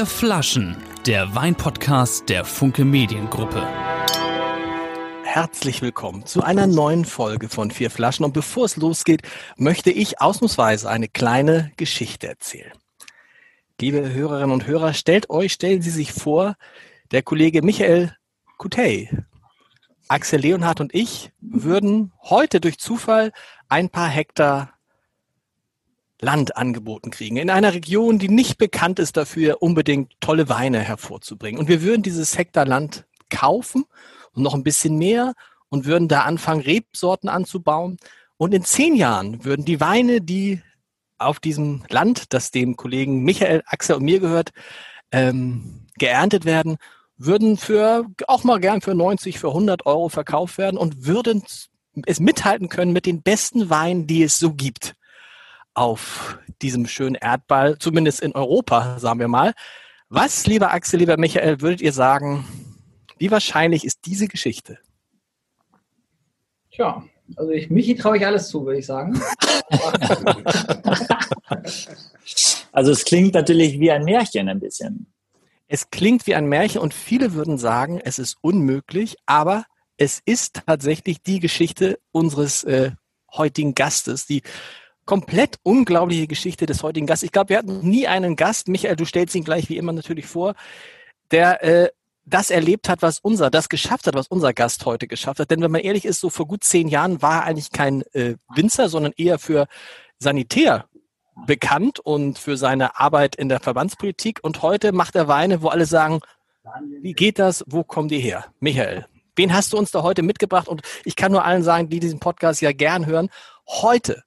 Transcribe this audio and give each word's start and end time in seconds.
Vier 0.00 0.06
Flaschen, 0.06 0.78
der 1.04 1.34
Weinpodcast 1.34 2.30
der 2.30 2.46
Funke 2.46 2.86
Mediengruppe. 2.86 3.68
Herzlich 5.24 5.82
willkommen 5.82 6.24
zu 6.24 6.42
einer 6.42 6.66
neuen 6.66 7.04
Folge 7.04 7.50
von 7.50 7.70
Vier 7.70 7.90
Flaschen. 7.90 8.24
Und 8.24 8.32
bevor 8.32 8.64
es 8.64 8.78
losgeht, 8.78 9.20
möchte 9.58 9.90
ich 9.90 10.22
ausnahmsweise 10.22 10.88
eine 10.88 11.06
kleine 11.06 11.72
Geschichte 11.76 12.28
erzählen. 12.28 12.72
Liebe 13.78 14.10
Hörerinnen 14.10 14.52
und 14.52 14.66
Hörer, 14.66 14.94
stellt 14.94 15.28
euch, 15.28 15.52
stellen 15.52 15.82
Sie 15.82 15.90
sich 15.90 16.14
vor, 16.14 16.54
der 17.10 17.20
Kollege 17.20 17.60
Michael 17.60 18.16
Kutey, 18.56 19.10
Axel 20.08 20.40
Leonhardt 20.40 20.80
und 20.80 20.94
ich 20.94 21.30
würden 21.42 22.14
heute 22.22 22.58
durch 22.62 22.78
Zufall 22.78 23.32
ein 23.68 23.90
paar 23.90 24.08
Hektar 24.08 24.79
Land 26.20 26.56
angeboten 26.56 27.10
kriegen, 27.10 27.36
in 27.36 27.50
einer 27.50 27.74
Region, 27.74 28.18
die 28.18 28.28
nicht 28.28 28.58
bekannt 28.58 28.98
ist 28.98 29.16
dafür, 29.16 29.62
unbedingt 29.62 30.12
tolle 30.20 30.48
Weine 30.48 30.80
hervorzubringen. 30.80 31.58
Und 31.58 31.68
wir 31.68 31.82
würden 31.82 32.02
dieses 32.02 32.36
Hektar 32.36 32.66
Land 32.66 33.06
kaufen 33.30 33.84
und 34.32 34.42
noch 34.42 34.54
ein 34.54 34.62
bisschen 34.62 34.98
mehr 34.98 35.34
und 35.68 35.86
würden 35.86 36.08
da 36.08 36.22
anfangen, 36.22 36.60
Rebsorten 36.60 37.28
anzubauen. 37.28 37.96
Und 38.36 38.54
in 38.54 38.64
zehn 38.64 38.94
Jahren 38.96 39.44
würden 39.44 39.64
die 39.64 39.80
Weine, 39.80 40.20
die 40.20 40.62
auf 41.18 41.40
diesem 41.40 41.84
Land, 41.88 42.32
das 42.32 42.50
dem 42.50 42.76
Kollegen 42.76 43.22
Michael, 43.22 43.62
Axel 43.66 43.96
und 43.96 44.04
mir 44.04 44.20
gehört, 44.20 44.50
ähm, 45.12 45.86
geerntet 45.98 46.44
werden, 46.44 46.76
würden 47.16 47.56
für 47.56 48.06
auch 48.26 48.44
mal 48.44 48.60
gern 48.60 48.80
für 48.80 48.94
90, 48.94 49.38
für 49.38 49.48
100 49.48 49.84
Euro 49.84 50.08
verkauft 50.08 50.56
werden 50.56 50.78
und 50.78 51.06
würden 51.06 51.42
es 52.06 52.20
mithalten 52.20 52.68
können 52.68 52.92
mit 52.92 53.04
den 53.04 53.22
besten 53.22 53.68
Weinen, 53.68 54.06
die 54.06 54.22
es 54.22 54.38
so 54.38 54.54
gibt 54.54 54.94
auf 55.74 56.38
diesem 56.62 56.86
schönen 56.86 57.14
Erdball, 57.14 57.78
zumindest 57.78 58.20
in 58.20 58.32
Europa, 58.32 58.98
sagen 58.98 59.20
wir 59.20 59.28
mal. 59.28 59.52
Was, 60.08 60.46
lieber 60.46 60.72
Axel, 60.72 60.98
lieber 60.98 61.16
Michael, 61.16 61.60
würdet 61.60 61.80
ihr 61.80 61.92
sagen, 61.92 62.44
wie 63.18 63.30
wahrscheinlich 63.30 63.84
ist 63.84 64.00
diese 64.06 64.28
Geschichte? 64.28 64.78
Tja, 66.72 67.04
also 67.36 67.52
ich, 67.52 67.70
Michi 67.70 67.94
traue 67.94 68.16
ich 68.16 68.26
alles 68.26 68.48
zu, 68.48 68.64
würde 68.64 68.80
ich 68.80 68.86
sagen. 68.86 69.20
also 72.72 72.90
es 72.90 73.04
klingt 73.04 73.34
natürlich 73.34 73.78
wie 73.78 73.90
ein 73.90 74.04
Märchen 74.04 74.48
ein 74.48 74.60
bisschen. 74.60 75.06
Es 75.68 75.90
klingt 75.90 76.26
wie 76.26 76.34
ein 76.34 76.46
Märchen 76.46 76.80
und 76.80 76.94
viele 76.94 77.34
würden 77.34 77.58
sagen, 77.58 78.00
es 78.02 78.18
ist 78.18 78.38
unmöglich, 78.40 79.16
aber 79.26 79.64
es 79.96 80.20
ist 80.24 80.62
tatsächlich 80.66 81.22
die 81.22 81.38
Geschichte 81.38 82.00
unseres 82.10 82.64
äh, 82.64 82.92
heutigen 83.32 83.74
Gastes, 83.74 84.26
die 84.26 84.42
komplett 85.10 85.56
unglaubliche 85.64 86.28
Geschichte 86.28 86.66
des 86.66 86.84
heutigen 86.84 87.04
Gastes. 87.04 87.26
Ich 87.26 87.32
glaube, 87.32 87.48
wir 87.48 87.58
hatten 87.58 87.80
nie 87.80 88.06
einen 88.06 88.36
Gast, 88.36 88.68
Michael, 88.68 88.94
du 88.94 89.04
stellst 89.04 89.34
ihn 89.34 89.42
gleich 89.42 89.68
wie 89.68 89.76
immer 89.76 89.90
natürlich 89.90 90.26
vor, 90.26 90.54
der 91.32 91.64
äh, 91.64 91.88
das 92.24 92.48
erlebt 92.48 92.88
hat, 92.88 93.02
was 93.02 93.18
unser, 93.18 93.50
das 93.50 93.68
geschafft 93.68 94.06
hat, 94.06 94.14
was 94.14 94.28
unser 94.28 94.52
Gast 94.52 94.86
heute 94.86 95.08
geschafft 95.08 95.40
hat. 95.40 95.50
Denn 95.50 95.62
wenn 95.62 95.72
man 95.72 95.80
ehrlich 95.80 96.04
ist, 96.04 96.20
so 96.20 96.30
vor 96.30 96.46
gut 96.46 96.62
zehn 96.62 96.86
Jahren 96.86 97.22
war 97.22 97.40
er 97.40 97.44
eigentlich 97.46 97.72
kein 97.72 98.02
äh, 98.12 98.36
Winzer, 98.54 98.88
sondern 98.88 99.12
eher 99.16 99.40
für 99.40 99.66
Sanitär 100.20 100.84
bekannt 101.44 101.98
und 101.98 102.38
für 102.38 102.56
seine 102.56 103.00
Arbeit 103.00 103.34
in 103.34 103.48
der 103.48 103.58
Verbandspolitik. 103.58 104.38
Und 104.44 104.62
heute 104.62 104.92
macht 104.92 105.16
er 105.16 105.26
Weine, 105.26 105.60
wo 105.60 105.70
alle 105.70 105.86
sagen, 105.86 106.20
wie 107.02 107.14
geht 107.14 107.40
das? 107.40 107.64
Wo 107.66 107.82
kommen 107.82 108.08
die 108.08 108.20
her? 108.20 108.44
Michael, 108.60 109.06
wen 109.34 109.52
hast 109.52 109.72
du 109.72 109.76
uns 109.76 109.90
da 109.90 110.04
heute 110.04 110.22
mitgebracht? 110.22 110.68
Und 110.68 110.82
ich 111.04 111.16
kann 111.16 111.32
nur 111.32 111.44
allen 111.44 111.64
sagen, 111.64 111.88
die 111.88 111.98
diesen 111.98 112.20
Podcast 112.20 112.60
ja 112.60 112.70
gern 112.70 113.06
hören, 113.06 113.28
heute 113.66 114.22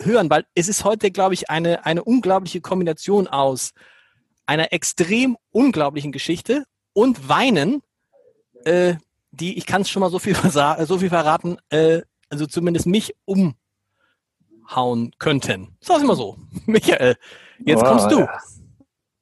hören, 0.00 0.30
weil 0.30 0.44
es 0.54 0.68
ist 0.68 0.84
heute, 0.84 1.10
glaube 1.10 1.34
ich, 1.34 1.50
eine, 1.50 1.86
eine 1.86 2.04
unglaubliche 2.04 2.60
Kombination 2.60 3.26
aus 3.28 3.72
einer 4.46 4.72
extrem 4.72 5.36
unglaublichen 5.50 6.12
Geschichte 6.12 6.64
und 6.92 7.28
Weinen, 7.28 7.82
äh, 8.64 8.94
die, 9.32 9.58
ich 9.58 9.66
kann 9.66 9.82
es 9.82 9.90
schon 9.90 10.00
mal 10.00 10.10
so 10.10 10.18
viel, 10.18 10.34
so 10.86 10.98
viel 10.98 11.08
verraten, 11.08 11.58
äh, 11.70 12.02
also 12.28 12.46
zumindest 12.46 12.86
mich 12.86 13.14
umhauen 13.24 15.12
könnten. 15.18 15.76
Sag 15.80 16.02
mal 16.04 16.16
so. 16.16 16.38
Michael, 16.66 17.16
jetzt 17.64 17.82
oh, 17.82 17.86
kommst 17.86 18.10
du. 18.10 18.20
Ja. 18.20 18.40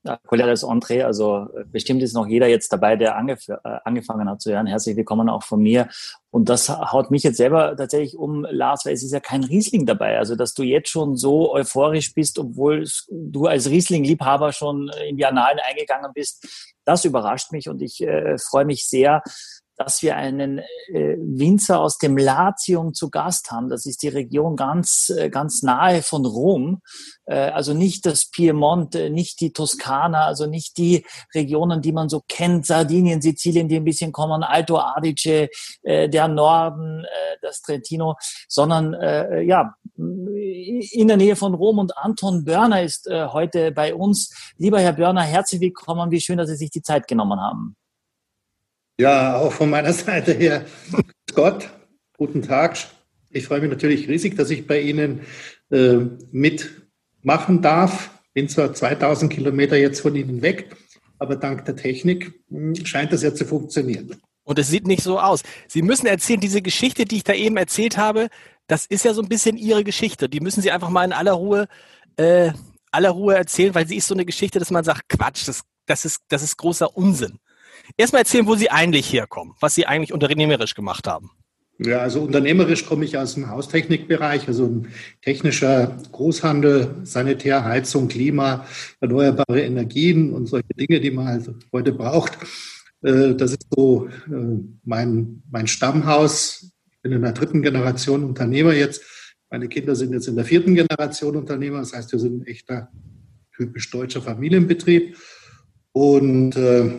Ja, 0.06 0.18
Collier 0.26 0.48
Entree, 0.48 1.02
also 1.02 1.48
äh, 1.56 1.64
bestimmt 1.64 2.02
ist 2.02 2.12
noch 2.12 2.26
jeder 2.26 2.46
jetzt 2.46 2.70
dabei, 2.70 2.94
der 2.94 3.16
angef 3.16 3.48
äh, 3.48 3.56
angefangen 3.84 4.28
hat 4.28 4.42
zu 4.42 4.52
hören. 4.52 4.66
Herzlich 4.66 4.96
willkommen 4.96 5.30
auch 5.30 5.42
von 5.42 5.62
mir. 5.62 5.88
Und 6.30 6.50
das 6.50 6.68
haut 6.68 7.10
mich 7.10 7.22
jetzt 7.22 7.38
selber 7.38 7.74
tatsächlich 7.74 8.14
um, 8.14 8.46
Lars, 8.50 8.84
weil 8.84 8.92
es 8.92 9.02
ist 9.02 9.12
ja 9.12 9.20
kein 9.20 9.44
Riesling 9.44 9.86
dabei. 9.86 10.18
Also, 10.18 10.36
dass 10.36 10.52
du 10.52 10.62
jetzt 10.62 10.90
schon 10.90 11.16
so 11.16 11.54
euphorisch 11.54 12.12
bist, 12.12 12.38
obwohl 12.38 12.84
du 13.10 13.46
als 13.46 13.70
Riesling-Liebhaber 13.70 14.52
schon 14.52 14.90
in 15.08 15.16
die 15.16 15.24
Annalen 15.24 15.58
eingegangen 15.66 16.12
bist, 16.14 16.74
das 16.84 17.06
überrascht 17.06 17.50
mich 17.52 17.70
und 17.70 17.80
ich 17.80 18.02
äh, 18.02 18.36
freue 18.36 18.66
mich 18.66 18.86
sehr, 18.86 19.22
dass 19.76 20.02
wir 20.02 20.16
einen 20.16 20.58
äh, 20.58 21.16
Winzer 21.18 21.80
aus 21.80 21.98
dem 21.98 22.16
Latium 22.16 22.94
zu 22.94 23.10
Gast 23.10 23.50
haben. 23.50 23.68
Das 23.68 23.86
ist 23.86 24.02
die 24.02 24.08
Region 24.08 24.56
ganz, 24.56 25.10
äh, 25.16 25.30
ganz 25.30 25.62
nahe 25.62 26.02
von 26.02 26.24
Rom. 26.24 26.80
Äh, 27.26 27.50
also 27.50 27.74
nicht 27.74 28.06
das 28.06 28.30
Piemont, 28.30 28.94
äh, 28.94 29.10
nicht 29.10 29.40
die 29.40 29.52
Toskana, 29.52 30.26
also 30.26 30.46
nicht 30.46 30.78
die 30.78 31.04
Regionen, 31.34 31.82
die 31.82 31.92
man 31.92 32.08
so 32.08 32.22
kennt, 32.28 32.66
Sardinien, 32.66 33.20
Sizilien, 33.20 33.68
die 33.68 33.76
ein 33.76 33.84
bisschen 33.84 34.12
kommen, 34.12 34.42
Alto 34.42 34.78
Adige, 34.78 35.48
äh, 35.82 36.08
der 36.08 36.28
Norden, 36.28 37.04
äh, 37.04 37.36
das 37.42 37.60
Trentino, 37.62 38.14
sondern 38.48 38.94
äh, 38.94 39.42
ja, 39.42 39.74
in 39.96 41.08
der 41.08 41.16
Nähe 41.16 41.36
von 41.36 41.54
Rom 41.54 41.78
und 41.78 41.96
Anton 41.96 42.44
Börner 42.44 42.82
ist 42.82 43.06
äh, 43.06 43.28
heute 43.28 43.72
bei 43.72 43.94
uns. 43.94 44.52
Lieber 44.56 44.80
Herr 44.80 44.94
Börner, 44.94 45.22
herzlich 45.22 45.60
willkommen. 45.60 46.10
Wie 46.10 46.20
schön, 46.20 46.38
dass 46.38 46.48
Sie 46.48 46.56
sich 46.56 46.70
die 46.70 46.82
Zeit 46.82 47.06
genommen 47.06 47.40
haben. 47.40 47.76
Ja, 48.98 49.36
auch 49.36 49.52
von 49.52 49.70
meiner 49.70 49.92
Seite 49.92 50.32
her. 50.32 50.64
Gott, 51.34 51.70
guten 52.16 52.42
Tag. 52.42 52.76
Ich 53.30 53.46
freue 53.46 53.60
mich 53.60 53.70
natürlich 53.70 54.08
riesig, 54.08 54.36
dass 54.36 54.50
ich 54.50 54.66
bei 54.66 54.80
Ihnen 54.80 55.22
äh, 55.70 55.98
mitmachen 56.30 57.62
darf. 57.62 58.10
Bin 58.32 58.48
zwar 58.48 58.72
2000 58.72 59.32
Kilometer 59.32 59.76
jetzt 59.76 60.00
von 60.00 60.14
Ihnen 60.14 60.42
weg, 60.42 60.76
aber 61.18 61.36
dank 61.36 61.64
der 61.64 61.76
Technik 61.76 62.32
hm, 62.48 62.74
scheint 62.86 63.12
das 63.12 63.22
ja 63.22 63.34
zu 63.34 63.44
funktionieren. 63.44 64.20
Und 64.44 64.58
es 64.58 64.68
sieht 64.68 64.86
nicht 64.86 65.02
so 65.02 65.18
aus. 65.18 65.42
Sie 65.66 65.82
müssen 65.82 66.06
erzählen, 66.06 66.40
diese 66.40 66.62
Geschichte, 66.62 67.06
die 67.06 67.16
ich 67.16 67.24
da 67.24 67.32
eben 67.32 67.56
erzählt 67.56 67.96
habe, 67.96 68.28
das 68.66 68.86
ist 68.86 69.04
ja 69.04 69.14
so 69.14 69.22
ein 69.22 69.28
bisschen 69.28 69.56
Ihre 69.56 69.84
Geschichte. 69.84 70.28
Die 70.28 70.40
müssen 70.40 70.62
Sie 70.62 70.70
einfach 70.70 70.90
mal 70.90 71.04
in 71.04 71.12
aller 71.12 71.32
Ruhe, 71.32 71.66
äh, 72.16 72.52
aller 72.90 73.10
Ruhe 73.10 73.34
erzählen, 73.34 73.74
weil 73.74 73.88
sie 73.88 73.96
ist 73.96 74.06
so 74.06 74.14
eine 74.14 74.24
Geschichte, 74.24 74.58
dass 74.58 74.70
man 74.70 74.84
sagt, 74.84 75.08
Quatsch, 75.08 75.48
das, 75.48 75.62
das, 75.86 76.04
ist, 76.04 76.20
das 76.28 76.42
ist 76.42 76.56
großer 76.56 76.96
Unsinn. 76.96 77.38
Erstmal 77.96 78.20
erzählen, 78.20 78.46
wo 78.46 78.54
Sie 78.54 78.70
eigentlich 78.70 79.12
herkommen, 79.12 79.54
was 79.60 79.74
Sie 79.74 79.86
eigentlich 79.86 80.12
unternehmerisch 80.12 80.74
gemacht 80.74 81.06
haben. 81.06 81.30
Ja, 81.78 81.98
also 81.98 82.22
unternehmerisch 82.22 82.86
komme 82.86 83.04
ich 83.04 83.18
aus 83.18 83.34
dem 83.34 83.50
Haustechnikbereich, 83.50 84.46
also 84.46 84.66
ein 84.66 84.88
technischer 85.22 85.98
Großhandel, 86.12 87.00
Sanitär, 87.02 87.64
Heizung, 87.64 88.06
Klima, 88.06 88.64
erneuerbare 89.00 89.60
Energien 89.60 90.32
und 90.32 90.46
solche 90.46 90.72
Dinge, 90.78 91.00
die 91.00 91.10
man 91.10 91.26
halt 91.26 91.50
heute 91.72 91.92
braucht. 91.92 92.38
Äh, 93.02 93.34
das 93.34 93.52
ist 93.52 93.66
so 93.74 94.06
äh, 94.06 94.60
mein, 94.84 95.42
mein 95.50 95.66
Stammhaus. 95.66 96.70
Ich 96.92 97.02
bin 97.02 97.10
in 97.10 97.22
der 97.22 97.32
dritten 97.32 97.62
Generation 97.62 98.22
Unternehmer 98.22 98.72
jetzt. 98.72 99.02
Meine 99.50 99.68
Kinder 99.68 99.96
sind 99.96 100.12
jetzt 100.12 100.28
in 100.28 100.36
der 100.36 100.44
vierten 100.44 100.76
Generation 100.76 101.36
Unternehmer. 101.36 101.78
Das 101.78 101.92
heißt, 101.92 102.12
wir 102.12 102.20
sind 102.20 102.42
ein 102.42 102.46
echter 102.46 102.88
typisch 103.56 103.90
deutscher 103.90 104.22
Familienbetrieb. 104.22 105.16
Und 105.92 106.56
äh, 106.56 106.98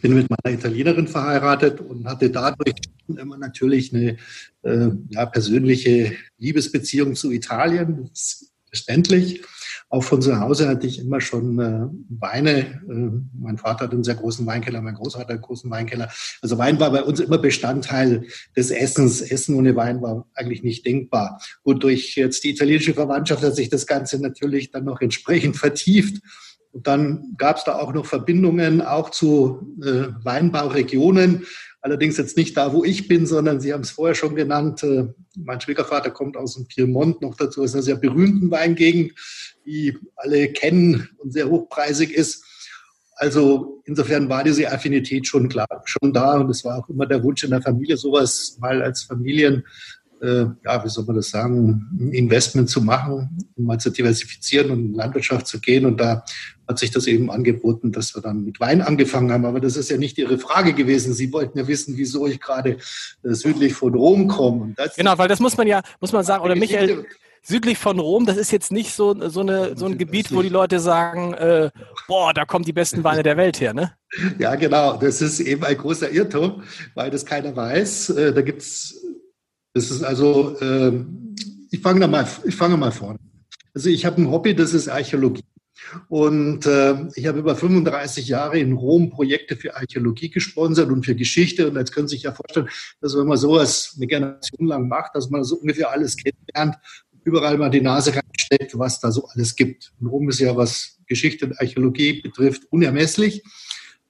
bin 0.00 0.14
mit 0.14 0.28
meiner 0.30 0.56
Italienerin 0.56 1.08
verheiratet 1.08 1.80
und 1.80 2.06
hatte 2.06 2.30
dadurch 2.30 2.74
immer 3.08 3.38
natürlich 3.38 3.94
eine 3.94 4.16
äh, 4.62 4.88
ja, 5.10 5.26
persönliche 5.26 6.12
Liebesbeziehung 6.38 7.14
zu 7.14 7.30
Italien, 7.30 8.10
verständlich. 8.68 9.42
Auch 9.90 10.04
von 10.04 10.20
zu 10.20 10.38
Hause 10.38 10.68
hatte 10.68 10.86
ich 10.86 10.98
immer 10.98 11.20
schon 11.20 11.58
äh, 11.58 11.86
Weine. 12.10 12.82
Äh, 12.88 13.10
mein 13.40 13.56
Vater 13.56 13.84
hat 13.84 13.92
einen 13.92 14.04
sehr 14.04 14.16
großen 14.16 14.44
Weinkeller, 14.44 14.82
mein 14.82 14.94
Großvater 14.94 15.30
einen 15.30 15.40
großen 15.40 15.70
Weinkeller. 15.70 16.10
Also 16.42 16.58
Wein 16.58 16.78
war 16.78 16.90
bei 16.90 17.02
uns 17.02 17.20
immer 17.20 17.38
Bestandteil 17.38 18.26
des 18.54 18.70
Essens. 18.70 19.22
Essen 19.22 19.54
ohne 19.54 19.74
Wein 19.76 20.02
war 20.02 20.26
eigentlich 20.34 20.62
nicht 20.62 20.84
denkbar. 20.84 21.40
Und 21.62 21.82
durch 21.84 22.16
jetzt 22.16 22.44
die 22.44 22.50
italienische 22.50 22.92
Verwandtschaft 22.92 23.42
hat 23.42 23.56
sich 23.56 23.70
das 23.70 23.86
Ganze 23.86 24.20
natürlich 24.20 24.70
dann 24.70 24.84
noch 24.84 25.00
entsprechend 25.00 25.56
vertieft. 25.56 26.20
Und 26.78 26.86
dann 26.86 27.34
gab 27.36 27.56
es 27.56 27.64
da 27.64 27.74
auch 27.74 27.92
noch 27.92 28.06
Verbindungen 28.06 28.82
auch 28.82 29.10
zu 29.10 29.76
äh, 29.82 30.12
Weinbauregionen. 30.22 31.44
Allerdings 31.80 32.18
jetzt 32.18 32.36
nicht 32.36 32.56
da, 32.56 32.72
wo 32.72 32.84
ich 32.84 33.08
bin, 33.08 33.26
sondern 33.26 33.60
Sie 33.60 33.72
haben 33.72 33.80
es 33.80 33.90
vorher 33.90 34.14
schon 34.14 34.36
genannt. 34.36 34.84
Äh, 34.84 35.08
mein 35.36 35.60
Schwiegervater 35.60 36.12
kommt 36.12 36.36
aus 36.36 36.54
dem 36.54 36.68
Piemont 36.68 37.20
noch 37.20 37.34
dazu, 37.34 37.64
ist 37.64 37.74
eine 37.74 37.82
sehr 37.82 37.96
berühmten 37.96 38.52
Weingegend, 38.52 39.12
die 39.66 39.98
alle 40.14 40.52
kennen 40.52 41.08
und 41.16 41.32
sehr 41.32 41.50
hochpreisig 41.50 42.12
ist. 42.12 42.44
Also 43.16 43.82
insofern 43.84 44.28
war 44.28 44.44
diese 44.44 44.70
Affinität 44.70 45.26
schon 45.26 45.48
klar, 45.48 45.66
schon 45.84 46.12
da 46.12 46.34
und 46.34 46.48
es 46.48 46.64
war 46.64 46.78
auch 46.78 46.88
immer 46.88 47.06
der 47.06 47.24
Wunsch 47.24 47.42
in 47.42 47.50
der 47.50 47.60
Familie, 47.60 47.96
sowas 47.96 48.56
mal 48.60 48.80
als 48.80 49.02
Familien 49.02 49.64
äh, 50.22 50.46
ja, 50.64 50.84
wie 50.84 50.88
soll 50.88 51.04
man 51.04 51.16
das 51.16 51.30
sagen, 51.30 51.86
ein 51.98 52.12
Investment 52.12 52.68
zu 52.68 52.80
machen, 52.80 53.38
um 53.56 53.64
mal 53.64 53.78
zu 53.78 53.90
diversifizieren 53.90 54.70
und 54.70 54.78
in 54.86 54.94
Landwirtschaft 54.94 55.46
zu 55.46 55.60
gehen. 55.60 55.86
Und 55.86 56.00
da 56.00 56.24
hat 56.66 56.78
sich 56.78 56.90
das 56.90 57.06
eben 57.06 57.30
angeboten, 57.30 57.92
dass 57.92 58.14
wir 58.14 58.22
dann 58.22 58.44
mit 58.44 58.60
Wein 58.60 58.82
angefangen 58.82 59.32
haben. 59.32 59.44
Aber 59.44 59.60
das 59.60 59.76
ist 59.76 59.90
ja 59.90 59.96
nicht 59.96 60.18
Ihre 60.18 60.38
Frage 60.38 60.74
gewesen. 60.74 61.14
Sie 61.14 61.32
wollten 61.32 61.58
ja 61.58 61.66
wissen, 61.66 61.96
wieso 61.96 62.26
ich 62.26 62.40
gerade 62.40 62.78
äh, 63.22 63.34
südlich 63.34 63.74
von 63.74 63.94
Rom 63.94 64.28
komme. 64.28 64.74
genau, 64.96 65.16
weil 65.18 65.28
das 65.28 65.40
muss 65.40 65.56
man 65.56 65.66
ja, 65.66 65.82
muss 66.00 66.12
man 66.12 66.24
sagen, 66.24 66.44
oder 66.44 66.54
Michael, 66.54 67.06
südlich 67.42 67.78
von 67.78 67.98
Rom, 67.98 68.26
das 68.26 68.36
ist 68.36 68.50
jetzt 68.50 68.72
nicht 68.72 68.92
so, 68.92 69.14
so, 69.28 69.40
eine, 69.40 69.76
so 69.76 69.86
ein 69.86 69.98
Gebiet, 69.98 70.34
wo 70.34 70.42
die 70.42 70.48
Leute 70.48 70.80
sagen, 70.80 71.34
äh, 71.34 71.70
boah, 72.06 72.34
da 72.34 72.44
kommen 72.44 72.64
die 72.64 72.72
besten 72.72 73.04
Weine 73.04 73.22
der 73.22 73.36
Welt 73.36 73.60
her, 73.60 73.72
ne? 73.72 73.92
Ja, 74.38 74.54
genau. 74.54 74.96
Das 74.96 75.20
ist 75.20 75.40
eben 75.40 75.64
ein 75.64 75.76
großer 75.76 76.10
Irrtum, 76.10 76.62
weil 76.94 77.10
das 77.10 77.24
keiner 77.24 77.54
weiß. 77.54 78.10
Äh, 78.10 78.32
da 78.34 78.42
gibt's, 78.42 79.02
das 79.74 79.90
ist 79.90 80.02
also, 80.02 80.58
äh, 80.60 81.04
ich 81.70 81.80
fange 81.80 82.06
mal, 82.08 82.26
ich 82.44 82.56
fange 82.56 82.76
mal 82.76 82.92
vorne. 82.92 83.18
Also 83.74 83.90
ich 83.90 84.04
habe 84.04 84.20
ein 84.20 84.30
Hobby, 84.30 84.54
das 84.54 84.74
ist 84.74 84.88
Archäologie. 84.88 85.44
Und 86.08 86.66
äh, 86.66 87.06
ich 87.14 87.26
habe 87.26 87.38
über 87.38 87.54
35 87.54 88.28
Jahre 88.28 88.58
in 88.58 88.72
Rom 88.72 89.10
Projekte 89.10 89.56
für 89.56 89.76
Archäologie 89.76 90.30
gesponsert 90.30 90.90
und 90.90 91.04
für 91.04 91.14
Geschichte. 91.14 91.68
Und 91.68 91.76
jetzt 91.76 91.92
können 91.92 92.08
Sie 92.08 92.16
sich 92.16 92.24
ja 92.24 92.32
vorstellen, 92.32 92.68
dass 93.00 93.16
wenn 93.16 93.26
man 93.26 93.38
sowas 93.38 93.94
eine 93.96 94.06
Generation 94.06 94.66
lang 94.66 94.88
macht, 94.88 95.14
dass 95.14 95.30
man 95.30 95.44
so 95.44 95.56
ungefähr 95.56 95.90
alles 95.90 96.16
kennenlernt, 96.16 96.76
überall 97.24 97.58
mal 97.58 97.70
die 97.70 97.80
Nase 97.80 98.12
reinsteckt, 98.14 98.78
was 98.78 99.00
da 99.00 99.12
so 99.12 99.26
alles 99.26 99.54
gibt. 99.54 99.92
Und 100.00 100.08
Rom 100.08 100.28
ist 100.28 100.40
ja, 100.40 100.56
was 100.56 100.98
Geschichte 101.06 101.46
und 101.46 101.60
Archäologie 101.60 102.22
betrifft, 102.22 102.64
unermesslich. 102.70 103.42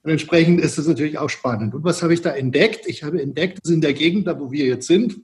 Und 0.02 0.12
entsprechend 0.12 0.60
ist 0.60 0.78
es 0.78 0.86
natürlich 0.86 1.18
auch 1.18 1.28
spannend. 1.28 1.74
Und 1.74 1.84
was 1.84 2.02
habe 2.02 2.14
ich 2.14 2.22
da 2.22 2.30
entdeckt? 2.30 2.86
Ich 2.86 3.02
habe 3.02 3.20
entdeckt, 3.20 3.58
dass 3.62 3.70
in 3.70 3.80
der 3.80 3.92
Gegend, 3.92 4.26
da 4.26 4.38
wo 4.38 4.50
wir 4.50 4.66
jetzt 4.66 4.86
sind, 4.86 5.20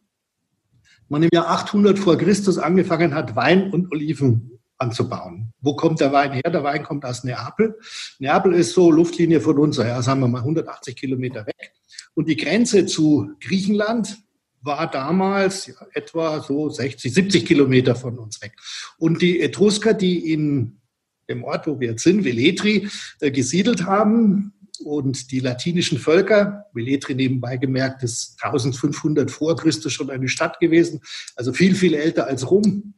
man 1.08 1.22
im 1.22 1.30
Jahr 1.32 1.48
800 1.48 1.98
vor 1.98 2.16
Christus 2.16 2.58
angefangen 2.58 3.14
hat, 3.14 3.36
Wein 3.36 3.70
und 3.72 3.92
Oliven 3.92 4.58
anzubauen. 4.78 5.52
Wo 5.60 5.76
kommt 5.76 6.00
der 6.00 6.12
Wein 6.12 6.32
her? 6.32 6.50
Der 6.50 6.64
Wein 6.64 6.82
kommt 6.82 7.04
aus 7.04 7.24
Neapel. 7.24 7.78
Neapel 8.18 8.54
ist 8.54 8.72
so 8.72 8.90
Luftlinie 8.90 9.40
von 9.40 9.58
uns, 9.58 9.76
ja, 9.76 10.00
sagen 10.02 10.20
wir 10.20 10.28
mal 10.28 10.38
180 10.38 10.96
Kilometer 10.96 11.46
weg. 11.46 11.72
Und 12.14 12.28
die 12.28 12.36
Grenze 12.36 12.86
zu 12.86 13.30
Griechenland 13.40 14.18
war 14.62 14.90
damals 14.90 15.66
ja, 15.66 15.74
etwa 15.92 16.40
so 16.40 16.70
60, 16.70 17.12
70 17.12 17.46
Kilometer 17.46 17.94
von 17.94 18.18
uns 18.18 18.40
weg. 18.40 18.54
Und 18.98 19.20
die 19.20 19.40
Etrusker, 19.40 19.94
die 19.94 20.32
in 20.32 20.80
dem 21.28 21.44
Ort, 21.44 21.66
wo 21.66 21.78
wir 21.80 21.90
jetzt 21.90 22.02
sind, 22.02 22.24
Veletri, 22.24 22.88
äh, 23.20 23.30
gesiedelt 23.30 23.84
haben, 23.86 24.53
und 24.84 25.30
die 25.30 25.40
latinischen 25.40 25.98
Völker, 25.98 26.66
Veletri 26.72 27.14
nebenbei 27.14 27.56
gemerkt, 27.56 28.02
ist 28.02 28.36
1500 28.42 29.30
vor 29.30 29.56
Christus 29.56 29.92
schon 29.92 30.10
eine 30.10 30.28
Stadt 30.28 30.60
gewesen, 30.60 31.00
also 31.36 31.52
viel, 31.52 31.74
viel 31.74 31.94
älter 31.94 32.26
als 32.26 32.50
Rom, 32.50 32.94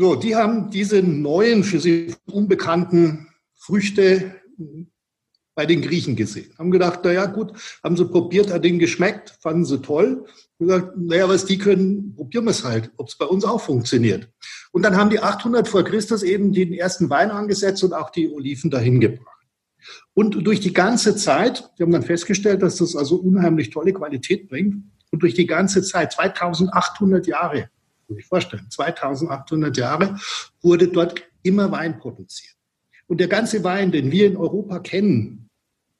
so, 0.00 0.14
die 0.14 0.34
haben 0.34 0.70
diese 0.70 1.02
neuen, 1.02 1.62
für 1.62 1.78
sie 1.78 2.14
unbekannten 2.24 3.28
Früchte 3.54 4.34
bei 5.54 5.66
den 5.66 5.82
Griechen 5.82 6.16
gesehen. 6.16 6.54
Haben 6.58 6.70
gedacht, 6.70 7.04
naja, 7.04 7.26
gut, 7.26 7.52
haben 7.84 7.98
sie 7.98 8.06
probiert, 8.06 8.50
hat 8.50 8.64
ihnen 8.64 8.78
geschmeckt, 8.78 9.36
fanden 9.42 9.66
sie 9.66 9.82
toll. 9.82 10.24
Und 10.56 10.68
gesagt, 10.68 10.96
naja, 10.96 11.28
was 11.28 11.44
die 11.44 11.58
können, 11.58 12.14
probieren 12.14 12.46
wir 12.46 12.52
es 12.52 12.64
halt, 12.64 12.90
ob 12.96 13.08
es 13.08 13.18
bei 13.18 13.26
uns 13.26 13.44
auch 13.44 13.60
funktioniert. 13.60 14.30
Und 14.72 14.84
dann 14.84 14.96
haben 14.96 15.10
die 15.10 15.20
800 15.20 15.68
vor 15.68 15.84
Christus 15.84 16.22
eben 16.22 16.54
den 16.54 16.72
ersten 16.72 17.10
Wein 17.10 17.30
angesetzt 17.30 17.84
und 17.84 17.92
auch 17.92 18.08
die 18.08 18.30
Oliven 18.30 18.70
dahin 18.70 19.00
gebracht. 19.00 19.39
Und 20.14 20.46
durch 20.46 20.60
die 20.60 20.72
ganze 20.72 21.16
Zeit, 21.16 21.70
wir 21.76 21.84
haben 21.84 21.92
dann 21.92 22.02
festgestellt, 22.02 22.62
dass 22.62 22.76
das 22.76 22.96
also 22.96 23.16
unheimlich 23.16 23.70
tolle 23.70 23.92
Qualität 23.92 24.48
bringt. 24.48 24.84
Und 25.10 25.22
durch 25.22 25.34
die 25.34 25.46
ganze 25.46 25.82
Zeit, 25.82 26.12
2800 26.12 27.26
Jahre, 27.26 27.70
muss 28.08 28.18
ich 28.18 28.26
vorstellen, 28.26 28.66
2800 28.70 29.76
Jahre 29.76 30.16
wurde 30.62 30.88
dort 30.88 31.22
immer 31.42 31.70
Wein 31.70 31.98
produziert. 31.98 32.54
Und 33.06 33.18
der 33.18 33.28
ganze 33.28 33.64
Wein, 33.64 33.90
den 33.90 34.12
wir 34.12 34.26
in 34.26 34.36
Europa 34.36 34.78
kennen, 34.78 35.48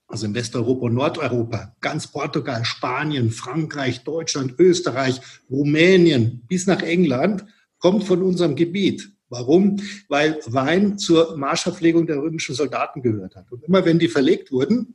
also 0.06 0.26
in 0.26 0.34
Westeuropa 0.34 0.86
und 0.86 0.94
Nordeuropa, 0.94 1.74
ganz 1.80 2.08
Portugal, 2.08 2.64
Spanien, 2.64 3.30
Frankreich, 3.30 4.02
Deutschland, 4.02 4.54
Österreich, 4.58 5.20
Rumänien 5.48 6.42
bis 6.48 6.66
nach 6.66 6.82
England, 6.82 7.44
kommt 7.78 8.04
von 8.04 8.22
unserem 8.22 8.56
Gebiet. 8.56 9.12
Warum? 9.30 9.76
Weil 10.08 10.40
Wein 10.46 10.98
zur 10.98 11.36
Marschverpflegung 11.36 12.06
der 12.06 12.18
römischen 12.18 12.54
Soldaten 12.54 13.00
gehört 13.00 13.36
hat. 13.36 13.50
Und 13.52 13.62
immer 13.64 13.84
wenn 13.84 13.98
die 13.98 14.08
verlegt 14.08 14.52
wurden, 14.52 14.94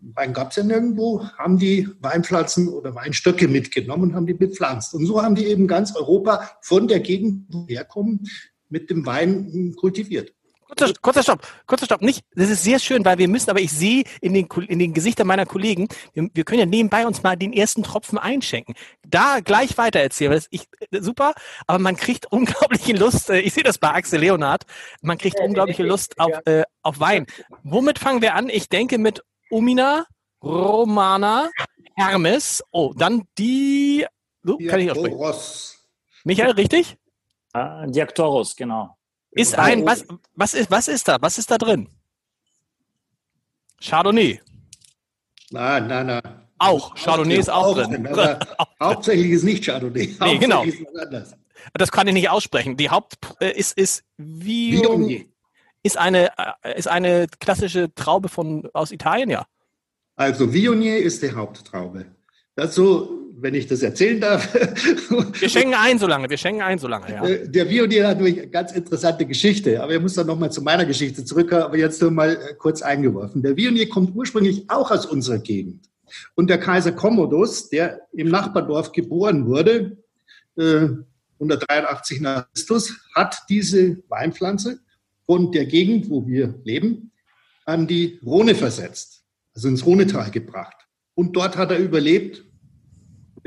Wein 0.00 0.32
gab 0.32 0.50
es 0.50 0.56
ja 0.56 0.62
nirgendwo, 0.62 1.24
haben 1.36 1.58
die 1.58 1.88
Weinpflanzen 2.00 2.68
oder 2.68 2.94
Weinstöcke 2.94 3.48
mitgenommen 3.48 4.04
und 4.04 4.14
haben 4.14 4.26
die 4.26 4.34
bepflanzt. 4.34 4.94
Und 4.94 5.06
so 5.06 5.22
haben 5.22 5.34
die 5.34 5.46
eben 5.46 5.66
ganz 5.66 5.94
Europa 5.94 6.50
von 6.62 6.88
der 6.88 7.00
Gegend, 7.00 7.52
herkommen, 7.68 8.26
mit 8.68 8.90
dem 8.90 9.04
Wein 9.06 9.74
kultiviert. 9.76 10.32
Kurzer, 10.68 10.92
kurzer 11.00 11.22
Stopp, 11.22 11.46
kurzer 11.66 11.86
Stopp. 11.86 12.02
Nicht, 12.02 12.24
das 12.34 12.50
ist 12.50 12.62
sehr 12.62 12.78
schön, 12.78 13.04
weil 13.04 13.16
wir 13.16 13.26
müssen, 13.26 13.48
aber 13.48 13.60
ich 13.60 13.72
sehe 13.72 14.04
in 14.20 14.34
den, 14.34 14.46
in 14.68 14.78
den 14.78 14.92
Gesichtern 14.92 15.26
meiner 15.26 15.46
Kollegen, 15.46 15.88
wir, 16.12 16.28
wir 16.32 16.44
können 16.44 16.60
ja 16.60 16.66
nebenbei 16.66 17.06
uns 17.06 17.22
mal 17.22 17.36
den 17.36 17.54
ersten 17.54 17.82
Tropfen 17.82 18.18
einschenken. 18.18 18.74
Da 19.06 19.40
gleich 19.40 19.78
weiter 19.78 20.00
erzählen, 20.00 20.32
das 20.32 20.46
ist 20.46 20.68
super, 20.92 21.32
aber 21.66 21.78
man 21.78 21.96
kriegt 21.96 22.26
unglaubliche 22.30 22.92
Lust, 22.92 23.30
äh, 23.30 23.40
ich 23.40 23.54
sehe 23.54 23.62
das 23.62 23.78
bei 23.78 23.88
Axel 23.88 24.20
Leonard, 24.20 24.64
man 25.00 25.16
kriegt 25.16 25.40
unglaubliche 25.40 25.84
Lust 25.84 26.18
auf, 26.20 26.32
äh, 26.44 26.64
auf 26.82 27.00
Wein. 27.00 27.26
Womit 27.62 27.98
fangen 27.98 28.20
wir 28.20 28.34
an? 28.34 28.50
Ich 28.50 28.68
denke 28.68 28.98
mit 28.98 29.22
Umina, 29.50 30.06
Romana, 30.42 31.50
Hermes. 31.96 32.62
Oh, 32.70 32.92
dann 32.94 33.24
die. 33.38 34.06
So, 34.42 34.58
kann 34.58 34.80
ich 34.80 34.90
aussprechen. 34.90 35.18
Michael, 36.24 36.52
richtig? 36.52 36.96
Uh, 37.56 37.86
Diaktoros, 37.86 38.54
genau. 38.54 38.97
Ist 39.30 39.58
ein, 39.58 39.84
was, 39.86 40.04
was, 40.34 40.54
ist, 40.54 40.70
was 40.70 40.88
ist 40.88 41.08
da? 41.08 41.18
Was 41.20 41.38
ist 41.38 41.50
da 41.50 41.58
drin? 41.58 41.88
Chardonnay. 43.80 44.40
Nein, 45.50 45.86
nein, 45.86 46.06
nein. 46.06 46.22
Auch, 46.58 46.94
Chardonnay 46.94 47.36
ist 47.36 47.50
auch, 47.50 47.74
drin. 47.74 48.04
drin. 48.12 48.36
Hauptsächlich 48.82 49.30
ist 49.30 49.44
nicht 49.44 49.64
Chardonnay. 49.64 50.16
Nee, 50.20 50.38
genau. 50.38 50.64
Das 51.74 51.92
kann 51.92 52.08
ich 52.08 52.14
nicht 52.14 52.30
aussprechen. 52.30 52.76
Die 52.76 52.90
Haupt 52.90 53.16
äh, 53.40 53.52
ist, 53.52 53.76
ist 53.76 54.04
Viognier 54.16 55.26
ist 55.82 55.96
eine, 55.96 56.30
äh, 56.62 56.78
ist 56.78 56.88
eine 56.88 57.26
klassische 57.40 57.94
Traube 57.94 58.28
von, 58.28 58.68
aus 58.72 58.92
Italien, 58.92 59.30
ja. 59.30 59.46
Also 60.16 60.52
Viognier 60.52 60.98
ist 60.98 61.22
die 61.22 61.32
Haupttraube. 61.32 62.06
Dazu, 62.56 63.17
wenn 63.40 63.54
ich 63.54 63.66
das 63.66 63.82
erzählen 63.82 64.20
darf. 64.20 64.52
Wir 65.40 65.48
schenken 65.48 65.74
ein 65.74 65.98
so 65.98 66.06
lange, 66.06 66.28
wir 66.28 66.36
schenken 66.36 66.62
ein 66.62 66.78
so 66.78 66.88
lange, 66.88 67.12
ja. 67.12 67.24
Äh, 67.24 67.48
der 67.48 67.68
Viognier 67.68 68.08
hat 68.08 68.18
eine 68.18 68.48
ganz 68.48 68.72
interessante 68.72 69.26
Geschichte, 69.26 69.82
aber 69.82 69.94
ich 69.94 70.00
muss 70.00 70.14
dann 70.14 70.26
nochmal 70.26 70.50
zu 70.50 70.62
meiner 70.62 70.84
Geschichte 70.84 71.24
zurückkommen, 71.24 71.62
aber 71.62 71.76
jetzt 71.76 72.00
nur 72.02 72.10
mal 72.10 72.30
äh, 72.30 72.54
kurz 72.58 72.82
eingeworfen. 72.82 73.42
Der 73.42 73.56
Viognier 73.56 73.88
kommt 73.88 74.14
ursprünglich 74.14 74.68
auch 74.68 74.90
aus 74.90 75.06
unserer 75.06 75.38
Gegend. 75.38 75.88
Und 76.34 76.48
der 76.48 76.58
Kaiser 76.58 76.92
Commodus, 76.92 77.68
der 77.68 78.00
im 78.12 78.28
Nachbardorf 78.28 78.92
geboren 78.92 79.46
wurde, 79.46 79.98
183 80.56 82.20
nach 82.22 82.50
Christus, 82.52 82.98
hat 83.14 83.36
diese 83.50 84.02
Weinpflanze 84.08 84.80
von 85.26 85.52
der 85.52 85.66
Gegend, 85.66 86.08
wo 86.08 86.26
wir 86.26 86.54
leben, 86.64 87.12
an 87.66 87.86
die 87.86 88.18
Rhone 88.24 88.54
versetzt, 88.54 89.22
also 89.54 89.68
ins 89.68 89.84
Rhonetal 89.84 90.30
gebracht. 90.30 90.88
Und 91.14 91.36
dort 91.36 91.58
hat 91.58 91.70
er 91.70 91.78
überlebt, 91.78 92.47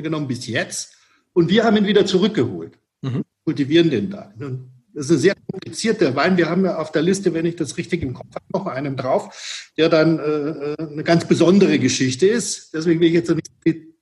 genommen 0.01 0.27
bis 0.27 0.47
jetzt. 0.47 0.93
Und 1.33 1.49
wir 1.49 1.63
haben 1.63 1.77
ihn 1.77 1.87
wieder 1.87 2.05
zurückgeholt, 2.05 2.77
mhm. 3.01 3.23
kultivieren 3.45 3.89
den 3.89 4.09
da. 4.09 4.33
Das 4.93 5.05
ist 5.05 5.11
ein 5.11 5.17
sehr 5.19 5.35
komplizierter 5.49 6.15
Wein. 6.15 6.35
Wir 6.35 6.49
haben 6.49 6.65
ja 6.65 6.77
auf 6.77 6.91
der 6.91 7.01
Liste, 7.01 7.33
wenn 7.33 7.45
ich 7.45 7.55
das 7.55 7.77
richtig 7.77 8.01
im 8.01 8.13
Kopf 8.13 8.35
habe, 8.35 8.45
noch 8.53 8.65
einen 8.65 8.97
drauf, 8.97 9.71
der 9.77 9.87
dann 9.87 10.19
äh, 10.19 10.23
äh 10.23 10.75
eine 10.77 11.03
ganz 11.03 11.25
besondere 11.25 11.79
Geschichte 11.79 12.27
ist. 12.27 12.73
Deswegen 12.73 12.99
will 12.99 13.07
ich 13.07 13.13
jetzt 13.13 13.29
nicht 13.29 13.47
viel 13.63 13.93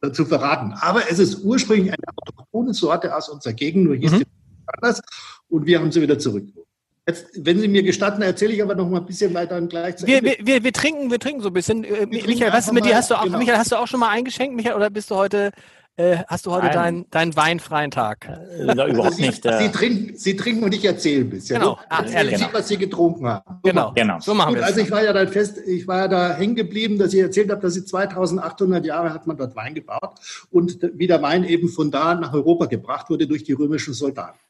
dazu 0.00 0.24
verraten. 0.24 0.72
Aber 0.74 1.10
es 1.10 1.18
ist 1.18 1.42
ursprünglich 1.42 1.92
eine 1.92 2.04
autochthone 2.16 2.74
Sorte 2.74 3.16
aus 3.16 3.28
unserer 3.28 3.54
Gegend, 3.54 3.84
nur 3.84 3.96
hieß 3.96 4.12
mhm. 4.12 4.18
die 4.18 4.26
anders. 4.66 5.00
Und 5.48 5.66
wir 5.66 5.80
haben 5.80 5.90
sie 5.90 6.02
wieder 6.02 6.18
zurückgeholt. 6.18 6.65
Jetzt, 7.08 7.26
wenn 7.36 7.60
Sie 7.60 7.68
mir 7.68 7.84
gestatten, 7.84 8.20
erzähle 8.20 8.52
ich 8.52 8.62
aber 8.62 8.74
noch 8.74 8.88
mal 8.88 8.98
ein 8.98 9.06
bisschen 9.06 9.32
weiter 9.32 9.56
und 9.56 9.68
gleich 9.68 9.96
zu 9.96 10.08
wir, 10.08 10.24
wir, 10.24 10.38
wir, 10.40 10.64
wir, 10.64 10.72
trinken, 10.72 11.08
wir 11.08 11.20
trinken 11.20 11.40
so 11.40 11.50
ein 11.50 11.52
bisschen. 11.52 11.84
Äh, 11.84 12.06
Michael, 12.06 12.52
was 12.52 12.66
ist 12.66 12.72
mit 12.72 12.84
dir? 12.84 12.96
Hast 12.96 13.12
du 13.12 13.14
auch, 13.14 13.22
genau. 13.22 13.38
Michael, 13.38 13.58
hast 13.58 13.70
du 13.70 13.76
auch 13.76 13.86
schon 13.86 14.00
mal 14.00 14.08
eingeschenkt, 14.08 14.56
Michael, 14.56 14.74
oder 14.74 14.90
bist 14.90 15.12
du 15.12 15.14
heute, 15.14 15.52
äh, 15.94 16.16
hast 16.26 16.46
du 16.46 16.50
heute 16.50 16.68
deinen 16.70 17.08
dein 17.10 17.36
weinfreien 17.36 17.92
Tag? 17.92 18.28
Äh, 18.28 18.64
überhaupt 18.64 19.04
also 19.04 19.20
nicht. 19.20 19.40
Sie, 19.40 19.48
äh, 19.48 19.62
Sie, 19.62 19.68
trinken, 19.70 20.16
Sie 20.16 20.34
trinken 20.34 20.64
und 20.64 20.74
ich 20.74 20.84
erzähle 20.84 21.20
ein 21.20 21.30
bisschen. 21.30 21.60
Genau, 21.60 21.78
Ach, 21.88 22.10
ehrlich. 22.10 22.38
Sie, 22.38 22.46
was 22.50 22.66
Sie 22.66 22.76
getrunken 22.76 23.28
haben. 23.28 23.60
Genau, 23.62 23.92
genau. 23.94 24.18
So 24.18 24.34
machen 24.34 24.56
wir 24.56 24.64
Also 24.64 24.80
ich 24.80 24.90
war 24.90 25.04
ja 25.04 25.12
dann 25.12 25.28
fest, 25.28 25.58
ich 25.64 25.86
war 25.86 25.98
ja 25.98 26.08
da 26.08 26.34
hängen 26.34 26.56
geblieben, 26.56 26.98
dass 26.98 27.14
ich 27.14 27.20
erzählt 27.20 27.52
habe, 27.52 27.60
dass 27.60 27.74
Sie 27.74 27.84
2800 27.84 28.84
Jahre 28.84 29.14
hat 29.14 29.28
man 29.28 29.36
dort 29.36 29.54
Wein 29.54 29.74
gebaut 29.74 30.18
und 30.50 30.80
wie 30.94 31.06
der 31.06 31.22
Wein 31.22 31.44
eben 31.44 31.68
von 31.68 31.92
da 31.92 32.16
nach 32.16 32.34
Europa 32.34 32.66
gebracht 32.66 33.08
wurde 33.10 33.28
durch 33.28 33.44
die 33.44 33.52
römischen 33.52 33.94
Soldaten. 33.94 34.40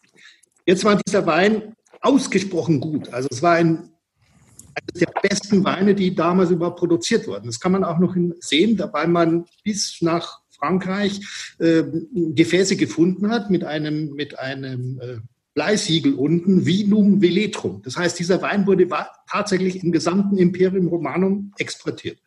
Jetzt 0.64 0.84
war 0.84 0.96
dieser 0.96 1.26
Wein 1.26 1.76
ausgesprochen 2.06 2.80
gut. 2.80 3.12
Also 3.12 3.28
es 3.30 3.42
war 3.42 3.54
ein 3.54 3.90
eines 4.76 5.00
der 5.00 5.12
besten 5.22 5.64
Weine, 5.64 5.94
die 5.94 6.14
damals 6.14 6.50
überhaupt 6.50 6.78
produziert 6.78 7.26
wurden. 7.26 7.46
Das 7.46 7.60
kann 7.60 7.72
man 7.72 7.84
auch 7.84 7.98
noch 7.98 8.14
sehen, 8.40 8.78
weil 8.92 9.08
man 9.08 9.46
bis 9.64 9.98
nach 10.02 10.40
Frankreich 10.50 11.20
äh, 11.58 11.84
Gefäße 12.14 12.76
gefunden 12.76 13.30
hat 13.30 13.50
mit 13.50 13.64
einem, 13.64 14.12
mit 14.14 14.38
einem 14.38 15.00
äh, 15.00 15.16
Bleisiegel 15.54 16.14
unten, 16.14 16.66
Vinum 16.66 17.22
Veletrum. 17.22 17.80
Das 17.82 17.96
heißt, 17.96 18.18
dieser 18.18 18.42
Wein 18.42 18.66
wurde 18.66 18.88
tatsächlich 19.30 19.82
im 19.82 19.92
gesamten 19.92 20.36
Imperium 20.36 20.88
Romanum 20.88 21.52
exportiert. 21.56 22.18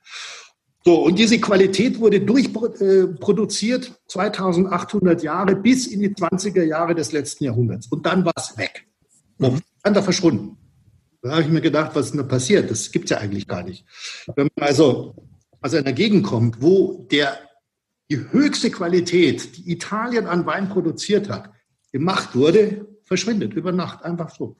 So, 0.83 1.03
und 1.03 1.19
diese 1.19 1.39
Qualität 1.39 1.99
wurde 1.99 2.21
durchproduziert, 2.21 3.87
äh, 3.87 4.07
2800 4.07 5.21
Jahre 5.21 5.55
bis 5.55 5.85
in 5.87 5.99
die 5.99 6.09
20er 6.09 6.63
Jahre 6.63 6.95
des 6.95 7.11
letzten 7.11 7.43
Jahrhunderts. 7.43 7.87
Und 7.87 8.05
dann 8.05 8.25
war 8.25 8.33
es 8.35 8.57
weg. 8.57 8.87
Mhm. 9.37 9.59
Da 9.83 10.01
verschwunden. 10.01 10.57
Da 11.21 11.31
habe 11.31 11.41
ich 11.41 11.49
mir 11.49 11.61
gedacht, 11.61 11.91
was 11.95 12.07
ist 12.07 12.11
denn 12.11 12.21
da 12.21 12.27
passiert? 12.27 12.69
Das 12.71 12.91
gibt 12.91 13.05
es 13.05 13.11
ja 13.11 13.17
eigentlich 13.17 13.47
gar 13.47 13.63
nicht. 13.63 13.85
Wenn 14.35 14.49
man 14.55 14.67
also 14.67 15.15
aus 15.61 15.73
einer 15.73 15.93
Gegend 15.93 16.25
kommt, 16.25 16.61
wo 16.61 17.07
der, 17.11 17.37
die 18.09 18.19
höchste 18.31 18.71
Qualität, 18.71 19.57
die 19.57 19.71
Italien 19.71 20.27
an 20.27 20.45
Wein 20.45 20.69
produziert 20.69 21.29
hat, 21.29 21.51
gemacht 21.91 22.35
wurde, 22.35 22.87
verschwindet 23.03 23.53
über 23.53 23.71
Nacht 23.71 24.03
einfach 24.03 24.29
so. 24.33 24.57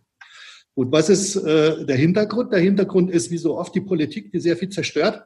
Und 0.74 0.92
was 0.92 1.10
ist 1.10 1.36
äh, 1.36 1.86
der 1.86 1.98
Hintergrund? 1.98 2.52
Der 2.52 2.60
Hintergrund 2.60 3.12
ist, 3.12 3.32
wie 3.32 3.38
so 3.38 3.58
oft, 3.58 3.74
die 3.76 3.82
Politik, 3.82 4.32
die 4.32 4.40
sehr 4.40 4.58
viel 4.58 4.70
zerstört. 4.70 5.26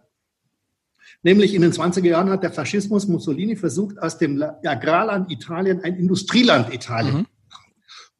Nämlich 1.22 1.54
in 1.54 1.62
den 1.62 1.72
20er 1.72 2.08
Jahren 2.08 2.30
hat 2.30 2.44
der 2.44 2.52
Faschismus 2.52 3.08
Mussolini 3.08 3.56
versucht, 3.56 3.98
aus 4.00 4.18
dem 4.18 4.44
Agrarland 4.66 5.32
Italien 5.32 5.82
ein 5.84 5.96
Industrieland 5.96 6.74
Italien 6.74 7.18
mhm. 7.20 7.26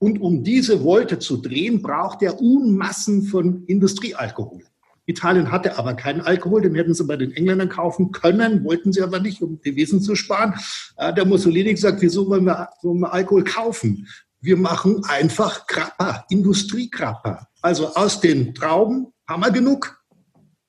Und 0.04 0.20
um 0.20 0.44
diese 0.44 0.84
Wolte 0.84 1.18
zu 1.18 1.38
drehen, 1.38 1.82
braucht 1.82 2.22
er 2.24 2.42
Unmassen 2.42 3.24
von 3.24 3.64
Industriealkohol. 3.68 4.62
Italien 5.06 5.50
hatte 5.50 5.78
aber 5.78 5.94
keinen 5.94 6.20
Alkohol, 6.20 6.62
den 6.62 6.76
hätten 6.76 6.94
sie 6.94 7.06
bei 7.06 7.16
den 7.16 7.32
Engländern 7.32 7.70
kaufen 7.70 8.12
können, 8.12 8.66
wollten 8.66 8.92
sie 8.92 9.02
aber 9.02 9.22
nicht, 9.22 9.42
um 9.42 9.62
Devisen 9.62 10.02
zu 10.02 10.16
sparen. 10.16 10.56
Der 11.00 11.24
Mussolini 11.24 11.72
gesagt, 11.72 12.02
wieso 12.02 12.28
wollen 12.28 12.44
wir, 12.44 12.68
wollen 12.82 13.00
wir 13.00 13.14
Alkohol 13.14 13.46
kaufen? 13.46 14.06
Wir 14.42 14.58
machen 14.58 15.06
einfach 15.06 15.68
Grappa, 15.68 16.26
Industriegrappa. 16.30 17.48
Also 17.62 17.96
aus 17.96 18.20
den 18.20 18.54
Trauben 18.54 19.08
haben 19.26 19.42
wir 19.42 19.52
genug, 19.52 20.04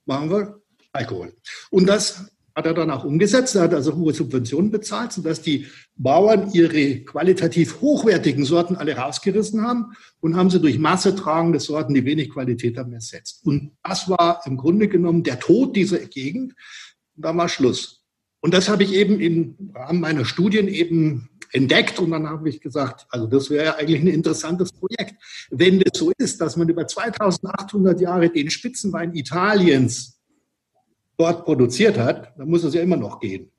machen 0.07 0.31
wir 0.31 0.61
Alkohol. 0.93 1.35
Und 1.71 1.89
das 1.89 2.31
hat 2.55 2.67
er 2.67 2.75
dann 2.75 2.93
auch 2.93 3.03
umgesetzt. 3.03 3.57
Er 3.57 3.63
hat 3.63 3.75
also 3.75 3.97
hohe 3.97 4.15
Subventionen 4.15 4.71
bezahlt, 4.71 5.11
sodass 5.11 5.43
die 5.43 5.67
Bauern 5.97 6.51
ihre 6.53 7.01
qualitativ 7.01 7.81
hochwertigen 7.81 8.45
Sorten 8.45 8.77
alle 8.77 8.97
rausgerissen 8.97 9.63
haben 9.63 9.93
und 10.21 10.37
haben 10.37 10.51
sie 10.51 10.61
durch 10.61 10.79
massetragende 10.79 11.61
Sorten, 11.61 11.95
die 11.95 12.05
wenig 12.05 12.31
Qualität 12.31 12.77
haben, 12.79 12.93
ersetzt. 12.93 13.47
Und 13.47 13.73
das 13.83 14.09
war 14.09 14.41
im 14.45 14.57
Grunde 14.57 14.89
genommen 14.89 15.23
der 15.23 15.39
Tod 15.39 15.77
dieser 15.77 15.99
Gegend. 15.99 16.55
Und 17.17 17.25
da 17.25 17.37
war 17.37 17.49
Schluss. 17.49 18.05
Und 18.41 18.53
das 18.53 18.69
habe 18.69 18.83
ich 18.83 18.93
eben 18.93 19.21
im 19.21 19.71
Rahmen 19.75 20.01
meiner 20.01 20.25
Studien 20.25 20.69
eben 20.69 21.31
entdeckt 21.53 22.01
und 22.01 22.11
dann 22.11 22.29
habe 22.29 22.49
ich 22.49 22.61
gesagt, 22.61 23.07
also 23.09 23.27
das 23.27 23.49
wäre 23.49 23.65
ja 23.65 23.75
eigentlich 23.77 24.01
ein 24.01 24.09
interessantes 24.09 24.73
Projekt. 24.73 25.15
Wenn 25.51 25.79
das 25.79 25.99
so 25.99 26.13
ist, 26.19 26.41
dass 26.41 26.57
man 26.57 26.69
über 26.69 26.87
2800 26.87 28.01
Jahre 28.01 28.29
den 28.29 28.51
Spitzenwein 28.51 29.15
Italiens 29.15 30.21
dort 31.17 31.45
produziert 31.45 31.97
hat, 31.97 32.35
dann 32.37 32.49
muss 32.49 32.65
es 32.65 32.75
ja 32.75 32.83
immer 32.83 32.97
noch 32.97 33.21
gehen. 33.21 33.51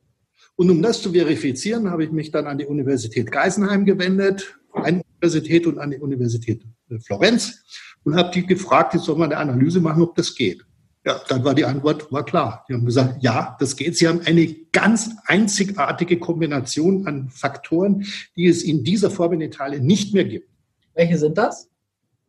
Und 0.56 0.70
um 0.70 0.82
das 0.82 1.02
zu 1.02 1.12
verifizieren, 1.12 1.90
habe 1.90 2.06
ich 2.06 2.12
mich 2.12 2.32
dann 2.32 2.48
an 2.48 2.58
die 2.58 2.66
Universität 2.66 3.32
Geisenheim 3.32 3.86
gewendet, 3.86 4.58
eine 4.74 5.02
Universität 5.22 5.68
und 5.68 5.80
an 5.80 5.92
die 5.92 5.98
Universität 5.98 6.64
Florenz 7.02 7.64
und 8.04 8.16
habe 8.16 8.32
die 8.32 8.46
gefragt, 8.46 8.94
jetzt 8.94 9.06
soll 9.06 9.18
man 9.18 9.32
eine 9.32 9.40
Analyse 9.40 9.82
machen, 9.82 10.02
ob 10.04 10.16
das 10.16 10.36
geht. 10.36 10.66
Ja, 11.06 11.22
dann 11.28 11.44
war 11.44 11.54
die 11.54 11.66
Antwort 11.66 12.12
war 12.12 12.26
klar. 12.26 12.66
Die 12.68 12.74
haben 12.74 12.86
gesagt, 12.86 13.22
ja, 13.22 13.56
das 13.60 13.76
geht. 13.76 13.96
Sie 13.96 14.08
haben 14.08 14.22
eine 14.26 14.48
ganz 14.72 15.12
einzigartige 15.26 16.18
Kombination 16.18 17.06
an 17.06 17.30
Faktoren, 17.30 18.06
die 18.36 18.48
es 18.48 18.64
in 18.64 18.84
dieser 18.84 19.12
Form 19.12 19.34
in 19.34 19.42
Italien 19.42 19.86
nicht 19.86 20.14
mehr 20.16 20.26
gibt. 20.26 20.50
Welche 20.96 21.18
sind 21.18 21.38
das? 21.38 21.70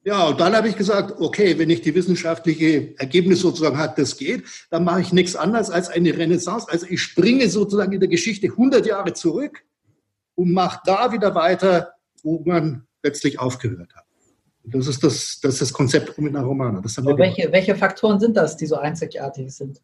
Ja, 0.07 0.29
und 0.29 0.41
dann 0.41 0.55
habe 0.55 0.69
ich 0.69 0.77
gesagt, 0.77 1.21
okay, 1.21 1.59
wenn 1.59 1.69
ich 1.69 1.81
die 1.81 1.93
wissenschaftliche 1.93 2.97
Ergebnis 2.97 3.41
sozusagen 3.41 3.77
hat, 3.77 3.99
das 3.99 4.17
geht, 4.17 4.45
dann 4.71 4.85
mache 4.85 5.01
ich 5.01 5.13
nichts 5.13 5.35
anderes 5.35 5.69
als 5.69 5.89
eine 5.89 6.17
Renaissance. 6.17 6.69
Also 6.71 6.87
ich 6.89 7.03
springe 7.03 7.49
sozusagen 7.49 7.93
in 7.93 7.99
der 7.99 8.09
Geschichte 8.09 8.47
100 8.47 8.87
Jahre 8.87 9.15
zurück 9.15 9.65
und 10.37 10.53
mache 10.53 10.81
da 10.85 11.11
wieder 11.11 11.35
weiter, 11.35 11.95
wo 12.23 12.41
man 12.45 12.87
letztlich 13.03 13.41
aufgehört 13.41 13.97
hat. 13.97 14.05
Das 14.63 14.87
ist 14.87 15.03
das, 15.03 15.41
das, 15.43 15.55
ist 15.55 15.63
das 15.63 15.73
Konzept 15.73 16.17
mit 16.19 16.37
einer 16.37 16.45
Romana. 16.45 16.81
welche, 16.85 17.51
welche 17.51 17.75
Faktoren 17.75 18.21
sind 18.21 18.37
das, 18.37 18.57
die 18.57 18.67
so 18.67 18.77
einzigartig 18.77 19.53
sind? 19.53 19.81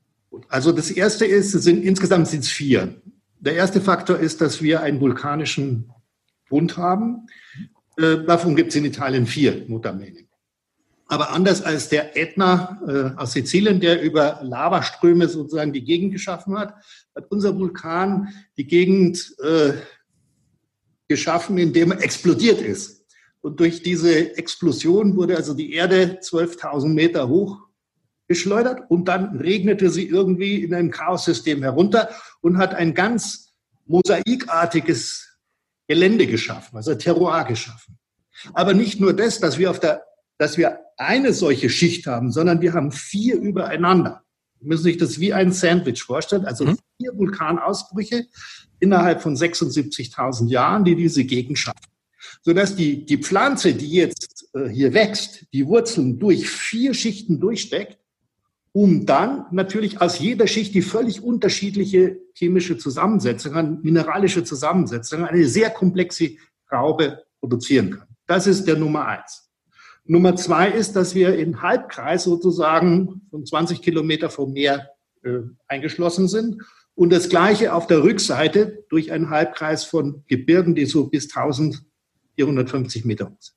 Also 0.49 0.71
das 0.71 0.93
erste 0.93 1.27
ist, 1.27 1.51
sind, 1.51 1.83
insgesamt 1.83 2.29
sind 2.29 2.45
es 2.45 2.49
vier. 2.49 2.95
Der 3.41 3.55
erste 3.55 3.81
Faktor 3.81 4.19
ist, 4.19 4.41
dass 4.41 4.63
wir 4.63 4.83
einen 4.83 5.01
vulkanischen 5.01 5.91
Bund 6.49 6.77
haben. 6.77 7.27
Äh, 7.97 8.25
davon 8.25 8.57
gibt 8.57 8.71
es 8.71 8.77
in 8.77 8.85
Italien 8.85 9.27
vier 9.27 9.65
Muttermähne. 9.69 10.27
Aber 11.07 11.31
anders 11.31 11.61
als 11.61 11.91
der 11.91 12.17
Ätna 12.17 12.81
äh, 12.87 13.21
aus 13.21 13.33
Sizilien, 13.33 13.81
der 13.81 14.01
über 14.01 14.41
Lavaströme 14.43 15.29
sozusagen 15.29 15.73
die 15.73 15.85
Gegend 15.85 16.13
geschaffen 16.13 16.59
hat, 16.59 16.75
hat 17.15 17.31
unser 17.31 17.59
Vulkan 17.59 18.29
die 18.57 18.67
Gegend 18.67 19.35
äh, 19.43 19.75
geschaffen, 21.09 21.59
indem 21.59 21.93
er 21.93 22.03
explodiert 22.03 22.63
ist. 22.63 23.05
Und 23.43 23.61
durch 23.61 23.83
diese 23.83 24.39
Explosion 24.39 25.17
wurde 25.17 25.37
also 25.37 25.53
die 25.53 25.75
Erde 25.75 26.21
12.000 26.23 26.89
Meter 26.89 27.29
hoch 27.29 27.59
geschleudert 28.29 28.91
und 28.91 29.09
dann 29.09 29.37
regnete 29.37 29.91
sie 29.91 30.07
irgendwie 30.07 30.63
in 30.63 30.73
einem 30.73 30.91
Chaos-System 30.91 31.63
herunter 31.63 32.09
und 32.41 32.57
hat 32.57 32.75
ein 32.75 32.95
ganz 32.95 33.53
mosaikartiges 33.85 35.32
Gelände 35.93 36.27
geschaffen, 36.27 36.77
also 36.77 36.95
Terroir 36.95 37.45
geschaffen. 37.45 37.99
Aber 38.55 38.73
nicht 38.73 38.99
nur 38.99 39.13
das, 39.13 39.41
dass 39.41 39.59
wir 39.59 39.71
auf 39.71 39.79
der, 39.79 40.03
dass 40.39 40.57
wir 40.57 40.79
eine 40.97 41.35
solche 41.35 41.69
Schicht 41.69 42.07
haben, 42.07 42.33
sondern 42.33 42.63
wir 42.63 42.73
haben 42.73 42.93
vier 42.93 43.37
übereinander. 43.37 44.23
Sie 44.59 44.67
müssen 44.67 44.85
sich 44.85 44.97
das 44.97 45.21
wie 45.21 45.35
ein 45.35 45.53
Sandwich 45.53 46.03
vorstellen, 46.03 46.47
also 46.47 46.65
mhm. 46.65 46.79
vier 46.99 47.13
Vulkanausbrüche 47.15 48.25
innerhalb 48.81 49.21
von 49.21 49.37
76.000 49.37 50.49
Jahren, 50.49 50.85
die 50.85 50.97
diese 50.97 51.25
Gegend 51.25 51.59
schaffen. 51.59 51.79
Sodass 52.41 52.75
die, 52.75 53.05
die 53.05 53.19
Pflanze, 53.19 53.75
die 53.75 53.91
jetzt 53.91 54.49
äh, 54.55 54.69
hier 54.69 54.95
wächst, 54.95 55.45
die 55.53 55.67
Wurzeln 55.67 56.19
durch 56.19 56.49
vier 56.49 56.95
Schichten 56.95 57.39
durchsteckt 57.39 57.99
um 58.73 59.05
dann 59.05 59.47
natürlich 59.51 60.01
aus 60.01 60.19
jeder 60.19 60.47
Schicht 60.47 60.75
die 60.75 60.83
völlig 60.83 61.23
unterschiedliche 61.23 62.19
chemische 62.35 62.79
Zusammensetzung, 62.79 63.81
mineralische 63.83 64.45
Zusammensetzung, 64.45 65.25
eine 65.25 65.47
sehr 65.47 65.71
komplexe 65.71 66.37
Traube 66.69 67.23
produzieren 67.41 67.91
kann. 67.91 68.09
Das 68.27 68.47
ist 68.47 68.67
der 68.67 68.77
Nummer 68.77 69.07
eins. 69.07 69.51
Nummer 70.05 70.35
zwei 70.37 70.71
ist, 70.71 70.97
dass 70.97 71.15
wir 71.15 71.39
in 71.39 71.63
Halbkreis 71.63 72.25
sozusagen 72.25 73.23
von 73.31 73.45
20 73.45 73.83
Kilometer 73.83 74.31
vom 74.31 74.53
Meer 74.53 74.89
äh, 75.23 75.41
eingeschlossen 75.69 76.27
sind 76.27 76.63
und 76.95 77.13
das 77.13 77.29
Gleiche 77.29 77.75
auf 77.75 77.87
der 77.87 78.03
Rückseite 78.03 78.85
durch 78.89 79.13
einen 79.13 79.31
Halbkreis 79.31 79.85
von 79.85 80.25
Gebirgen, 80.27 80.75
die 80.75 80.87
so 80.87 81.09
bis 81.09 81.35
1450 81.35 83.05
Meter 83.05 83.27
hoch 83.27 83.41
sind. 83.41 83.57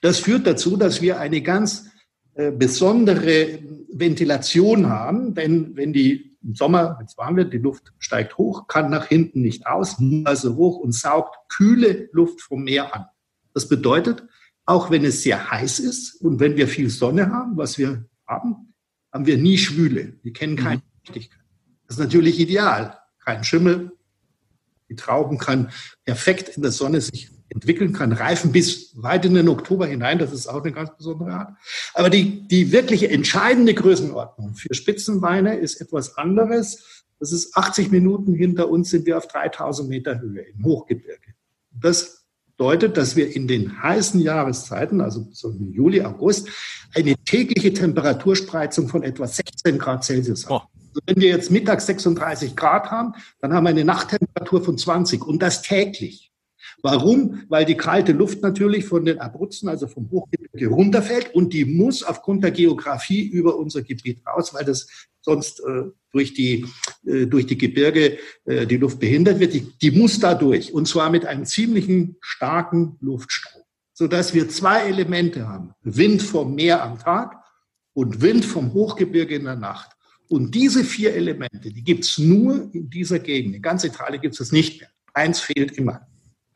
Das 0.00 0.18
führt 0.18 0.46
dazu, 0.46 0.76
dass 0.76 1.00
wir 1.00 1.18
eine 1.18 1.42
ganz 1.42 1.86
besondere 2.34 3.58
Ventilation 3.92 4.88
haben, 4.88 5.34
denn 5.34 5.76
wenn 5.76 5.92
die 5.92 6.36
im 6.42 6.54
Sommer, 6.54 6.96
wenn 6.98 7.06
es 7.06 7.18
warm 7.18 7.36
wird, 7.36 7.52
die 7.52 7.58
Luft 7.58 7.92
steigt 7.98 8.38
hoch, 8.38 8.66
kann 8.66 8.90
nach 8.90 9.06
hinten 9.06 9.42
nicht 9.42 9.66
aus, 9.66 9.96
also 10.24 10.56
hoch 10.56 10.78
und 10.78 10.92
saugt 10.92 11.36
kühle 11.48 12.08
Luft 12.12 12.40
vom 12.40 12.64
Meer 12.64 12.94
an. 12.94 13.06
Das 13.52 13.68
bedeutet, 13.68 14.24
auch 14.64 14.90
wenn 14.90 15.04
es 15.04 15.22
sehr 15.22 15.50
heiß 15.50 15.80
ist 15.80 16.14
und 16.22 16.40
wenn 16.40 16.56
wir 16.56 16.68
viel 16.68 16.90
Sonne 16.90 17.30
haben, 17.30 17.56
was 17.56 17.76
wir 17.76 18.04
haben, 18.26 18.74
haben 19.12 19.26
wir 19.26 19.36
nie 19.36 19.58
Schwüle. 19.58 20.14
Wir 20.22 20.32
kennen 20.32 20.56
keine 20.56 20.82
Feuchtigkeit. 21.04 21.40
Das 21.86 21.96
ist 21.96 22.02
natürlich 22.02 22.38
ideal. 22.38 22.96
Kein 23.24 23.42
Schimmel. 23.44 23.92
Die 24.88 24.94
Trauben 24.96 25.38
kann 25.38 25.70
perfekt 26.04 26.56
in 26.56 26.62
der 26.62 26.70
Sonne 26.70 27.00
sich 27.00 27.30
entwickeln 27.50 27.92
kann, 27.92 28.12
reifen 28.12 28.52
bis 28.52 28.92
weit 28.96 29.24
in 29.24 29.34
den 29.34 29.48
Oktober 29.48 29.86
hinein. 29.86 30.18
Das 30.18 30.32
ist 30.32 30.46
auch 30.46 30.62
eine 30.62 30.72
ganz 30.72 30.96
besondere 30.96 31.32
Art. 31.32 31.56
Aber 31.94 32.10
die, 32.10 32.46
die 32.48 32.72
wirkliche 32.72 33.10
entscheidende 33.10 33.74
Größenordnung 33.74 34.54
für 34.54 34.74
Spitzenweine 34.74 35.56
ist 35.56 35.80
etwas 35.80 36.16
anderes. 36.16 37.04
Das 37.18 37.32
ist 37.32 37.56
80 37.56 37.90
Minuten 37.90 38.34
hinter 38.34 38.70
uns 38.70 38.90
sind 38.90 39.06
wir 39.06 39.18
auf 39.18 39.26
3000 39.28 39.88
Meter 39.88 40.20
Höhe 40.20 40.42
im 40.42 40.64
Hochgebirge. 40.64 41.34
Das 41.70 42.24
bedeutet, 42.56 42.96
dass 42.96 43.16
wir 43.16 43.34
in 43.34 43.48
den 43.48 43.82
heißen 43.82 44.20
Jahreszeiten, 44.20 45.00
also 45.00 45.26
so 45.32 45.50
im 45.50 45.72
Juli, 45.72 46.02
August, 46.02 46.48
eine 46.94 47.14
tägliche 47.24 47.72
Temperaturspreizung 47.72 48.88
von 48.88 49.02
etwa 49.02 49.26
16 49.26 49.78
Grad 49.78 50.04
Celsius 50.04 50.46
haben. 50.46 50.66
Oh. 50.66 50.80
Also 50.90 51.00
wenn 51.06 51.16
wir 51.16 51.28
jetzt 51.28 51.50
mittags 51.50 51.86
36 51.86 52.56
Grad 52.56 52.90
haben, 52.90 53.14
dann 53.40 53.52
haben 53.52 53.64
wir 53.64 53.70
eine 53.70 53.84
Nachttemperatur 53.84 54.62
von 54.64 54.76
20 54.76 55.24
und 55.24 55.40
das 55.40 55.62
täglich. 55.62 56.29
Warum? 56.82 57.42
Weil 57.48 57.64
die 57.64 57.76
kalte 57.76 58.12
Luft 58.12 58.42
natürlich 58.42 58.84
von 58.84 59.04
den 59.04 59.18
Abruzzen, 59.18 59.68
also 59.68 59.86
vom 59.86 60.10
Hochgebirge 60.10 60.68
runterfällt 60.68 61.34
und 61.34 61.52
die 61.52 61.64
muss 61.64 62.02
aufgrund 62.02 62.42
der 62.44 62.50
Geografie 62.50 63.22
über 63.22 63.56
unser 63.56 63.82
Gebiet 63.82 64.26
raus, 64.26 64.54
weil 64.54 64.64
das 64.64 64.86
sonst 65.20 65.60
äh, 65.60 65.90
durch, 66.12 66.34
die, 66.34 66.66
äh, 67.06 67.26
durch 67.26 67.46
die 67.46 67.58
Gebirge 67.58 68.18
äh, 68.46 68.66
die 68.66 68.78
Luft 68.78 69.00
behindert 69.00 69.38
wird. 69.40 69.54
Die, 69.54 69.72
die 69.78 69.90
muss 69.90 70.18
da 70.18 70.34
durch 70.34 70.72
und 70.72 70.88
zwar 70.88 71.10
mit 71.10 71.26
einem 71.26 71.44
ziemlichen 71.44 72.16
starken 72.20 72.96
Luftstrom, 73.00 73.62
sodass 73.92 74.34
wir 74.34 74.48
zwei 74.48 74.88
Elemente 74.88 75.46
haben. 75.46 75.72
Wind 75.82 76.22
vom 76.22 76.54
Meer 76.54 76.82
am 76.82 76.98
Tag 76.98 77.36
und 77.92 78.22
Wind 78.22 78.44
vom 78.44 78.72
Hochgebirge 78.72 79.34
in 79.34 79.44
der 79.44 79.56
Nacht. 79.56 79.90
Und 80.28 80.54
diese 80.54 80.84
vier 80.84 81.14
Elemente, 81.14 81.72
die 81.72 81.82
gibt's 81.82 82.16
nur 82.16 82.70
in 82.72 82.88
dieser 82.88 83.18
Gegend. 83.18 83.56
In 83.56 83.62
ganz 83.62 83.82
Italien 83.82 84.22
gibt 84.22 84.40
es 84.40 84.52
nicht 84.52 84.80
mehr. 84.80 84.90
Eins 85.12 85.40
fehlt 85.40 85.72
immer. 85.72 86.06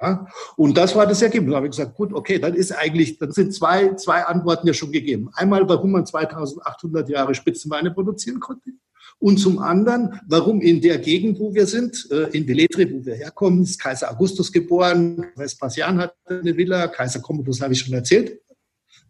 Ja? 0.01 0.27
Und 0.57 0.77
das 0.77 0.95
war 0.95 1.07
das 1.07 1.23
Ergebnis. 1.23 1.53
Da 1.53 1.57
habe 1.57 1.67
ich 1.67 1.73
gesagt, 1.73 1.95
gut, 1.95 2.13
okay, 2.13 2.39
dann 2.39 2.55
ist 2.55 2.73
eigentlich, 2.73 3.19
dann 3.19 3.33
sind 3.33 3.55
zwei, 3.55 3.95
zwei 3.95 4.25
Antworten 4.25 4.67
ja 4.67 4.75
schon 4.75 4.93
gegeben. 4.93 5.31
Einmal, 5.35 5.69
warum 5.69 5.93
man 5.93 6.07
2800 6.07 7.09
Jahre 7.09 7.35
Spitzenweine 7.35 7.91
produzieren 7.91 8.41
konnte. 8.41 8.71
Und 9.19 9.39
zum 9.39 9.59
anderen, 9.59 10.21
warum 10.27 10.61
in 10.61 10.81
der 10.81 10.99
Gegend, 10.99 11.39
wo 11.39 11.55
wir 11.55 11.67
sind, 11.67 12.09
äh, 12.11 12.37
in 12.37 12.47
Velletri, 12.47 12.93
wo 12.93 13.05
wir 13.05 13.15
herkommen, 13.15 13.63
ist 13.63 13.81
Kaiser 13.81 14.11
Augustus 14.11 14.51
geboren, 14.51 15.27
Vespasian 15.37 15.99
hat 15.99 16.15
eine 16.27 16.57
Villa, 16.57 16.89
Kaiser 16.89 17.21
Commodus 17.21 17.61
habe 17.61 17.73
ich 17.73 17.81
schon 17.81 17.95
erzählt, 17.95 18.39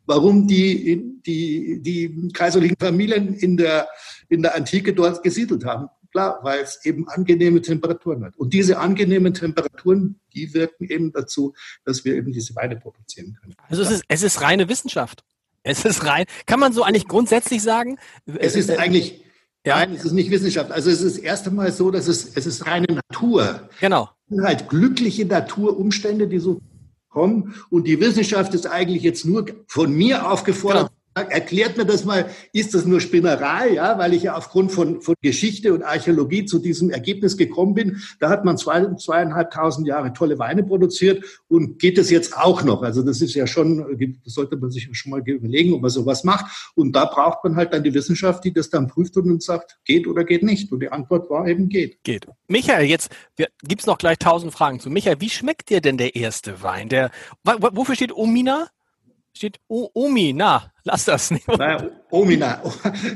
warum 0.06 0.46
die, 0.46 1.20
die, 1.26 1.80
die 1.80 2.28
kaiserlichen 2.32 2.76
Familien 2.78 3.34
in 3.34 3.56
der, 3.56 3.88
in 4.28 4.42
der 4.42 4.54
Antike 4.54 4.92
dort 4.92 5.22
gesiedelt 5.22 5.64
haben. 5.64 5.88
Klar, 6.14 6.38
weil 6.42 6.60
es 6.60 6.78
eben 6.84 7.08
angenehme 7.08 7.60
Temperaturen 7.60 8.24
hat. 8.24 8.36
Und 8.36 8.54
diese 8.54 8.78
angenehmen 8.78 9.34
Temperaturen, 9.34 10.20
die 10.32 10.54
wirken 10.54 10.84
eben 10.84 11.12
dazu, 11.12 11.54
dass 11.84 12.04
wir 12.04 12.14
eben 12.14 12.30
diese 12.30 12.54
Weine 12.54 12.76
produzieren 12.76 13.36
können. 13.40 13.56
Also 13.68 13.82
es 13.82 13.90
ist, 13.90 14.04
es 14.06 14.22
ist 14.22 14.40
reine 14.40 14.68
Wissenschaft. 14.68 15.24
Es 15.64 15.84
ist 15.84 16.06
rein, 16.06 16.26
kann 16.46 16.60
man 16.60 16.72
so 16.72 16.84
eigentlich 16.84 17.08
grundsätzlich 17.08 17.64
sagen? 17.64 17.98
Es 18.26 18.54
ist 18.54 18.70
eigentlich, 18.70 19.24
ja. 19.66 19.78
nein, 19.78 19.94
es 19.94 20.04
ist 20.04 20.12
nicht 20.12 20.30
Wissenschaft. 20.30 20.70
Also 20.70 20.88
es 20.88 21.02
ist 21.02 21.18
erst 21.18 21.48
einmal 21.48 21.72
so, 21.72 21.90
dass 21.90 22.06
es, 22.06 22.36
es 22.36 22.46
ist 22.46 22.64
reine 22.64 22.86
Natur. 22.86 23.68
Genau. 23.80 24.08
Es 24.28 24.36
sind 24.36 24.44
halt 24.44 24.68
glückliche 24.68 25.26
Naturumstände, 25.26 26.28
die 26.28 26.38
so 26.38 26.60
kommen. 27.08 27.56
Und 27.70 27.88
die 27.88 27.98
Wissenschaft 27.98 28.54
ist 28.54 28.68
eigentlich 28.68 29.02
jetzt 29.02 29.24
nur 29.24 29.46
von 29.66 29.92
mir 29.92 30.30
aufgefordert, 30.30 30.90
genau 30.90 31.03
erklärt 31.14 31.76
mir 31.76 31.86
das 31.86 32.04
mal, 32.04 32.28
ist 32.52 32.74
das 32.74 32.84
nur 32.84 33.00
Spinnerei, 33.00 33.74
ja, 33.74 33.98
weil 33.98 34.14
ich 34.14 34.24
ja 34.24 34.36
aufgrund 34.36 34.72
von, 34.72 35.00
von 35.00 35.14
Geschichte 35.22 35.72
und 35.72 35.82
Archäologie 35.82 36.44
zu 36.44 36.58
diesem 36.58 36.90
Ergebnis 36.90 37.36
gekommen 37.36 37.74
bin. 37.74 38.02
Da 38.20 38.30
hat 38.30 38.44
man 38.44 38.58
zwei, 38.58 38.84
zweieinhalbtausend 38.94 39.86
Jahre 39.86 40.12
tolle 40.12 40.38
Weine 40.38 40.64
produziert 40.64 41.24
und 41.48 41.78
geht 41.78 41.98
es 41.98 42.10
jetzt 42.10 42.36
auch 42.36 42.64
noch. 42.64 42.82
Also 42.82 43.02
das 43.02 43.20
ist 43.20 43.34
ja 43.34 43.46
schon, 43.46 43.84
sollte 44.24 44.56
man 44.56 44.70
sich 44.70 44.88
schon 44.92 45.10
mal 45.10 45.20
überlegen, 45.20 45.72
ob 45.74 45.82
man 45.82 45.90
sowas 45.90 46.24
macht. 46.24 46.72
Und 46.74 46.94
da 46.96 47.04
braucht 47.04 47.44
man 47.44 47.56
halt 47.56 47.72
dann 47.72 47.84
die 47.84 47.94
Wissenschaft, 47.94 48.44
die 48.44 48.52
das 48.52 48.70
dann 48.70 48.88
prüft 48.88 49.16
und 49.16 49.42
sagt, 49.42 49.78
geht 49.84 50.06
oder 50.06 50.24
geht 50.24 50.42
nicht. 50.42 50.72
Und 50.72 50.80
die 50.80 50.90
Antwort 50.90 51.30
war 51.30 51.46
eben 51.46 51.68
geht. 51.68 52.02
Geht. 52.02 52.26
Michael, 52.48 52.86
jetzt 52.86 53.10
gibt 53.62 53.80
es 53.80 53.86
noch 53.86 53.98
gleich 53.98 54.18
tausend 54.18 54.52
Fragen 54.52 54.80
zu. 54.80 54.90
Michael, 54.90 55.20
wie 55.20 55.30
schmeckt 55.30 55.70
dir 55.70 55.80
denn 55.80 55.98
der 55.98 56.16
erste 56.16 56.62
Wein? 56.62 56.88
Der, 56.88 57.10
wofür 57.44 57.94
steht 57.94 58.12
Omina? 58.12 58.68
Steht 59.36 59.58
Omina. 59.68 60.70
Lass 60.84 61.06
das 61.06 61.30
nicht. 61.30 61.48
Naja, 61.48 61.90
Omina. 62.10 62.62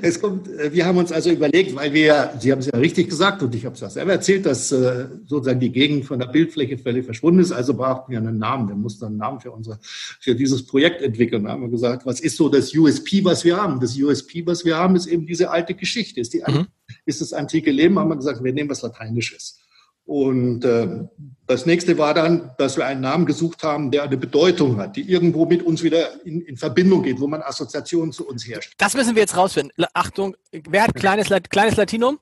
Es 0.03 0.21
kommt, 0.21 0.49
äh, 0.49 0.73
wir 0.73 0.87
haben 0.87 0.99
uns 0.99 1.13
also 1.13 1.31
überlegt, 1.31 1.75
weil 1.77 1.93
wir, 1.93 2.33
Sie 2.39 2.51
haben 2.51 2.61
es 2.61 2.67
ja 2.67 2.79
richtig 2.79 3.11
gesagt 3.11 3.43
und 3.43 3.55
ich 3.55 3.65
habe 3.65 3.75
es 3.75 3.81
ja 3.81 3.91
selber 3.91 4.13
erzählt, 4.13 4.47
dass 4.47 4.73
äh, 4.73 5.07
sozusagen 5.27 5.61
die 5.61 5.71
Gegend 5.71 6.07
von 6.07 6.19
der 6.19 6.27
Bildfläche 6.27 6.79
völlig 6.79 7.05
verschwunden 7.05 7.41
ist. 7.41 7.53
Also 7.53 7.75
brauchten 7.75 8.11
wir 8.11 8.19
einen 8.19 8.39
Namen. 8.39 8.69
Wir 8.69 8.75
mussten 8.75 9.05
einen 9.05 9.19
Namen 9.19 9.41
für 9.41 9.53
unser, 9.53 9.79
für 9.83 10.35
dieses 10.35 10.67
Projekt 10.67 11.03
entwickeln. 11.03 11.45
Da 11.45 11.51
haben 11.51 11.63
wir 11.63 11.69
gesagt, 11.69 12.07
was 12.07 12.21
ist 12.21 12.37
so 12.37 12.49
das 12.49 12.75
USP, 12.75 13.25
was 13.25 13.45
wir 13.45 13.57
haben? 13.57 13.81
Das 13.81 13.97
USP, 13.97 14.47
was 14.47 14.65
wir 14.65 14.77
haben, 14.77 14.97
ist 14.97 15.07
eben 15.07 15.27
diese 15.27 15.51
alte 15.51 15.75
Geschichte. 15.75 16.21
Ist, 16.21 16.33
die, 16.33 16.43
mhm. 16.47 16.67
ist 17.05 17.21
das 17.21 17.33
antike 17.33 17.71
Leben? 17.71 17.99
Haben 17.99 18.09
wir 18.09 18.17
gesagt, 18.17 18.43
wir 18.43 18.53
nehmen 18.53 18.71
was 18.71 18.83
Lateinisches. 18.83 19.61
Und 20.09 20.65
äh, 20.65 21.07
das 21.47 21.67
nächste 21.67 21.99
war 21.99 22.15
dann, 22.15 22.53
dass 22.57 22.79
wir 22.79 22.87
einen 22.87 23.03
Namen 23.03 23.27
gesucht 23.27 23.63
haben, 23.63 23.91
der 23.91 24.05
eine 24.05 24.17
Bedeutung 24.17 24.79
hat, 24.79 24.97
die 24.97 25.03
irgendwo 25.03 25.45
mit 25.45 25.63
uns 25.63 25.83
wieder 25.83 26.25
in, 26.25 26.41
in 26.41 26.57
Verbindung 26.57 27.03
geht, 27.03 27.21
wo 27.21 27.27
man 27.27 27.43
Assoziationen 27.43 28.11
zu 28.11 28.27
uns 28.27 28.49
herrscht. 28.49 28.73
Das 28.79 28.95
müssen 28.95 29.15
wir 29.17 29.21
jetzt 29.21 29.37
rausfinden. 29.37 29.85
Achtung, 29.93 30.35
wer 30.51 30.85
hat 30.85 30.95
kleines, 30.95 31.29
kleines 31.51 31.77
Latinum? 31.77 32.19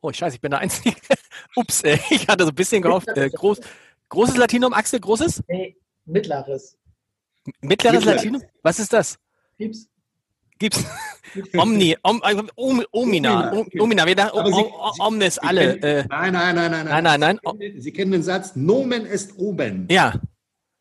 Oh, 0.00 0.10
scheiße, 0.10 0.36
ich 0.36 0.40
bin 0.40 0.52
der 0.52 0.60
Einzige. 0.60 0.96
Ups, 1.54 1.82
ich 2.10 2.26
hatte 2.28 2.44
so 2.44 2.48
ein 2.48 2.54
bisschen 2.54 2.80
gehofft. 2.80 3.08
Äh, 3.08 3.28
groß, 3.28 3.60
großes 4.08 4.38
Latinum, 4.38 4.72
Axel, 4.72 5.00
großes? 5.00 5.42
Nee, 5.48 5.76
mittleres. 6.06 6.78
Mittleres 7.60 7.98
Mittler. 7.98 8.14
Latinum? 8.14 8.42
Was 8.62 8.78
ist 8.78 8.90
das? 8.90 9.18
Pieps. 9.58 9.89
Gibt's 10.60 10.84
Omni, 11.56 11.96
Om, 12.02 12.20
Om, 12.56 12.84
Omina, 12.92 13.52
Omina, 13.78 14.06
wir 14.06 14.14
dachten, 14.14 14.36
Om, 14.36 14.72
Omnis, 14.98 15.38
alle. 15.38 15.78
Kennen, 15.78 15.82
äh, 15.82 16.04
nein, 16.08 16.32
nein, 16.32 16.54
nein, 16.54 16.70
nein, 16.70 16.86
nein, 16.86 17.20
nein, 17.20 17.38
nein. 17.42 17.72
Sie 17.78 17.92
kennen, 17.92 18.12
den 18.12 18.22
Satz, 18.22 18.56
Nomen 18.56 19.06
est 19.06 19.38
oben. 19.38 19.86
Ja. 19.90 20.20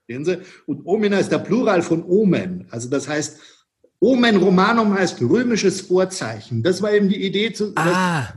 Sehen 0.07 0.25
Sie? 0.25 0.39
Und 0.65 0.85
Omina 0.85 1.19
ist 1.19 1.31
der 1.31 1.37
Plural 1.37 1.81
von 1.81 2.03
Omen. 2.03 2.67
Also 2.71 2.89
das 2.89 3.07
heißt, 3.07 3.39
Omen 3.99 4.37
Romanum 4.37 4.93
heißt 4.93 5.21
römisches 5.21 5.81
Vorzeichen. 5.81 6.63
Das 6.63 6.81
war 6.81 6.91
eben 6.91 7.09
die 7.09 7.23
Idee 7.23 7.53
zu. 7.53 7.73
Ah. 7.75 8.33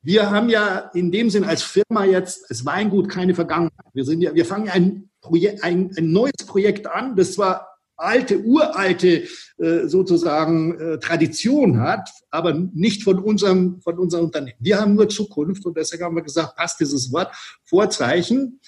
Wir 0.00 0.30
haben 0.30 0.48
ja 0.48 0.90
in 0.94 1.12
dem 1.12 1.30
Sinn 1.30 1.44
als 1.44 1.62
Firma 1.62 2.04
jetzt, 2.04 2.50
als 2.50 2.64
Weingut 2.64 3.08
keine 3.08 3.34
Vergangenheit. 3.34 3.86
Wir 3.92 4.04
sind 4.04 4.20
ja, 4.20 4.34
wir 4.34 4.46
fangen 4.46 4.68
ein 4.68 5.10
Projekt, 5.20 5.62
ein, 5.62 5.92
ein 5.96 6.10
neues 6.10 6.46
Projekt 6.46 6.86
an, 6.86 7.14
das 7.14 7.34
zwar 7.34 7.71
alte, 7.96 8.40
uralte 8.40 9.24
äh, 9.58 9.86
sozusagen 9.86 10.78
äh, 10.78 10.98
Tradition 10.98 11.80
hat, 11.80 12.10
aber 12.30 12.52
nicht 12.52 13.02
von 13.02 13.18
unserem, 13.18 13.80
von 13.80 13.98
unserem 13.98 14.26
Unternehmen. 14.26 14.56
Wir 14.58 14.80
haben 14.80 14.94
nur 14.94 15.08
Zukunft 15.08 15.64
und 15.66 15.76
deswegen 15.76 16.04
haben 16.04 16.16
wir 16.16 16.22
gesagt, 16.22 16.56
passt 16.56 16.80
dieses 16.80 17.12
Wort 17.12 17.34
Vorzeichen 17.64 18.60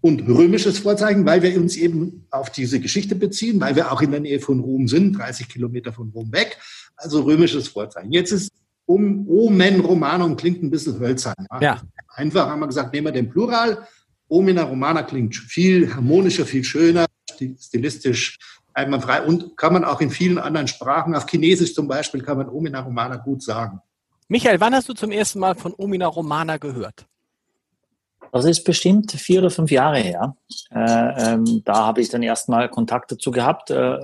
und 0.00 0.28
römisches 0.28 0.78
Vorzeichen, 0.78 1.26
weil 1.26 1.42
wir 1.42 1.56
uns 1.56 1.76
eben 1.76 2.26
auf 2.30 2.50
diese 2.50 2.80
Geschichte 2.80 3.14
beziehen, 3.14 3.60
weil 3.60 3.76
wir 3.76 3.92
auch 3.92 4.00
in 4.00 4.10
der 4.10 4.20
Nähe 4.20 4.40
von 4.40 4.60
Rom 4.60 4.88
sind, 4.88 5.18
30 5.18 5.48
Kilometer 5.48 5.92
von 5.92 6.10
Rom 6.10 6.32
weg. 6.32 6.58
Also 6.96 7.22
römisches 7.22 7.68
Vorzeichen. 7.68 8.12
Jetzt 8.12 8.32
ist 8.32 8.52
um 8.86 9.28
Omen 9.28 9.80
Romanum 9.80 10.36
klingt 10.36 10.62
ein 10.62 10.70
bisschen 10.70 10.98
hölzern. 10.98 11.34
Ja. 11.52 11.60
ja. 11.60 11.82
Einfach 12.08 12.48
haben 12.48 12.60
wir 12.60 12.68
gesagt, 12.68 12.92
nehmen 12.94 13.08
wir 13.08 13.12
den 13.12 13.28
Plural. 13.28 13.86
Omina 14.28 14.62
Romana 14.62 15.02
klingt 15.02 15.36
viel 15.36 15.94
harmonischer, 15.94 16.46
viel 16.46 16.64
schöner 16.64 17.07
stilistisch 17.58 18.38
einwandfrei 18.72 19.22
und 19.22 19.56
kann 19.56 19.72
man 19.72 19.84
auch 19.84 20.00
in 20.00 20.10
vielen 20.10 20.38
anderen 20.38 20.68
Sprachen, 20.68 21.14
auf 21.14 21.26
Chinesisch 21.26 21.74
zum 21.74 21.88
Beispiel, 21.88 22.22
kann 22.22 22.38
man 22.38 22.48
Omina 22.48 22.80
Romana 22.80 23.16
gut 23.16 23.42
sagen. 23.42 23.80
Michael, 24.28 24.60
wann 24.60 24.74
hast 24.74 24.88
du 24.88 24.94
zum 24.94 25.10
ersten 25.10 25.38
Mal 25.38 25.54
von 25.54 25.74
Omina 25.76 26.06
Romana 26.06 26.58
gehört? 26.58 27.06
Das 28.32 28.44
ist 28.44 28.62
bestimmt 28.64 29.12
vier 29.12 29.40
oder 29.40 29.50
fünf 29.50 29.70
Jahre 29.70 29.98
her. 29.98 30.36
Äh, 30.70 31.32
ähm, 31.32 31.62
da 31.64 31.86
habe 31.86 32.00
ich 32.00 32.10
dann 32.10 32.22
erstmal 32.22 32.68
Kontakt 32.68 33.10
dazu 33.10 33.30
gehabt. 33.30 33.70
Äh, 33.70 33.98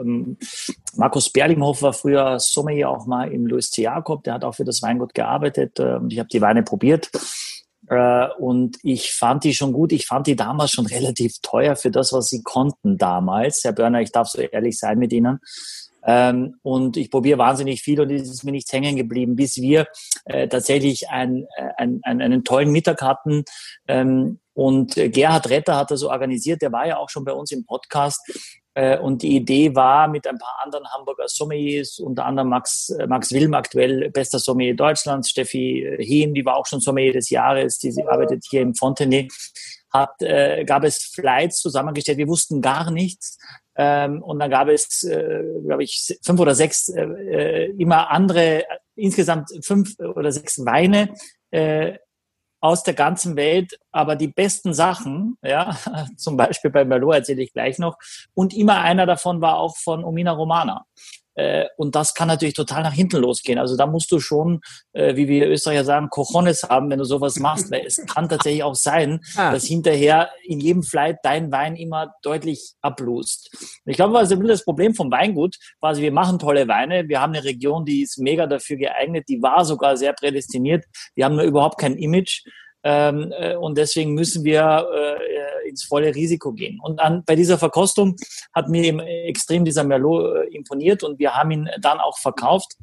Markus 0.97 1.31
Berlinghoff 1.31 1.83
war 1.83 1.93
früher 1.93 2.41
Sommelier 2.41 2.89
auch 2.89 3.07
mal 3.07 3.31
im 3.31 3.47
Louis 3.47 3.71
C. 3.71 3.83
Jakob. 3.83 4.25
Der 4.25 4.35
hat 4.35 4.45
auch 4.45 4.55
für 4.55 4.65
das 4.65 4.83
Weingut 4.83 5.15
gearbeitet 5.15 5.79
äh, 5.79 5.97
und 5.97 6.13
ich 6.13 6.19
habe 6.19 6.29
die 6.29 6.41
Weine 6.41 6.63
probiert. 6.63 7.11
Äh, 7.89 8.29
und 8.39 8.79
ich 8.83 9.13
fand 9.13 9.45
die 9.45 9.55
schon 9.55 9.73
gut. 9.73 9.93
Ich 9.93 10.07
fand 10.07 10.27
die 10.27 10.37
damals 10.37 10.71
schon 10.71 10.87
relativ 10.87 11.39
teuer 11.43 11.77
für 11.77 11.91
das, 11.91 12.13
was 12.13 12.29
sie 12.29 12.43
konnten 12.43 12.99
damals. 12.99 13.63
Herr 13.65 13.73
Börner, 13.73 14.01
ich 14.01 14.13
darf 14.13 14.29
so 14.29 14.41
ehrlich 14.41 14.79
sein 14.79 14.99
mit 14.99 15.13
Ihnen. 15.13 15.41
Ähm, 16.07 16.57
und 16.63 16.97
ich 16.97 17.11
probiere 17.11 17.39
wahnsinnig 17.39 17.81
viel 17.81 18.01
und 18.01 18.11
es 18.11 18.29
ist 18.29 18.45
mir 18.45 18.53
nichts 18.53 18.73
hängen 18.73 18.97
geblieben, 18.97 19.37
bis 19.37 19.57
wir 19.57 19.87
äh, 20.27 20.49
tatsächlich 20.49 21.05
äh, 21.05 21.07
ein, 21.09 21.47
ein, 21.77 22.03
einen 22.03 22.45
tollen 22.45 22.71
Mittag 22.71 23.01
hatten. 23.01 23.45
Ähm, 23.89 24.39
und 24.53 24.95
Gerhard 24.95 25.51
Retter 25.51 25.77
hat 25.77 25.91
das 25.91 26.01
so 26.01 26.11
organisiert, 26.11 26.63
der 26.63 26.73
war 26.73 26.87
ja 26.87 26.99
auch 26.99 27.09
schon 27.09 27.25
bei 27.25 27.33
uns 27.33 27.51
im 27.51 27.65
Podcast. 27.65 28.21
Äh, 28.75 28.99
und 28.99 29.23
die 29.23 29.37
Idee 29.37 29.75
war 29.75 30.09
mit 30.09 30.27
ein 30.27 30.39
paar 30.39 30.61
anderen 30.63 30.87
Hamburger 30.93 31.29
Sommeliers, 31.29 31.99
unter 32.01 32.27
anderem 32.27 32.49
Max, 32.49 32.91
äh, 32.91 33.07
Max 33.07 33.33
Wilm, 33.33 33.55
aktuell 33.55 34.11
bester 34.11 34.39
Sommelier 34.39 34.75
Deutschlands, 34.75 35.31
Steffi 35.31 35.85
äh, 35.85 36.05
Hehn, 36.05 36.35
die 36.35 36.45
war 36.45 36.57
auch 36.57 36.67
schon 36.67 36.81
Sommelier 36.81 37.13
des 37.13 37.31
Jahres, 37.31 37.79
die 37.79 37.95
arbeitet 38.07 38.45
hier 38.49 38.63
im 38.63 38.75
Fontenay, 38.75 39.29
hat, 39.93 40.21
äh, 40.21 40.65
gab 40.65 40.83
es 40.83 41.05
Flights 41.15 41.61
zusammengestellt. 41.61 42.19
Wir 42.19 42.27
wussten 42.27 42.61
gar 42.61 42.91
nichts. 42.91 43.39
Ähm, 43.77 44.23
und 44.23 44.41
dann 44.41 44.51
gab 44.51 44.69
es, 44.69 45.05
äh, 45.05 45.43
glaube 45.65 45.85
ich, 45.85 46.19
fünf 46.25 46.41
oder 46.41 46.55
sechs 46.55 46.89
äh, 46.89 47.67
immer 47.79 48.11
andere, 48.11 48.65
insgesamt 48.97 49.51
fünf 49.65 49.99
oder 49.99 50.33
sechs 50.33 50.65
Weine, 50.65 51.15
äh, 51.51 51.99
aus 52.65 52.83
der 52.83 52.95
ganzen 52.95 53.37
Welt, 53.37 53.79
aber 53.93 54.17
die 54.17 54.29
besten 54.29 54.73
Sachen, 54.73 55.37
ja, 55.43 55.77
zum 56.17 56.39
Beispiel 56.39 56.71
bei 56.71 56.87
Merlot 56.87 57.15
erzähle 57.15 57.43
ich 57.43 57.53
gleich 57.53 57.79
noch, 57.79 57.99
und 58.33 58.55
immer 58.55 58.81
einer 58.81 59.05
davon 59.05 59.43
war 59.43 59.59
auch 59.59 59.77
von 59.77 60.03
Omina 60.03 60.33
Romana. 60.33 60.87
Äh, 61.35 61.67
und 61.77 61.95
das 61.95 62.15
kann 62.15 62.29
natürlich 62.29 62.55
total 62.55 62.83
nach 62.83 62.93
hinten 62.93 63.19
losgehen. 63.19 63.59
Also 63.59 63.77
da 63.77 63.87
musst 63.87 64.11
du 64.13 64.21
schon, 64.21 64.61
äh, 64.93 65.17
wie 65.17 65.29
wir 65.29 65.49
Österreicher 65.49 65.85
sagen, 65.85 66.09
Cojones 66.11 66.63
haben, 66.65 66.91
wenn 66.91 66.99
du 66.99 67.05
sowas 67.05 67.39
machst, 67.39 67.71
weil 67.71 67.85
es 67.87 68.05
kann 68.07 68.29
tatsächlich 68.29 68.63
auch 68.63 68.75
sein, 68.75 69.21
ah. 69.37 69.53
dass 69.53 69.65
hinterher 69.65 70.31
in 70.45 70.61
jedem 70.61 70.83
Flight 70.83 71.19
dein 71.23 71.51
Wein 71.53 71.77
immer 71.77 72.15
deutlich 72.23 72.75
ablust. 72.81 73.51
Ich 73.85 73.97
glaube, 73.97 74.15
was 74.15 74.29
das 74.29 74.65
Problem 74.65 74.95
vom 74.95 75.11
Weingut, 75.11 75.57
quasi 75.81 76.03
wir 76.03 76.13
machen 76.13 76.39
tolle 76.39 76.69
Weine, 76.69 77.09
wir 77.09 77.21
haben 77.21 77.35
eine 77.35 77.45
Region, 77.45 77.85
die 77.85 78.03
ist 78.03 78.19
mega 78.19 78.47
dafür 78.47 78.77
geeignet, 78.77 79.25
die 79.29 79.43
war 79.43 79.65
sogar 79.65 79.97
sehr 79.97 80.13
prädestiniert, 80.13 80.85
die 81.17 81.25
haben 81.25 81.37
nur 81.37 81.45
überhaupt 81.45 81.79
kein 81.79 81.97
Image. 81.97 82.45
Ähm, 82.85 83.33
äh, 83.37 83.57
und 83.57 83.79
deswegen 83.79 84.13
müssen 84.13 84.45
wir 84.45 84.87
äh, 84.95 85.69
ins 85.69 85.85
volle 85.85 86.15
Risiko 86.15 86.53
gehen. 86.53 86.79
Und 86.81 87.01
dann 87.01 87.25
bei 87.25 87.35
dieser 87.35 87.59
Verkostung 87.59 88.17
hat 88.55 88.69
mir 88.69 88.85
eben 88.85 89.01
extrem 89.01 89.65
dieser 89.65 89.85
Merlot 89.85 90.37
äh, 90.37 90.55
imponiert 90.55 91.03
und 91.03 91.19
wir 91.19 91.35
haben 91.35 91.51
ihn 91.51 91.71
dann 91.81 91.99
auch 91.99 92.19
verkauft. 92.19 92.77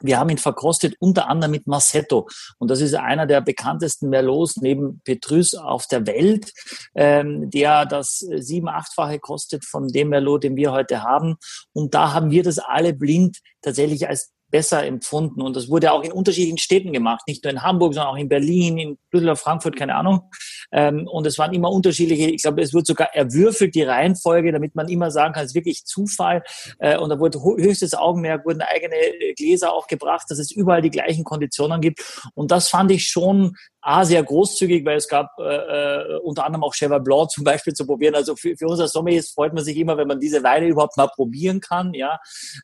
Wir 0.00 0.18
haben 0.18 0.30
ihn 0.30 0.38
verkostet 0.38 0.94
unter 1.00 1.28
anderem 1.28 1.52
mit 1.52 1.66
Massetto. 1.66 2.28
Und 2.58 2.70
das 2.70 2.80
ist 2.80 2.94
einer 2.94 3.26
der 3.26 3.40
bekanntesten 3.40 4.08
Merlots 4.08 4.56
neben 4.58 5.00
Petrus 5.04 5.54
auf 5.54 5.86
der 5.86 6.06
Welt, 6.06 6.52
ähm, 6.94 7.50
der 7.50 7.84
das 7.84 8.18
sieben-, 8.18 8.68
achtfache 8.68 9.18
kostet 9.18 9.64
von 9.64 9.88
dem 9.88 10.10
Merlot, 10.10 10.44
den 10.44 10.54
wir 10.54 10.70
heute 10.70 11.02
haben. 11.02 11.36
Und 11.72 11.94
da 11.94 12.12
haben 12.12 12.30
wir 12.30 12.44
das 12.44 12.58
alle 12.58 12.92
blind 12.92 13.38
tatsächlich 13.60 14.08
als 14.08 14.32
besser 14.50 14.84
empfunden. 14.84 15.42
Und 15.42 15.56
das 15.56 15.68
wurde 15.68 15.92
auch 15.92 16.02
in 16.02 16.12
unterschiedlichen 16.12 16.58
Städten 16.58 16.92
gemacht, 16.92 17.22
nicht 17.26 17.44
nur 17.44 17.52
in 17.52 17.62
Hamburg, 17.62 17.94
sondern 17.94 18.12
auch 18.12 18.18
in 18.18 18.28
Berlin, 18.28 18.78
in 18.78 18.98
Düsseldorf, 19.12 19.40
Frankfurt, 19.40 19.76
keine 19.76 19.94
Ahnung. 19.94 20.30
Ähm, 20.72 21.06
und 21.06 21.26
es 21.26 21.38
waren 21.38 21.52
immer 21.52 21.70
unterschiedliche, 21.70 22.30
ich 22.30 22.42
glaube, 22.42 22.62
es 22.62 22.74
wird 22.74 22.86
sogar 22.86 23.14
erwürfelt, 23.14 23.74
die 23.74 23.82
Reihenfolge, 23.82 24.52
damit 24.52 24.74
man 24.74 24.88
immer 24.88 25.10
sagen 25.10 25.34
kann, 25.34 25.44
es 25.44 25.52
ist 25.52 25.54
wirklich 25.54 25.84
Zufall. 25.84 26.42
Äh, 26.78 26.98
und 26.98 27.10
da 27.10 27.18
wurde 27.18 27.40
höchstes 27.42 27.94
Augenmerk, 27.94 28.44
wurden 28.44 28.62
eigene 28.62 28.96
Gläser 29.36 29.72
auch 29.72 29.86
gebracht, 29.86 30.26
dass 30.28 30.38
es 30.38 30.50
überall 30.50 30.82
die 30.82 30.90
gleichen 30.90 31.24
Konditionen 31.24 31.80
gibt. 31.80 32.00
Und 32.34 32.50
das 32.50 32.68
fand 32.68 32.90
ich 32.90 33.08
schon 33.08 33.56
A, 33.80 34.04
sehr 34.04 34.22
großzügig, 34.22 34.84
weil 34.84 34.96
es 34.96 35.08
gab 35.08 35.30
äh, 35.38 35.42
äh 35.42 36.18
unter 36.18 36.44
anderem 36.44 36.64
auch 36.64 36.74
Cheval 36.74 37.00
Blanc 37.00 37.30
zum 37.30 37.44
Beispiel 37.44 37.72
zu 37.72 37.86
probieren. 37.86 38.14
Also 38.14 38.36
für, 38.36 38.56
für 38.56 38.66
unser 38.66 38.88
Sommeliers 38.88 39.30
freut 39.30 39.54
man 39.54 39.64
sich 39.64 39.76
immer, 39.76 39.96
wenn 39.96 40.08
man 40.08 40.20
diese 40.20 40.42
Weine 40.42 40.66
überhaupt 40.66 40.96
mal 40.96 41.08
probieren 41.08 41.60
kann. 41.60 41.94
Ja, 41.94 42.18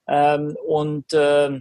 ähm, 0.09 0.57
Und 0.67 1.13
äh, 1.13 1.61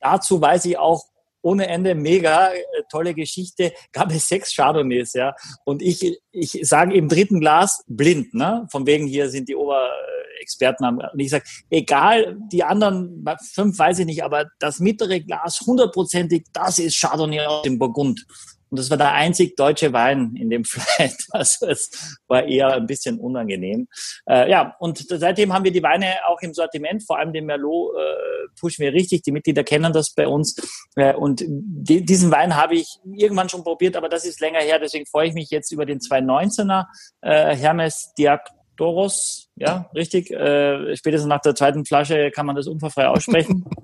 dazu 0.00 0.40
weiß 0.40 0.64
ich 0.66 0.78
auch, 0.78 1.04
ohne 1.44 1.68
Ende, 1.68 1.94
mega 1.94 2.52
äh, 2.52 2.58
tolle 2.90 3.14
Geschichte, 3.14 3.72
gab 3.92 4.10
es 4.10 4.28
sechs 4.28 4.54
Chardonnays, 4.54 5.12
ja. 5.12 5.34
Und 5.64 5.82
ich, 5.82 6.18
ich 6.32 6.58
sage 6.62 6.94
im 6.94 7.08
dritten 7.08 7.40
Glas 7.40 7.84
blind, 7.86 8.34
ne? 8.34 8.66
Von 8.70 8.86
wegen 8.86 9.06
hier 9.06 9.28
sind 9.28 9.48
die 9.48 9.56
Oberexperten 9.56 10.86
haben. 10.86 10.98
Und 10.98 11.20
ich 11.20 11.30
sage, 11.30 11.44
egal, 11.70 12.36
die 12.50 12.64
anderen 12.64 13.24
fünf 13.52 13.78
weiß 13.78 14.00
ich 14.00 14.06
nicht, 14.06 14.24
aber 14.24 14.46
das 14.58 14.80
mittlere 14.80 15.20
Glas 15.20 15.60
hundertprozentig, 15.60 16.46
das 16.52 16.78
ist 16.78 16.98
Chardonnay 16.98 17.44
aus 17.44 17.62
dem 17.62 17.78
Burgund. 17.78 18.26
Und 18.74 18.80
das 18.80 18.90
war 18.90 18.96
der 18.96 19.12
einzig 19.12 19.54
deutsche 19.54 19.92
Wein 19.92 20.34
in 20.34 20.50
dem 20.50 20.64
Flight. 20.64 21.14
Also 21.30 21.68
es 21.68 22.18
war 22.26 22.42
eher 22.42 22.72
ein 22.72 22.88
bisschen 22.88 23.20
unangenehm. 23.20 23.86
Äh, 24.28 24.50
ja, 24.50 24.74
und 24.80 24.98
seitdem 25.08 25.52
haben 25.52 25.62
wir 25.62 25.70
die 25.70 25.84
Weine 25.84 26.06
auch 26.26 26.40
im 26.42 26.52
Sortiment, 26.52 27.04
vor 27.06 27.20
allem 27.20 27.32
den 27.32 27.46
Merlot 27.46 27.94
äh, 27.94 28.48
pushen 28.58 28.82
wir 28.82 28.92
richtig. 28.92 29.22
Die 29.22 29.30
Mitglieder 29.30 29.62
kennen 29.62 29.92
das 29.92 30.12
bei 30.12 30.26
uns. 30.26 30.56
Äh, 30.96 31.14
und 31.14 31.44
die, 31.46 32.04
diesen 32.04 32.32
Wein 32.32 32.56
habe 32.56 32.74
ich 32.74 32.98
irgendwann 33.16 33.48
schon 33.48 33.62
probiert, 33.62 33.94
aber 33.94 34.08
das 34.08 34.24
ist 34.24 34.40
länger 34.40 34.58
her. 34.58 34.80
Deswegen 34.80 35.06
freue 35.06 35.28
ich 35.28 35.34
mich 35.34 35.50
jetzt 35.50 35.70
über 35.70 35.86
den 35.86 36.00
219er 36.00 36.86
äh, 37.20 37.54
Hermes 37.54 38.12
Diaktoros. 38.18 39.50
Ja, 39.54 39.88
richtig. 39.94 40.32
Äh, 40.32 40.96
spätestens 40.96 41.28
nach 41.28 41.42
der 41.42 41.54
zweiten 41.54 41.84
Flasche 41.84 42.32
kann 42.32 42.44
man 42.44 42.56
das 42.56 42.66
unfallfrei 42.66 43.06
aussprechen. 43.06 43.64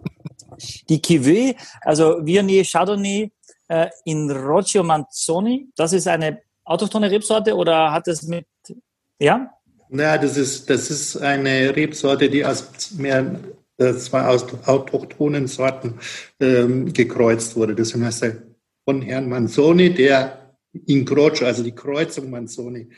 die 0.88 1.00
Cuvée, 1.00 1.56
also 1.82 2.18
Viognier 2.24 2.64
Chardonnay, 2.64 3.30
äh, 3.70 3.88
in 4.04 4.30
Roccio 4.30 4.82
Manzoni. 4.82 5.68
Das 5.76 5.92
ist 5.92 6.08
eine 6.08 6.40
autochtone 6.64 7.10
Rebsorte 7.10 7.54
oder 7.54 7.92
hat 7.92 8.08
es 8.08 8.22
mit, 8.24 8.46
ja? 9.18 9.50
Naja, 9.88 10.18
das 10.18 10.36
ist, 10.36 10.68
das 10.68 10.90
ist 10.90 11.16
eine 11.16 11.74
Rebsorte, 11.74 12.28
die 12.28 12.44
aus 12.44 12.92
mehr 12.92 13.40
äh, 13.78 13.94
zwei 13.94 14.22
aus 14.26 14.44
autochthonen 14.66 15.46
Sorten 15.46 15.98
ähm, 16.40 16.92
gekreuzt 16.92 17.56
wurde. 17.56 17.74
Das 17.74 17.94
heißt 17.94 18.36
von 18.84 19.02
Herrn 19.02 19.28
Manzoni, 19.28 19.94
der 19.94 20.56
in 20.86 21.04
Croce, 21.04 21.42
also 21.42 21.62
die 21.62 21.74
Kreuzung 21.74 22.30
Manzoni, 22.30 22.88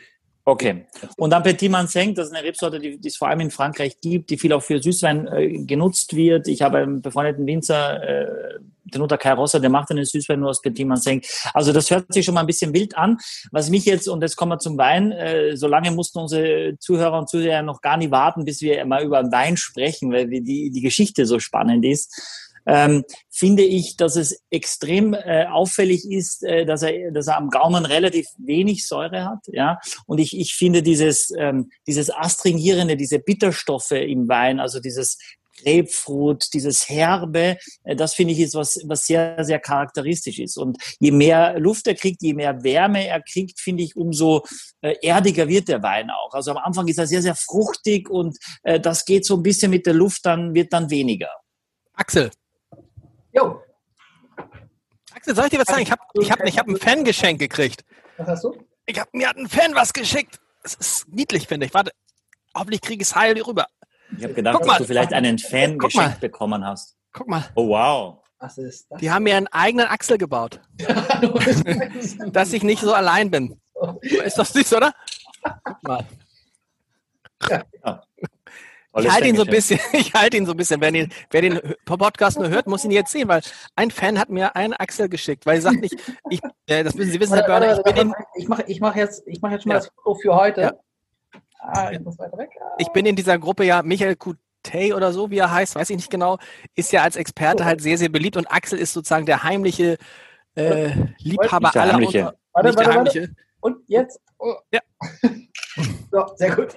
Okay. 0.44 0.87
Und 1.16 1.31
dann 1.31 1.44
Petit 1.44 1.70
Manseng, 1.70 2.16
das 2.16 2.26
ist 2.26 2.35
eine 2.35 2.44
Rebsorte, 2.44 2.81
die, 2.81 2.98
die 2.98 3.09
es 3.09 3.16
vor 3.16 3.28
allem 3.28 3.40
in 3.40 3.50
Frankreich 3.52 4.00
gibt, 4.00 4.28
die 4.28 4.37
viel 4.37 4.52
auch 4.52 4.62
für 4.62 4.83
Süßwein 4.83 5.28
äh, 5.28 5.48
genutzt 5.64 6.16
wird. 6.16 6.48
Ich 6.48 6.62
habe 6.62 6.78
einen 6.78 7.00
befreundeten 7.00 7.46
Winzer, 7.46 8.02
äh, 8.02 8.59
den 8.85 9.02
Uta 9.02 9.16
Rossa, 9.35 9.61
der 9.61 9.70
macht 9.70 9.92
einen 9.92 10.05
Süßwein 10.05 10.40
nur 10.40 10.50
aus 10.50 10.61
Petit 10.61 10.85
Manseng. 10.85 11.22
Also 11.55 11.72
das 11.72 11.92
hört 11.92 12.12
sich 12.12 12.24
schon 12.24 12.35
mal 12.35 12.40
ein 12.40 12.48
bisschen 12.48 12.74
wild 12.74 12.96
an. 12.96 13.18
Was 13.52 13.70
mich 13.70 13.85
jetzt, 13.85 14.09
und 14.09 14.20
jetzt 14.20 14.35
kommen 14.35 14.50
wir 14.50 14.59
zum 14.59 14.76
Wein, 14.78 15.12
äh, 15.12 15.57
so 15.57 15.68
lange 15.68 15.92
mussten 15.92 16.18
unsere 16.18 16.76
Zuhörer 16.81 17.18
und 17.18 17.31
Zuhörer 17.31 17.62
noch 17.62 17.81
gar 17.81 17.96
nicht 17.96 18.11
warten, 18.11 18.44
bis 18.44 18.61
wir 18.62 18.85
mal 18.85 19.05
über 19.05 19.22
Wein 19.31 19.57
sprechen, 19.57 20.11
weil 20.11 20.26
die, 20.26 20.70
die 20.70 20.81
Geschichte 20.81 21.24
so 21.24 21.38
spannend 21.38 21.85
ist 21.85 22.50
ähm, 22.66 23.05
finde 23.31 23.62
ich, 23.62 23.96
dass 23.96 24.16
es 24.16 24.42
extrem 24.51 25.14
äh, 25.14 25.46
auffällig 25.46 26.11
ist, 26.11 26.42
äh, 26.44 26.64
dass, 26.64 26.83
er, 26.83 27.11
dass 27.12 27.27
er 27.27 27.37
am 27.37 27.51
Gaumen 27.51 27.85
relativ 27.85 28.27
wenig 28.38 28.87
Säure 28.87 29.25
hat. 29.25 29.40
Ja? 29.48 29.79
Und 30.07 30.18
ich, 30.18 30.38
ich 30.38 30.55
finde 30.55 30.83
dieses, 30.83 31.33
ähm, 31.37 31.70
dieses 31.87 32.11
Astringierende, 32.11 32.96
diese 32.96 33.18
Bitterstoffe 33.18 33.92
im 33.92 34.29
Wein, 34.29 34.61
also 34.61 34.81
dieses 34.81 35.18
Grapefruit, 35.62 36.53
dieses 36.55 36.88
Herbe, 36.88 37.57
äh, 37.85 37.96
das 37.96 38.14
finde 38.14 38.33
ich 38.33 38.40
ist 38.40 38.55
was, 38.55 38.81
was 38.87 39.07
sehr, 39.07 39.44
sehr 39.44 39.61
charakteristisch 39.61 40.38
ist. 40.38 40.57
Und 40.57 40.79
je 40.98 41.11
mehr 41.11 41.59
Luft 41.59 41.87
er 41.87 41.94
kriegt, 41.94 42.22
je 42.22 42.35
mehr 42.35 42.62
Wärme 42.62 43.07
er 43.07 43.22
kriegt, 43.22 43.61
finde 43.61 43.83
ich, 43.83 43.96
umso 43.96 44.44
äh, 44.81 44.94
erdiger 45.03 45.48
wird 45.48 45.68
der 45.68 45.83
Wein 45.83 46.11
auch. 46.11 46.35
Also 46.35 46.53
am 46.53 46.59
Anfang 46.59 46.88
ist 46.88 46.98
er 46.98 47.07
sehr, 47.07 47.22
sehr 47.22 47.35
fruchtig 47.35 48.09
und 48.09 48.38
äh, 48.62 48.81
das 48.81 49.05
geht 49.05 49.25
so 49.25 49.37
ein 49.37 49.42
bisschen 49.42 49.70
mit 49.70 49.87
der 49.87 49.94
Luft, 49.94 50.25
dann 50.25 50.55
wird 50.55 50.72
dann 50.72 50.90
weniger. 50.90 51.31
Axel, 51.94 52.31
Jo. 53.33 53.62
Axel, 55.14 55.35
soll 55.35 55.45
ich 55.45 55.51
dir 55.51 55.59
was 55.59 55.68
sagen? 55.68 55.83
Ich 55.83 55.90
habe 55.90 56.03
ich 56.14 56.31
hab, 56.31 56.45
ich 56.45 56.59
hab 56.59 56.68
ein 56.68 56.77
Fangeschenk 56.77 57.38
gekriegt. 57.38 57.85
Was 58.16 58.29
hast 58.29 58.45
du? 58.45 58.57
Ich 58.87 58.99
hab, 58.99 59.12
mir 59.14 59.29
hat 59.29 59.37
ein 59.37 59.49
Fan 59.49 59.75
was 59.75 59.92
geschickt. 59.92 60.40
Das 60.62 60.75
ist 60.75 61.09
niedlich, 61.09 61.47
finde 61.47 61.66
ich. 61.66 61.75
Warte, 61.75 61.92
hoffentlich 62.55 62.81
kriege 62.81 63.03
ich 63.03 63.09
es 63.09 63.16
heil 63.16 63.40
rüber. 63.40 63.66
Ich 64.16 64.25
habe 64.25 64.35
gedacht, 64.35 64.64
dass 64.64 64.79
du 64.79 64.85
vielleicht 64.85 65.12
einen 65.12 65.38
Fan 65.38 65.79
geschenkt 65.79 66.21
bekommen 66.21 66.64
hast. 66.64 66.97
Guck 67.12 67.29
mal. 67.29 67.45
Oh, 67.55 67.68
wow. 67.68 68.23
Was 68.38 68.59
ist 68.59 68.90
das? 68.90 69.01
Die 69.01 69.11
haben 69.11 69.23
mir 69.23 69.37
einen 69.37 69.47
eigenen 69.49 69.87
Axel 69.87 70.18
gebaut. 70.18 70.61
dass 72.33 72.53
ich 72.53 72.62
nicht 72.62 72.81
so 72.81 72.92
allein 72.92 73.31
bin. 73.31 73.61
Ist 74.01 74.38
doch 74.38 74.47
süß, 74.47 74.75
oder? 74.75 74.92
Guck 75.64 75.83
mal. 75.85 76.07
Ja. 77.49 78.03
Ich 78.94 79.11
halte 79.11 79.28
ihn 79.28 79.37
so 79.37 79.42
ein 79.42 79.48
bisschen, 79.48 79.81
ich 79.92 80.12
halte 80.12 80.37
ihn 80.37 80.46
so 80.46 80.52
ein 80.52 80.57
bisschen. 80.57 80.81
Wer 80.81 80.92
den, 80.92 81.12
wer 81.31 81.40
den 81.40 81.61
Podcast 81.85 82.38
nur 82.38 82.50
hört, 82.50 82.66
muss 82.66 82.85
ihn 82.85 82.90
jetzt 82.90 83.12
sehen, 83.12 83.28
weil 83.28 83.40
ein 83.74 83.90
Fan 83.90 84.18
hat 84.18 84.28
mir 84.28 84.55
einen 84.55 84.74
Axel 84.74 85.09
geschickt, 85.09 85.46
weil 85.46 85.57
er 85.57 85.62
sagt 85.62 85.81
nicht, 85.81 85.96
ich, 86.28 86.40
äh, 86.66 86.85
das 86.85 86.94
müssen 86.94 87.11
Sie 87.11 87.20
wissen, 87.20 87.35
Herr 87.35 87.46
Börner, 87.46 87.76
ich 87.76 87.83
bin 87.83 87.96
in, 87.96 88.14
ich 88.37 88.48
mache 88.48 88.64
ich 88.66 88.81
mach 88.81 88.94
jetzt, 88.94 89.22
ich 89.26 89.40
mach 89.40 89.50
jetzt 89.50 89.62
schon 89.62 89.70
mal 89.70 89.76
ja. 89.76 89.81
das 89.81 89.90
Foto 89.94 90.14
für 90.16 90.35
heute. 90.35 90.61
Ja. 90.61 90.72
Ah, 91.61 91.90
ich 91.92 92.00
muss 92.00 92.18
weiter 92.18 92.37
weg. 92.37 92.50
Ah. 92.61 92.74
Ich 92.78 92.88
bin 92.88 93.07
in 93.07 93.16
dieser 93.16 93.38
Gruppe 93.38 93.64
ja, 93.64 93.83
Michael 93.83 94.16
Kutey 94.16 94.92
oder 94.92 95.12
so, 95.12 95.31
wie 95.31 95.38
er 95.38 95.50
heißt, 95.50 95.74
weiß 95.74 95.88
ich 95.90 95.96
nicht 95.96 96.11
genau, 96.11 96.38
ist 96.74 96.92
ja 96.92 97.02
als 97.02 97.16
Experte 97.16 97.62
oh. 97.62 97.66
halt 97.66 97.81
sehr, 97.81 97.96
sehr 97.96 98.09
beliebt 98.09 98.37
und 98.37 98.46
Axel 98.50 98.78
ist 98.78 98.92
sozusagen 98.92 99.26
der 99.26 99.42
heimliche 99.42 99.96
äh, 100.55 100.90
Liebhaber 101.18 101.74
aller. 101.74 101.96
Unter, 101.96 102.35
warte, 102.52 102.76
warte, 102.76 102.94
warte. 102.94 103.35
Und 103.62 103.79
jetzt? 103.88 104.20
Oh. 104.38 104.55
Ja. 104.72 104.81
So, 106.14 106.27
sehr 106.37 106.55
gut. 106.55 106.75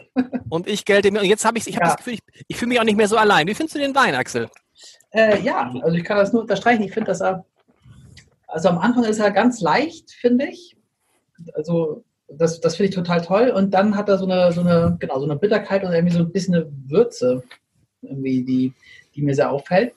Und 0.47 0.65
ich 0.65 0.85
gelte 0.85 1.11
mir, 1.11 1.19
und 1.19 1.25
jetzt 1.25 1.43
habe 1.43 1.57
ich, 1.57 1.67
ich 1.67 1.75
habe 1.75 1.87
ja. 1.87 1.89
das 1.89 1.97
Gefühl, 1.97 2.13
ich, 2.13 2.45
ich 2.47 2.55
fühle 2.55 2.69
mich 2.69 2.79
auch 2.79 2.85
nicht 2.85 2.95
mehr 2.95 3.09
so 3.09 3.17
allein. 3.17 3.45
Wie 3.47 3.53
findest 3.53 3.75
du 3.75 3.79
den 3.79 3.93
Wein, 3.93 4.15
Axel? 4.15 4.47
Äh, 5.11 5.41
ja, 5.41 5.73
also 5.83 5.97
ich 5.97 6.05
kann 6.05 6.15
das 6.15 6.31
nur 6.31 6.43
unterstreichen. 6.43 6.83
Ich 6.83 6.93
finde, 6.93 7.07
dass 7.07 7.19
er, 7.19 7.43
also 8.47 8.69
am 8.69 8.77
Anfang 8.77 9.03
ist 9.03 9.19
er 9.19 9.31
ganz 9.31 9.59
leicht, 9.59 10.11
finde 10.11 10.45
ich. 10.47 10.77
Also 11.53 12.05
das, 12.29 12.61
das 12.61 12.77
finde 12.77 12.91
ich 12.91 12.95
total 12.95 13.21
toll. 13.21 13.49
Und 13.49 13.73
dann 13.73 13.97
hat 13.97 14.07
er 14.07 14.17
so 14.17 14.23
eine, 14.23 14.53
so 14.53 14.61
eine, 14.61 14.95
genau, 15.01 15.19
so 15.19 15.25
eine 15.25 15.35
Bitterkeit 15.35 15.83
und 15.83 15.91
irgendwie 15.91 16.15
so 16.15 16.23
ein 16.23 16.31
bisschen 16.31 16.55
eine 16.55 16.71
Würze, 16.85 17.43
irgendwie, 18.01 18.41
die, 18.45 18.73
die 19.15 19.21
mir 19.21 19.35
sehr 19.35 19.51
auffällt. 19.51 19.93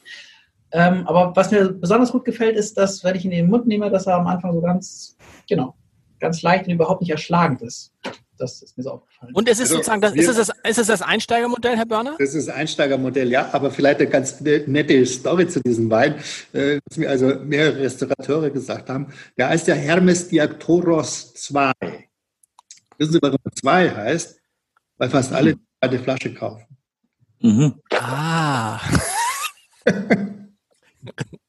Ähm, 0.72 1.06
aber 1.06 1.34
was 1.36 1.52
mir 1.52 1.72
besonders 1.72 2.10
gut 2.10 2.24
gefällt, 2.24 2.56
ist, 2.56 2.76
dass, 2.76 3.04
wenn 3.04 3.14
ich 3.14 3.24
ihn 3.24 3.30
in 3.30 3.44
den 3.44 3.50
Mund 3.50 3.68
nehme, 3.68 3.88
dass 3.88 4.08
er 4.08 4.16
am 4.16 4.26
Anfang 4.26 4.52
so 4.52 4.60
ganz, 4.60 5.16
genau, 5.48 5.74
ganz 6.20 6.42
leicht 6.42 6.66
und 6.66 6.74
überhaupt 6.74 7.00
nicht 7.00 7.10
erschlagend 7.10 7.62
ist. 7.62 7.92
Das 8.38 8.62
ist 8.62 8.76
mir 8.76 8.84
so 8.84 8.92
aufgefallen. 8.92 9.34
Und 9.34 9.48
es 9.48 9.58
ist 9.58 9.62
also, 9.62 9.74
sozusagen, 9.76 10.00
das, 10.00 10.14
ist, 10.14 10.28
es 10.28 10.36
das, 10.36 10.48
ist 10.62 10.78
es 10.78 10.86
das 10.86 11.02
Einsteigermodell, 11.02 11.76
Herr 11.76 11.86
Börner? 11.86 12.14
Das 12.18 12.34
ist 12.34 12.46
das 12.46 12.54
Einsteigermodell, 12.54 13.30
ja, 13.30 13.48
aber 13.52 13.70
vielleicht 13.72 14.00
eine 14.00 14.08
ganz 14.08 14.40
nette 14.40 15.04
Story 15.06 15.48
zu 15.48 15.60
diesem 15.60 15.90
Wein, 15.90 16.14
äh, 16.52 16.78
was 16.88 16.96
mir 16.96 17.10
also 17.10 17.34
mehrere 17.40 17.80
Restaurateure 17.80 18.50
gesagt 18.50 18.88
haben. 18.88 19.12
Der 19.36 19.48
heißt 19.48 19.66
ja 19.66 19.74
Hermes 19.74 20.28
Diaktoros 20.28 21.34
2. 21.34 21.72
Wissen 22.98 23.12
Sie, 23.12 23.18
warum 23.20 23.38
er 23.42 23.52
2 23.52 23.90
heißt? 23.90 24.40
Weil 24.98 25.10
fast 25.10 25.32
alle 25.32 25.56
eine 25.80 25.98
Flasche 25.98 26.32
kaufen. 26.32 26.64
Mhm. 27.40 27.74
Ah. 27.92 28.80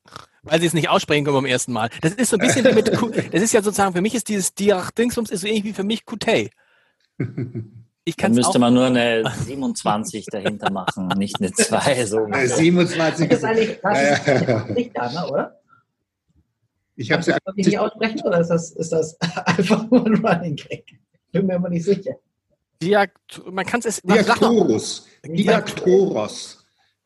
Weil 0.49 0.59
sie 0.59 0.67
es 0.67 0.73
nicht 0.73 0.89
aussprechen 0.89 1.25
können 1.25 1.35
beim 1.35 1.45
ersten 1.45 1.73
Mal. 1.73 1.89
Das 2.01 2.13
ist 2.13 2.29
so 2.29 2.37
ein 2.37 2.45
bisschen 2.45 2.65
wie 2.65 2.73
mit, 2.73 2.87
das 3.33 3.41
ist 3.41 3.53
ja 3.53 3.61
sozusagen, 3.61 3.93
für 3.93 4.01
mich 4.01 4.15
ist 4.15 4.27
dieses 4.29 4.53
Diach-Dingsbums 4.55 5.29
ist 5.29 5.41
so 5.41 5.47
ähnlich 5.47 5.63
wie 5.63 5.73
für 5.73 5.83
mich 5.83 6.05
Kutei. 6.05 6.49
Ich 8.05 8.15
Dann 8.15 8.33
müsste 8.33 8.57
auch, 8.57 8.59
man 8.59 8.73
nur 8.73 8.85
eine 8.85 9.31
27 9.45 10.25
dahinter 10.25 10.71
machen, 10.71 11.09
nicht 11.17 11.39
eine 11.39 11.51
2. 11.51 12.05
So. 12.05 12.25
Äh, 12.27 12.47
27. 12.47 13.29
Das 13.29 13.39
ist 13.39 13.43
eigentlich 13.43 13.79
das 13.81 13.97
Ja, 13.97 14.09
ist 14.15 14.27
ja, 14.27 14.41
ja. 14.41 14.65
nicht 14.73 14.91
da, 14.97 15.11
ne, 15.11 15.29
oder? 15.29 15.59
Ich 16.95 17.11
habe 17.11 17.21
sie 17.23 17.31
wirklich 17.31 17.67
nicht 17.67 17.79
aussprechen 17.79 18.21
oder 18.25 18.39
ist 18.39 18.49
das, 18.49 18.71
ist 18.71 18.91
das 18.91 19.17
einfach 19.45 19.89
nur 19.89 20.05
ein 20.05 20.15
Running 20.15 20.55
Gag? 20.55 20.85
Bin 21.31 21.45
mir 21.45 21.55
aber 21.55 21.69
nicht 21.69 21.85
sicher. 21.85 22.15
Diak, 22.81 23.11
man 23.51 23.65
kann 23.65 23.81
es, 23.83 24.01
Diaktoros. 24.01 25.05
Diaktoros. 25.25 26.58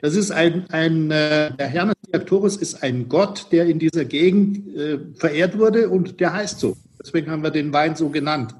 Das 0.03 0.17
ist 0.17 0.31
ein, 0.31 0.69
ein 0.69 1.11
äh, 1.11 1.55
der 1.55 1.67
Hermes 1.67 1.95
Diaktoros 2.05 2.57
ist 2.57 2.83
ein 2.83 3.07
Gott, 3.07 3.47
der 3.53 3.67
in 3.67 3.79
dieser 3.79 4.03
Gegend 4.03 4.75
äh, 4.75 4.99
verehrt 5.15 5.57
wurde 5.57 5.87
und 5.87 6.19
der 6.19 6.33
heißt 6.33 6.59
so. 6.59 6.75
Deswegen 7.01 7.31
haben 7.31 7.41
wir 7.41 7.51
den 7.51 7.71
Wein 7.71 7.95
so 7.95 8.09
genannt, 8.09 8.53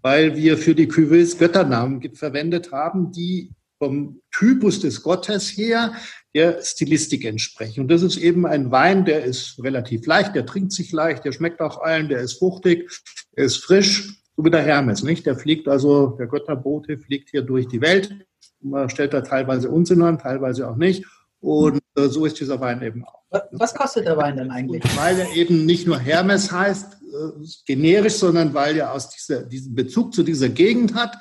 weil 0.00 0.34
wir 0.34 0.56
für 0.56 0.74
die 0.74 0.90
Cuvées 0.90 1.36
Götternamen 1.36 2.00
verwendet 2.14 2.72
haben, 2.72 3.12
die 3.12 3.50
vom 3.76 4.22
Typus 4.34 4.80
des 4.80 5.02
Gottes 5.02 5.50
her 5.58 5.92
der 6.34 6.62
Stilistik 6.62 7.26
entsprechen. 7.26 7.82
Und 7.82 7.88
das 7.88 8.00
ist 8.00 8.16
eben 8.16 8.46
ein 8.46 8.70
Wein, 8.70 9.04
der 9.04 9.24
ist 9.24 9.62
relativ 9.62 10.06
leicht, 10.06 10.34
der 10.34 10.46
trinkt 10.46 10.72
sich 10.72 10.90
leicht, 10.90 11.22
der 11.22 11.32
schmeckt 11.32 11.60
auch 11.60 11.82
allen, 11.82 12.08
der 12.08 12.20
ist 12.20 12.38
fruchtig, 12.38 12.90
der 13.36 13.44
ist 13.44 13.58
frisch, 13.58 14.22
so 14.38 14.42
wie 14.42 14.50
der 14.50 14.62
Hermes, 14.62 15.02
nicht? 15.02 15.26
Der 15.26 15.36
fliegt 15.36 15.68
also, 15.68 16.16
der 16.18 16.28
Götterbote 16.28 16.96
fliegt 16.96 17.28
hier 17.28 17.42
durch 17.42 17.68
die 17.68 17.82
Welt. 17.82 18.26
Man 18.60 18.88
stellt 18.90 19.12
da 19.12 19.20
teilweise 19.20 19.70
Unsinn 19.70 20.02
an, 20.02 20.18
teilweise 20.18 20.68
auch 20.68 20.76
nicht. 20.76 21.04
Und 21.40 21.80
äh, 21.96 22.08
so 22.08 22.24
ist 22.24 22.40
dieser 22.40 22.60
Wein 22.60 22.82
eben 22.82 23.04
auch. 23.04 23.18
Was, 23.52 23.74
kostet 23.74 24.06
der 24.06 24.16
Wein 24.16 24.36
denn 24.36 24.50
eigentlich? 24.50 24.82
Und 24.82 24.96
weil 24.96 25.18
er 25.18 25.32
eben 25.34 25.66
nicht 25.66 25.86
nur 25.86 25.98
Hermes 25.98 26.50
heißt, 26.50 26.94
äh, 26.94 27.46
generisch, 27.66 28.14
sondern 28.14 28.54
weil 28.54 28.76
er 28.76 28.92
aus 28.92 29.10
dieser, 29.10 29.42
diesen 29.44 29.74
Bezug 29.74 30.14
zu 30.14 30.22
dieser 30.22 30.48
Gegend 30.48 30.94
hat. 30.94 31.16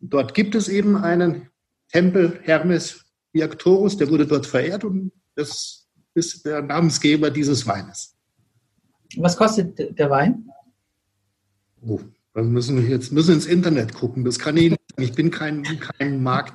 Dort 0.00 0.34
gibt 0.34 0.54
es 0.54 0.68
eben 0.68 0.96
einen 0.96 1.48
Tempel 1.90 2.38
Hermes 2.42 3.04
Diaktorus, 3.34 3.96
der 3.96 4.10
wurde 4.10 4.26
dort 4.26 4.46
verehrt 4.46 4.84
und 4.84 5.12
das 5.34 5.88
ist 6.14 6.44
der 6.46 6.62
Namensgeber 6.62 7.30
dieses 7.30 7.66
Weines. 7.66 8.14
Was 9.16 9.36
kostet 9.36 9.98
der 9.98 10.10
Wein? 10.10 10.48
Oh, 11.82 12.00
da 12.34 12.42
müssen 12.42 12.76
wir 12.76 12.88
jetzt 12.88 13.12
müssen 13.12 13.34
ins 13.34 13.46
Internet 13.46 13.94
gucken. 13.94 14.24
Das 14.24 14.38
kann 14.38 14.56
ich 14.56 14.70
nicht. 14.70 14.80
Ich 14.98 15.12
bin 15.12 15.30
kein, 15.30 15.62
kein 15.62 16.22
Markt. 16.22 16.54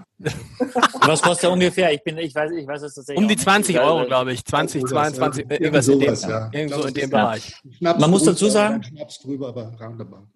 Was 1.06 1.22
kostet 1.22 1.46
er 1.46 1.52
ungefähr? 1.52 1.92
Ich 1.94 2.04
bin, 2.04 2.18
ich 2.18 2.34
weiß, 2.36 2.52
ich 2.52 2.68
weiß 2.68 2.82
es 2.84 2.96
tatsächlich. 2.96 3.18
um 3.18 3.28
die 3.28 3.34
auch 3.34 3.38
nicht. 3.38 3.44
20 3.44 3.76
Ich 3.76 3.82
weiß, 3.82 3.88
Euro, 3.90 4.06
glaube 4.06 4.34
ich. 4.34 4.46
20, 4.46 4.82
Oder 4.84 4.90
so, 4.90 4.96
22, 4.96 5.46
ja. 5.50 5.52
irgendwas 5.60 5.88
in 5.88 6.00
dem, 6.00 6.14
ja. 6.16 6.50
irgendwo 6.54 6.82
in 6.84 6.94
dem 6.94 7.10
Bereich. 7.10 7.62
Schnaps 7.78 8.00
Man 8.00 8.10
muss 8.12 8.24
dazu 8.24 8.50
sagen- 8.50 8.84
Schnaps 8.84 9.20
drüber. 9.20 9.72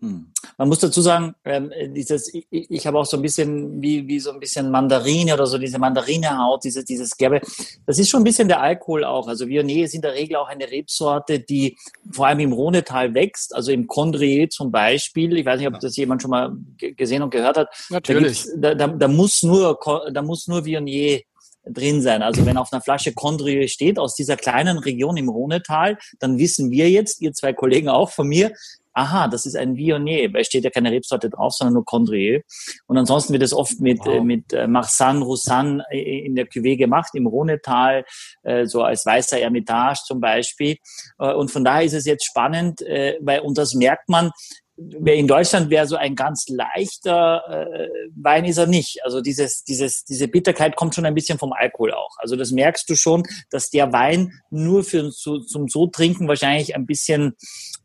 Hm. 0.01 0.27
Man 0.57 0.67
muss 0.67 0.79
dazu 0.79 1.01
sagen, 1.01 1.35
ähm, 1.43 1.71
dieses, 1.93 2.33
ich, 2.33 2.45
ich 2.51 2.87
habe 2.87 2.97
auch 2.99 3.05
so 3.05 3.17
ein 3.17 3.21
bisschen 3.23 3.81
wie, 3.81 4.07
wie 4.07 4.19
so 4.19 4.31
ein 4.31 4.39
bisschen 4.39 4.71
Mandarine 4.71 5.33
oder 5.33 5.45
so 5.47 5.57
diese 5.57 5.77
Mandarinehaut, 5.79 6.63
diese, 6.63 6.83
dieses 6.83 7.15
Gerbe. 7.17 7.41
Das 7.85 7.99
ist 7.99 8.09
schon 8.09 8.21
ein 8.21 8.23
bisschen 8.25 8.47
der 8.47 8.61
Alkohol 8.61 9.03
auch. 9.03 9.27
Also 9.27 9.47
Viognier 9.47 9.85
ist 9.85 9.93
in 9.93 10.01
der 10.01 10.13
Regel 10.13 10.37
auch 10.37 10.47
eine 10.47 10.69
Rebsorte, 10.69 11.39
die 11.39 11.77
vor 12.11 12.27
allem 12.27 12.39
im 12.39 12.53
Rhonetal 12.53 13.13
wächst, 13.13 13.53
also 13.55 13.71
im 13.71 13.87
Condrier 13.87 14.49
zum 14.49 14.71
Beispiel. 14.71 15.37
Ich 15.37 15.45
weiß 15.45 15.59
nicht, 15.59 15.67
ob 15.67 15.79
das 15.79 15.95
jemand 15.97 16.21
schon 16.21 16.31
mal 16.31 16.55
ge- 16.77 16.93
gesehen 16.93 17.21
und 17.21 17.29
gehört 17.31 17.57
hat. 17.57 17.67
Natürlich. 17.89 18.45
da, 18.57 18.73
da, 18.75 18.87
da 18.87 19.07
muss 19.07 19.43
nur, 19.43 19.74
Da 20.11 20.21
muss 20.21 20.47
nur 20.47 20.65
Viognier 20.65 21.21
drin 21.67 22.01
sein. 22.01 22.21
Also 22.21 22.45
wenn 22.45 22.57
auf 22.57 22.71
einer 22.71 22.81
Flasche 22.81 23.13
Condrieu 23.13 23.67
steht 23.67 23.97
aus 23.97 24.15
dieser 24.15 24.37
kleinen 24.37 24.77
Region 24.77 25.17
im 25.17 25.29
Rhonetal, 25.29 25.97
dann 26.19 26.37
wissen 26.37 26.71
wir 26.71 26.89
jetzt, 26.89 27.21
ihr 27.21 27.33
zwei 27.33 27.53
Kollegen 27.53 27.89
auch 27.89 28.11
von 28.11 28.27
mir, 28.27 28.51
aha, 28.97 29.27
das 29.27 29.45
ist 29.45 29.57
ein 29.57 29.75
Viognier, 29.75 30.31
weil 30.33 30.45
steht 30.45 30.63
ja 30.63 30.69
keine 30.69 30.89
Rebsorte 30.89 31.29
drauf, 31.29 31.53
sondern 31.53 31.73
nur 31.73 31.85
Condrieu. 31.85 32.39
Und 32.87 32.97
ansonsten 32.97 33.33
wird 33.33 33.43
es 33.43 33.53
oft 33.53 33.79
mit, 33.81 33.99
Wow. 33.99 34.07
äh, 34.07 34.21
mit 34.21 34.53
äh, 34.53 34.67
Marsanne, 34.67 35.23
Roussanne 35.25 35.83
äh, 35.91 36.25
in 36.25 36.35
der 36.35 36.47
Cuvée 36.47 36.77
gemacht, 36.77 37.09
im 37.13 37.27
Rhonetal, 37.27 38.05
äh, 38.43 38.65
so 38.65 38.83
als 38.83 39.05
weißer 39.05 39.39
Ermitage 39.39 39.99
zum 40.05 40.21
Beispiel. 40.21 40.77
Äh, 41.19 41.33
und 41.33 41.51
von 41.51 41.65
daher 41.65 41.83
ist 41.83 41.93
es 41.93 42.05
jetzt 42.05 42.25
spannend, 42.25 42.81
äh, 42.83 43.17
weil, 43.21 43.41
und 43.41 43.57
das 43.57 43.73
merkt 43.73 44.07
man, 44.07 44.31
Wer 44.77 45.15
in 45.15 45.27
Deutschland 45.27 45.69
wäre 45.69 45.87
so 45.87 45.95
ein 45.95 46.15
ganz 46.15 46.49
leichter 46.49 47.43
äh, 47.49 47.87
Wein 48.15 48.43
ist 48.43 48.57
er 48.57 48.67
nicht. 48.67 48.99
Also 49.05 49.21
dieses, 49.21 49.63
dieses, 49.63 50.03
diese 50.03 50.27
Bitterkeit 50.27 50.75
kommt 50.75 50.95
schon 50.95 51.05
ein 51.05 51.13
bisschen 51.15 51.39
vom 51.39 51.53
Alkohol 51.53 51.93
auch. 51.93 52.15
Also 52.17 52.35
das 52.35 52.51
merkst 52.51 52.89
du 52.89 52.95
schon, 52.95 53.23
dass 53.49 53.69
der 53.69 53.93
Wein 53.93 54.33
nur 54.49 54.83
für 54.83 55.11
so, 55.11 55.39
zum 55.39 55.69
so 55.69 55.87
trinken 55.87 56.27
wahrscheinlich 56.27 56.75
ein 56.75 56.85
bisschen, 56.85 57.35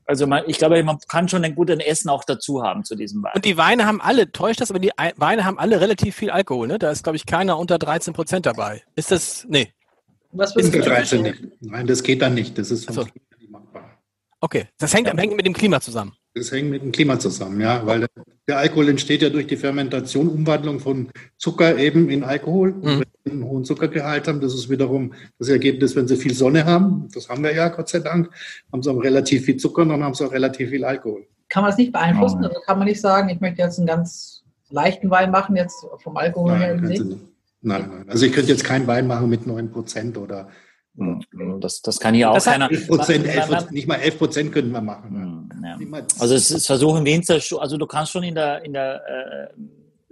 also 0.05 0.27
man, 0.27 0.43
ich 0.49 0.59
glaube, 0.59 0.83
man 0.83 0.99
kann 1.09 1.29
schon 1.29 1.45
ein 1.45 1.55
gutes 1.55 1.79
Essen 1.79 2.09
auch 2.09 2.25
dazu 2.25 2.63
haben 2.65 2.83
zu 2.85 2.97
diesem 2.97 3.23
Wein. 3.23 3.33
Und 3.37 3.45
die 3.45 3.57
Weine 3.57 3.87
haben 3.87 4.01
alle, 4.01 4.33
täuscht 4.33 4.61
das, 4.61 4.71
aber 4.71 4.81
die 4.81 4.99
Ei- 4.99 5.13
Weine 5.17 5.45
haben 5.45 5.61
alle 5.61 5.81
relativ 5.81 6.17
viel 6.17 6.31
Alkohol, 6.31 6.67
ne? 6.67 6.81
Da 6.81 6.91
ist, 6.91 7.05
glaube 7.05 7.17
ich, 7.17 7.25
keiner 7.25 7.57
unter 7.59 7.79
13 7.79 8.15
Prozent 8.15 8.47
dabei. 8.47 8.83
Ist 8.97 9.13
das, 9.13 9.47
nee. 9.49 9.73
Was 10.33 10.57
Unter 10.57 10.71
du 10.71 10.81
13 10.83 11.23
nicht. 11.23 11.43
Nein, 11.61 11.87
das 11.87 12.03
geht 12.03 12.21
dann 12.23 12.35
nicht. 12.35 12.59
Das 12.59 12.71
ist 12.73 12.87
vom 12.87 12.95
so. 12.95 13.03
Nicht 13.05 13.51
machbar. 13.51 13.99
Okay. 14.41 14.67
Das 14.79 14.93
hängt, 14.95 15.09
hängt 15.09 15.37
mit 15.37 15.47
dem 15.47 15.55
Klima 15.55 15.81
zusammen. 15.81 16.15
Das 16.35 16.53
hängt 16.53 16.71
mit 16.71 16.83
dem 16.83 16.93
Klima 16.93 17.19
zusammen, 17.19 17.61
ja, 17.61 17.85
weil 17.85 18.07
der, 18.47 18.59
Alkohol 18.59 18.89
entsteht 18.89 19.23
ja 19.23 19.31
durch 19.31 19.47
die 19.49 19.57
Fermentation, 19.57 20.29
Umwandlung 20.29 20.79
von 20.81 21.09
Zucker 21.39 21.77
eben 21.77 22.09
in 22.09 22.23
Alkohol, 22.25 22.73
Mhm. 22.73 22.83
wenn 22.85 22.99
wir 23.25 23.33
einen 23.33 23.45
hohen 23.45 23.65
Zuckergehalt 23.65 24.29
haben. 24.29 24.41
Das 24.41 24.55
ist 24.55 24.69
wiederum 24.71 25.13
das 25.39 25.49
Ergebnis, 25.49 25.95
wenn 25.97 26.07
sie 26.09 26.17
viel 26.17 26.35
Sonne 26.35 26.65
haben. 26.65 27.09
Das 27.15 27.29
haben 27.29 27.43
wir 27.43 27.53
ja, 27.55 27.69
Gott 27.69 27.89
sei 27.89 27.99
Dank. 27.99 28.31
Haben 28.73 28.83
sie 28.83 28.91
auch 28.91 29.03
relativ 29.03 29.45
viel 29.45 29.57
Zucker 29.57 29.83
und 29.83 29.89
dann 29.91 30.03
haben 30.05 30.15
sie 30.15 30.25
auch 30.25 30.33
relativ 30.33 30.71
viel 30.71 30.85
Alkohol. 30.85 31.27
Kann 31.49 31.63
man 31.65 31.71
das 31.71 31.79
nicht 31.79 31.93
beeinflussen? 31.93 32.45
Also 32.45 32.61
kann 32.65 32.79
man 32.79 32.87
nicht 32.87 33.01
sagen, 33.01 33.29
ich 33.29 33.41
möchte 33.41 33.63
jetzt 33.63 33.79
einen 33.79 33.89
ganz 33.89 34.45
leichten 34.71 35.11
Wein 35.11 35.33
machen, 35.33 35.57
jetzt 35.57 35.85
vom 35.99 36.17
Alkohol 36.17 36.57
her 36.57 36.77
Nein, 36.77 36.87
See? 36.87 36.93
nicht. 37.05 37.17
nein, 37.63 37.91
nein. 37.91 38.05
Also 38.09 38.25
ich 38.27 38.33
könnte 38.33 38.51
jetzt 38.53 38.63
keinen 38.65 38.87
Wein 38.87 39.09
machen 39.09 39.29
mit 39.29 39.47
9 39.49 39.71
Prozent 39.73 40.17
oder 40.17 40.49
Das, 41.61 41.81
das 41.83 41.99
kann 42.01 42.15
hier 42.15 42.31
auch 42.31 42.35
Das 42.35 42.47
hat- 42.47 42.55
keiner. 42.55 42.71
11 42.71 42.87
Prozent, 42.89 43.25
Man- 43.27 43.35
11 43.35 43.49
man- 43.49 43.49
Prozent, 43.59 43.73
nicht 43.73 43.89
mal 43.89 43.95
11 43.97 44.19
Prozent 44.19 44.53
könnten 44.53 44.73
wir 44.73 44.81
machen. 44.81 45.49
Hm, 45.55 45.65
ja. 45.65 46.03
Also 46.19 46.35
es, 46.35 46.51
es 46.51 46.67
versuchen 46.67 47.05
schon- 47.41 47.61
also 47.61 47.77
du 47.77 47.87
kannst 47.87 48.13
schon 48.13 48.23
in 48.25 48.35
der, 48.35 48.65
in 48.65 48.73
der, 48.73 49.01
äh, 49.07 49.49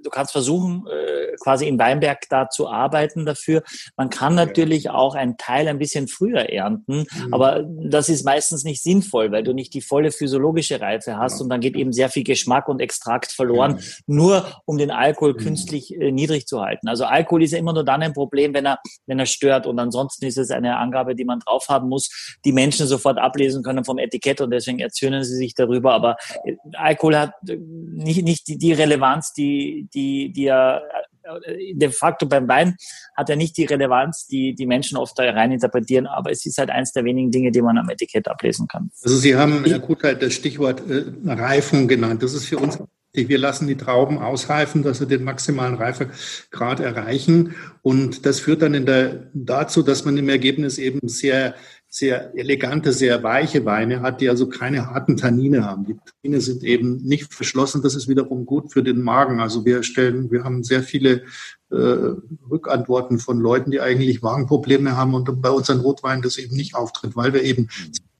du 0.02 0.10
kannst 0.10 0.32
versuchen, 0.32 0.86
äh, 0.86 1.36
quasi 1.40 1.66
in 1.66 1.78
Weinberg 1.78 2.28
da 2.28 2.48
zu 2.48 2.68
arbeiten 2.68 3.26
dafür. 3.26 3.62
Man 3.96 4.10
kann 4.10 4.34
natürlich 4.34 4.90
auch 4.90 5.14
einen 5.14 5.36
Teil 5.36 5.68
ein 5.68 5.78
bisschen 5.78 6.08
früher 6.08 6.50
ernten, 6.50 7.04
Mhm. 7.12 7.34
aber 7.34 7.64
das 7.66 8.08
ist 8.08 8.24
meistens 8.24 8.64
nicht 8.64 8.82
sinnvoll, 8.82 9.32
weil 9.32 9.42
du 9.42 9.52
nicht 9.52 9.74
die 9.74 9.80
volle 9.80 10.10
physiologische 10.10 10.80
Reife 10.80 11.16
hast 11.16 11.38
Ja. 11.38 11.44
und 11.44 11.50
dann 11.50 11.60
geht 11.60 11.76
eben 11.76 11.92
sehr 11.92 12.08
viel 12.08 12.24
Geschmack 12.24 12.68
und 12.68 12.80
Extrakt 12.80 13.32
verloren, 13.32 13.80
nur 14.06 14.46
um 14.64 14.78
den 14.78 14.90
Alkohol 14.90 15.34
Mhm. 15.34 15.38
künstlich 15.38 15.94
äh, 15.94 16.10
niedrig 16.12 16.46
zu 16.46 16.60
halten. 16.60 16.88
Also 16.88 17.04
Alkohol 17.04 17.42
ist 17.42 17.52
ja 17.52 17.58
immer 17.58 17.72
nur 17.72 17.84
dann 17.84 18.02
ein 18.02 18.12
Problem, 18.12 18.54
wenn 18.54 18.66
er, 18.66 18.78
wenn 19.06 19.18
er 19.18 19.26
stört 19.26 19.66
und 19.66 19.78
ansonsten 19.78 20.26
ist 20.26 20.38
es 20.38 20.50
eine 20.50 20.76
Angabe, 20.76 21.14
die 21.14 21.24
man 21.24 21.40
drauf 21.40 21.66
haben 21.68 21.88
muss, 21.88 22.36
die 22.44 22.52
Menschen 22.52 22.86
sofort 22.86 23.18
ablesen 23.18 23.62
können 23.62 23.84
vom 23.84 23.98
Etikett 23.98 24.40
und 24.40 24.50
deswegen 24.50 24.78
erzürnen 24.78 25.24
sie 25.24 25.34
sich 25.36 25.54
darüber. 25.54 25.92
Aber 25.94 26.16
äh, 26.44 26.54
Alkohol 26.74 27.16
hat 27.16 27.32
äh, 27.48 27.56
nicht, 27.56 28.22
nicht 28.22 28.48
die, 28.48 28.58
die 28.58 28.72
Relevanz, 28.72 29.32
die, 29.32 29.87
die, 29.94 30.32
die 30.32 30.46
er 30.46 30.82
äh, 31.22 31.74
de 31.74 31.90
facto 31.90 32.26
beim 32.26 32.48
Wein 32.48 32.76
hat 33.16 33.30
er 33.30 33.36
nicht 33.36 33.56
die 33.56 33.64
Relevanz, 33.64 34.26
die 34.26 34.54
die 34.54 34.66
Menschen 34.66 34.96
oft 34.96 35.18
da 35.18 35.24
rein 35.30 35.52
interpretieren, 35.52 36.06
aber 36.06 36.30
es 36.30 36.44
ist 36.46 36.58
halt 36.58 36.70
eins 36.70 36.92
der 36.92 37.04
wenigen 37.04 37.30
Dinge, 37.30 37.50
die 37.50 37.62
man 37.62 37.78
am 37.78 37.88
Etikett 37.88 38.28
ablesen 38.28 38.68
kann. 38.68 38.90
Also 39.02 39.16
Sie 39.16 39.36
haben, 39.36 39.64
Herr 39.64 39.80
Kutheit, 39.80 40.22
das 40.22 40.34
Stichwort 40.34 40.82
äh, 40.88 41.04
Reifung 41.26 41.88
genannt. 41.88 42.22
Das 42.22 42.34
ist 42.34 42.46
für 42.46 42.58
uns 42.58 42.78
wichtig. 42.78 43.28
Wir 43.28 43.38
lassen 43.38 43.66
die 43.66 43.76
Trauben 43.76 44.18
ausreifen, 44.18 44.82
dass 44.82 44.98
sie 44.98 45.06
den 45.06 45.24
maximalen 45.24 45.74
Reifegrad 45.74 46.80
erreichen. 46.80 47.54
Und 47.82 48.26
das 48.26 48.40
führt 48.40 48.62
dann 48.62 48.84
der, 48.86 49.30
dazu, 49.34 49.82
dass 49.82 50.04
man 50.04 50.16
im 50.16 50.28
Ergebnis 50.28 50.78
eben 50.78 51.08
sehr, 51.08 51.54
sehr 51.90 52.34
elegante, 52.36 52.92
sehr 52.92 53.22
weiche 53.22 53.64
Weine 53.64 54.00
hat, 54.02 54.20
die 54.20 54.28
also 54.28 54.48
keine 54.48 54.90
harten 54.90 55.16
Tannine 55.16 55.64
haben. 55.64 55.86
Die 55.86 55.96
Tannine 55.96 56.40
sind 56.42 56.62
eben 56.62 57.02
nicht 57.02 57.32
verschlossen. 57.32 57.82
Das 57.82 57.94
ist 57.94 58.08
wiederum 58.08 58.44
gut 58.44 58.72
für 58.72 58.82
den 58.82 59.00
Magen. 59.00 59.40
Also 59.40 59.64
wir 59.64 59.82
stellen, 59.82 60.30
wir 60.30 60.44
haben 60.44 60.62
sehr 60.62 60.82
viele 60.82 61.22
äh, 61.70 62.14
Rückantworten 62.50 63.18
von 63.18 63.40
Leuten, 63.40 63.70
die 63.70 63.80
eigentlich 63.80 64.20
Magenprobleme 64.20 64.96
haben 64.96 65.14
und 65.14 65.40
bei 65.40 65.50
unseren 65.50 65.80
Rotweinen 65.80 66.22
das 66.22 66.36
eben 66.36 66.54
nicht 66.54 66.74
auftritt, 66.74 67.16
weil 67.16 67.32
wir 67.32 67.42
eben 67.42 67.68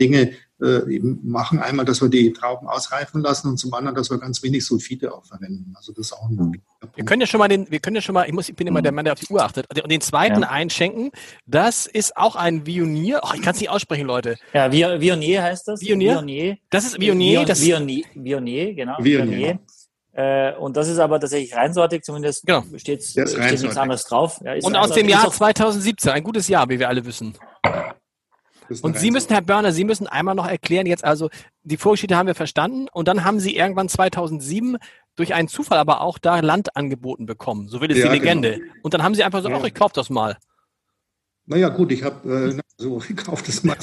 Dinge 0.01 0.31
äh, 0.31 0.35
eben 0.61 1.21
machen. 1.23 1.61
Einmal, 1.61 1.85
dass 1.85 2.01
wir 2.03 2.09
die 2.09 2.33
Trauben 2.33 2.67
ausreifen 2.69 3.21
lassen 3.23 3.49
und 3.49 3.59
zum 3.59 3.73
anderen, 3.75 3.95
dass 3.95 4.11
wir 4.11 4.19
ganz 4.19 4.43
wenig 4.43 4.67
Sulfite 4.67 5.15
auch 5.15 5.25
verwenden. 5.25 5.73
Also 5.77 5.93
das 5.93 6.07
ist 6.07 6.13
auch 6.13 6.29
ein 6.29 6.37
wichtiger 6.53 6.97
Wir 6.97 7.05
können 7.05 7.21
ja 7.21 7.27
schon 7.29 7.39
mal 7.39 7.49
den, 7.49 7.71
wir 7.71 7.79
können 7.79 7.97
ja 7.97 8.03
schon 8.03 8.15
mal, 8.15 8.27
ich 8.27 8.33
muss, 8.33 8.49
ich 8.49 8.57
bin 8.57 8.67
immer 8.67 8.83
der 8.83 8.91
Mann, 8.93 9.05
der 9.05 9.13
auf 9.15 9.21
die 9.21 9.33
Uhr 9.33 9.43
achtet, 9.43 9.67
und 9.83 9.91
den 9.93 10.01
zweiten 10.01 10.43
Ja. 10.43 10.49
einschenken. 10.51 11.11
Das 11.47 11.87
ist 11.87 12.17
auch 12.17 12.35
ein 12.37 12.67
Vionier. 12.67 13.21
Oh, 13.23 13.31
ich 13.35 13.43
kann 13.43 13.55
es 13.55 13.61
nicht 13.61 13.71
aussprechen, 13.71 14.07
Leute. 14.07 14.37
Ja, 14.53 14.67
Vi- 14.67 15.01
Viognier 15.01 15.43
heißt 15.45 15.69
das. 15.69 15.81
Viognier? 15.81 16.15
Viognier. 16.15 16.57
Das 16.71 16.85
ist 16.85 17.01
Vionier. 17.01 17.41
Vion- 17.43 17.47
Das, 17.47 17.61
Viognier, 17.65 18.05
Viognier, 18.15 18.75
genau. 18.75 18.97
Viognier. 18.99 19.59
Äh, 20.13 20.55
und 20.57 20.77
das 20.77 20.89
ist 20.89 20.99
aber 20.99 21.21
tatsächlich 21.21 21.55
reinsortig, 21.55 22.03
zumindest 22.03 22.45
genau. 22.45 22.65
steht, 22.77 23.05
steht 23.05 23.29
nichts 23.63 23.77
anderes 23.77 24.03
drauf. 24.05 24.41
Ja, 24.45 24.55
und 24.61 24.75
aus 24.75 24.91
dem 24.91 25.09
Jahr 25.09 25.31
2017, 25.31 26.11
ein 26.11 26.25
gutes 26.25 26.49
Jahr, 26.49 26.69
wie 26.69 26.81
wir 26.81 26.89
alle 26.89 27.05
wissen. 27.05 27.35
Und 28.83 28.99
Sie 28.99 29.11
müssen, 29.11 29.33
Herr 29.33 29.43
Börner, 29.43 29.73
Sie 29.73 29.85
müssen 29.85 30.07
einmal 30.07 30.35
noch 30.35 30.47
erklären, 30.47 30.87
jetzt 30.87 31.05
also, 31.05 31.31
die 31.63 31.77
Vorgeschichte 31.77 32.17
haben 32.17 32.27
wir 32.27 32.35
verstanden 32.35 32.89
und 32.93 33.09
dann 33.09 33.25
haben 33.25 33.41
Sie 33.41 33.57
irgendwann 33.57 33.89
2007 33.89 34.77
durch 35.17 35.35
einen 35.35 35.49
Zufall 35.49 35.79
aber 35.79 36.01
auch 36.01 36.19
da 36.19 36.41
Land 36.41 36.77
angeboten 36.77 37.27
bekommen. 37.27 37.69
So 37.69 37.81
will 37.81 37.91
es 37.91 37.99
ja, 37.99 38.09
die 38.09 38.19
Legende. 38.19 38.59
Genau. 38.59 38.73
Und 38.83 38.95
dann 38.95 39.03
haben 39.03 39.15
Sie 39.15 39.25
einfach 39.25 39.43
so, 39.43 39.49
ach, 39.49 39.61
ja. 39.61 39.67
ich 39.67 39.75
kaufe 39.75 39.95
das 39.95 40.11
mal. 40.11 40.37
Naja, 41.51 41.71
gut, 41.71 41.91
ich 41.93 42.03
habe 42.03 42.59
äh, 42.59 42.61
so 42.77 42.99
gekauft 43.09 43.49
das 43.49 43.65
mal. 43.65 43.77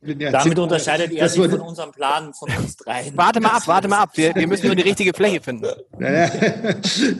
Damit 0.00 0.58
unterscheidet 0.58 1.12
er 1.12 1.28
sich 1.28 1.50
von 1.50 1.60
unserem 1.60 1.92
Plan 1.92 2.32
von 2.32 2.50
uns 2.56 2.76
dreien. 2.76 3.16
Warte 3.16 3.38
mal 3.40 3.50
ab, 3.50 3.62
warte 3.66 3.86
mal 3.86 3.98
ab. 3.98 4.10
Wir, 4.14 4.34
wir 4.34 4.46
müssen 4.48 4.66
nur 4.66 4.74
die 4.74 4.82
richtige 4.82 5.12
Fläche 5.12 5.42
finden. 5.42 5.66
Nein, 5.98 6.30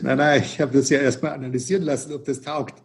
nein, 0.01 0.17
nein 0.17 0.43
ich 0.43 0.59
habe 0.61 0.79
das 0.79 0.89
ja 0.89 0.99
erstmal 0.99 1.33
analysieren 1.33 1.83
lassen, 1.83 2.15
ob 2.15 2.25
das 2.25 2.41
taugt. 2.41 2.83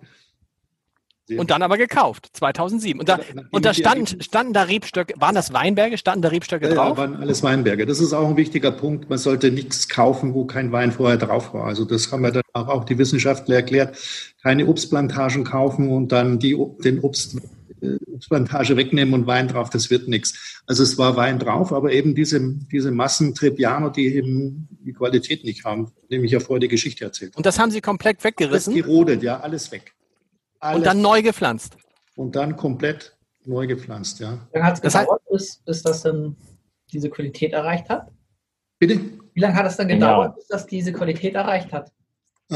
Und 1.36 1.52
dann 1.52 1.62
aber 1.62 1.78
gekauft, 1.78 2.30
2007. 2.34 3.00
Und 3.00 3.10
da, 3.10 3.20
und 3.52 3.66
da 3.66 3.74
standen, 3.74 4.22
standen 4.22 4.54
da 4.54 4.64
Rebstöcke, 4.64 5.14
waren 5.18 5.36
das 5.36 5.52
Weinberge, 5.52 5.98
standen 5.98 6.22
da 6.22 6.30
Rebstöcke 6.30 6.70
drauf? 6.70 6.92
Ja, 6.92 6.98
waren 6.98 7.16
alles 7.18 7.44
Weinberge. 7.44 7.86
Das 7.86 8.00
ist 8.00 8.14
auch 8.14 8.30
ein 8.30 8.38
wichtiger 8.38 8.72
Punkt. 8.72 9.10
Man 9.10 9.18
sollte 9.18 9.52
nichts 9.52 9.90
kaufen, 9.90 10.34
wo 10.34 10.46
kein 10.46 10.72
Wein 10.72 10.92
vorher 10.92 11.18
drauf 11.18 11.54
war. 11.54 11.66
Also 11.66 11.84
das 11.84 12.12
haben 12.12 12.22
wir 12.22 12.32
dann 12.32 12.44
auch, 12.54 12.68
auch 12.70 12.84
die 12.86 12.98
Wissenschaftler 12.98 13.56
erklärt. 13.56 13.98
Keine 14.42 14.68
Obstplantagen 14.68 15.44
kaufen 15.44 15.90
und 15.90 16.12
dann 16.12 16.40
die, 16.40 16.58
den 16.84 17.00
Obst, 17.00 17.38
äh, 17.82 17.98
Obstplantage 18.14 18.78
wegnehmen 18.78 19.14
und 19.14 19.28
Wein 19.28 19.48
drauf, 19.48 19.70
das 19.70 19.90
wird 19.90 20.08
nichts. 20.08 20.62
Also 20.66 20.84
es 20.84 20.98
war 20.98 21.16
Wein 21.16 21.40
drauf, 21.40 21.74
aber 21.74 21.92
eben 21.92 22.16
diese, 22.16 22.40
diese 22.72 22.92
Massen 22.92 23.36
Trebbiano, 23.36 23.90
die 23.90 24.16
eben 24.16 24.68
die 24.86 24.94
Qualität 24.94 25.44
nicht 25.44 25.66
haben, 25.66 25.92
dem 26.10 26.24
ich 26.24 26.32
ja 26.32 26.40
vorher 26.40 26.62
die 26.62 26.68
Geschichte 26.68 27.04
erzählt 27.06 27.36
Und 27.36 27.46
das 27.46 27.60
haben 27.60 27.72
Sie 27.72 27.82
komplett 27.82 28.24
weggerissen? 28.24 28.74
Das 28.74 28.84
gerodet, 28.84 29.24
ja, 29.24 29.40
alles 29.40 29.72
weg. 29.72 29.94
Alles 30.60 30.78
und 30.78 30.86
dann 30.86 31.02
neu 31.02 31.22
gepflanzt. 31.22 31.78
Und 32.16 32.36
dann 32.36 32.56
komplett 32.56 33.16
neu 33.46 33.68
gepflanzt, 33.68 34.20
ja. 34.20 34.40
Wie 34.52 34.58
lange 34.58 34.68
hat 34.68 34.76
es 34.76 34.82
gedauert, 34.82 35.22
bis, 35.32 35.58
bis 35.66 35.84
das 35.84 36.02
dann 36.04 36.36
diese 36.92 37.10
Qualität 37.10 37.54
erreicht 37.54 37.90
hat? 37.90 38.12
Bitte? 38.80 39.00
Wie 39.34 39.40
lange 39.40 39.56
hat 39.56 39.66
es 39.66 39.78
dann 39.78 39.88
gedauert, 39.88 40.30
ja. 40.30 40.36
bis 40.36 40.48
das 40.48 40.68
diese 40.68 40.94
Qualität 40.94 41.36
erreicht 41.36 41.72
hat? 41.72 41.92
Äh, 42.50 42.56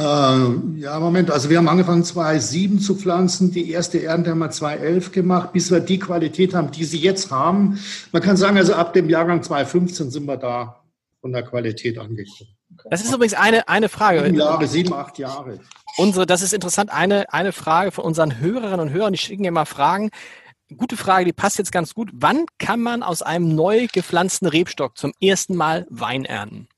ja, 0.80 1.00
Moment. 1.00 1.32
Also 1.32 1.50
wir 1.50 1.58
haben 1.58 1.68
angefangen 1.68 2.04
2007 2.04 2.80
zu 2.80 2.96
pflanzen. 2.96 3.52
Die 3.52 3.72
erste 3.72 4.02
Ernte 4.02 4.32
haben 4.32 4.40
wir 4.40 4.50
2011 4.50 5.12
gemacht, 5.12 5.52
bis 5.52 5.70
wir 5.70 5.82
die 5.82 6.00
Qualität 6.00 6.54
haben, 6.54 6.72
die 6.72 6.86
sie 6.86 7.00
jetzt 7.00 7.30
haben. 7.30 7.80
Man 8.12 8.22
kann 8.22 8.38
sagen, 8.38 8.58
also 8.58 8.74
ab 8.74 8.94
dem 8.94 9.10
Jahrgang 9.10 9.44
2015 9.44 10.12
sind 10.12 10.26
wir 10.26 10.38
da 10.38 10.82
von 11.20 11.34
der 11.34 11.44
Qualität 11.44 11.98
angekommen. 11.98 12.56
Das 12.90 13.04
ist 13.04 13.14
übrigens 13.14 13.34
eine, 13.34 13.68
eine 13.68 13.90
Frage. 13.90 14.24
Sieben 14.24 14.38
Jahre, 14.38 14.68
sieben, 14.68 14.94
acht 14.94 15.18
Jahre. 15.18 15.60
Unsere, 15.98 16.26
das 16.26 16.42
ist 16.42 16.54
interessant, 16.54 16.92
eine, 16.92 17.32
eine 17.34 17.52
Frage 17.52 17.92
von 17.92 18.06
unseren 18.06 18.40
Hörerinnen 18.40 18.80
und 18.80 18.92
Hörern, 18.92 19.14
die 19.14 19.20
schicken 19.20 19.46
immer 19.46 19.66
Fragen. 19.66 20.10
Gute 20.78 20.96
Frage, 20.96 21.26
die 21.26 21.34
passt 21.34 21.58
jetzt 21.58 21.72
ganz 21.72 21.94
gut. 21.94 22.10
Wann 22.14 22.46
kann 22.58 22.82
man 22.82 23.04
aus 23.04 23.22
einem 23.22 23.56
neu 23.56 23.88
gepflanzten 23.92 24.48
Rebstock 24.48 24.98
zum 24.98 25.14
ersten 25.22 25.56
Mal 25.56 25.86
Wein 25.90 26.24
ernten? 26.24 26.70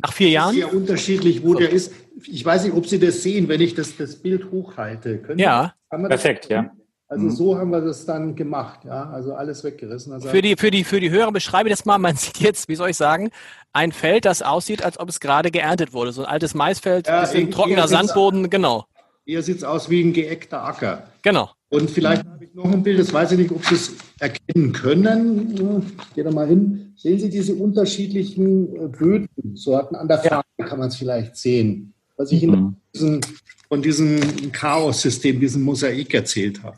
Nach 0.00 0.12
vier 0.12 0.30
Jahren? 0.30 0.56
Das 0.56 0.66
ist 0.66 0.72
ja 0.72 0.78
unterschiedlich, 0.78 1.42
wo 1.42 1.52
so. 1.52 1.60
der 1.60 1.70
ist. 1.70 1.92
Ich 2.24 2.44
weiß 2.44 2.64
nicht, 2.64 2.74
ob 2.74 2.86
Sie 2.86 2.98
das 2.98 3.22
sehen, 3.22 3.48
wenn 3.48 3.60
ich 3.60 3.74
das, 3.74 3.96
das 3.96 4.16
Bild 4.16 4.50
hochhalte. 4.50 5.18
Können 5.18 5.38
ja, 5.38 5.74
perfekt, 5.90 6.48
ja. 6.48 6.72
Also 7.12 7.26
mhm. 7.26 7.30
so 7.30 7.58
haben 7.58 7.70
wir 7.70 7.82
das 7.82 8.06
dann 8.06 8.34
gemacht, 8.34 8.86
ja, 8.86 9.10
also 9.10 9.34
alles 9.34 9.62
weggerissen. 9.64 10.14
Also 10.14 10.30
für 10.30 10.40
die, 10.40 10.56
für 10.56 10.70
die, 10.70 10.82
für 10.82 10.98
die 10.98 11.10
Hörer 11.10 11.30
beschreibe 11.30 11.68
ich 11.68 11.74
das 11.74 11.84
mal. 11.84 11.98
Man 11.98 12.16
sieht 12.16 12.38
jetzt, 12.38 12.70
wie 12.70 12.74
soll 12.74 12.88
ich 12.88 12.96
sagen, 12.96 13.28
ein 13.74 13.92
Feld, 13.92 14.24
das 14.24 14.40
aussieht, 14.40 14.82
als 14.82 14.98
ob 14.98 15.10
es 15.10 15.20
gerade 15.20 15.50
geerntet 15.50 15.92
wurde. 15.92 16.12
So 16.12 16.22
ein 16.22 16.28
altes 16.28 16.54
Maisfeld, 16.54 17.08
ja, 17.08 17.20
bisschen 17.20 17.50
trockener 17.50 17.86
Sandboden, 17.86 18.48
genau. 18.48 18.86
Hier 19.26 19.42
sieht 19.42 19.58
es 19.58 19.64
aus 19.64 19.90
wie 19.90 20.02
ein 20.02 20.14
geeckter 20.14 20.64
Acker. 20.64 21.02
Genau. 21.20 21.50
Und 21.68 21.90
vielleicht 21.90 22.24
habe 22.26 22.46
ich 22.46 22.54
noch 22.54 22.72
ein 22.72 22.82
Bild, 22.82 22.98
das 22.98 23.12
weiß 23.12 23.32
ich 23.32 23.38
nicht, 23.40 23.50
ob 23.50 23.62
Sie 23.66 23.74
es 23.74 23.92
erkennen 24.18 24.72
können. 24.72 25.84
Ich 26.08 26.14
gehe 26.14 26.24
da 26.24 26.30
mal 26.30 26.46
hin. 26.46 26.94
Sehen 26.96 27.18
Sie 27.18 27.28
diese 27.28 27.54
unterschiedlichen 27.54 28.74
äh, 28.74 28.88
Bödensorten 28.88 29.98
an 29.98 30.08
der 30.08 30.18
Farbe, 30.18 30.46
ja. 30.58 30.64
kann 30.64 30.78
man 30.78 30.88
es 30.88 30.96
vielleicht 30.96 31.36
sehen. 31.36 31.92
Was 32.16 32.32
ich 32.32 32.42
mhm. 32.46 32.54
in 32.54 32.76
diesen 32.94 33.20
von 33.72 33.80
diesem 33.80 34.52
Chaos-System, 34.52 35.40
diesem 35.40 35.62
Mosaik 35.62 36.12
erzählt 36.12 36.62
habe. 36.62 36.76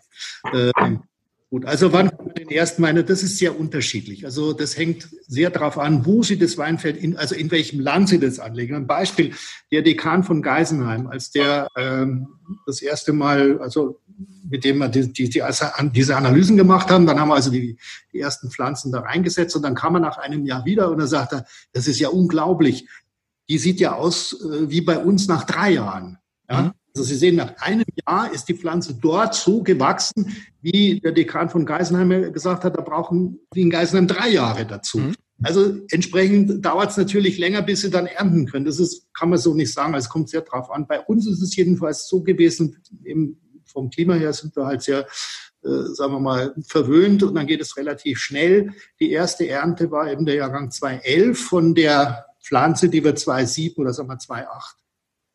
Ähm, 0.52 1.02
gut, 1.50 1.64
also 1.64 1.92
wann 1.92 2.08
kann 2.08 2.26
man 2.26 2.34
den 2.36 2.50
ersten 2.50 2.82
meine, 2.82 3.02
das 3.02 3.24
ist 3.24 3.36
sehr 3.38 3.58
unterschiedlich. 3.58 4.24
Also 4.24 4.52
das 4.52 4.76
hängt 4.76 5.08
sehr 5.26 5.50
darauf 5.50 5.76
an, 5.76 6.06
wo 6.06 6.22
Sie 6.22 6.38
das 6.38 6.56
Weinfeld, 6.56 6.96
in, 6.96 7.16
also 7.16 7.34
in 7.34 7.50
welchem 7.50 7.80
Land 7.80 8.10
Sie 8.10 8.20
das 8.20 8.38
anlegen. 8.38 8.76
Ein 8.76 8.86
Beispiel, 8.86 9.34
der 9.72 9.82
Dekan 9.82 10.22
von 10.22 10.40
Geisenheim, 10.40 11.08
als 11.08 11.32
der 11.32 11.66
ähm, 11.76 12.28
das 12.64 12.80
erste 12.80 13.12
Mal, 13.12 13.58
also 13.58 14.00
mit 14.48 14.62
dem 14.62 14.78
wir 14.78 14.88
die, 14.88 15.12
die, 15.12 15.28
die, 15.28 15.42
diese 15.92 16.16
Analysen 16.16 16.56
gemacht 16.56 16.92
haben, 16.92 17.06
dann 17.06 17.18
haben 17.18 17.30
wir 17.30 17.34
also 17.34 17.50
die, 17.50 17.76
die 18.12 18.20
ersten 18.20 18.52
Pflanzen 18.52 18.92
da 18.92 19.00
reingesetzt 19.00 19.56
und 19.56 19.62
dann 19.62 19.74
kam 19.74 19.96
er 19.96 20.00
nach 20.00 20.18
einem 20.18 20.46
Jahr 20.46 20.64
wieder 20.64 20.92
und 20.92 21.00
er 21.00 21.08
sagte, 21.08 21.44
das 21.72 21.88
ist 21.88 21.98
ja 21.98 22.10
unglaublich. 22.10 22.86
Die 23.48 23.58
sieht 23.58 23.80
ja 23.80 23.94
aus 23.94 24.40
äh, 24.44 24.70
wie 24.70 24.80
bei 24.80 24.96
uns 24.96 25.26
nach 25.26 25.42
drei 25.42 25.72
Jahren. 25.72 26.18
Ja? 26.48 26.72
Also 26.96 27.08
Sie 27.08 27.16
sehen, 27.16 27.36
nach 27.36 27.56
einem 27.56 27.84
Jahr 28.06 28.32
ist 28.32 28.48
die 28.48 28.54
Pflanze 28.54 28.94
dort 28.94 29.34
so 29.34 29.62
gewachsen, 29.62 30.36
wie 30.60 31.00
der 31.00 31.10
Dekan 31.10 31.50
von 31.50 31.66
Geisenheim 31.66 32.32
gesagt 32.32 32.62
hat, 32.62 32.76
da 32.76 32.82
brauchen 32.82 33.40
die 33.54 33.62
in 33.62 33.70
Geisenheim 33.70 34.06
drei 34.06 34.28
Jahre 34.28 34.64
dazu. 34.64 34.98
Mhm. 34.98 35.14
Also 35.42 35.80
entsprechend 35.90 36.64
dauert 36.64 36.92
es 36.92 36.96
natürlich 36.96 37.38
länger, 37.38 37.62
bis 37.62 37.80
sie 37.80 37.90
dann 37.90 38.06
ernten 38.06 38.46
können. 38.46 38.64
Das 38.64 38.78
ist, 38.78 39.12
kann 39.12 39.30
man 39.30 39.38
so 39.38 39.54
nicht 39.54 39.72
sagen. 39.72 39.92
Es 39.94 40.08
kommt 40.08 40.28
sehr 40.28 40.42
drauf 40.42 40.70
an. 40.70 40.86
Bei 40.86 41.00
uns 41.00 41.26
ist 41.26 41.42
es 41.42 41.56
jedenfalls 41.56 42.08
so 42.08 42.22
gewesen, 42.22 42.76
eben 43.04 43.40
vom 43.66 43.90
Klima 43.90 44.14
her 44.14 44.32
sind 44.32 44.54
wir 44.54 44.66
halt 44.66 44.82
sehr, 44.82 45.00
äh, 45.64 45.68
sagen 45.94 46.12
wir 46.12 46.20
mal, 46.20 46.54
verwöhnt 46.66 47.24
und 47.24 47.34
dann 47.34 47.48
geht 47.48 47.60
es 47.60 47.76
relativ 47.76 48.18
schnell. 48.18 48.70
Die 49.00 49.10
erste 49.10 49.48
Ernte 49.48 49.90
war 49.90 50.10
eben 50.10 50.26
der 50.26 50.36
Jahrgang 50.36 50.70
2011 50.70 51.40
von 51.40 51.74
der 51.74 52.26
Pflanze, 52.40 52.88
die 52.88 53.02
wir 53.02 53.16
2007 53.16 53.82
oder 53.82 53.92
sagen 53.92 54.08
wir 54.08 54.18
2008 54.18 54.76
äh, 54.78 54.83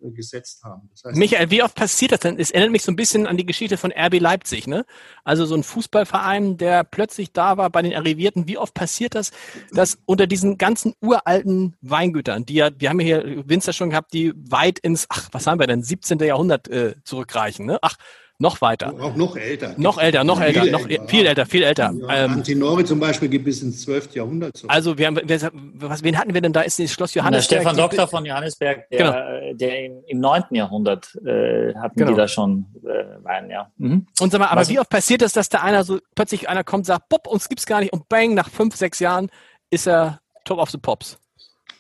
gesetzt 0.01 0.63
haben. 0.63 0.89
Das 0.91 1.03
heißt, 1.03 1.17
Michael, 1.17 1.51
wie 1.51 1.63
oft 1.63 1.75
passiert 1.75 2.11
das 2.11 2.21
denn? 2.21 2.39
Es 2.39 2.51
erinnert 2.51 2.71
mich 2.71 2.83
so 2.83 2.91
ein 2.91 2.95
bisschen 2.95 3.27
an 3.27 3.37
die 3.37 3.45
Geschichte 3.45 3.77
von 3.77 3.91
RB 3.91 4.19
Leipzig, 4.19 4.67
ne? 4.67 4.85
Also 5.23 5.45
so 5.45 5.55
ein 5.55 5.63
Fußballverein, 5.63 6.57
der 6.57 6.83
plötzlich 6.83 7.33
da 7.33 7.57
war 7.57 7.69
bei 7.69 7.81
den 7.81 7.93
Arrivierten. 7.93 8.47
Wie 8.47 8.57
oft 8.57 8.73
passiert 8.73 9.15
das, 9.15 9.31
dass 9.71 9.97
unter 10.05 10.27
diesen 10.27 10.57
ganzen 10.57 10.93
uralten 11.01 11.75
Weingütern, 11.81 12.45
die 12.45 12.55
ja, 12.55 12.69
wir 12.77 12.89
haben 12.89 12.99
hier 12.99 13.47
Winzer 13.47 13.73
schon 13.73 13.89
gehabt, 13.89 14.13
die 14.13 14.33
weit 14.35 14.79
ins, 14.79 15.05
ach, 15.09 15.29
was 15.31 15.47
haben 15.47 15.59
wir 15.59 15.67
denn, 15.67 15.83
17. 15.83 16.19
Jahrhundert 16.19 16.67
äh, 16.67 16.95
zurückreichen, 17.03 17.65
ne? 17.65 17.79
Ach, 17.81 17.97
noch 18.41 18.61
weiter. 18.61 18.93
Auch 18.99 19.15
noch 19.15 19.35
älter. 19.35 19.75
Noch 19.77 19.97
älter, 19.97 20.23
noch 20.23 20.39
älter, 20.39 20.65
noch 20.65 20.87
viel 21.07 21.25
älter, 21.25 21.45
viel 21.45 21.61
älter. 21.61 21.93
Ja, 21.93 22.25
ähm, 22.25 22.31
Antinori 22.31 22.85
zum 22.85 22.99
Beispiel 22.99 23.27
geht 23.27 23.43
bis 23.43 23.61
ins 23.61 23.81
12. 23.81 24.15
Jahrhundert 24.15 24.55
zurück. 24.55 24.71
Also 24.73 24.97
wir 24.97 25.07
haben, 25.07 25.19
wer, 25.21 25.51
was, 25.53 26.03
wen 26.03 26.17
hatten 26.17 26.33
wir 26.33 26.39
denn 26.39 26.53
da? 26.53 26.61
Ist 26.61 26.79
das 26.79 26.91
Schloss 26.91 27.13
Johannesberg? 27.13 27.63
Der 27.63 27.69
Stefan 27.69 27.77
Doktor 27.77 28.07
von 28.07 28.25
Johannesberg, 28.25 28.89
der, 28.89 28.97
genau. 28.97 29.55
der 29.55 29.85
im, 29.85 30.03
im 30.07 30.19
9. 30.21 30.43
Jahrhundert 30.51 31.15
äh, 31.25 31.75
hatten 31.75 31.99
genau. 31.99 32.11
die 32.11 32.17
da 32.17 32.27
schon 32.29 32.65
äh, 32.83 33.23
Wein, 33.23 33.49
ja. 33.49 33.69
Mhm. 33.77 34.07
Und 34.21 34.31
sag 34.31 34.39
mal, 34.39 34.47
aber 34.47 34.61
was, 34.61 34.69
wie 34.69 34.79
oft 34.79 34.89
passiert 34.89 35.21
das, 35.21 35.33
dass 35.33 35.49
da 35.49 35.59
einer 35.59 35.83
so 35.83 35.99
plötzlich 36.15 36.47
einer 36.47 36.63
kommt, 36.63 36.85
sagt, 36.85 37.09
Pop, 37.09 37.27
uns 37.27 37.49
gibt's 37.49 37.65
gar 37.65 37.81
nicht 37.81 37.91
und 37.91 38.07
bang, 38.07 38.33
nach 38.33 38.49
fünf, 38.49 38.75
sechs 38.75 38.99
Jahren 38.99 39.29
ist 39.69 39.85
er 39.85 40.21
Top 40.45 40.59
of 40.59 40.69
the 40.69 40.77
Pops. 40.77 41.17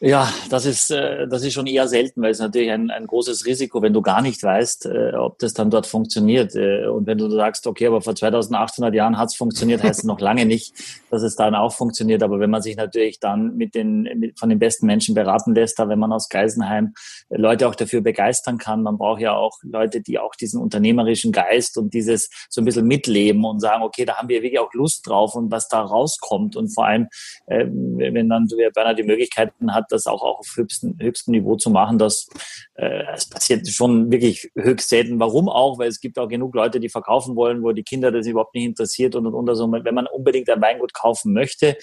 Ja, 0.01 0.31
das 0.49 0.65
ist, 0.65 0.91
äh, 0.91 1.27
das 1.27 1.43
ist 1.43 1.53
schon 1.53 1.67
eher 1.67 1.85
selten, 1.89 2.21
weil 2.21 2.31
es 2.31 2.39
natürlich 2.39 2.71
ein, 2.71 2.89
ein 2.89 3.05
großes 3.05 3.45
Risiko, 3.45 3.81
wenn 3.81 3.91
du 3.91 4.01
gar 4.01 4.21
nicht 4.21 4.41
weißt, 4.41 4.85
äh, 4.85 5.13
ob 5.15 5.39
das 5.39 5.53
dann 5.53 5.69
dort 5.69 5.87
funktioniert. 5.87 6.55
Äh, 6.55 6.87
und 6.87 7.05
wenn 7.05 7.17
du 7.17 7.29
sagst, 7.29 7.67
okay, 7.67 7.87
aber 7.87 8.01
vor 8.01 8.15
2800 8.15 8.93
Jahren 8.93 9.17
hat 9.17 9.27
es 9.27 9.35
funktioniert, 9.35 9.83
heißt 9.83 9.99
es 9.99 10.05
noch 10.05 10.21
lange 10.21 10.45
nicht, 10.45 10.73
dass 11.11 11.21
es 11.21 11.35
dann 11.35 11.53
auch 11.53 11.73
funktioniert. 11.73 12.23
Aber 12.23 12.39
wenn 12.39 12.49
man 12.49 12.61
sich 12.61 12.77
natürlich 12.77 13.19
dann 13.19 13.57
mit 13.57 13.75
den, 13.75 14.03
mit, 14.03 14.39
von 14.39 14.47
den 14.47 14.57
besten 14.57 14.85
Menschen 14.85 15.15
beraten 15.15 15.53
lässt, 15.53 15.77
da 15.79 15.89
wenn 15.89 15.99
man 15.99 16.13
aus 16.13 16.29
Geisenheim 16.29 16.93
Leute 17.29 17.67
auch 17.67 17.75
dafür 17.75 17.99
begeistern 17.99 18.57
kann, 18.57 18.83
man 18.83 18.97
braucht 18.97 19.19
ja 19.19 19.33
auch 19.33 19.57
Leute, 19.63 19.99
die 19.99 20.17
auch 20.17 20.33
diesen 20.35 20.61
unternehmerischen 20.61 21.33
Geist 21.33 21.77
und 21.77 21.93
dieses 21.93 22.29
so 22.49 22.61
ein 22.61 22.65
bisschen 22.65 22.87
mitleben 22.87 23.43
und 23.43 23.59
sagen, 23.59 23.83
okay, 23.83 24.05
da 24.05 24.15
haben 24.15 24.29
wir 24.29 24.43
wirklich 24.43 24.59
auch 24.59 24.73
Lust 24.73 25.05
drauf 25.05 25.35
und 25.35 25.51
was 25.51 25.67
da 25.67 25.81
rauskommt. 25.81 26.55
Und 26.55 26.69
vor 26.69 26.85
allem, 26.85 27.09
wenn 27.47 28.29
dann 28.29 28.47
der 28.47 28.71
Bernhard 28.71 28.97
die 28.97 29.03
Möglichkeiten 29.03 29.73
hat, 29.73 29.88
das 29.91 30.07
auch, 30.07 30.21
auch 30.21 30.39
auf 30.39 30.53
höchstem, 30.55 30.97
höchstem 30.99 31.33
Niveau 31.33 31.55
zu 31.55 31.69
machen, 31.69 31.97
das, 31.97 32.27
äh, 32.75 33.03
es 33.13 33.27
passiert 33.27 33.67
schon 33.67 34.11
wirklich 34.11 34.51
höchst 34.55 34.89
selten. 34.89 35.19
Warum 35.19 35.49
auch? 35.49 35.79
Weil 35.79 35.89
es 35.89 35.99
gibt 35.99 36.17
auch 36.17 36.27
genug 36.27 36.55
Leute, 36.55 36.79
die 36.79 36.89
verkaufen 36.89 37.35
wollen, 37.35 37.63
wo 37.63 37.71
die 37.71 37.83
Kinder 37.83 38.11
das 38.11 38.27
überhaupt 38.27 38.55
nicht 38.55 38.65
interessiert 38.65 39.15
und 39.15 39.25
und 39.27 39.33
und. 39.33 39.49
Also 39.49 39.71
wenn 39.71 39.95
man 39.95 40.07
unbedingt 40.07 40.49
ein 40.49 40.61
Weingut 40.61 40.93
kaufen 40.93 41.33
möchte, 41.33 41.77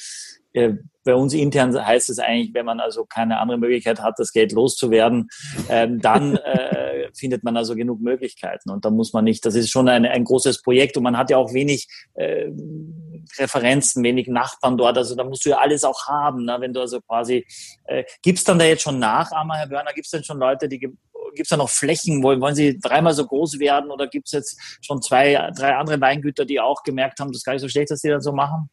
äh, 0.56 0.74
bei 1.04 1.14
uns 1.14 1.34
intern 1.34 1.72
heißt 1.74 2.08
es 2.08 2.18
eigentlich, 2.18 2.54
wenn 2.54 2.66
man 2.66 2.80
also 2.80 3.04
keine 3.04 3.38
andere 3.38 3.58
Möglichkeit 3.58 4.00
hat, 4.00 4.14
das 4.18 4.32
Geld 4.32 4.52
loszuwerden, 4.52 5.28
ähm, 5.68 6.00
dann 6.00 6.36
äh, 6.44 7.10
findet 7.14 7.44
man 7.44 7.56
also 7.56 7.74
genug 7.76 8.00
Möglichkeiten. 8.00 8.70
Und 8.70 8.84
da 8.84 8.90
muss 8.90 9.12
man 9.12 9.24
nicht, 9.24 9.44
das 9.44 9.54
ist 9.54 9.70
schon 9.70 9.88
ein, 9.88 10.06
ein 10.06 10.24
großes 10.24 10.62
Projekt 10.62 10.96
und 10.96 11.02
man 11.02 11.16
hat 11.16 11.30
ja 11.30 11.36
auch 11.36 11.52
wenig 11.52 11.88
äh, 12.14 12.46
Referenzen, 13.38 14.02
wenig 14.02 14.28
Nachbarn 14.28 14.76
dort. 14.76 14.96
Also 14.96 15.14
da 15.14 15.24
musst 15.24 15.44
du 15.44 15.50
ja 15.50 15.58
alles 15.58 15.84
auch 15.84 16.06
haben, 16.06 16.44
ne? 16.44 16.56
wenn 16.60 16.72
du 16.72 16.80
also 16.80 17.00
quasi, 17.00 17.46
äh, 17.84 18.04
gibt's 18.22 18.44
dann 18.44 18.58
da 18.58 18.64
jetzt 18.64 18.82
schon 18.82 18.98
Nachahmer, 18.98 19.56
Herr 19.56 19.68
Börner, 19.68 19.92
gibt's 19.92 20.10
denn 20.10 20.24
schon 20.24 20.38
Leute, 20.38 20.68
die, 20.68 20.78
gibt's 20.78 21.50
da 21.50 21.56
noch 21.56 21.70
Flächen, 21.70 22.22
wollen, 22.22 22.40
wollen 22.40 22.54
sie 22.54 22.78
dreimal 22.78 23.14
so 23.14 23.26
groß 23.26 23.58
werden 23.58 23.90
oder 23.90 24.06
gibt's 24.06 24.32
jetzt 24.32 24.58
schon 24.80 25.02
zwei, 25.02 25.50
drei 25.56 25.76
andere 25.76 26.00
Weingüter, 26.00 26.44
die 26.44 26.60
auch 26.60 26.82
gemerkt 26.82 27.20
haben, 27.20 27.28
das 27.28 27.38
ist 27.38 27.44
gar 27.44 27.52
nicht 27.52 27.62
so 27.62 27.68
schlecht, 27.68 27.90
dass 27.90 28.00
die 28.00 28.08
dann 28.08 28.20
so 28.22 28.32
machen? 28.32 28.68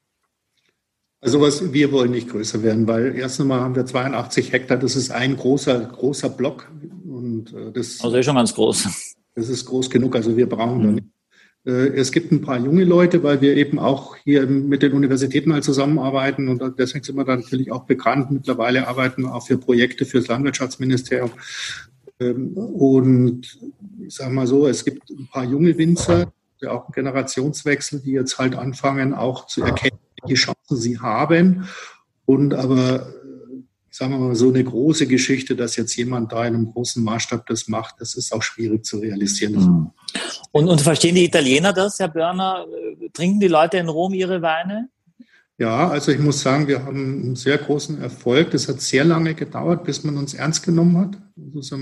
Also 1.24 1.40
was, 1.40 1.72
wir 1.72 1.92
wollen 1.94 2.12
nicht 2.12 2.30
größer 2.30 2.64
werden, 2.64 2.86
weil 2.86 3.16
erst 3.16 3.40
einmal 3.40 3.62
haben 3.62 3.76
wir 3.76 3.86
82 3.86 4.52
Hektar, 4.52 4.78
das 4.78 4.98
ist 4.98 5.10
ein 5.10 5.38
großer, 5.38 5.80
großer 5.80 6.30
Block. 6.30 6.70
Und 7.08 7.54
äh, 7.54 7.72
das 7.72 8.02
also 8.02 8.18
ist 8.18 8.26
schon 8.26 8.36
ganz 8.36 8.54
groß. 8.54 8.90
Das 9.36 9.50
ist 9.50 9.66
groß 9.66 9.90
genug, 9.90 10.16
also 10.16 10.36
wir 10.36 10.48
brauchen 10.48 10.80
mhm. 10.80 10.84
da 10.84 10.92
nicht. 10.92 11.08
Äh, 11.66 11.88
es 11.96 12.12
gibt 12.12 12.32
ein 12.32 12.42
paar 12.42 12.60
junge 12.60 12.84
Leute, 12.84 13.24
weil 13.24 13.42
wir 13.42 13.56
eben 13.56 13.80
auch 13.80 14.16
hier 14.18 14.46
mit 14.48 14.84
den 14.84 14.94
Universitäten 14.94 15.54
halt 15.54 15.64
zusammenarbeiten 15.64 16.48
und 16.50 16.78
deswegen 16.78 17.04
sind 17.04 17.16
wir 17.16 17.26
da 17.26 17.36
natürlich 17.36 17.72
auch 17.72 17.86
bekannt. 17.86 18.32
Mittlerweile 18.32 18.88
arbeiten 18.88 19.24
wir 19.24 19.34
auch 19.34 19.46
für 19.46 19.58
Projekte 19.58 20.06
fürs 20.06 20.28
Landwirtschaftsministerium. 20.28 21.32
Ähm, 22.20 22.54
und 22.56 23.60
ich 24.06 24.14
sage 24.14 24.34
mal 24.34 24.48
so, 24.48 24.68
es 24.68 24.84
gibt 24.84 25.10
ein 25.10 25.28
paar 25.32 25.46
junge 25.46 25.78
Winzer, 25.78 26.32
auch 26.68 26.88
ein 26.88 26.94
Generationswechsel, 26.94 28.00
die 28.00 28.12
jetzt 28.12 28.38
halt 28.38 28.56
anfangen, 28.56 29.14
auch 29.14 29.48
zu 29.48 29.64
erkennen, 29.64 30.00
welche 30.22 30.36
Chancen 30.36 30.78
sie 30.78 31.00
haben. 31.00 31.66
Und 32.26 32.54
aber, 32.54 33.14
sagen 33.94 34.12
wir 34.12 34.18
mal, 34.18 34.36
so 34.36 34.50
eine 34.50 34.64
große 34.64 35.06
Geschichte, 35.06 35.56
dass 35.56 35.76
jetzt 35.76 35.96
jemand 35.96 36.32
da 36.32 36.46
in 36.48 36.56
einem 36.56 36.72
großen 36.72 37.04
Maßstab 37.04 37.46
das 37.46 37.68
macht, 37.68 38.02
das 38.02 38.16
ist 38.16 38.34
auch 38.34 38.42
schwierig 38.42 38.84
zu 38.86 38.98
realisieren. 38.98 39.54
Mhm. 39.54 39.92
Und, 40.52 40.68
und 40.68 40.82
verstehen 40.82 41.14
die 41.14 41.26
Italiener 41.26 41.74
das, 41.74 42.00
Herr 42.00 42.08
Börner? 42.08 42.66
Trinken 43.14 43.40
die 43.40 43.48
Leute 43.48 43.78
in 43.78 43.88
Rom 43.88 44.16
ihre 44.16 44.42
Weine? 44.42 44.90
Ja, 45.60 45.90
also 45.90 46.12
ich 46.12 46.18
muss 46.18 46.42
sagen, 46.42 46.68
wir 46.68 46.84
haben 46.84 47.24
einen 47.24 47.36
sehr 47.36 47.60
großen 47.60 48.02
Erfolg. 48.02 48.50
Das 48.50 48.68
hat 48.68 48.82
sehr 48.82 49.06
lange 49.06 49.36
gedauert, 49.36 49.84
bis 49.84 50.04
man 50.04 50.18
uns 50.18 50.34
ernst 50.34 50.64
genommen 50.64 50.98
hat. 50.98 51.22
Das 51.36 51.72
ist 51.72 51.78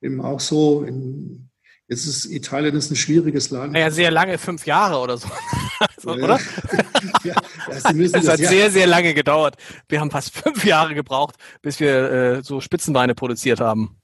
eben 0.00 0.20
auch 0.20 0.38
so 0.38 0.84
in 0.84 1.49
Jetzt 1.90 2.06
ist 2.06 2.26
Italien 2.26 2.76
ist 2.76 2.92
ein 2.92 2.94
schwieriges 2.94 3.50
Land. 3.50 3.72
Naja, 3.72 3.90
sehr 3.90 4.12
lange, 4.12 4.38
fünf 4.38 4.64
Jahre 4.64 4.96
oder 5.00 5.16
so. 5.18 5.28
so 5.98 6.14
ja, 6.14 6.24
oder? 6.24 6.38
ja, 7.24 7.34
ja, 7.34 7.92
das, 7.92 8.12
das 8.12 8.28
hat 8.28 8.38
sehr, 8.38 8.70
sehr 8.70 8.86
lange 8.86 9.12
gedauert. 9.12 9.56
Wir 9.88 10.00
haben 10.00 10.12
fast 10.12 10.32
fünf 10.36 10.64
Jahre 10.64 10.94
gebraucht, 10.94 11.34
bis 11.62 11.80
wir 11.80 12.12
äh, 12.12 12.42
so 12.44 12.60
Spitzenweine 12.60 13.16
produziert 13.16 13.58
haben. 13.58 13.96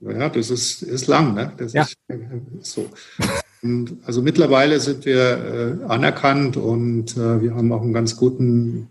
Ja, 0.00 0.28
das 0.28 0.50
ist, 0.50 0.82
ist 0.82 1.06
lang, 1.06 1.32
ne? 1.32 1.50
Das 1.56 1.72
ja. 1.72 1.82
ist 1.82 1.96
äh, 2.08 2.18
so. 2.60 2.90
Und 3.62 3.96
also 4.04 4.20
mittlerweile 4.20 4.78
sind 4.78 5.06
wir 5.06 5.78
äh, 5.80 5.84
anerkannt 5.86 6.58
und 6.58 7.16
äh, 7.16 7.40
wir 7.40 7.54
haben 7.54 7.72
auch 7.72 7.80
einen 7.80 7.94
ganz 7.94 8.16
guten 8.16 8.90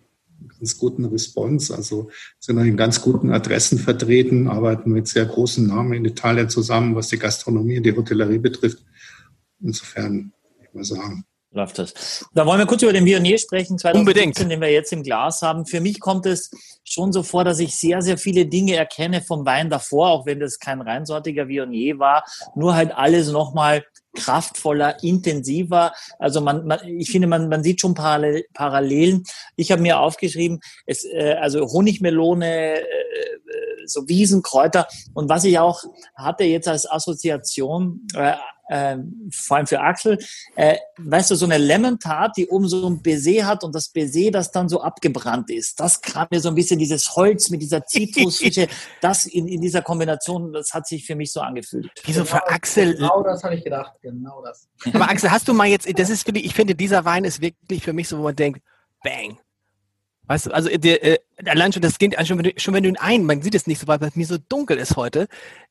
ganz 0.59 0.77
guten 0.77 1.05
Response. 1.05 1.73
Also 1.73 2.09
sind 2.39 2.57
in 2.59 2.77
ganz 2.77 3.01
guten 3.01 3.31
Adressen 3.31 3.79
vertreten, 3.79 4.47
arbeiten 4.47 4.91
mit 4.91 5.07
sehr 5.07 5.25
großen 5.25 5.65
Namen 5.65 5.93
in 5.93 6.05
Italien 6.05 6.49
zusammen, 6.49 6.95
was 6.95 7.07
die 7.07 7.17
Gastronomie 7.17 7.77
und 7.77 7.83
die 7.83 7.95
Hotellerie 7.95 8.39
betrifft. 8.39 8.83
Insofern, 9.61 10.33
ich 10.61 10.73
mal 10.73 10.83
sagen. 10.83 11.25
Läuft 11.51 11.79
das. 11.79 12.29
Da 12.35 12.45
wollen 12.45 12.59
wir 12.59 12.67
kurz 12.67 12.83
über 12.83 12.93
den 12.93 13.05
Vionier 13.05 13.39
sprechen, 13.39 13.79
2017, 13.79 14.49
den 14.49 14.61
wir 14.61 14.71
jetzt 14.71 14.93
im 14.93 15.01
Glas 15.01 15.41
haben. 15.41 15.65
Für 15.65 15.81
mich 15.81 15.99
kommt 15.99 16.27
es 16.27 16.51
schon 16.83 17.11
so 17.11 17.23
vor, 17.23 17.43
dass 17.43 17.57
ich 17.59 17.75
sehr, 17.75 18.03
sehr 18.03 18.19
viele 18.19 18.45
Dinge 18.45 18.75
erkenne 18.75 19.23
vom 19.23 19.47
Wein 19.47 19.71
davor, 19.71 20.09
auch 20.09 20.25
wenn 20.27 20.39
das 20.39 20.59
kein 20.59 20.79
reinsortiger 20.79 21.47
Vionier 21.47 21.97
war. 21.97 22.23
Nur 22.55 22.75
halt 22.75 22.91
alles 22.91 23.31
nochmal 23.31 23.83
kraftvoller, 24.15 25.03
intensiver. 25.03 25.93
Also 26.17 26.41
man, 26.41 26.65
man 26.65 26.79
ich 26.85 27.11
finde, 27.11 27.27
man, 27.27 27.49
man 27.49 27.63
sieht 27.63 27.81
schon 27.81 27.93
Parallel, 27.93 28.45
Parallelen. 28.53 29.23
Ich 29.55 29.71
habe 29.71 29.81
mir 29.81 29.99
aufgeschrieben, 29.99 30.59
es, 30.85 31.05
äh, 31.05 31.35
also 31.39 31.67
Honigmelone, 31.71 32.81
äh, 32.81 32.85
so 33.85 34.07
Wiesenkräuter 34.07 34.87
und 35.13 35.29
was 35.29 35.43
ich 35.43 35.57
auch 35.57 35.83
hatte 36.15 36.43
jetzt 36.43 36.67
als 36.67 36.89
Assoziation, 36.89 38.07
äh, 38.15 38.33
äh, 38.69 38.97
vor 39.31 39.57
allem 39.57 39.67
für 39.67 39.81
Axel, 39.81 40.17
äh, 40.55 40.77
weißt 40.97 41.31
du, 41.31 41.35
so 41.35 41.45
eine 41.45 41.57
Lemon 41.57 41.99
Tart, 41.99 42.37
die 42.37 42.47
oben 42.47 42.67
so 42.67 42.87
ein 42.87 43.01
Baiser 43.01 43.45
hat 43.45 43.63
und 43.63 43.73
das 43.73 43.89
Baiser, 43.89 44.31
das 44.31 44.51
dann 44.51 44.69
so 44.69 44.81
abgebrannt 44.81 45.49
ist. 45.49 45.79
Das 45.79 45.99
kam 46.01 46.27
mir 46.29 46.39
so 46.39 46.49
ein 46.49 46.55
bisschen 46.55 46.79
dieses 46.79 47.15
Holz 47.15 47.49
mit 47.49 47.61
dieser 47.61 47.83
Zitrusfrische, 47.85 48.67
das 49.01 49.25
in, 49.25 49.47
in 49.47 49.59
dieser 49.61 49.81
Kombination, 49.81 50.53
das 50.53 50.73
hat 50.73 50.87
sich 50.87 51.05
für 51.05 51.15
mich 51.15 51.31
so 51.31 51.41
angefühlt. 51.41 51.89
Wieso 52.05 52.23
für 52.23 52.37
genau, 52.37 52.55
Axel? 52.55 52.95
Genau 52.95 53.23
das 53.23 53.43
habe 53.43 53.55
ich 53.55 53.63
gedacht, 53.63 53.93
genau 54.01 54.43
das. 54.43 54.67
Aber 54.93 55.09
Axel, 55.09 55.31
hast 55.31 55.47
du 55.47 55.53
mal 55.53 55.67
jetzt, 55.67 55.87
das 55.99 56.09
ist 56.09 56.25
wirklich, 56.27 56.45
ich 56.45 56.53
finde, 56.53 56.75
dieser 56.75 57.05
Wein 57.05 57.25
ist 57.25 57.41
wirklich 57.41 57.83
für 57.83 57.93
mich 57.93 58.07
so, 58.07 58.19
wo 58.19 58.23
man 58.23 58.35
denkt, 58.35 58.61
bang, 59.03 59.37
Weißt 60.29 60.45
du, 60.45 60.51
also 60.51 60.69
der, 60.69 61.03
äh, 61.03 61.17
allein 61.45 61.73
schon 61.73 61.81
das 61.81 61.97
geht 61.97 62.15
schon 62.27 62.51
schon 62.55 62.73
wenn 62.75 62.83
du 62.83 62.89
ihn 62.89 62.97
ein, 62.97 63.23
man 63.23 63.41
sieht 63.41 63.55
es 63.55 63.65
nicht 63.65 63.81
so, 63.81 63.87
weil 63.87 63.99
es 64.03 64.15
mir 64.15 64.27
so 64.27 64.37
dunkel 64.37 64.77
ist 64.77 64.95
heute, 64.95 65.27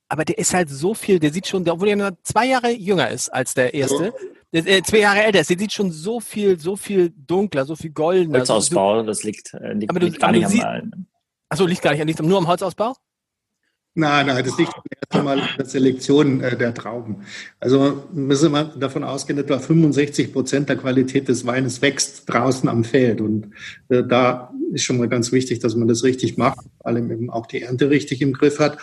aber 0.08 0.24
der 0.24 0.38
ist 0.38 0.54
halt 0.54 0.70
so 0.70 0.94
viel, 0.94 1.18
der 1.18 1.32
sieht 1.32 1.46
schon, 1.46 1.68
obwohl 1.68 1.88
er 1.88 1.96
nur 1.96 2.18
zwei 2.22 2.46
Jahre 2.46 2.70
jünger 2.70 3.10
ist 3.10 3.28
als 3.28 3.54
der 3.54 3.74
erste, 3.74 4.12
der, 4.52 4.66
äh, 4.66 4.82
zwei 4.82 4.98
Jahre 4.98 5.22
älter 5.22 5.40
ist, 5.40 5.50
der 5.50 5.58
sieht 5.58 5.72
schon 5.72 5.90
so 5.90 6.20
viel, 6.20 6.58
so 6.58 6.76
viel 6.76 7.10
dunkler, 7.10 7.64
so 7.66 7.76
viel 7.76 7.90
goldener. 7.90 8.38
Holzausbau, 8.38 9.02
das 9.02 9.22
liegt, 9.22 9.54
äh, 9.54 9.74
liegt, 9.74 9.90
aber 9.90 10.00
du, 10.00 10.06
liegt 10.06 10.20
gar 10.20 10.32
nicht 10.32 10.46
am 10.64 11.06
Achso, 11.50 11.66
liegt 11.66 11.82
gar 11.82 11.92
nicht, 11.92 12.04
liegt 12.04 12.22
nur 12.22 12.38
am 12.38 12.46
Holzausbau? 12.46 12.94
Nein, 13.94 14.26
nein, 14.26 14.44
das 14.44 14.56
liegt 14.56 14.72
erst 14.74 15.12
einmal 15.12 15.38
in 15.38 15.44
der 15.56 15.66
Selektion 15.66 16.40
äh, 16.40 16.56
der 16.56 16.72
Trauben. 16.72 17.24
Also 17.58 18.04
müssen 18.12 18.52
wir 18.52 18.64
davon 18.64 19.02
ausgehen, 19.02 19.38
etwa 19.38 19.58
65 19.58 20.32
Prozent 20.32 20.68
der 20.68 20.76
Qualität 20.76 21.26
des 21.26 21.46
Weines 21.46 21.82
wächst 21.82 22.22
draußen 22.26 22.68
am 22.68 22.84
Feld. 22.84 23.20
Und 23.20 23.50
äh, 23.88 24.04
da 24.04 24.52
ist 24.72 24.84
schon 24.84 24.98
mal 24.98 25.08
ganz 25.08 25.32
wichtig, 25.32 25.58
dass 25.58 25.74
man 25.74 25.88
das 25.88 26.04
richtig 26.04 26.36
macht, 26.36 26.60
vor 26.76 26.86
allem 26.86 27.10
eben 27.10 27.28
auch 27.28 27.46
die 27.46 27.62
Ernte 27.62 27.90
richtig 27.90 28.22
im 28.22 28.34
Griff 28.34 28.60
hat. 28.60 28.78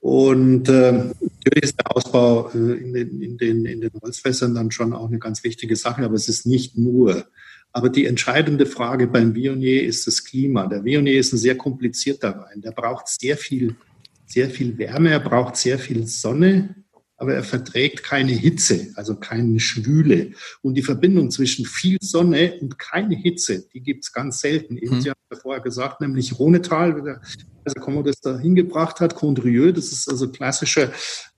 Und 0.00 0.68
äh, 0.68 0.92
natürlich 0.92 1.62
ist 1.62 1.78
der 1.78 1.96
Ausbau 1.96 2.50
äh, 2.54 2.56
in, 2.56 2.92
den, 2.92 3.20
in, 3.20 3.36
den, 3.36 3.66
in 3.66 3.80
den 3.80 3.90
Holzfässern 4.02 4.54
dann 4.54 4.70
schon 4.70 4.92
auch 4.92 5.08
eine 5.08 5.18
ganz 5.18 5.42
wichtige 5.44 5.76
Sache, 5.76 6.04
aber 6.04 6.14
es 6.14 6.28
ist 6.28 6.46
nicht 6.46 6.78
nur. 6.78 7.26
Aber 7.72 7.90
die 7.90 8.06
entscheidende 8.06 8.64
Frage 8.64 9.06
beim 9.06 9.34
Viognier 9.34 9.84
ist 9.84 10.06
das 10.06 10.24
Klima. 10.24 10.66
Der 10.66 10.84
Viognier 10.84 11.18
ist 11.18 11.32
ein 11.32 11.38
sehr 11.38 11.56
komplizierter 11.56 12.38
Wein. 12.38 12.62
Der 12.62 12.70
braucht 12.70 13.08
sehr 13.08 13.36
viel 13.36 13.76
sehr 14.28 14.50
viel 14.50 14.76
Wärme, 14.78 15.10
er 15.10 15.20
braucht 15.20 15.56
sehr 15.56 15.78
viel 15.78 16.06
Sonne, 16.06 16.74
aber 17.18 17.34
er 17.34 17.42
verträgt 17.42 18.04
keine 18.04 18.32
Hitze, 18.32 18.92
also 18.94 19.16
keine 19.16 19.58
Schwüle. 19.58 20.32
Und 20.62 20.74
die 20.74 20.82
Verbindung 20.82 21.30
zwischen 21.30 21.66
viel 21.66 21.98
Sonne 22.00 22.54
und 22.60 22.78
keine 22.78 23.16
Hitze, 23.16 23.66
die 23.74 23.80
gibt 23.80 24.04
es 24.04 24.12
ganz 24.12 24.40
selten. 24.40 24.74
Mhm. 24.74 25.00
Sie 25.00 25.10
haben 25.10 25.18
ja 25.30 25.36
vorher 25.36 25.62
gesagt, 25.62 26.00
nämlich 26.00 26.38
Rhonetal, 26.38 27.02
der 27.02 27.20
also 27.64 27.80
Commodus 27.80 28.20
da 28.20 28.38
hingebracht 28.38 29.00
hat, 29.00 29.16
Condrieu, 29.16 29.72
das 29.72 29.92
ist 29.92 30.08
also 30.08 30.30
klassischer 30.30 30.90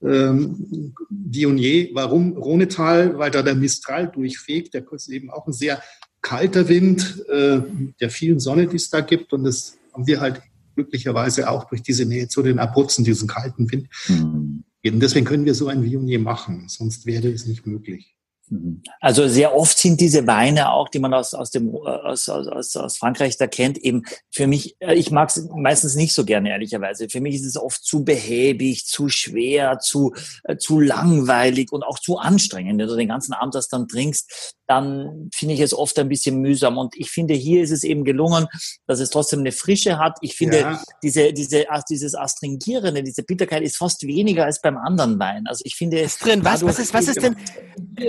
ähm, 0.03 0.95
Viognier. 1.09 1.89
Warum 1.95 2.37
Rhonetal? 2.37 3.19
Weil 3.19 3.31
da 3.31 3.43
der 3.43 3.55
Mistral 3.55 4.09
durchfegt, 4.09 4.75
der 4.75 4.85
ist 4.93 5.09
eben 5.09 5.31
auch 5.31 5.47
ein 5.47 5.53
sehr 5.53 5.83
kalter 6.21 6.69
Wind, 6.69 7.25
äh, 7.29 7.61
der 8.01 8.11
vielen 8.11 8.39
Sonne, 8.39 8.67
die 8.67 8.77
es 8.77 8.91
da 8.91 9.01
gibt. 9.01 9.33
Und 9.33 9.45
das 9.45 9.79
haben 9.95 10.07
wir 10.07 10.21
halt 10.21 10.43
glücklicherweise 10.75 11.49
auch 11.51 11.65
durch 11.65 11.83
diese 11.83 12.05
Nähe 12.05 12.29
zu 12.29 12.43
den 12.43 12.59
Abruzzen, 12.59 13.05
diesen 13.05 13.27
kalten 13.27 13.71
Wind. 13.73 13.89
Mhm. 14.09 14.65
Deswegen 14.83 15.27
können 15.27 15.45
wir 15.45 15.55
so 15.55 15.69
ein 15.69 15.85
Viognier 15.85 16.21
machen, 16.21 16.69
sonst 16.69 17.05
wäre 17.07 17.29
es 17.29 17.47
nicht 17.47 17.67
möglich. 17.67 18.17
Mhm. 18.51 18.83
Also 19.01 19.29
sehr 19.29 19.57
oft 19.57 19.79
sind 19.79 20.01
diese 20.01 20.27
Weine 20.27 20.73
auch, 20.73 20.89
die 20.89 20.99
man 20.99 21.15
aus, 21.15 21.35
aus, 21.35 21.51
dem, 21.51 21.75
aus, 21.75 22.29
aus, 22.29 22.77
aus 22.77 22.97
Frankreich 22.97 23.37
da 23.37 23.47
kennt, 23.47 23.79
eben 23.79 24.03
für 24.31 24.47
mich, 24.47 24.77
äh, 24.81 24.95
ich 24.95 25.11
mag 25.11 25.29
es 25.29 25.49
meistens 25.55 25.95
nicht 25.95 26.13
so 26.13 26.25
gerne, 26.25 26.51
ehrlicherweise. 26.51 27.09
Für 27.09 27.21
mich 27.21 27.37
ist 27.37 27.47
es 27.47 27.57
oft 27.57 27.83
zu 27.83 28.05
behäbig, 28.05 28.87
zu 28.87 29.09
schwer, 29.09 29.79
zu, 29.79 30.15
äh, 30.45 30.57
zu 30.57 30.81
langweilig 30.81 31.73
und 31.73 31.85
auch 31.85 31.99
zu 31.99 32.19
anstrengend. 32.19 32.81
Wenn 32.81 32.89
du 32.89 32.97
den 32.97 33.09
ganzen 33.09 33.33
Abend 33.33 33.55
das 33.55 33.69
dann 33.69 33.89
trinkst, 33.89 34.57
dann 34.67 35.31
finde 35.35 35.55
ich 35.55 35.61
es 35.61 35.75
oft 35.75 35.99
ein 35.99 36.09
bisschen 36.09 36.41
mühsam. 36.41 36.79
Und 36.79 36.95
ich 36.97 37.11
finde, 37.11 37.35
hier 37.35 37.63
ist 37.63 37.73
es 37.73 37.83
eben 37.83 38.05
gelungen, 38.05 38.47
dass 38.87 39.01
es 39.01 39.11
trotzdem 39.11 39.41
eine 39.41 39.53
Frische 39.53 39.99
hat. 39.99 40.19
Ich 40.21 40.37
finde, 40.37 40.61
ja. 40.61 40.83
diese, 41.03 41.33
diese, 41.33 41.67
dieses 41.89 42.15
Astringierende, 42.15 43.03
diese 43.03 43.25
Bitterkeit 43.25 43.63
ist 43.63 43.77
fast 43.77 44.07
weniger 44.07 44.45
als 44.45 44.61
beim 44.61 44.77
anderen 44.77 45.19
Wein. 45.19 45.47
Also 45.47 45.63
ich 45.65 45.75
finde 45.75 46.01
es 46.01 46.19
drin. 46.19 46.45
Was, 46.45 46.65
was 46.65 46.79
ist, 46.79 46.95
was 46.95 47.09
ist 47.09 47.21
denn, 47.21 47.37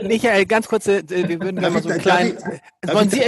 Michael, 0.04 0.31
ganz 0.46 0.68
kurz, 0.68 0.88
äh, 0.88 1.04
wir 1.08 1.40
würden 1.42 1.60
gerne 1.60 1.76
mal 1.76 1.84
so 1.84 1.90
einen 1.90 2.02
kleinen, 2.02 2.38
wollen 2.84 3.10
Sie, 3.10 3.24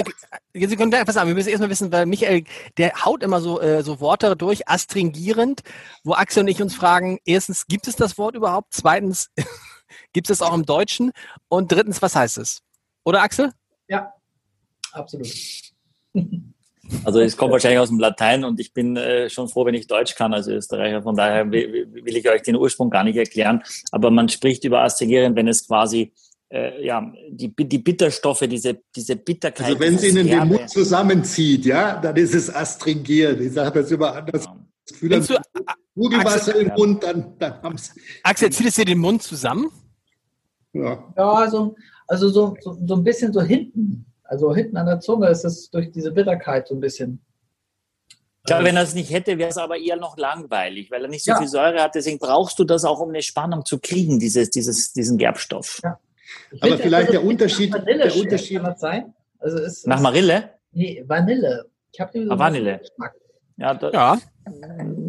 Sie 0.54 0.76
können 0.76 0.92
gleich 0.92 1.08
was 1.08 1.16
sagen. 1.16 1.28
Wir 1.28 1.36
müssen 1.36 1.50
erstmal 1.50 1.70
wissen, 1.70 1.92
weil 1.92 2.06
Michael, 2.06 2.44
der 2.78 3.06
haut 3.06 3.24
immer 3.24 3.42
so, 3.42 3.62
äh, 3.62 3.84
so 3.84 4.00
Worte 4.00 4.36
durch, 4.36 4.68
astringierend, 4.68 5.62
wo 6.04 6.14
Axel 6.14 6.44
und 6.44 6.48
ich 6.48 6.62
uns 6.62 6.76
fragen, 6.76 7.20
erstens, 7.26 7.68
gibt 7.68 7.88
es 7.88 7.96
das 7.96 8.18
Wort 8.18 8.36
überhaupt? 8.36 8.74
Zweitens, 8.74 9.30
gibt 10.14 10.30
es 10.30 10.42
auch 10.42 10.54
im 10.54 10.66
Deutschen? 10.66 11.12
Und 11.48 11.72
drittens, 11.72 12.02
was 12.02 12.16
heißt 12.16 12.38
es? 12.38 12.62
Oder 13.04 13.22
Axel? 13.22 13.52
Ja, 13.88 14.14
absolut. 14.92 15.28
Also 17.06 17.22
es 17.22 17.38
kommt 17.38 17.52
wahrscheinlich 17.52 17.80
aus 17.80 17.90
dem 17.90 18.00
Latein 18.00 18.44
und 18.44 18.60
ich 18.60 18.74
bin 18.74 18.98
äh, 18.98 19.30
schon 19.30 19.48
froh, 19.48 19.66
wenn 19.66 19.74
ich 19.74 19.88
Deutsch 19.88 20.16
kann 20.16 20.34
als 20.34 20.48
Österreicher. 20.48 21.02
Von 21.02 21.16
daher 21.16 21.50
will, 21.50 21.88
will 21.92 22.18
ich 22.18 22.30
euch 22.30 22.42
den 22.42 22.58
Ursprung 22.58 22.90
gar 22.90 23.04
nicht 23.06 23.16
erklären. 23.16 23.64
Aber 23.92 24.12
man 24.12 24.28
spricht 24.28 24.64
über 24.66 24.84
Astringieren, 24.84 25.36
wenn 25.36 25.48
es 25.48 25.66
quasi 25.66 26.14
äh, 26.54 26.86
ja, 26.86 27.12
die, 27.30 27.54
die 27.56 27.80
Bitterstoffe, 27.80 28.46
diese, 28.48 28.80
diese 28.96 29.16
Bitterkeit. 29.16 29.66
Also 29.66 29.80
wenn 29.80 29.96
es 29.96 30.04
Ihnen 30.04 30.28
den 30.28 30.48
Mund 30.48 30.70
zusammenzieht, 30.70 31.66
ja, 31.66 32.00
dann 32.00 32.16
ist 32.16 32.36
es 32.36 32.54
astringiert. 32.54 33.42
Ich 33.42 33.54
sage 33.54 33.82
das 33.82 33.90
immer 33.90 34.16
anders. 34.16 34.46
Ja. 34.46 34.56
Das 34.86 35.00
Gefühl, 35.00 35.10
du, 35.20 35.64
Kugelwasser 35.96 36.56
im 36.56 36.68
Mund, 36.76 37.04
dann, 37.04 37.34
dann 37.40 37.62
haben 37.64 37.78
Sie. 37.78 37.92
Axel, 38.22 38.52
zieht 38.52 38.68
es 38.68 38.76
dir 38.76 38.86
den 38.86 39.00
Mund 39.00 39.24
zusammen? 39.24 39.72
Ja. 40.74 41.12
Ja, 41.18 41.50
so, 41.50 41.76
also 42.08 42.30
so, 42.30 42.56
so, 42.62 42.78
so 42.86 42.96
ein 42.96 43.04
bisschen 43.04 43.34
so 43.34 43.42
hinten. 43.42 44.06
Also 44.24 44.54
hinten 44.54 44.78
an 44.78 44.86
der 44.86 45.00
Zunge 45.00 45.30
ist 45.30 45.46
es 45.46 45.72
durch 45.72 45.92
diese 45.92 46.12
Bitterkeit 46.12 46.68
so 46.68 46.76
ein 46.76 46.80
bisschen. 46.80 47.20
Ich 48.10 48.48
glaube, 48.48 48.66
wenn 48.66 48.76
er 48.76 48.84
es 48.84 48.94
nicht 48.94 49.10
hätte, 49.10 49.38
wäre 49.38 49.50
es 49.50 49.58
aber 49.58 49.78
eher 49.78 49.96
noch 49.96 50.18
langweilig, 50.18 50.92
weil 50.92 51.02
er 51.02 51.08
nicht 51.08 51.24
so 51.24 51.32
ja. 51.32 51.38
viel 51.38 51.48
Säure 51.48 51.82
hat. 51.82 51.96
Deswegen 51.96 52.20
brauchst 52.20 52.60
du 52.60 52.64
das 52.64 52.84
auch, 52.84 53.00
um 53.00 53.10
eine 53.10 53.22
Spannung 53.22 53.66
zu 53.66 53.80
kriegen, 53.80 54.20
dieses, 54.20 54.50
dieses, 54.50 54.92
diesen 54.92 55.18
Gerbstoff. 55.18 55.80
Ja. 55.84 55.98
Aber 56.52 56.62
finde, 56.62 56.78
vielleicht 56.84 57.10
also, 57.10 57.20
der 57.20 57.24
Unterschied. 57.30 57.74
Der 57.74 58.16
Unterschied 58.16 58.58
kann 58.58 58.66
das 58.66 58.80
sein? 58.80 59.14
Also 59.40 59.58
ist, 59.60 59.88
Nach 59.88 60.00
Marille? 60.00 60.52
Nee, 60.72 61.04
Vanille. 61.06 61.66
Ich 61.92 62.00
habe 62.00 62.28
ah, 62.30 62.40
Vanille. 62.40 62.82
Ja, 63.58 63.74
da, 63.74 63.92
ja. 63.92 64.18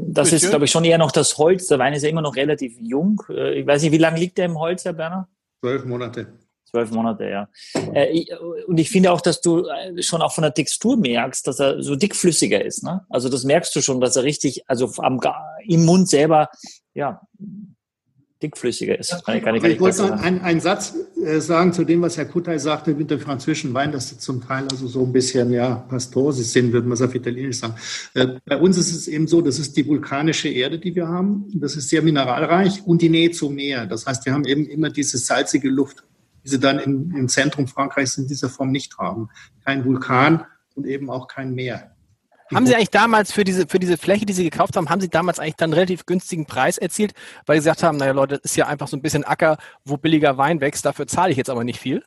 Das 0.09 0.33
ist, 0.33 0.49
glaube 0.49 0.67
ich, 0.67 0.71
schon 0.71 0.85
eher 0.85 0.99
noch 0.99 1.13
das 1.13 1.39
Holz. 1.39 1.67
Der 1.69 1.79
Wein 1.79 1.95
ist 1.95 2.03
ja 2.03 2.09
immer 2.09 2.23
noch 2.23 2.37
relativ 2.37 2.77
jung. 2.81 3.21
Äh, 3.29 3.61
ich 3.61 3.67
weiß 3.67 3.83
nicht, 3.83 3.93
wie 3.93 3.99
lange 3.99 4.19
liegt 4.19 4.39
der 4.39 4.47
im 4.47 4.59
Holz, 4.59 4.85
Herr 4.85 4.93
Berner? 4.93 5.29
Zwölf 5.61 5.85
Monate. 5.85 6.27
Zwölf 6.65 6.91
Monate, 6.91 7.25
ja. 7.25 7.49
Äh, 7.95 8.27
und 8.67 8.79
ich 8.79 8.91
finde 8.91 9.13
auch, 9.13 9.21
dass 9.21 9.41
du 9.41 9.67
äh, 9.67 10.03
schon 10.03 10.23
auch 10.23 10.33
von 10.33 10.43
der 10.43 10.53
Textur 10.53 10.97
merkst, 10.97 11.47
dass 11.47 11.59
er 11.59 11.83
so 11.83 11.97
dickflüssiger 11.97 12.65
ist. 12.65 12.85
Ne? 12.85 13.05
Also 13.09 13.29
das 13.29 13.45
merkst 13.45 13.75
du 13.75 13.81
schon, 13.81 14.01
dass 14.01 14.17
er 14.17 14.25
richtig, 14.25 14.69
also 14.69 14.93
am, 14.99 15.21
im 15.67 15.85
Mund 15.85 16.09
selber, 16.09 16.51
ja, 16.93 17.23
dickflüssiger 18.45 18.99
ist. 18.99 19.25
Kann, 19.25 19.43
kann 19.43 19.55
ich, 19.55 19.65
ich 19.65 19.81
wollte 19.81 20.03
noch 20.03 20.23
einen, 20.23 20.41
einen 20.41 20.61
Satz 20.61 20.95
äh, 21.25 21.41
sagen 21.41 21.73
zu 21.73 21.85
dem, 21.85 22.03
was 22.03 22.17
Herr 22.17 22.27
Kutai 22.27 22.59
sagte 22.59 22.95
mit 22.95 23.11
dem 23.11 23.21
französischen 23.21 23.75
Wein, 23.75 23.91
dass 23.91 24.11
sie 24.11 24.19
zum 24.19 24.41
Teil 24.47 24.67
also 24.71 24.87
so 24.87 25.05
ein 25.05 25.13
bisschen 25.13 25.53
ja 25.53 25.75
Pastosis 25.75 26.53
sind, 26.53 26.73
würde 26.73 26.87
man 26.87 26.95
es 26.95 27.03
auf 27.03 27.15
Italienisch 27.15 27.59
sagen. 27.59 27.75
Äh, 28.15 28.27
bei 28.45 28.57
uns 28.57 28.77
ist 28.77 28.93
es 28.95 29.09
eben 29.09 29.27
so, 29.27 29.41
das 29.41 29.59
ist 29.59 29.77
die 29.77 29.87
vulkanische 29.87 30.49
Erde, 30.49 30.79
die 30.79 30.95
wir 30.95 31.09
haben. 31.09 31.47
Das 31.55 31.77
ist 31.77 31.89
sehr 31.89 32.03
mineralreich 32.03 32.87
und 32.87 33.03
die 33.03 33.09
Nähe 33.09 33.31
zum 33.31 33.55
Meer. 33.55 33.87
Das 33.87 34.07
heißt, 34.07 34.27
wir 34.27 34.33
haben 34.33 34.45
eben 34.45 34.67
immer 34.67 34.91
diese 34.91 35.19
salzige 35.19 35.69
Luft 35.69 36.05
die 36.45 36.51
sie 36.51 36.61
dann 36.61 36.79
im, 36.79 37.15
im 37.17 37.29
Zentrum 37.29 37.67
Frankreichs 37.67 38.19
in 38.19 38.29
dieser 38.29 38.51
Form 38.51 38.71
nicht 38.71 38.99
haben. 38.99 39.31
Kein 39.65 39.85
Vulkan 39.85 40.45
und 40.75 40.87
eben 40.87 41.11
auch 41.11 41.27
kein 41.27 41.55
Meer. 41.55 41.94
Haben 42.53 42.67
Sie 42.67 42.75
eigentlich 42.75 42.91
damals 42.91 43.33
für 43.33 43.45
diese, 43.45 43.67
für 43.67 43.79
diese 43.79 43.97
Fläche, 43.97 44.27
die 44.27 44.33
Sie 44.33 44.45
gekauft 44.45 44.77
haben, 44.77 44.91
haben 44.91 45.01
Sie 45.01 45.09
damals 45.09 45.39
eigentlich 45.39 45.57
dann 45.57 45.71
einen 45.71 45.75
relativ 45.75 46.07
günstigen 46.07 46.47
Preis 46.47 46.79
erzielt, 46.79 47.13
weil 47.47 47.57
Sie 47.57 47.61
gesagt 47.61 47.83
haben, 47.83 47.97
naja 47.97 48.13
Leute, 48.13 48.37
das 48.37 48.53
ist 48.53 48.57
ja 48.57 48.67
einfach 48.67 48.89
so 48.89 48.97
ein 48.97 49.03
bisschen 49.03 49.25
Acker, 49.25 49.57
wo 49.85 49.97
billiger 49.97 50.37
Wein 50.37 50.61
wächst, 50.61 50.85
dafür 50.85 51.07
zahle 51.07 51.33
ich 51.33 51.39
jetzt 51.39 51.51
aber 51.51 51.65
nicht 51.65 51.81
viel? 51.81 52.03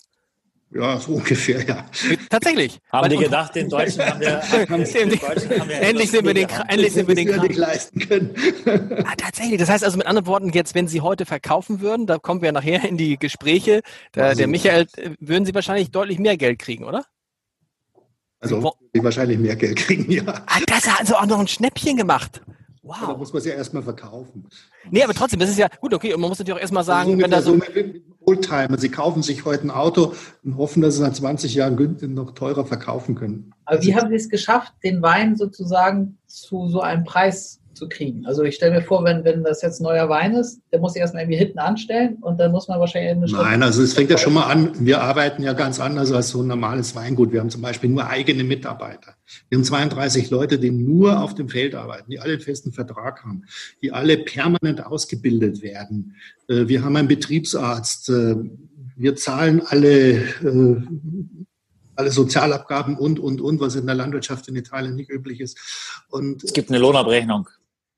Ja, 0.72 1.00
so 1.00 1.14
ungefähr, 1.16 1.64
ja. 1.66 1.86
Tatsächlich. 2.30 2.80
Haben 2.92 3.10
die 3.10 3.18
gedacht, 3.18 3.56
den 3.56 3.70
Deutschen 3.70 4.06
haben 4.06 4.20
wir, 4.20 4.42
endlich 5.82 6.12
sind 6.12 6.26
wir 6.26 6.34
den, 6.34 6.50
endlich 6.68 6.94
sind 6.94 7.08
wir 7.08 7.16
den 7.16 7.28
Kram. 7.30 7.48
nicht 7.48 7.58
leisten 7.58 8.00
können. 8.00 8.36
ah, 9.06 9.16
tatsächlich. 9.16 9.60
Das 9.60 9.70
heißt 9.70 9.84
also 9.84 9.98
mit 9.98 10.08
anderen 10.08 10.28
Worten, 10.28 10.50
jetzt, 10.50 10.76
wenn 10.76 10.88
Sie 10.88 11.02
heute 11.02 11.26
verkaufen 11.26 11.80
würden, 11.80 12.06
da 12.06 12.18
kommen 12.18 12.42
wir 12.42 12.52
nachher 12.52 12.84
in 12.84 12.98
die 12.98 13.18
Gespräche, 13.18 13.82
der, 14.14 14.36
der 14.36 14.48
Michael, 14.48 14.88
würden 15.20 15.46
Sie 15.46 15.56
wahrscheinlich 15.56 15.92
deutlich 15.92 16.20
mehr 16.20 16.38
Geld 16.38 16.60
kriegen, 16.60 16.84
oder? 16.84 17.06
Also, 18.40 18.74
die 18.94 19.04
wahrscheinlich 19.04 19.40
mehr 19.40 19.56
Geld 19.56 19.78
kriegen, 19.78 20.12
ja. 20.12 20.24
Ah, 20.46 20.60
das 20.68 20.88
hat 20.88 21.00
also 21.00 21.16
auch 21.16 21.26
noch 21.26 21.40
ein 21.40 21.48
Schnäppchen 21.48 21.98
gemacht. 21.98 22.42
Wow. 22.84 22.98
Da 23.02 23.18
muss 23.18 23.34
man 23.34 23.40
es 23.40 23.46
ja 23.46 23.54
erstmal 23.54 23.84
verkaufen. 23.84 24.48
Nee, 24.90 25.04
aber 25.04 25.14
trotzdem, 25.14 25.40
das 25.40 25.50
ist 25.50 25.58
ja 25.58 25.68
gut, 25.82 25.94
okay. 25.94 26.14
Und 26.14 26.22
man 26.22 26.30
muss 26.30 26.40
natürlich 26.40 26.58
auch 26.58 26.62
erstmal 26.62 26.86
sagen, 26.86 27.12
also 27.12 27.24
wenn 27.24 27.32
da 27.32 27.42
so. 27.42 27.60
Oldtimer, 28.26 28.78
sie 28.78 28.90
kaufen 28.90 29.24
sich 29.24 29.46
heute 29.46 29.68
ein 29.68 29.72
Auto 29.72 30.14
und 30.44 30.58
hoffen, 30.58 30.82
dass 30.82 30.98
sie 30.98 31.02
nach 31.02 31.14
20 31.14 31.56
Jahren 31.56 31.98
noch 32.14 32.32
teurer 32.32 32.66
verkaufen 32.66 33.16
können. 33.16 33.54
Aber 33.66 33.82
wie 33.82 33.96
haben 33.96 34.10
Sie 34.10 34.16
es 34.16 34.30
geschafft, 34.30 34.74
den 34.84 35.02
Wein 35.02 35.38
sozusagen 35.38 36.18
zu 36.28 36.68
so 36.68 36.82
einem 36.82 37.06
Preis 37.06 37.62
zu 37.78 37.88
kriegen. 37.88 38.26
Also 38.26 38.44
ich 38.44 38.56
stelle 38.56 38.76
mir 38.76 38.82
vor, 38.82 39.04
wenn, 39.04 39.24
wenn 39.24 39.44
das 39.44 39.62
jetzt 39.62 39.80
neuer 39.80 40.10
Wein 40.10 40.34
ist, 40.34 40.62
der 40.72 40.80
muss 40.80 40.94
sich 40.94 41.02
erstmal 41.02 41.24
irgendwie 41.24 41.38
hinten 41.38 41.60
anstellen 41.60 42.18
und 42.22 42.40
dann 42.40 42.52
muss 42.52 42.68
man 42.68 42.80
wahrscheinlich 42.80 43.12
eine 43.12 43.28
Stunde 43.28 43.46
Nein, 43.46 43.64
also 43.64 43.82
es 43.82 43.94
fängt 43.94 44.10
ja 44.10 44.18
schon 44.18 44.34
mal 44.34 44.46
an. 44.46 44.72
Wir 44.80 45.02
arbeiten 45.02 45.44
ja 45.44 45.54
ganz 45.54 45.80
anders 45.80 46.12
als 46.12 46.30
so 46.30 46.42
ein 46.42 46.48
normales 46.48 46.96
Weingut. 46.96 47.32
Wir 47.32 47.40
haben 47.40 47.50
zum 47.50 47.62
Beispiel 47.62 47.90
nur 47.90 48.08
eigene 48.08 48.44
Mitarbeiter. 48.44 49.16
Wir 49.50 49.58
haben 49.58 49.64
32 49.64 50.30
Leute, 50.30 50.60
die 50.60 50.72
nur 50.72 51.22
auf 51.22 51.36
dem 51.36 51.50
Feld 51.50 51.76
arbeiten, 51.76 52.12
die 52.12 52.20
alle 52.20 52.34
einen 52.34 52.42
festen 52.42 52.72
Vertrag 52.74 53.24
haben, 53.24 53.44
die 53.82 53.92
alle 53.92 54.18
permanent 54.18 54.86
ausgebildet 54.86 55.62
werden. 55.62 56.16
Äh, 56.48 56.68
wir 56.68 56.84
haben 56.84 56.96
einen 56.96 57.08
Betriebsarzt. 57.08 58.10
Äh, 58.10 58.36
wir 59.00 59.16
zahlen 59.16 59.62
alle 59.64 60.16
äh, 60.44 60.82
alle 61.98 62.12
Sozialabgaben 62.12 62.96
und, 62.98 63.20
und, 63.20 63.42
und, 63.42 63.60
was 63.60 63.76
in 63.76 63.86
der 63.86 63.96
Landwirtschaft 63.96 64.48
in 64.48 64.56
Italien 64.56 64.96
nicht 64.96 65.10
üblich 65.10 65.42
ist. 65.42 65.58
Und, 66.10 66.44
es 66.44 66.54
gibt 66.54 66.70
eine 66.70 66.78
Lohnabrechnung. 66.78 67.50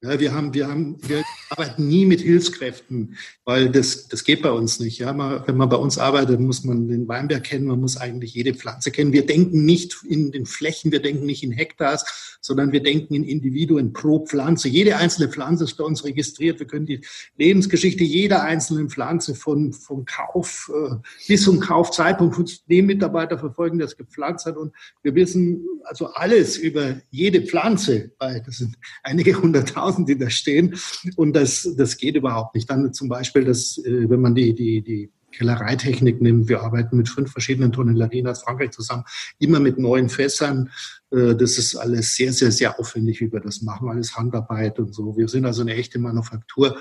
Ja, 0.01 0.17
wir 0.17 0.33
haben, 0.33 0.53
wir 0.53 0.69
haben, 0.69 0.95
wir 1.09 1.25
arbeiten 1.49 1.89
nie 1.89 2.05
mit 2.05 2.21
Hilfskräften, 2.21 3.17
weil 3.43 3.69
das, 3.69 4.07
das 4.07 4.23
geht 4.23 4.41
bei 4.41 4.51
uns 4.51 4.79
nicht. 4.79 4.97
Ja, 4.97 5.11
man, 5.11 5.45
wenn 5.45 5.57
man 5.57 5.67
bei 5.67 5.75
uns 5.75 5.97
arbeitet, 5.97 6.39
muss 6.39 6.63
man 6.63 6.87
den 6.87 7.05
Weinberg 7.09 7.43
kennen, 7.43 7.67
man 7.67 7.81
muss 7.81 7.97
eigentlich 7.97 8.33
jede 8.33 8.53
Pflanze 8.53 8.91
kennen. 8.91 9.11
Wir 9.11 9.25
denken 9.25 9.65
nicht 9.65 9.97
in 10.07 10.31
den 10.31 10.45
Flächen, 10.45 10.93
wir 10.93 11.01
denken 11.01 11.25
nicht 11.25 11.43
in 11.43 11.51
Hektars, 11.51 12.37
sondern 12.39 12.71
wir 12.71 12.81
denken 12.81 13.13
in 13.13 13.25
Individuen 13.25 13.91
pro 13.91 14.25
Pflanze. 14.25 14.69
Jede 14.69 14.95
einzelne 14.95 15.27
Pflanze 15.27 15.65
ist 15.65 15.75
bei 15.75 15.83
uns 15.83 16.05
registriert. 16.05 16.61
Wir 16.61 16.67
können 16.67 16.85
die 16.85 17.01
Lebensgeschichte 17.37 18.05
jeder 18.05 18.43
einzelnen 18.43 18.89
Pflanze 18.89 19.35
von, 19.35 19.73
vom 19.73 20.05
Kauf 20.05 20.71
äh, 20.73 20.95
bis 21.27 21.43
zum 21.43 21.59
Kaufzeitpunkt 21.59 22.35
von 22.35 22.49
dem 22.69 22.85
Mitarbeiter 22.85 23.37
verfolgen, 23.37 23.79
der 23.79 23.87
es 23.87 23.97
gepflanzt 23.97 24.45
hat. 24.45 24.55
Und 24.55 24.73
wir 25.03 25.13
wissen 25.13 25.65
also 25.83 26.07
alles 26.13 26.55
über 26.55 27.01
jede 27.11 27.41
Pflanze, 27.41 28.11
weil 28.17 28.41
das 28.45 28.59
sind 28.59 28.77
einige 29.03 29.35
hunderttausend 29.35 29.88
Tausend, 29.89 30.09
die 30.09 30.17
da 30.17 30.29
stehen. 30.29 30.75
Und 31.15 31.35
das, 31.35 31.67
das 31.75 31.97
geht 31.97 32.15
überhaupt 32.15 32.55
nicht. 32.55 32.69
Dann 32.69 32.93
zum 32.93 33.09
Beispiel, 33.09 33.43
dass, 33.43 33.77
äh, 33.79 34.09
wenn 34.09 34.21
man 34.21 34.35
die, 34.35 34.53
die, 34.53 34.81
die 34.81 35.11
Kellereitechnik 35.31 36.21
nimmt, 36.21 36.49
wir 36.49 36.61
arbeiten 36.61 36.97
mit 36.97 37.09
fünf 37.09 37.31
verschiedenen 37.31 37.71
Tonnellerien 37.71 38.27
aus 38.27 38.43
Frankreich 38.43 38.71
zusammen, 38.71 39.03
immer 39.39 39.59
mit 39.59 39.77
neuen 39.77 40.09
Fässern. 40.09 40.69
Äh, 41.11 41.35
das 41.35 41.57
ist 41.57 41.75
alles 41.75 42.15
sehr, 42.15 42.33
sehr, 42.33 42.51
sehr 42.51 42.79
aufwendig, 42.79 43.21
wie 43.21 43.31
wir 43.31 43.39
das 43.39 43.61
machen, 43.61 43.89
alles 43.89 44.15
Handarbeit 44.15 44.79
und 44.79 44.93
so. 44.93 45.17
Wir 45.17 45.27
sind 45.27 45.45
also 45.45 45.61
eine 45.61 45.75
echte 45.75 45.99
Manufaktur 45.99 46.77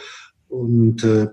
und 0.49 1.05
äh, 1.05 1.29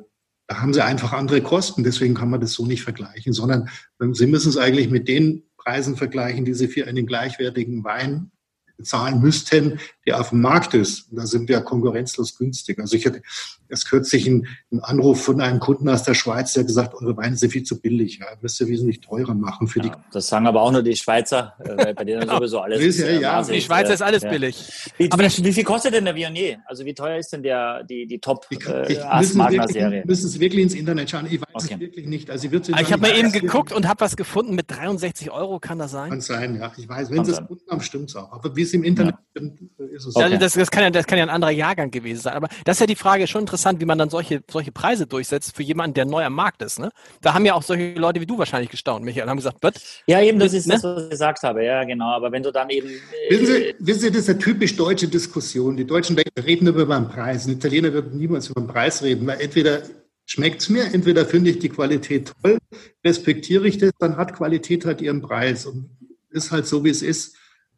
da 0.48 0.62
haben 0.62 0.74
sie 0.74 0.84
einfach 0.84 1.12
andere 1.14 1.42
Kosten, 1.42 1.84
deswegen 1.84 2.14
kann 2.14 2.30
man 2.30 2.40
das 2.40 2.54
so 2.54 2.68
nicht 2.68 2.84
vergleichen, 2.84 3.34
sondern 3.34 3.68
sie 4.12 4.28
müssen 4.28 4.50
es 4.50 4.58
eigentlich 4.58 4.92
mit 4.92 5.08
den 5.08 5.42
Preisen 5.58 5.96
vergleichen, 5.96 6.46
die 6.46 6.54
sie 6.54 6.68
für 6.68 6.86
einen 6.86 7.08
gleichwertigen 7.08 7.84
Wein 7.84 8.32
bezahlen 8.78 9.22
müssten, 9.22 9.80
der 10.06 10.20
auf 10.20 10.30
dem 10.30 10.42
Markt 10.42 10.74
ist. 10.74 11.12
Und 11.12 11.18
da 11.18 11.26
sind 11.26 11.50
wir 11.50 11.62
konkurrenzlos 11.62 12.38
günstig. 12.38 12.80
Also 12.80 12.96
ich 12.96 13.06
hatte 13.06 13.22
erst 13.70 13.90
kürzlich 13.90 14.28
einen, 14.28 14.48
einen 14.72 14.82
Anruf 14.82 15.24
von 15.24 15.42
einem 15.42 15.60
Kunden 15.60 15.90
aus 15.90 16.04
der 16.04 16.14
Schweiz, 16.14 16.54
der 16.54 16.64
gesagt, 16.64 16.94
eure 16.96 17.16
Weine 17.18 17.36
sind 17.38 17.52
viel 17.52 17.64
zu 17.64 17.80
billig. 17.80 18.20
Ja, 18.20 18.28
müsst 18.42 18.60
ihr 18.62 18.68
wesentlich 18.68 19.02
teurer 19.02 19.34
machen 19.34 19.68
für 19.68 19.80
ja, 19.80 19.90
die. 19.90 19.92
Das 20.12 20.28
sagen 20.28 20.48
aber 20.48 20.62
auch 20.62 20.72
nur 20.72 20.84
die 20.84 20.96
Schweizer, 20.96 21.54
äh, 21.60 21.94
bei 21.94 22.04
denen 22.04 22.20
genau. 22.22 22.38
sowieso 22.38 22.60
alles. 22.60 22.82
Ist, 22.82 23.00
ja, 23.00 23.10
ja. 23.10 23.44
Die 23.44 23.62
Schweizer 23.62 23.94
ist 23.94 24.02
alles 24.02 24.24
billig. 24.24 24.92
Wie, 24.98 25.12
aber 25.12 25.24
wie, 25.24 25.44
wie, 25.44 25.54
viel 25.54 25.64
kostet 25.64 25.94
denn 25.94 26.06
der 26.06 26.16
Viognier? 26.16 26.60
Also 26.66 26.86
wie 26.86 26.94
teuer 26.94 27.18
ist 27.18 27.32
denn 27.34 27.44
der, 27.44 27.84
die, 27.84 28.06
die 28.08 28.20
Top 28.20 28.46
äh, 28.52 28.98
Asmagna-Serie? 29.00 30.02
Ich 30.02 30.06
müssen 30.06 30.28
es 30.28 30.40
wirklich 30.40 30.64
ins 30.64 30.74
Internet 30.74 31.10
schauen. 31.10 31.28
Ich 31.30 31.42
weiß 31.42 31.48
okay. 31.54 31.74
es 31.76 31.80
wirklich 31.80 32.08
nicht. 32.08 32.30
Also 32.30 32.48
ich, 32.48 32.70
ich 32.70 32.92
habe 32.92 33.02
mal 33.02 33.18
eben 33.18 33.32
geguckt 33.32 33.72
und 33.72 33.88
habe 33.88 34.02
was 34.02 34.16
gefunden 34.16 34.56
mit 34.56 34.70
63 34.70 35.32
Euro. 35.32 35.60
Kann 35.60 35.80
das 35.80 35.92
sein? 35.92 36.10
Kann 36.10 36.22
sein, 36.22 36.60
ja. 36.60 36.72
Ich 36.78 36.88
weiß, 36.88 37.10
wenn 37.12 37.22
es 37.22 37.40
unten 37.40 37.70
am 37.70 37.82
stimmt 37.82 38.10
es 38.10 38.16
auch. 38.16 38.32
Aber 38.32 38.56
wie 38.56 38.62
es 38.62 38.74
im 38.74 38.84
Internet 38.84 39.16
stimmt, 39.32 39.60
ist 39.78 40.06
es 40.06 40.16
okay. 40.16 40.26
Also 40.26 40.38
das, 40.38 40.54
das, 40.54 40.72
kann 40.72 40.84
ja, 40.84 40.90
das 40.90 41.06
kann 41.08 41.18
ja 41.18 41.24
ein 41.24 41.30
anderer 41.30 41.52
Jahrgang 41.52 41.92
gewesen 41.92 42.22
sein. 42.22 42.34
Aber 42.34 42.48
das 42.64 42.78
ist 42.78 42.82
ja 42.82 42.88
die 42.88 42.96
Frage 42.96 43.28
schon 43.28 43.42
interessant, 43.42 43.55
wie 43.64 43.86
man 43.86 43.98
dann 43.98 44.10
solche, 44.10 44.44
solche 44.50 44.72
Preise 44.72 45.08
durchsetzt 45.08 45.56
für 45.56 45.64
jemanden, 45.64 45.94
der 45.94 46.06
neu 46.06 46.24
am 46.24 46.34
Markt 46.34 46.62
ist. 46.62 46.80
Ne? 46.80 46.92
Da 47.22 47.34
haben 47.34 47.46
ja 47.46 47.54
auch 47.54 47.64
solche 47.64 47.94
Leute 47.94 48.22
wie 48.22 48.26
du 48.26 48.38
wahrscheinlich 48.38 48.70
gestaunt, 48.70 49.06
Michael, 49.06 49.30
haben 49.30 49.38
gesagt, 49.38 49.58
was? 49.62 49.74
Ja, 50.08 50.22
eben, 50.22 50.40
das 50.40 50.54
ist 50.54 50.68
ne? 50.68 50.74
das, 50.74 50.84
was 50.84 51.04
ich 51.04 51.10
gesagt 51.10 51.44
habe. 51.44 51.64
Ja, 51.64 51.84
genau. 51.84 52.12
Aber 52.12 52.32
wenn 52.32 52.44
du 52.44 52.52
dann 52.52 52.70
eben. 52.70 52.90
Äh, 52.90 53.32
wissen, 53.32 53.46
Sie, 53.46 53.76
wissen 53.80 54.00
Sie, 54.02 54.12
das 54.12 54.22
ist 54.22 54.30
eine 54.30 54.40
typisch 54.40 54.76
deutsche 54.76 55.08
Diskussion. 55.08 55.78
Die 55.78 55.86
Deutschen 55.86 56.18
reden 56.18 56.68
über 56.68 56.86
den 56.86 57.08
Preis. 57.08 57.46
Ein 57.46 57.54
Italiener 57.54 57.94
wird 57.94 58.14
niemals 58.14 58.50
über 58.50 58.62
den 58.62 58.68
Preis 58.68 59.02
reden, 59.04 59.26
weil 59.28 59.40
entweder 59.40 59.82
schmeckt 60.26 60.62
es 60.62 60.70
mir, 60.70 60.94
entweder 60.94 61.26
finde 61.26 61.52
ich 61.52 61.60
die 61.60 61.70
Qualität 61.70 62.34
toll, 62.42 62.58
respektiere 63.04 63.68
ich 63.68 63.78
das, 63.78 63.92
dann 64.00 64.18
hat 64.18 64.34
Qualität 64.34 64.86
halt 64.86 65.02
ihren 65.02 65.22
Preis 65.22 65.66
und 65.66 65.90
ist 66.32 66.52
halt 66.52 66.66
so, 66.66 66.84
wie 66.84 66.90
es 66.90 67.02
ist. 67.02 67.36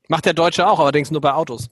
Macht 0.07 0.25
der 0.25 0.33
Deutsche 0.33 0.65
auch, 0.67 0.79
allerdings 0.79 1.11
nur 1.11 1.21
bei 1.21 1.33
Autos. 1.33 1.69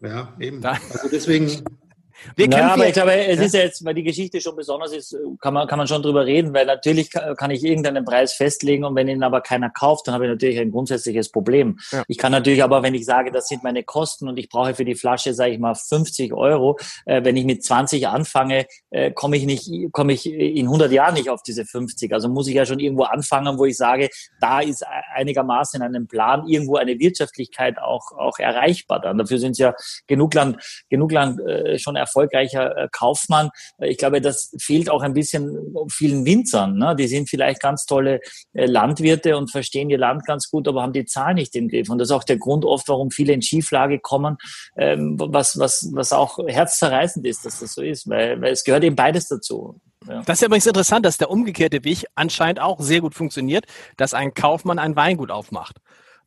Ja, 0.00 0.32
eben. 0.38 0.60
Da. 0.60 0.78
Also 0.90 1.08
deswegen. 1.10 1.64
Wir 2.36 2.48
naja, 2.48 2.72
aber 2.72 2.86
ich 2.86 2.92
glaube, 2.92 3.14
es 3.14 3.38
ja? 3.38 3.44
ist 3.44 3.54
ja 3.54 3.60
jetzt, 3.60 3.84
weil 3.84 3.94
die 3.94 4.02
Geschichte 4.02 4.40
schon 4.40 4.56
besonders 4.56 4.92
ist, 4.92 5.16
kann 5.40 5.54
man, 5.54 5.66
kann 5.68 5.78
man 5.78 5.86
schon 5.86 6.02
drüber 6.02 6.26
reden, 6.26 6.52
weil 6.54 6.66
natürlich 6.66 7.10
kann 7.10 7.50
ich 7.50 7.64
irgendeinen 7.64 8.04
Preis 8.04 8.32
festlegen 8.32 8.84
und 8.84 8.94
wenn 8.94 9.08
ihn 9.08 9.22
aber 9.22 9.40
keiner 9.40 9.70
kauft, 9.70 10.06
dann 10.06 10.14
habe 10.14 10.24
ich 10.24 10.30
natürlich 10.30 10.58
ein 10.58 10.70
grundsätzliches 10.70 11.30
Problem. 11.30 11.78
Ja. 11.90 12.02
Ich 12.08 12.18
kann 12.18 12.32
natürlich 12.32 12.62
aber, 12.62 12.82
wenn 12.82 12.94
ich 12.94 13.04
sage, 13.04 13.30
das 13.30 13.48
sind 13.48 13.62
meine 13.62 13.82
Kosten 13.82 14.28
und 14.28 14.38
ich 14.38 14.48
brauche 14.48 14.74
für 14.74 14.84
die 14.84 14.94
Flasche, 14.94 15.34
sage 15.34 15.52
ich 15.52 15.58
mal, 15.58 15.74
50 15.74 16.32
Euro, 16.32 16.78
äh, 17.06 17.24
wenn 17.24 17.36
ich 17.36 17.44
mit 17.44 17.64
20 17.64 18.08
anfange, 18.08 18.66
äh, 18.90 19.10
komme 19.12 19.36
ich 19.36 19.46
nicht, 19.46 19.92
komme 19.92 20.12
ich 20.12 20.26
in 20.26 20.66
100 20.66 20.90
Jahren 20.92 21.14
nicht 21.14 21.30
auf 21.30 21.42
diese 21.42 21.64
50. 21.64 22.12
Also 22.12 22.28
muss 22.28 22.48
ich 22.48 22.54
ja 22.54 22.66
schon 22.66 22.78
irgendwo 22.78 23.04
anfangen, 23.04 23.58
wo 23.58 23.64
ich 23.64 23.76
sage, 23.76 24.08
da 24.40 24.60
ist 24.60 24.84
einigermaßen 25.14 25.80
in 25.80 25.86
einem 25.86 26.06
Plan 26.06 26.46
irgendwo 26.46 26.76
eine 26.76 26.98
Wirtschaftlichkeit 26.98 27.78
auch, 27.78 28.12
auch 28.12 28.38
erreichbar 28.38 29.00
dann. 29.00 29.18
Dafür 29.18 29.38
sind 29.38 29.52
es 29.52 29.58
ja 29.58 29.74
genug 30.06 30.34
Land, 30.34 30.84
genug 30.88 31.12
Land 31.12 31.40
äh, 31.40 31.78
schon 31.78 31.96
erfolgreicher 32.08 32.76
äh, 32.76 32.88
Kaufmann. 32.90 33.50
Ich 33.78 33.98
glaube, 33.98 34.20
das 34.20 34.54
fehlt 34.58 34.90
auch 34.90 35.02
ein 35.02 35.12
bisschen 35.12 35.74
vielen 35.90 36.24
Winzern. 36.24 36.78
Ne? 36.78 36.96
Die 36.96 37.06
sind 37.06 37.28
vielleicht 37.28 37.60
ganz 37.60 37.86
tolle 37.86 38.20
äh, 38.54 38.66
Landwirte 38.66 39.36
und 39.36 39.50
verstehen 39.50 39.90
ihr 39.90 39.98
Land 39.98 40.26
ganz 40.26 40.50
gut, 40.50 40.66
aber 40.66 40.82
haben 40.82 40.92
die 40.92 41.04
Zahl 41.04 41.34
nicht 41.34 41.54
im 41.54 41.68
Griff. 41.68 41.90
Und 41.90 41.98
das 41.98 42.08
ist 42.08 42.12
auch 42.12 42.24
der 42.24 42.38
Grund 42.38 42.64
oft, 42.64 42.88
warum 42.88 43.10
viele 43.10 43.32
in 43.32 43.42
Schieflage 43.42 43.98
kommen, 43.98 44.36
ähm, 44.76 45.16
was, 45.18 45.58
was, 45.58 45.88
was 45.92 46.12
auch 46.12 46.38
herzzerreißend 46.46 47.26
ist, 47.26 47.44
dass 47.44 47.60
das 47.60 47.74
so 47.74 47.82
ist, 47.82 48.08
weil, 48.08 48.40
weil 48.40 48.52
es 48.52 48.64
gehört 48.64 48.84
eben 48.84 48.96
beides 48.96 49.28
dazu. 49.28 49.80
Ja. 50.06 50.22
Das 50.22 50.38
ist 50.38 50.40
ja 50.42 50.46
übrigens 50.46 50.66
interessant, 50.66 51.04
dass 51.04 51.18
der 51.18 51.30
umgekehrte 51.30 51.84
Weg 51.84 52.06
anscheinend 52.14 52.60
auch 52.60 52.80
sehr 52.80 53.00
gut 53.00 53.14
funktioniert, 53.14 53.66
dass 53.96 54.14
ein 54.14 54.32
Kaufmann 54.32 54.78
ein 54.78 54.96
Weingut 54.96 55.30
aufmacht. 55.30 55.76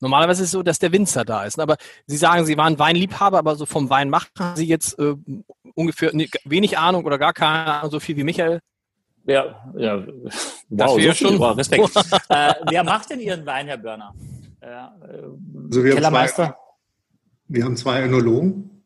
Normalerweise 0.01 0.41
ist 0.41 0.47
es 0.47 0.51
so, 0.51 0.63
dass 0.63 0.79
der 0.79 0.91
Winzer 0.91 1.23
da 1.23 1.45
ist. 1.45 1.59
Aber 1.59 1.77
Sie 2.07 2.17
sagen, 2.17 2.45
Sie 2.45 2.57
waren 2.57 2.77
Weinliebhaber, 2.77 3.37
aber 3.37 3.55
so 3.55 3.65
vom 3.65 3.89
Wein 3.89 4.09
machen 4.09 4.29
Sie 4.55 4.65
jetzt 4.65 4.99
äh, 4.99 5.15
ungefähr 5.75 6.11
wenig 6.43 6.77
Ahnung 6.77 7.05
oder 7.05 7.17
gar 7.17 7.33
keine 7.33 7.71
Ahnung, 7.73 7.91
so 7.91 7.99
viel 7.99 8.17
wie 8.17 8.23
Michael? 8.23 8.59
Ja, 9.25 9.71
ja. 9.77 10.03
Wow, 10.69 11.01
so 11.01 11.13
schon. 11.13 11.39
Wow, 11.39 11.57
Respekt. 11.57 11.95
äh, 12.29 12.53
wer 12.69 12.83
macht 12.83 13.11
denn 13.11 13.19
Ihren 13.19 13.45
Wein, 13.45 13.67
Herr 13.67 13.77
Börner? 13.77 14.13
Äh, 14.59 14.67
also 14.67 15.83
wir 15.83 15.93
Kellermeister? 15.93 16.43
Haben 16.43 16.53
zwei, 16.53 17.55
wir 17.55 17.63
haben 17.63 17.77
zwei 17.77 18.03
Önologen 18.03 18.83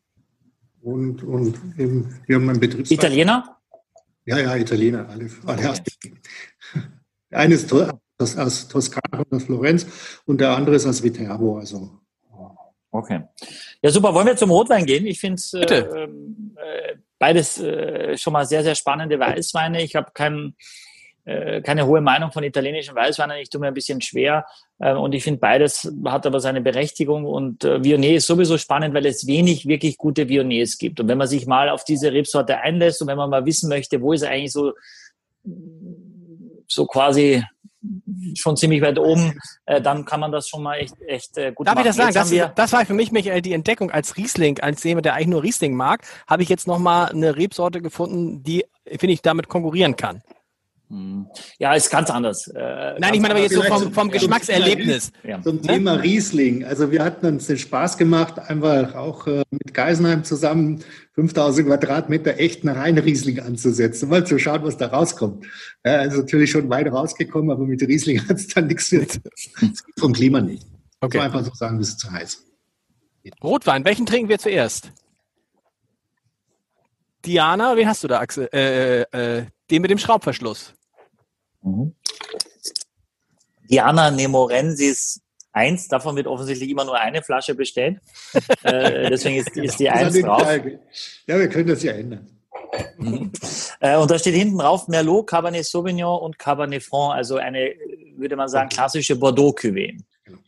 und, 0.82 1.22
und 1.22 1.58
eben, 1.78 2.20
wir 2.26 2.36
haben 2.36 2.48
einen 2.50 2.60
Betriebsrat. 2.60 2.98
Italiener? 2.98 3.56
Ja, 4.26 4.38
ja, 4.38 4.56
Italiener. 4.56 5.08
Alle, 5.08 5.30
alle 5.46 5.70
okay. 5.70 6.14
Eines 7.30 7.66
das 8.18 8.36
aus 8.36 8.68
Toskana 8.68 9.24
oder 9.28 9.40
Florenz 9.40 9.86
und 10.24 10.40
der 10.40 10.50
andere 10.56 10.76
ist 10.76 10.86
aus 10.86 11.02
Viterbo. 11.02 11.58
Also. 11.58 11.90
Okay. 12.90 13.22
Ja, 13.82 13.90
super. 13.90 14.14
Wollen 14.14 14.26
wir 14.26 14.36
zum 14.36 14.50
Rotwein 14.50 14.86
gehen? 14.86 15.06
Ich 15.06 15.20
finde 15.20 15.34
es 15.34 15.52
äh, 15.52 15.64
äh, 15.64 16.08
beides 17.18 17.58
äh, 17.60 18.16
schon 18.16 18.32
mal 18.32 18.46
sehr, 18.46 18.62
sehr 18.62 18.74
spannende 18.74 19.18
Weißweine. 19.18 19.82
Ich 19.82 19.96
habe 19.96 20.10
kein, 20.14 20.54
äh, 21.24 21.60
keine 21.60 21.86
hohe 21.86 22.00
Meinung 22.00 22.32
von 22.32 22.42
italienischen 22.42 22.94
Weißweinen. 22.94 23.38
Ich 23.38 23.50
tue 23.50 23.60
mir 23.60 23.68
ein 23.68 23.74
bisschen 23.74 24.00
schwer. 24.00 24.46
Äh, 24.78 24.94
und 24.94 25.14
ich 25.14 25.24
finde, 25.24 25.40
beides 25.40 25.92
hat 26.06 26.26
aber 26.26 26.40
seine 26.40 26.62
Berechtigung. 26.62 27.26
Und 27.26 27.64
äh, 27.64 27.84
Viognier 27.84 28.16
ist 28.16 28.26
sowieso 28.26 28.56
spannend, 28.56 28.94
weil 28.94 29.06
es 29.06 29.26
wenig 29.26 29.66
wirklich 29.66 29.98
gute 29.98 30.28
Viogniers 30.28 30.78
gibt. 30.78 30.98
Und 30.98 31.08
wenn 31.08 31.18
man 31.18 31.28
sich 31.28 31.46
mal 31.46 31.68
auf 31.68 31.84
diese 31.84 32.12
Rebsorte 32.12 32.58
einlässt 32.58 33.02
und 33.02 33.08
wenn 33.08 33.18
man 33.18 33.28
mal 33.28 33.44
wissen 33.44 33.68
möchte, 33.68 34.00
wo 34.00 34.12
ist 34.14 34.24
eigentlich 34.24 34.52
so, 34.52 34.72
so 36.66 36.86
quasi 36.86 37.44
schon 38.34 38.56
ziemlich 38.56 38.82
weit 38.82 38.98
oben, 38.98 39.38
äh, 39.66 39.80
dann 39.80 40.04
kann 40.04 40.20
man 40.20 40.32
das 40.32 40.48
schon 40.48 40.62
mal 40.62 40.76
echt, 40.76 40.94
echt 41.06 41.36
äh, 41.38 41.52
gut 41.52 41.66
Darf 41.66 41.74
machen. 41.74 41.86
Darf 41.86 41.96
ich 41.96 42.14
das 42.14 42.28
sagen? 42.28 42.38
Das, 42.38 42.54
das, 42.54 42.72
war 42.72 42.86
für 42.86 42.94
mich, 42.94 43.12
Michael, 43.12 43.42
die 43.42 43.52
Entdeckung 43.52 43.90
als 43.90 44.16
Riesling, 44.16 44.60
als 44.60 44.82
jemand, 44.84 45.06
der 45.06 45.14
eigentlich 45.14 45.28
nur 45.28 45.42
Riesling 45.42 45.74
mag, 45.74 46.02
habe 46.26 46.42
ich 46.42 46.48
jetzt 46.48 46.66
nochmal 46.66 47.10
eine 47.10 47.36
Rebsorte 47.36 47.80
gefunden, 47.80 48.42
die, 48.42 48.64
finde 48.86 49.12
ich, 49.12 49.22
damit 49.22 49.48
konkurrieren 49.48 49.96
kann. 49.96 50.22
Hm. 50.88 51.26
Ja, 51.58 51.74
ist 51.74 51.90
ganz 51.90 52.10
anders. 52.10 52.46
Äh, 52.46 52.94
Nein, 52.98 53.14
ich 53.14 53.20
meine 53.20 53.34
aber 53.34 53.42
jetzt 53.42 53.54
so 53.54 53.62
vom, 53.62 53.92
vom 53.92 54.10
Geschmackserlebnis. 54.10 55.10
Ja. 55.24 55.42
Zum 55.42 55.60
Thema 55.60 55.94
Riesling. 55.94 56.64
Also 56.64 56.92
wir 56.92 57.02
hatten 57.02 57.26
uns 57.26 57.48
den 57.48 57.58
Spaß 57.58 57.98
gemacht, 57.98 58.38
einfach 58.38 58.94
auch 58.94 59.26
äh, 59.26 59.42
mit 59.50 59.74
Geisenheim 59.74 60.22
zusammen 60.22 60.84
5000 61.14 61.66
Quadratmeter 61.66 62.38
echten 62.38 62.68
Rheinriesling 62.68 63.40
anzusetzen, 63.40 64.08
mal 64.08 64.24
zu 64.24 64.38
schauen, 64.38 64.62
was 64.62 64.76
da 64.76 64.86
rauskommt. 64.86 65.44
Ja, 65.84 65.96
also 65.96 66.18
natürlich 66.18 66.52
schon 66.52 66.70
weit 66.70 66.92
rausgekommen, 66.92 67.50
aber 67.50 67.64
mit 67.64 67.82
Riesling 67.82 68.20
hat 68.28 68.36
es 68.36 68.46
dann 68.46 68.68
nichts 68.68 68.92
mit. 68.92 69.20
vom 69.98 70.12
Klima 70.12 70.40
nicht. 70.40 70.66
Okay. 71.00 71.18
So 71.18 71.24
einfach 71.24 71.44
so 71.44 71.54
sagen, 71.54 71.80
es 71.80 71.88
ist 71.88 71.98
zu 71.98 72.12
heiß. 72.12 72.44
Rotwein, 73.42 73.84
welchen 73.84 74.06
trinken 74.06 74.28
wir 74.28 74.38
zuerst? 74.38 74.92
Diana, 77.24 77.76
wen 77.76 77.88
hast 77.88 78.04
du 78.04 78.08
da, 78.08 78.20
Axel? 78.20 78.48
Äh, 78.52 79.00
äh, 79.00 79.38
äh 79.38 79.46
den 79.70 79.82
mit 79.82 79.90
dem 79.90 79.98
Schraubverschluss. 79.98 80.75
Mhm. 81.62 81.94
Diana 83.68 84.10
Nemorensis 84.10 85.20
1, 85.52 85.88
davon 85.88 86.16
wird 86.16 86.26
offensichtlich 86.26 86.70
immer 86.70 86.84
nur 86.84 86.98
eine 86.98 87.22
Flasche 87.22 87.54
bestellt. 87.54 88.00
äh, 88.62 89.10
deswegen 89.10 89.36
ist, 89.36 89.56
ist 89.56 89.80
die 89.80 89.90
1 89.90 90.20
drauf. 90.20 90.42
Ja, 91.26 91.38
wir 91.38 91.48
können 91.48 91.68
das 91.68 91.82
ja 91.82 91.92
ändern. 91.92 92.28
Mhm. 92.98 93.32
Äh, 93.80 93.96
und 93.96 94.10
da 94.10 94.18
steht 94.18 94.34
hinten 94.34 94.58
drauf 94.58 94.88
Merlot, 94.88 95.26
Cabernet 95.28 95.64
Sauvignon 95.64 96.20
und 96.20 96.38
Cabernet 96.38 96.82
Franc, 96.82 97.14
also 97.14 97.36
eine, 97.36 97.74
würde 98.16 98.36
man 98.36 98.48
sagen, 98.48 98.68
klassische 98.68 99.16
Bordeaux-Cuvée. 99.16 99.98
Genau. 100.24 100.38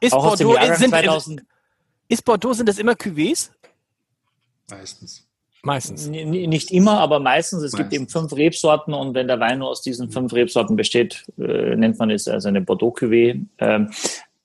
Ist 0.00 0.12
Auch 0.12 0.36
Bordeaux, 0.36 0.56
sind, 0.76 0.90
2000 0.90 1.42
ist 2.08 2.24
Bordeaux, 2.24 2.52
sind 2.52 2.68
das 2.68 2.78
immer 2.78 2.92
Cuvées? 2.92 3.50
Meistens. 4.68 5.26
Meistens. 5.64 6.08
nicht 6.08 6.72
immer, 6.72 6.98
aber 6.98 7.20
meistens. 7.20 7.62
Es 7.62 7.72
meistens. 7.72 7.78
gibt 7.78 7.92
eben 7.92 8.08
fünf 8.08 8.34
Rebsorten 8.34 8.94
und 8.94 9.14
wenn 9.14 9.28
der 9.28 9.38
Wein 9.38 9.60
nur 9.60 9.68
aus 9.68 9.80
diesen 9.80 10.10
fünf 10.10 10.32
Rebsorten 10.32 10.74
besteht, 10.74 11.24
äh, 11.38 11.76
nennt 11.76 11.98
man 11.98 12.10
es 12.10 12.26
also 12.26 12.48
eine 12.48 12.60
Bordeaux-Cuvée. 12.60 13.46
Ähm, 13.58 13.90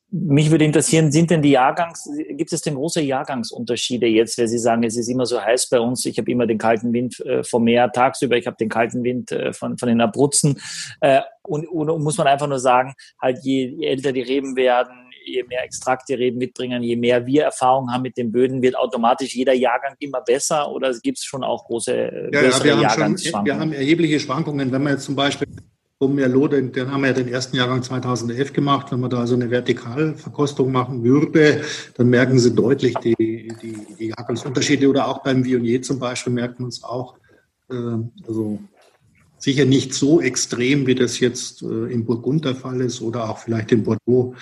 mich 0.10 0.52
würde 0.52 0.64
interessieren, 0.64 1.12
sind 1.12 1.32
denn 1.32 1.42
die 1.42 1.52
Jahrgangs, 1.52 2.10
gibt 2.30 2.54
es 2.54 2.62
denn 2.62 2.76
große 2.76 3.02
Jahrgangsunterschiede 3.02 4.08
jetzt, 4.08 4.38
weil 4.38 4.48
Sie 4.48 4.58
sagen, 4.58 4.84
es 4.84 4.96
ist 4.96 5.10
immer 5.10 5.26
so 5.26 5.42
heiß 5.42 5.68
bei 5.68 5.82
uns, 5.82 6.06
ich 6.06 6.18
habe 6.18 6.32
immer 6.32 6.48
den 6.48 6.58
kalten 6.58 6.94
Wind 6.94 7.20
äh, 7.26 7.44
vom 7.44 7.66
Meer 7.66 7.92
tagsüber, 7.92 8.38
ich 8.38 8.48
habe 8.48 8.56
den 8.58 8.70
kalten 8.70 9.04
Wind 9.04 9.34
äh, 9.34 9.52
von, 9.52 9.78
von 9.78 9.90
den 9.90 10.00
Abruzzen 10.00 10.62
äh, 11.02 11.22
und, 11.44 11.68
und, 11.68 12.04
muss 12.04 12.18
man 12.18 12.28
einfach 12.28 12.48
nur 12.48 12.60
sagen, 12.60 12.94
halt 13.22 13.40
je, 13.44 13.68
je 13.68 13.86
älter 13.86 14.14
die 14.14 14.22
Reben 14.22 14.56
werden, 14.56 15.07
je 15.28 15.44
mehr 15.44 15.64
Extrakte 15.64 16.18
Reben 16.18 16.38
mitbringen, 16.38 16.84
je 16.84 16.96
mehr 16.96 17.26
wir 17.26 17.44
Erfahrung 17.44 17.92
haben 17.92 18.02
mit 18.02 18.18
den 18.18 18.32
Böden, 18.32 18.62
wird 18.62 18.78
automatisch 18.78 19.36
jeder 19.36 19.54
Jahrgang 19.54 19.96
immer 20.00 20.22
besser 20.22 20.72
oder 20.72 20.94
gibt 21.02 21.18
es 21.18 21.26
schon 21.26 21.44
auch 21.44 21.66
große 21.66 21.94
äh, 21.94 22.30
ja, 22.34 22.44
ja, 22.44 22.64
wir, 22.64 22.90
haben 22.90 23.18
schon, 23.18 23.46
wir 23.46 23.60
haben 23.60 23.74
erhebliche 23.74 24.20
Schwankungen. 24.20 24.72
Wenn 24.72 24.84
man 24.84 24.94
jetzt 24.94 25.06
zum 25.06 25.16
Beispiel 25.16 25.48
um 26.00 26.14
Merlot, 26.16 26.54
den, 26.54 26.72
den 26.72 26.92
haben 26.92 27.02
wir 27.02 27.08
ja 27.08 27.14
den 27.14 27.28
ersten 27.28 27.56
Jahrgang 27.56 27.82
2011 27.82 28.54
gemacht. 28.54 28.92
Wenn 28.92 29.00
man 29.00 29.10
da 29.10 29.26
so 29.26 29.36
eine 29.36 29.50
Vertikalverkostung 29.50 30.72
machen 30.72 31.04
würde, 31.04 31.62
dann 31.96 32.10
merken 32.10 32.38
Sie 32.38 32.54
deutlich 32.54 32.94
die, 32.96 33.16
die, 33.16 33.96
die 34.00 34.08
Jahrgangsunterschiede. 34.10 34.88
Oder 34.88 35.08
auch 35.08 35.24
beim 35.24 35.44
Viognier 35.44 35.82
zum 35.82 36.00
Beispiel 36.00 36.34
merkt 36.34 36.60
man 36.60 36.70
es 36.70 36.84
auch. 36.84 37.16
Äh, 37.72 37.76
also 38.28 38.60
sicher 39.38 39.66
nicht 39.66 39.94
so 39.94 40.22
extrem, 40.22 40.86
wie 40.88 40.96
das 40.96 41.20
jetzt 41.20 41.62
äh, 41.64 41.66
im 41.66 42.06
Burgund 42.06 42.46
der 42.46 42.56
Fall 42.56 42.82
ist 42.82 43.02
oder 43.02 43.30
auch 43.30 43.40
vielleicht 43.40 43.72
in 43.72 43.84
Bordeaux. 43.84 44.36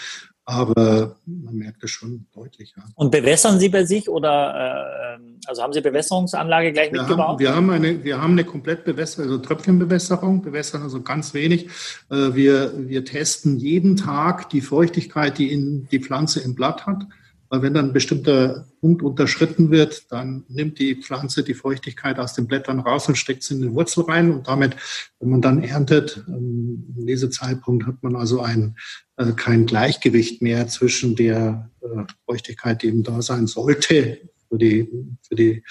Aber 0.47 1.15
man 1.25 1.55
merkt 1.55 1.83
es 1.83 1.89
schon 1.89 2.27
deutlich. 2.33 2.75
Ja. 2.77 2.83
Und 2.93 3.11
bewässern 3.11 3.59
Sie 3.59 3.69
bei 3.69 3.83
sich 3.83 4.07
oder 4.07 5.17
äh, 5.17 5.47
also 5.47 5.63
haben 5.63 5.73
Sie 5.73 5.81
Bewässerungsanlage 5.81 6.71
gleich 6.71 6.91
wir 6.91 7.01
mitgebaut? 7.01 7.27
Haben, 7.27 7.39
wir, 7.39 7.55
haben 7.55 7.69
eine, 7.71 8.03
wir 8.03 8.21
haben 8.21 8.33
eine 8.33 8.43
komplett 8.43 8.85
Bewässerung, 8.85 9.31
also 9.31 9.41
Tröpfchenbewässerung, 9.41 10.43
bewässern 10.43 10.83
also 10.83 11.01
ganz 11.01 11.33
wenig. 11.33 11.65
Äh, 12.11 12.35
wir, 12.35 12.73
wir 12.87 13.05
testen 13.05 13.57
jeden 13.57 13.97
Tag 13.97 14.49
die 14.51 14.61
Feuchtigkeit, 14.61 15.39
die 15.39 15.51
in 15.51 15.87
die 15.89 15.99
Pflanze 15.99 16.41
im 16.41 16.53
Blatt 16.53 16.85
hat. 16.85 17.07
Weil 17.49 17.61
wenn 17.61 17.73
dann 17.73 17.87
ein 17.87 17.93
bestimmter 17.93 18.67
Punkt 18.81 19.01
unterschritten 19.03 19.71
wird, 19.71 20.11
dann 20.11 20.45
nimmt 20.47 20.79
die 20.79 20.95
Pflanze 20.95 21.43
die 21.43 21.53
Feuchtigkeit 21.53 22.19
aus 22.19 22.33
den 22.33 22.47
Blättern 22.47 22.79
raus 22.79 23.07
und 23.07 23.17
steckt 23.17 23.43
sie 23.43 23.55
in 23.55 23.61
den 23.61 23.75
Wurzel 23.75 24.03
rein. 24.03 24.31
Und 24.31 24.47
damit, 24.47 24.75
wenn 25.19 25.29
man 25.29 25.41
dann 25.41 25.63
erntet, 25.63 26.23
ähm, 26.27 26.95
in 26.97 27.05
diesem 27.05 27.31
Zeitpunkt 27.31 27.85
hat 27.85 28.01
man 28.01 28.15
also 28.15 28.41
ein, 28.41 28.77
äh, 29.17 29.31
kein 29.33 29.65
Gleichgewicht 29.65 30.41
mehr 30.41 30.67
zwischen 30.67 31.15
der 31.15 31.71
äh, 31.81 32.03
Feuchtigkeit, 32.25 32.81
die 32.81 32.87
eben 32.87 33.03
da 33.03 33.21
sein 33.21 33.47
sollte, 33.47 34.19
für 34.49 34.57
die, 34.57 34.89
für 35.27 35.35
die 35.35 35.63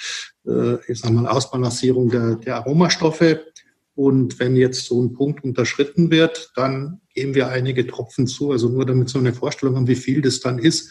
äh, 0.47 0.77
ich 0.91 1.01
sag 1.01 1.13
mal, 1.13 1.27
Ausbalancierung 1.27 2.11
der, 2.11 2.37
der 2.37 2.57
Aromastoffe. 2.57 3.41
Und 3.97 4.41
wenn 4.41 4.57
jetzt 4.57 4.87
so 4.87 5.01
ein 5.01 5.13
Punkt 5.13 5.45
unterschritten 5.45 6.11
wird, 6.11 6.51
dann 6.57 7.01
geben 7.15 7.35
wir 7.35 7.49
einige 7.49 7.87
Tropfen 7.87 8.27
zu. 8.27 8.51
Also 8.51 8.69
nur 8.69 8.85
damit 8.85 9.09
so 9.09 9.19
eine 9.19 9.33
Vorstellung 9.33 9.77
haben, 9.77 9.87
wie 9.87 9.95
viel 9.95 10.21
das 10.21 10.41
dann 10.41 10.59
ist. 10.59 10.91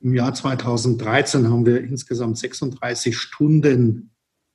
Im 0.00 0.14
Jahr 0.14 0.32
2013 0.32 1.48
haben 1.50 1.66
wir 1.66 1.80
insgesamt 1.82 2.38
36 2.38 3.16
Stunden 3.16 4.10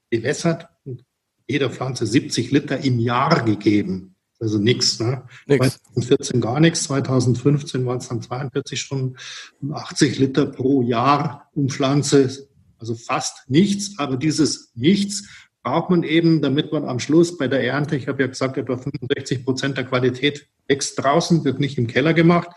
gewässert 0.09 0.69
und 0.85 1.03
jeder 1.47 1.69
Pflanze 1.69 2.05
70 2.05 2.51
Liter 2.51 2.79
im 2.79 2.99
Jahr 2.99 3.43
gegeben. 3.43 4.15
Also 4.39 4.57
nichts. 4.57 4.99
Ne? 4.99 5.23
2014 5.47 6.41
gar 6.41 6.59
nichts, 6.59 6.83
2015 6.83 7.85
waren 7.85 7.97
es 7.97 8.09
dann 8.09 8.21
42 8.21 8.79
Stunden 8.79 9.15
und 9.61 9.73
80 9.73 10.19
Liter 10.19 10.45
pro 10.45 10.81
Jahr 10.81 11.49
um 11.53 11.69
Pflanze 11.69 12.47
Also 12.77 12.95
fast 12.95 13.49
nichts, 13.49 13.97
aber 13.97 14.17
dieses 14.17 14.71
Nichts 14.75 15.27
braucht 15.63 15.89
man 15.89 16.03
eben, 16.03 16.41
damit 16.41 16.73
man 16.73 16.85
am 16.85 16.99
Schluss 16.99 17.37
bei 17.37 17.47
der 17.47 17.63
Ernte, 17.63 17.95
ich 17.95 18.09
habe 18.09 18.23
ja 18.23 18.27
gesagt, 18.27 18.57
etwa 18.57 18.77
65 18.77 19.45
Prozent 19.45 19.77
der 19.77 19.85
Qualität 19.85 20.47
wächst 20.67 21.01
draußen, 21.01 21.45
wird 21.45 21.59
nicht 21.59 21.77
im 21.77 21.87
Keller 21.87 22.13
gemacht, 22.13 22.49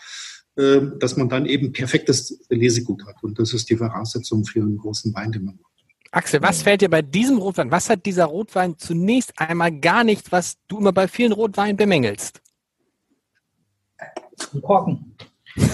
dass 0.56 1.18
man 1.18 1.28
dann 1.28 1.44
eben 1.44 1.72
perfektes 1.72 2.40
Lesegut 2.48 3.04
hat. 3.06 3.22
Und 3.22 3.38
das 3.38 3.52
ist 3.52 3.68
die 3.68 3.76
Voraussetzung 3.76 4.44
für 4.44 4.60
einen 4.60 4.78
großen 4.78 5.14
Wein, 5.14 5.30
den 5.30 5.44
man 5.44 5.56
macht. 5.56 5.66
Axel, 6.12 6.40
was 6.40 6.62
fällt 6.62 6.80
dir 6.80 6.88
bei 6.88 7.02
diesem 7.02 7.36
Rotwein, 7.36 7.70
was 7.70 7.90
hat 7.90 8.06
dieser 8.06 8.24
Rotwein 8.24 8.78
zunächst 8.78 9.34
einmal 9.36 9.70
gar 9.70 10.02
nicht, 10.02 10.32
was 10.32 10.56
du 10.66 10.78
immer 10.78 10.92
bei 10.92 11.08
vielen 11.08 11.32
Rotweinen 11.32 11.76
bemängelst? 11.76 12.40
Korken. 14.62 15.14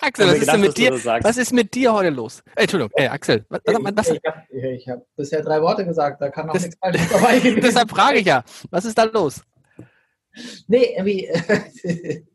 Axel, 0.00 0.28
was 0.28 0.38
ist 0.38 0.52
denn 0.52 0.60
mit 0.60 0.76
dir? 0.76 0.92
Was 0.92 1.36
ist 1.36 1.52
mit 1.52 1.74
dir 1.74 1.92
heute 1.92 2.10
los? 2.10 2.42
Äh, 2.54 2.62
Entschuldigung, 2.62 2.92
äh, 2.96 3.08
Axel. 3.08 3.44
Was, 3.48 3.60
was, 3.64 4.08
ich, 4.08 4.20
ich 4.52 4.88
habe 4.88 5.00
hab 5.00 5.16
bisher 5.16 5.42
drei 5.42 5.60
Worte 5.60 5.84
gesagt, 5.84 6.20
da 6.20 6.30
kann 6.30 6.46
noch 6.46 6.54
das, 6.54 6.62
nichts 6.64 6.78
Falsches 6.78 7.08
dabei 7.10 7.38
gewesen 7.40 7.60
Deshalb 7.62 7.90
frage 7.90 8.18
ich 8.18 8.26
ja, 8.26 8.44
was 8.70 8.84
ist 8.84 8.96
da 8.96 9.04
los? 9.04 9.42
Nee, 10.68 10.94
irgendwie. 10.96 11.28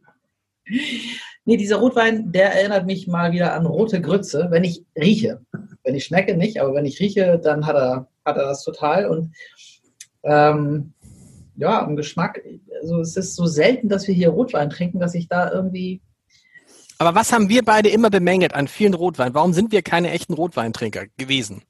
nee, 1.45 1.57
dieser 1.57 1.77
Rotwein, 1.77 2.31
der 2.31 2.53
erinnert 2.53 2.85
mich 2.85 3.07
mal 3.07 3.31
wieder 3.31 3.53
an 3.53 3.65
rote 3.65 4.01
Grütze, 4.01 4.47
wenn 4.49 4.63
ich 4.63 4.83
rieche. 4.95 5.41
Wenn 5.83 5.95
ich 5.95 6.05
schmecke, 6.05 6.35
nicht, 6.35 6.59
aber 6.59 6.73
wenn 6.73 6.85
ich 6.85 6.99
rieche, 6.99 7.39
dann 7.39 7.65
hat 7.65 7.75
er, 7.75 8.07
hat 8.25 8.37
er 8.37 8.45
das 8.45 8.63
total. 8.63 9.07
Und 9.07 9.35
ähm, 10.23 10.93
ja, 11.55 11.85
im 11.85 11.95
Geschmack, 11.95 12.41
also 12.81 12.99
es 12.99 13.15
ist 13.15 13.35
so 13.35 13.45
selten, 13.45 13.89
dass 13.89 14.07
wir 14.07 14.15
hier 14.15 14.29
Rotwein 14.29 14.69
trinken, 14.69 14.99
dass 14.99 15.15
ich 15.15 15.27
da 15.27 15.51
irgendwie 15.51 16.01
aber 16.97 17.13
was 17.13 17.31
haben 17.33 17.49
wir 17.49 17.63
beide 17.63 17.89
immer 17.89 18.09
bemängelt 18.09 18.53
an 18.53 18.67
vielen 18.67 18.93
Rotweinen? 18.93 19.33
Warum 19.33 19.53
sind 19.53 19.71
wir 19.71 19.81
keine 19.81 20.11
echten 20.11 20.33
Rotweintrinker 20.33 21.07
gewesen? 21.17 21.63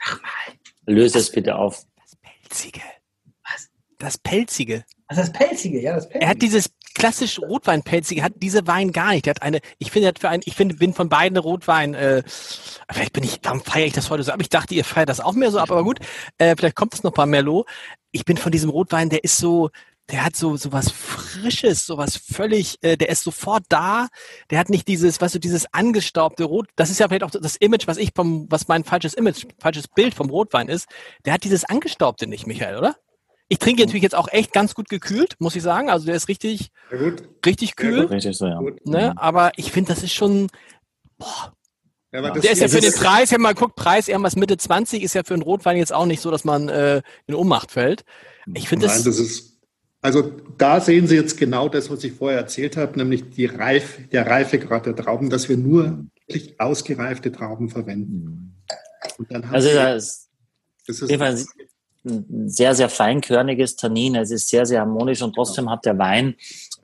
Ach 0.00 0.20
mal. 0.20 0.94
Löse 0.94 1.18
es 1.18 1.30
bitte 1.30 1.54
auf. 1.54 1.86
Das 1.96 2.16
Pelzige. 2.16 2.80
Was? 3.44 3.68
Das 3.98 4.18
Pelzige. 4.18 4.84
Also 5.08 5.22
das 5.22 5.32
Pelzige, 5.32 5.80
ja, 5.80 5.94
das 5.94 6.04
Pelzige. 6.04 6.24
Er 6.24 6.30
hat 6.30 6.42
dieses 6.42 6.70
klassisch 6.94 7.40
Rotweinpelzige, 7.40 8.22
hat 8.22 8.34
diese 8.36 8.66
Wein 8.66 8.92
gar 8.92 9.12
nicht. 9.12 9.26
Er 9.26 9.30
hat 9.30 9.42
eine, 9.42 9.60
ich 9.78 9.90
finde, 9.90 10.12
für 10.18 10.28
einen, 10.28 10.42
ich 10.44 10.54
finde, 10.54 10.74
bin 10.74 10.92
von 10.92 11.08
beiden 11.08 11.38
Rotwein, 11.38 11.94
äh, 11.94 12.22
vielleicht 12.26 13.14
bin 13.14 13.24
ich, 13.24 13.40
warum 13.42 13.62
feiere 13.62 13.86
ich 13.86 13.94
das 13.94 14.10
heute 14.10 14.22
so 14.22 14.32
ab? 14.32 14.40
Ich 14.42 14.50
dachte, 14.50 14.74
ihr 14.74 14.84
feiert 14.84 15.08
das 15.08 15.20
auch 15.20 15.32
mehr 15.32 15.50
so 15.50 15.58
ab, 15.58 15.70
aber 15.70 15.82
gut, 15.82 16.00
äh, 16.36 16.54
vielleicht 16.56 16.76
kommt 16.76 16.92
es 16.92 17.02
noch 17.02 17.12
bei 17.12 17.24
Merlot. 17.24 17.66
Ich 18.12 18.26
bin 18.26 18.36
von 18.36 18.52
diesem 18.52 18.68
Rotwein, 18.68 19.08
der 19.08 19.24
ist 19.24 19.38
so, 19.38 19.70
der 20.10 20.24
hat 20.24 20.36
so 20.36 20.56
so 20.56 20.72
was 20.72 20.90
Frisches, 20.90 21.86
so 21.86 21.96
was 21.96 22.16
völlig, 22.16 22.76
äh, 22.82 22.96
der 22.96 23.08
ist 23.08 23.22
sofort 23.22 23.64
da. 23.70 24.08
Der 24.50 24.58
hat 24.58 24.68
nicht 24.68 24.88
dieses, 24.88 25.20
weißt 25.20 25.36
du, 25.36 25.38
dieses 25.38 25.72
angestaubte 25.72 26.44
Rot. 26.44 26.68
Das 26.76 26.90
ist 26.90 27.00
ja 27.00 27.08
vielleicht 27.08 27.24
auch 27.24 27.30
das 27.30 27.56
Image, 27.56 27.86
was 27.86 27.96
ich 27.96 28.10
vom, 28.14 28.46
was 28.50 28.68
mein 28.68 28.84
falsches 28.84 29.14
Image, 29.14 29.46
falsches 29.58 29.88
Bild 29.88 30.14
vom 30.14 30.28
Rotwein 30.30 30.68
ist. 30.68 30.86
Der 31.24 31.32
hat 31.34 31.44
dieses 31.44 31.64
angestaubte 31.64 32.26
nicht, 32.26 32.46
Michael, 32.46 32.76
oder? 32.76 32.96
Ich 33.48 33.58
trinke 33.58 33.82
natürlich 33.82 34.02
jetzt 34.02 34.14
auch 34.14 34.28
echt 34.28 34.52
ganz 34.52 34.74
gut 34.74 34.88
gekühlt, 34.88 35.36
muss 35.38 35.56
ich 35.56 35.62
sagen. 35.62 35.88
Also 35.88 36.06
der 36.06 36.14
ist 36.14 36.28
richtig, 36.28 36.70
richtig 37.44 37.76
kühl. 37.76 38.06
Richtig 38.06 38.36
so, 38.36 38.46
ja. 38.46 38.60
Ne? 38.84 39.10
Mhm. 39.10 39.18
Aber 39.18 39.52
ich 39.56 39.72
finde, 39.72 39.94
das 39.94 40.02
ist 40.02 40.12
schon, 40.12 40.48
boah, 41.16 41.52
ja, 42.12 42.30
der 42.30 42.52
ist 42.52 42.60
ja 42.60 42.68
für 42.68 42.80
den 42.80 42.92
Preis, 42.92 43.32
wenn 43.32 43.42
man 43.42 43.54
guckt, 43.54 43.74
Preis 43.74 44.08
irgendwas 44.08 44.36
Mitte 44.36 44.56
20 44.56 45.02
ist 45.02 45.14
ja 45.14 45.24
für 45.24 45.34
einen 45.34 45.42
Rotwein 45.42 45.76
jetzt 45.76 45.92
auch 45.92 46.06
nicht 46.06 46.20
so, 46.20 46.30
dass 46.30 46.44
man 46.44 46.68
äh, 46.68 47.02
in 47.26 47.34
Ohnmacht 47.34 47.70
fällt. 47.70 48.04
Ich 48.54 48.68
finde 48.68 48.86
das, 48.86 49.02
das 49.02 49.18
ist 49.18 49.58
also 50.00 50.30
da 50.56 50.80
sehen 50.80 51.08
Sie 51.08 51.16
jetzt 51.16 51.36
genau 51.36 51.68
das, 51.68 51.90
was 51.90 52.04
ich 52.04 52.12
vorher 52.12 52.38
erzählt 52.38 52.76
habe, 52.76 52.96
nämlich 52.96 53.30
die 53.30 53.46
Reif, 53.46 53.98
der 54.12 54.26
Reifegrad 54.26 54.86
der 54.86 54.94
Trauben, 54.94 55.28
dass 55.28 55.48
wir 55.48 55.56
nur 55.56 56.06
wirklich 56.26 56.60
ausgereifte 56.60 57.32
Trauben 57.32 57.68
verwenden. 57.68 58.54
also 59.50 59.68
das, 59.74 60.28
das 60.86 61.02
ist 61.02 61.10
ein 61.10 61.46
sehr, 62.04 62.74
sehr 62.74 62.88
feinkörniges 62.88 63.76
Tannin. 63.76 64.14
Es 64.16 64.30
ist 64.30 64.48
sehr, 64.48 64.66
sehr 64.66 64.80
harmonisch 64.80 65.22
und 65.22 65.34
trotzdem 65.34 65.70
hat 65.70 65.84
der 65.84 65.98
Wein 65.98 66.36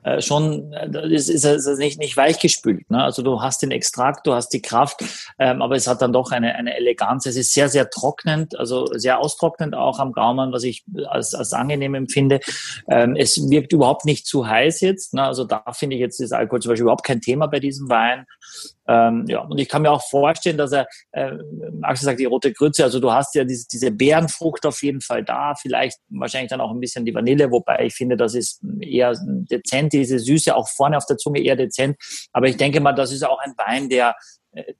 äh, 0.03 0.21
schon, 0.21 0.71
äh, 0.73 1.13
ist, 1.13 1.29
ist, 1.29 1.45
ist 1.45 1.79
nicht, 1.79 1.99
nicht 1.99 2.15
weichgespült. 2.15 2.89
Ne? 2.91 3.03
Also 3.03 3.23
du 3.23 3.41
hast 3.41 3.61
den 3.61 3.71
Extrakt, 3.71 4.27
du 4.27 4.33
hast 4.33 4.49
die 4.49 4.61
Kraft, 4.61 5.03
ähm, 5.39 5.61
aber 5.61 5.75
es 5.75 5.87
hat 5.87 6.01
dann 6.01 6.13
doch 6.13 6.31
eine, 6.31 6.53
eine 6.55 6.75
Eleganz. 6.75 7.25
Es 7.25 7.35
ist 7.35 7.53
sehr, 7.53 7.69
sehr 7.69 7.89
trocknend, 7.89 8.57
also 8.59 8.85
sehr 8.93 9.19
austrocknend 9.19 9.73
auch 9.73 9.99
am 9.99 10.11
Gaumen, 10.11 10.51
was 10.51 10.63
ich 10.63 10.83
als, 11.07 11.33
als 11.33 11.53
angenehm 11.53 11.95
empfinde. 11.95 12.39
Ähm, 12.87 13.15
es 13.15 13.49
wirkt 13.49 13.73
überhaupt 13.73 14.05
nicht 14.05 14.27
zu 14.27 14.47
heiß 14.47 14.81
jetzt. 14.81 15.13
Ne? 15.13 15.23
Also 15.23 15.43
da 15.43 15.63
finde 15.71 15.95
ich 15.95 16.01
jetzt 16.01 16.19
ist 16.19 16.33
Alkohol 16.33 16.61
zum 16.61 16.69
Beispiel 16.69 16.83
überhaupt 16.83 17.05
kein 17.05 17.21
Thema 17.21 17.47
bei 17.47 17.59
diesem 17.59 17.89
Wein. 17.89 18.27
Ähm, 18.87 19.25
ja, 19.27 19.39
und 19.39 19.57
ich 19.59 19.67
kann 19.67 19.81
mir 19.81 19.91
auch 19.91 20.03
vorstellen, 20.03 20.57
dass 20.57 20.71
er, 20.71 20.87
äh, 21.11 21.31
Axel 21.81 22.05
sagt, 22.05 22.19
die 22.19 22.25
rote 22.25 22.53
Grütze, 22.53 22.83
also 22.83 22.99
du 22.99 23.11
hast 23.11 23.33
ja 23.35 23.43
diese, 23.43 23.67
diese 23.67 23.91
Beerenfrucht 23.91 24.65
auf 24.65 24.81
jeden 24.83 25.01
Fall 25.01 25.23
da, 25.23 25.55
vielleicht 25.55 25.99
wahrscheinlich 26.09 26.49
dann 26.49 26.61
auch 26.61 26.71
ein 26.71 26.79
bisschen 26.79 27.05
die 27.05 27.13
Vanille, 27.13 27.51
wobei 27.51 27.85
ich 27.85 27.95
finde, 27.95 28.17
das 28.17 28.35
ist 28.35 28.61
eher 28.79 29.13
dezent, 29.23 29.93
diese 29.93 30.19
Süße 30.19 30.55
auch 30.55 30.67
vorne 30.69 30.97
auf 30.97 31.05
der 31.05 31.17
Zunge 31.17 31.41
eher 31.41 31.55
dezent. 31.55 31.97
Aber 32.31 32.47
ich 32.47 32.57
denke 32.57 32.79
mal, 32.79 32.93
das 32.93 33.11
ist 33.11 33.25
auch 33.25 33.39
ein 33.39 33.53
Wein, 33.57 33.89
der 33.89 34.15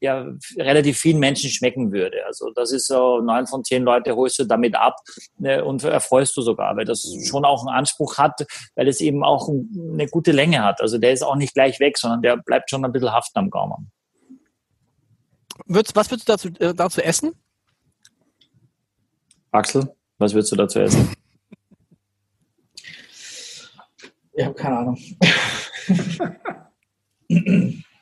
der 0.02 0.38
relativ 0.58 0.98
vielen 0.98 1.20
Menschen 1.20 1.50
schmecken 1.50 1.92
würde. 1.92 2.26
Also 2.26 2.52
das 2.52 2.72
ist 2.72 2.88
so, 2.88 3.20
neun 3.20 3.48
von 3.48 3.64
zehn 3.64 3.84
Leute 3.84 4.16
holst 4.16 4.40
du 4.40 4.46
damit 4.46 4.76
ab 4.76 4.96
ne, 5.38 5.64
und 5.64 5.84
erfreust 5.84 6.36
du 6.38 6.42
sogar, 6.42 6.76
weil 6.78 6.86
das 6.86 7.06
schon 7.28 7.46
auch 7.46 7.66
einen 7.66 7.76
Anspruch 7.76 8.18
hat, 8.18 8.46
weil 8.76 8.88
es 8.88 9.02
eben 9.02 9.24
auch 9.24 9.50
eine 9.50 10.08
gute 10.08 10.32
Länge 10.32 10.64
hat. 10.64 10.82
Also 10.82 10.98
der 10.98 11.12
ist 11.12 11.24
auch 11.24 11.36
nicht 11.36 11.54
gleich 11.54 11.80
weg, 11.80 11.98
sondern 11.98 12.22
der 12.22 12.38
bleibt 12.38 12.70
schon 12.70 12.86
ein 12.86 12.92
bisschen 12.92 13.12
haften 13.12 13.40
am 13.40 13.50
Gaumen. 13.50 13.92
was 15.68 16.12
würdest 16.12 16.28
du 16.28 16.32
dazu, 16.32 16.48
äh, 16.60 16.74
dazu 16.74 17.02
essen? 17.02 17.34
Axel, 19.52 19.94
was 20.18 20.34
würdest 20.34 20.52
du 20.52 20.56
dazu 20.56 20.80
essen? 20.80 21.14
Ich 24.34 24.44
habe 24.44 24.56
keine 24.56 24.78
Ahnung. 24.78 24.98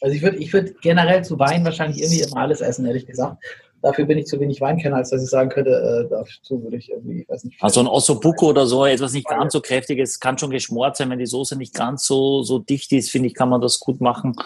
also 0.00 0.14
ich 0.14 0.22
würde 0.22 0.38
ich 0.38 0.52
würd 0.52 0.80
generell 0.80 1.24
zu 1.24 1.38
Wein 1.38 1.64
wahrscheinlich 1.64 2.02
irgendwie 2.02 2.20
immer 2.20 2.38
alles 2.38 2.60
essen, 2.60 2.86
ehrlich 2.86 3.06
gesagt. 3.06 3.42
Dafür 3.82 4.04
bin 4.04 4.18
ich 4.18 4.26
zu 4.26 4.38
wenig 4.38 4.60
Weinkenner, 4.60 4.96
als 4.96 5.08
dass 5.08 5.22
ich 5.22 5.30
sagen 5.30 5.48
könnte, 5.48 5.70
äh, 5.70 6.08
dazu 6.10 6.62
würde 6.62 6.76
ich 6.76 6.90
irgendwie, 6.90 7.22
ich 7.22 7.28
weiß 7.28 7.44
nicht. 7.44 7.62
Also 7.62 7.80
ein 7.80 7.86
Ossobuco 7.86 8.50
oder 8.50 8.66
so, 8.66 8.84
etwas 8.84 9.14
nicht 9.14 9.26
ganz 9.26 9.54
so 9.54 9.62
kräftiges, 9.62 10.20
kann 10.20 10.36
schon 10.36 10.50
geschmort 10.50 10.96
sein, 10.96 11.08
wenn 11.08 11.18
die 11.18 11.26
Soße 11.26 11.56
nicht 11.56 11.74
ganz 11.74 12.04
so, 12.04 12.42
so 12.42 12.58
dicht 12.58 12.92
ist, 12.92 13.10
finde 13.10 13.28
ich, 13.28 13.34
kann 13.34 13.48
man 13.48 13.62
das 13.62 13.80
gut 13.80 14.02
machen. 14.02 14.36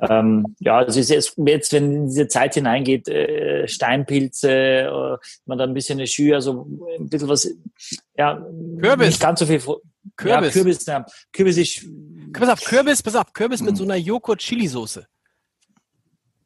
Ähm, 0.00 0.54
ja, 0.60 0.82
es 0.82 0.96
ist 0.96 1.10
jetzt, 1.10 1.34
jetzt, 1.44 1.72
wenn 1.72 1.92
in 1.92 2.06
diese 2.06 2.28
Zeit 2.28 2.54
hineingeht, 2.54 3.08
äh, 3.08 3.66
Steinpilze, 3.66 4.50
äh, 4.50 5.16
man 5.46 5.58
da 5.58 5.64
ein 5.64 5.74
bisschen 5.74 5.98
eine 5.98 6.06
Schü, 6.06 6.32
also 6.34 6.68
ein 7.00 7.08
bisschen 7.08 7.28
was, 7.28 7.50
ja, 8.16 8.46
Kürbis. 8.80 9.08
nicht 9.08 9.20
ganz 9.20 9.40
so 9.40 9.46
viel. 9.46 9.60
Kürbis. 10.18 10.54
Ja, 10.54 10.62
Kürbis, 10.62 10.86
ja, 10.86 11.06
Kürbis 11.32 11.56
ist. 11.56 11.86
Pass 12.32 12.48
auf, 12.48 12.60
Kürbis, 12.60 13.02
pass 13.02 13.14
auf, 13.14 13.32
Kürbis 13.32 13.60
mit 13.60 13.70
hm. 13.70 13.76
so 13.76 13.84
einer 13.84 13.96
Joghurt-Chili-Soße. 13.96 15.06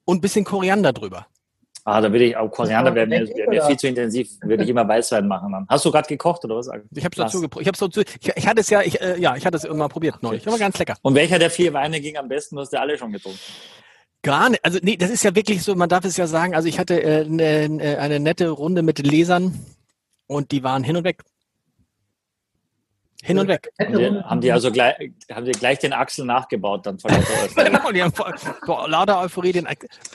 Und 0.05 0.19
ein 0.19 0.21
bisschen 0.21 0.45
Koriander 0.45 0.93
drüber. 0.93 1.27
Ah, 1.85 2.01
da 2.01 2.13
würde 2.13 2.27
ich 2.27 2.37
auch 2.37 2.49
Koriander 2.49 2.95
wäre 2.95 3.09
mir, 3.09 3.27
wär 3.27 3.49
mir 3.49 3.63
viel 3.65 3.77
zu 3.77 3.89
intensiv, 3.89 4.29
würde 4.43 4.63
ich 4.63 4.69
immer 4.69 4.87
Weißwein 4.87 5.27
machen 5.27 5.51
dann. 5.51 5.67
Hast 5.69 5.85
du 5.85 5.91
gerade 5.91 6.07
gekocht 6.07 6.45
oder 6.45 6.57
was? 6.57 6.69
Ich 6.95 7.05
habe 7.05 7.17
dazu 7.17 7.43
ich 7.43 7.67
habe 7.67 7.77
dazu 7.77 8.01
ich, 8.01 8.37
ich 8.37 8.47
hatte 8.47 8.61
es 8.61 8.71
ja 8.71 8.83
ich, 8.83 9.01
äh, 9.01 9.19
ja, 9.19 9.35
ich 9.35 9.45
hatte 9.45 9.57
es 9.57 9.65
immer 9.65 9.89
probiert 9.89 10.23
neulich. 10.23 10.47
War 10.47 10.59
ganz 10.59 10.79
lecker. 10.79 10.95
Und 11.03 11.17
welcher 11.17 11.41
der 11.41 11.51
vier 11.51 11.73
Weine 11.73 12.01
ging 12.01 12.17
am 12.17 12.29
besten? 12.29 12.55
Du 12.55 12.63
hast 12.63 12.73
ja 12.73 12.81
alle 12.81 12.97
schon 12.97 13.11
getrunken. 13.11 13.41
Gar 14.23 14.51
nicht. 14.51 14.65
Also 14.65 14.79
nee, 14.81 14.97
das 14.97 15.11
ist 15.11 15.25
ja 15.25 15.35
wirklich 15.35 15.65
so, 15.65 15.75
man 15.75 15.89
darf 15.89 16.05
es 16.05 16.17
ja 16.17 16.29
sagen, 16.29 16.55
also 16.55 16.69
ich 16.69 16.79
hatte 16.79 17.03
äh, 17.03 17.25
eine, 17.25 17.99
eine 17.99 18.21
nette 18.21 18.51
Runde 18.51 18.83
mit 18.83 19.05
Lesern 19.05 19.59
und 20.29 20.53
die 20.53 20.63
waren 20.63 20.85
hin 20.85 20.97
und 20.97 21.03
weg. 21.03 21.25
Hin 23.25 23.39
und 23.39 23.47
weg. 23.47 23.73
Haben 23.79 23.99
die, 23.99 24.07
haben 24.07 24.41
die 24.41 24.51
also 24.51 24.73
gleich, 24.73 25.13
haben 25.31 25.47
die 25.47 25.53
gleich 25.53 25.79
den 25.79 25.93
Axel 25.93 26.25
nachgebaut 26.25 26.87
dann 26.87 26.99
von 26.99 27.13
lauter 27.13 27.65
genau, 27.65 27.93
die 27.93 28.03
haben 28.03 28.13
vor, 28.13 28.35
vor 28.65 28.89
lauter 28.89 29.21
Euphorie 29.21 29.53
den 29.53 29.69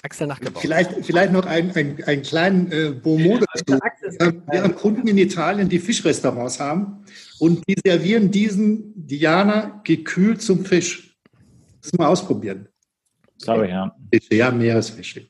Axel 0.03 0.27
nachgebaut. 0.27 0.61
Vielleicht, 0.61 1.05
vielleicht 1.05 1.31
noch 1.31 1.45
einen, 1.45 1.71
einen, 1.71 2.03
einen 2.03 2.21
kleinen 2.21 2.69
äh, 2.69 2.91
Beaumont 2.91 3.45
dazu. 3.53 3.79
Wir 4.51 4.61
haben 4.61 4.75
Kunden 4.75 5.07
in 5.07 5.17
Italien, 5.17 5.69
die 5.69 5.79
Fischrestaurants 5.79 6.59
haben 6.59 7.05
und 7.39 7.63
die 7.69 7.75
servieren 7.81 8.29
diesen 8.29 8.91
Diana 9.07 9.79
gekühlt 9.85 10.41
zum 10.41 10.65
Fisch. 10.65 11.17
Das 11.81 11.93
mal 11.93 12.07
ausprobieren. 12.07 12.67
Glaube 13.41 13.67
ich, 13.67 13.71
ja. 13.71 13.95
Ja, 14.31 14.51
Meeresfische. 14.51 15.29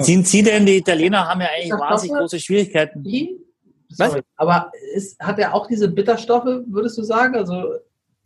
Sind 0.00 0.26
Sie 0.26 0.42
denn, 0.42 0.66
die 0.66 0.76
Italiener 0.76 1.26
haben 1.26 1.40
ja 1.40 1.46
eigentlich 1.56 1.72
wahnsinnig 1.72 2.18
große 2.18 2.38
Schwierigkeiten. 2.38 3.02
Was? 3.98 4.16
Aber 4.36 4.72
ist, 4.94 5.18
hat 5.20 5.38
er 5.38 5.54
auch 5.54 5.66
diese 5.66 5.88
Bitterstoffe, 5.88 6.62
würdest 6.66 6.98
du 6.98 7.02
sagen? 7.02 7.34
Also, 7.34 7.74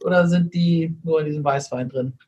oder 0.05 0.29
sind 0.29 0.55
die 0.55 0.97
nur 1.03 1.21
in 1.21 1.27
diesem 1.27 1.45
Weißwein 1.45 1.89
drin? 1.89 2.19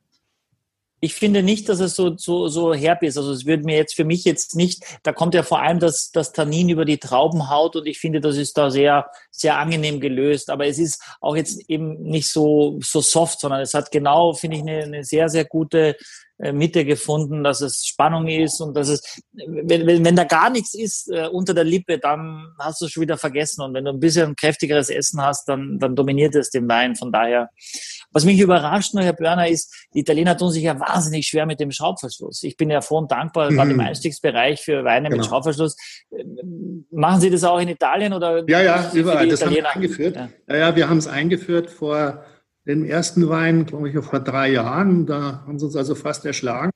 ich 1.00 1.14
finde 1.14 1.42
nicht, 1.42 1.68
dass 1.68 1.80
es 1.80 1.94
so, 1.94 2.16
so, 2.16 2.48
so 2.48 2.74
herb 2.74 3.02
ist. 3.02 3.16
Also 3.16 3.32
es 3.32 3.46
würde 3.46 3.64
mir 3.64 3.76
jetzt 3.76 3.94
für 3.94 4.04
mich 4.04 4.24
jetzt 4.24 4.54
nicht, 4.54 4.84
da 5.02 5.12
kommt 5.12 5.34
ja 5.34 5.42
vor 5.42 5.62
allem 5.62 5.78
das, 5.78 6.12
das 6.12 6.32
Tannin 6.32 6.68
über 6.68 6.84
die 6.84 6.98
Traubenhaut 6.98 7.74
und 7.76 7.86
ich 7.86 7.98
finde, 7.98 8.20
das 8.20 8.36
ist 8.36 8.58
da 8.58 8.70
sehr, 8.70 9.10
sehr 9.30 9.56
angenehm 9.56 10.00
gelöst. 10.00 10.50
Aber 10.50 10.66
es 10.66 10.78
ist 10.78 11.02
auch 11.20 11.36
jetzt 11.36 11.68
eben 11.70 12.02
nicht 12.02 12.28
so, 12.28 12.78
so 12.82 13.00
soft, 13.00 13.40
sondern 13.40 13.62
es 13.62 13.72
hat 13.72 13.90
genau, 13.90 14.34
finde 14.34 14.58
ich, 14.58 14.62
eine, 14.62 14.82
eine 14.82 15.04
sehr, 15.04 15.30
sehr 15.30 15.46
gute 15.46 15.96
Mitte 16.52 16.84
gefunden, 16.84 17.44
dass 17.44 17.60
es 17.60 17.84
Spannung 17.84 18.26
ist 18.26 18.60
und 18.60 18.74
dass 18.74 18.88
es, 18.88 19.20
wenn, 19.32 19.86
wenn, 19.86 20.04
wenn 20.04 20.16
da 20.16 20.24
gar 20.24 20.48
nichts 20.50 20.74
ist 20.74 21.10
äh, 21.12 21.28
unter 21.28 21.52
der 21.52 21.64
Lippe, 21.64 21.98
dann 21.98 22.54
hast 22.58 22.80
du 22.80 22.86
es 22.86 22.92
schon 22.92 23.02
wieder 23.02 23.18
vergessen. 23.18 23.62
Und 23.62 23.74
wenn 23.74 23.84
du 23.84 23.90
ein 23.90 24.00
bisschen 24.00 24.34
kräftigeres 24.36 24.88
Essen 24.88 25.20
hast, 25.20 25.48
dann, 25.48 25.78
dann 25.78 25.94
dominiert 25.94 26.34
es 26.34 26.50
den 26.50 26.68
Wein. 26.68 26.96
Von 26.96 27.12
daher, 27.12 27.50
was 28.10 28.24
mich 28.24 28.40
überrascht 28.40 28.94
nur, 28.94 29.04
Herr 29.04 29.12
Börner, 29.12 29.48
ist, 29.48 29.88
die 29.94 30.00
Italiener 30.00 30.36
tun 30.36 30.50
sich 30.50 30.62
ja 30.62 30.78
wahnsinnig 30.80 31.26
schwer 31.26 31.44
mit 31.44 31.60
dem 31.60 31.70
Schraubverschluss. 31.70 32.42
Ich 32.42 32.56
bin 32.56 32.70
ja 32.70 32.80
froh 32.80 32.98
und 32.98 33.10
dankbar, 33.10 33.50
mhm. 33.50 33.56
gerade 33.56 33.70
im 33.72 33.80
Einstiegsbereich 33.80 34.62
für 34.62 34.84
Weine 34.84 35.08
genau. 35.08 35.20
mit 35.20 35.26
Schraubverschluss. 35.26 35.76
Machen 36.90 37.20
Sie 37.20 37.30
das 37.30 37.44
auch 37.44 37.58
in 37.60 37.68
Italien 37.68 38.12
oder? 38.12 38.48
Ja, 38.48 38.62
ja, 38.62 38.90
überall. 38.94 39.28
Das 39.28 39.44
haben 39.44 39.54
wir 39.54 39.68
eingeführt. 39.68 40.16
Ja, 40.16 40.28
ja, 40.48 40.56
ja 40.56 40.76
wir 40.76 40.88
haben 40.88 40.98
es 40.98 41.06
eingeführt 41.06 41.70
vor 41.70 42.24
den 42.66 42.84
ersten 42.84 43.28
Wein, 43.28 43.66
glaube 43.66 43.88
ich, 43.88 44.04
vor 44.04 44.20
drei 44.20 44.52
Jahren. 44.52 45.06
Da 45.06 45.44
haben 45.46 45.58
sie 45.58 45.66
uns 45.66 45.76
also 45.76 45.94
fast 45.94 46.24
erschlagen. 46.24 46.70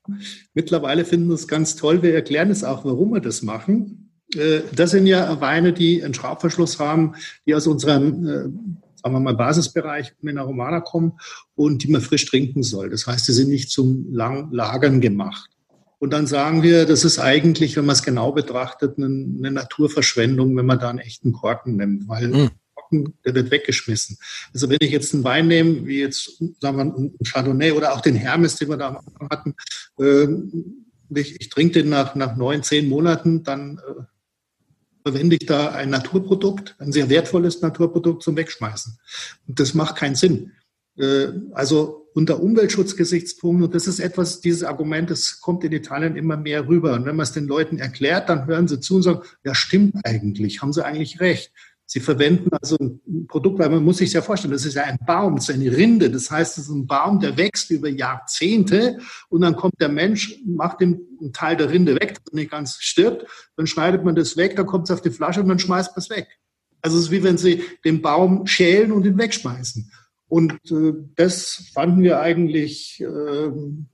Mittlerweile 0.55 1.05
finden 1.05 1.29
wir 1.29 1.35
es 1.35 1.49
ganz 1.49 1.77
toll. 1.77 2.03
Wir 2.03 2.15
erklären 2.15 2.51
es 2.51 2.65
auch, 2.65 2.85
warum 2.85 3.13
wir 3.13 3.21
das 3.21 3.43
machen. 3.43 4.11
Äh, 4.35 4.61
das 4.75 4.91
sind 4.91 5.07
ja 5.07 5.41
Weine, 5.41 5.73
die 5.73 6.03
einen 6.03 6.15
Schraubverschluss 6.15 6.79
haben, 6.79 7.15
die 7.47 7.55
aus 7.55 7.67
unserem, 7.67 8.27
äh, 8.27 8.43
sagen 8.97 9.15
wir 9.15 9.21
mal, 9.21 9.35
Basisbereich 9.35 10.15
Romana 10.23 10.81
kommen 10.81 11.13
und 11.55 11.83
die 11.83 11.91
man 11.91 12.01
frisch 12.01 12.25
trinken 12.27 12.63
soll. 12.63 12.91
Das 12.91 13.07
heißt, 13.07 13.27
sie 13.27 13.33
sind 13.33 13.51
nicht 13.51 13.71
zum 13.71 14.13
lang 14.13 14.51
Lagern 14.53 15.01
gemacht. 15.01 15.51
Und 15.99 16.13
dann 16.13 16.27
sagen 16.27 16.63
wir, 16.63 16.85
das 16.87 17.05
ist 17.05 17.19
eigentlich, 17.19 17.77
wenn 17.77 17.87
man 17.87 17.95
es 17.95 18.03
genau 18.03 18.33
betrachtet, 18.33 18.99
eine, 18.99 19.07
eine 19.07 19.51
Naturverschwendung, 19.51 20.57
wenn 20.57 20.67
man 20.67 20.79
da 20.79 20.91
einen 20.91 20.99
echten 20.99 21.33
Korken 21.33 21.77
nimmt, 21.77 22.09
weil 22.09 22.29
mhm. 22.29 22.51
Korken, 22.95 23.19
der 23.25 23.35
wird 23.35 23.51
weggeschmissen. 23.51 24.19
Also 24.53 24.69
wenn 24.69 24.79
ich 24.81 24.91
jetzt 24.91 25.15
einen 25.15 25.25
Wein 25.25 25.49
nehme, 25.49 25.87
wie 25.87 26.01
jetzt, 26.01 26.43
sagen 26.61 26.77
wir, 26.77 26.85
ein 26.85 27.15
Chardonnay 27.25 27.73
oder 27.73 27.95
auch 27.95 28.01
den 28.01 28.17
Hermes, 28.17 28.57
den 28.57 28.69
wir 28.69 28.77
da 28.77 29.03
hatten, 29.31 29.55
äh, 29.99 30.27
ich, 31.15 31.41
ich 31.41 31.49
trinke 31.49 31.83
den 31.83 31.91
nach, 31.91 32.15
nach 32.15 32.37
neun, 32.37 32.63
zehn 32.63 32.89
Monaten, 32.89 33.43
dann 33.43 33.79
äh, 33.79 34.03
verwende 35.03 35.37
ich 35.37 35.47
da 35.47 35.71
ein 35.71 35.91
Naturprodukt, 35.91 36.77
ein 36.79 36.93
sehr 36.93 37.09
wertvolles 37.11 37.61
Naturprodukt 37.61 38.23
zum 38.23 38.37
Wegschmeißen. 38.37 38.99
Und 39.47 39.61
das 39.61 39.75
macht 39.75 39.97
keinen 39.97 40.15
Sinn. 40.15 40.53
Äh, 40.97 41.29
also 41.53 42.09
unter 42.15 42.41
Umweltschutzgesichtspunkten, 42.41 43.65
und 43.65 43.75
das 43.75 43.89
ist 43.89 43.99
etwas, 43.99 44.41
dieses 44.41 44.63
Argument, 44.63 45.11
das 45.11 45.41
kommt 45.41 45.65
in 45.65 45.73
Italien 45.73 46.17
immer 46.17 46.37
mehr 46.37 46.69
rüber. 46.69 46.95
Und 46.95 47.07
wenn 47.07 47.17
man 47.17 47.25
es 47.25 47.33
den 47.33 47.47
Leuten 47.47 47.79
erklärt, 47.79 48.29
dann 48.29 48.47
hören 48.47 48.69
sie 48.69 48.79
zu 48.79 48.97
und 48.97 49.03
sagen, 49.03 49.23
ja, 49.45 49.55
stimmt 49.55 49.97
eigentlich, 50.05 50.63
haben 50.63 50.73
sie 50.73 50.85
eigentlich 50.85 51.21
recht. 51.21 51.53
Sie 51.87 52.01
verwenden 52.01 52.51
also 52.61 52.77
ein 52.81 53.27
Produkt, 53.29 53.59
weil 53.59 53.69
man 53.69 53.85
muss 53.85 53.99
sich 53.99 54.13
ja 54.13 54.23
vorstellen, 54.23 54.53
das 54.53 54.65
ist 54.65 54.75
ja 54.75 54.85
ein 54.85 54.99
Baum, 55.07 55.37
das 55.37 55.49
ist 55.49 55.55
eine 55.55 55.77
Rinde. 55.77 56.11
Das 56.11 56.31
heißt, 56.31 56.57
es 56.59 56.65
ist 56.65 56.71
ein 56.71 56.87
Baum, 56.87 57.21
der 57.21 57.37
wächst 57.37 57.71
über 57.71 57.89
Jahrzehnte 57.89 58.99
und 59.29 59.43
dann 59.43 59.55
kommt 59.55 59.75
der 59.81 59.91
Mensch, 59.91 60.41
macht 60.47 60.81
den, 60.81 61.01
einen 61.21 61.33
Teil 61.33 61.57
der 61.57 61.71
Rinde 61.71 61.95
weg, 61.95 62.19
dass 62.25 62.33
nicht 62.33 62.51
ganz 62.51 62.79
stirbt, 62.81 63.27
dann 63.57 63.67
schneidet 63.67 64.05
man 64.05 64.15
das 64.15 64.37
weg, 64.37 64.57
dann 64.57 64.67
kommt 64.67 64.89
es 64.89 64.95
auf 64.95 65.03
die 65.03 65.11
Flasche 65.11 65.41
und 65.41 65.49
dann 65.49 65.59
schmeißt 65.59 65.93
man 65.93 65.99
es 65.99 66.11
weg. 66.11 66.29
Also 66.81 66.99
es 66.99 67.05
ist 67.05 67.11
wie 67.11 67.23
wenn 67.23 67.39
Sie 67.39 67.63
den 67.85 68.03
Baum 68.03 68.47
schälen 68.47 68.93
und 68.93 69.07
ihn 69.07 69.19
wegschmeißen. 69.19 69.91
Und 70.27 70.53
äh, 70.71 70.95
das 71.17 71.71
fanden 71.75 72.03
wir 72.03 72.21
eigentlich, 72.21 73.01
äh, 73.01 73.51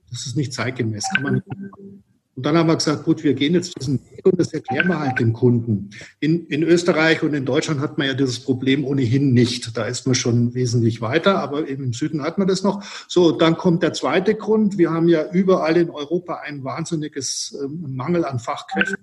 das 0.09 0.25
ist 0.25 0.37
nicht 0.37 0.53
zeitgemäß, 0.53 1.05
kann 1.13 1.23
man 1.23 1.33
nicht. 1.35 1.45
Und 2.41 2.47
dann 2.47 2.57
haben 2.57 2.69
wir 2.69 2.75
gesagt, 2.75 3.03
gut, 3.03 3.23
wir 3.23 3.35
gehen 3.35 3.53
jetzt 3.53 3.79
diesen 3.79 3.99
Weg 4.09 4.25
und 4.25 4.39
das 4.39 4.51
erklären 4.51 4.87
wir 4.87 4.99
halt 4.99 5.19
dem 5.19 5.31
Kunden. 5.31 5.91
In, 6.21 6.47
in 6.47 6.63
Österreich 6.63 7.21
und 7.21 7.35
in 7.35 7.45
Deutschland 7.45 7.81
hat 7.81 7.99
man 7.99 8.07
ja 8.07 8.15
dieses 8.15 8.39
Problem 8.39 8.83
ohnehin 8.83 9.31
nicht. 9.31 9.77
Da 9.77 9.85
ist 9.85 10.07
man 10.07 10.15
schon 10.15 10.55
wesentlich 10.55 11.01
weiter, 11.01 11.37
aber 11.37 11.69
eben 11.69 11.83
im 11.83 11.93
Süden 11.93 12.23
hat 12.23 12.39
man 12.39 12.47
das 12.47 12.63
noch. 12.63 12.83
So, 13.07 13.31
dann 13.31 13.57
kommt 13.57 13.83
der 13.83 13.93
zweite 13.93 14.33
Grund. 14.33 14.79
Wir 14.79 14.89
haben 14.89 15.07
ja 15.07 15.31
überall 15.31 15.77
in 15.77 15.91
Europa 15.91 16.41
ein 16.43 16.63
wahnsinniges 16.63 17.55
äh, 17.61 17.67
Mangel 17.67 18.25
an 18.25 18.39
Fachkräften. 18.39 18.97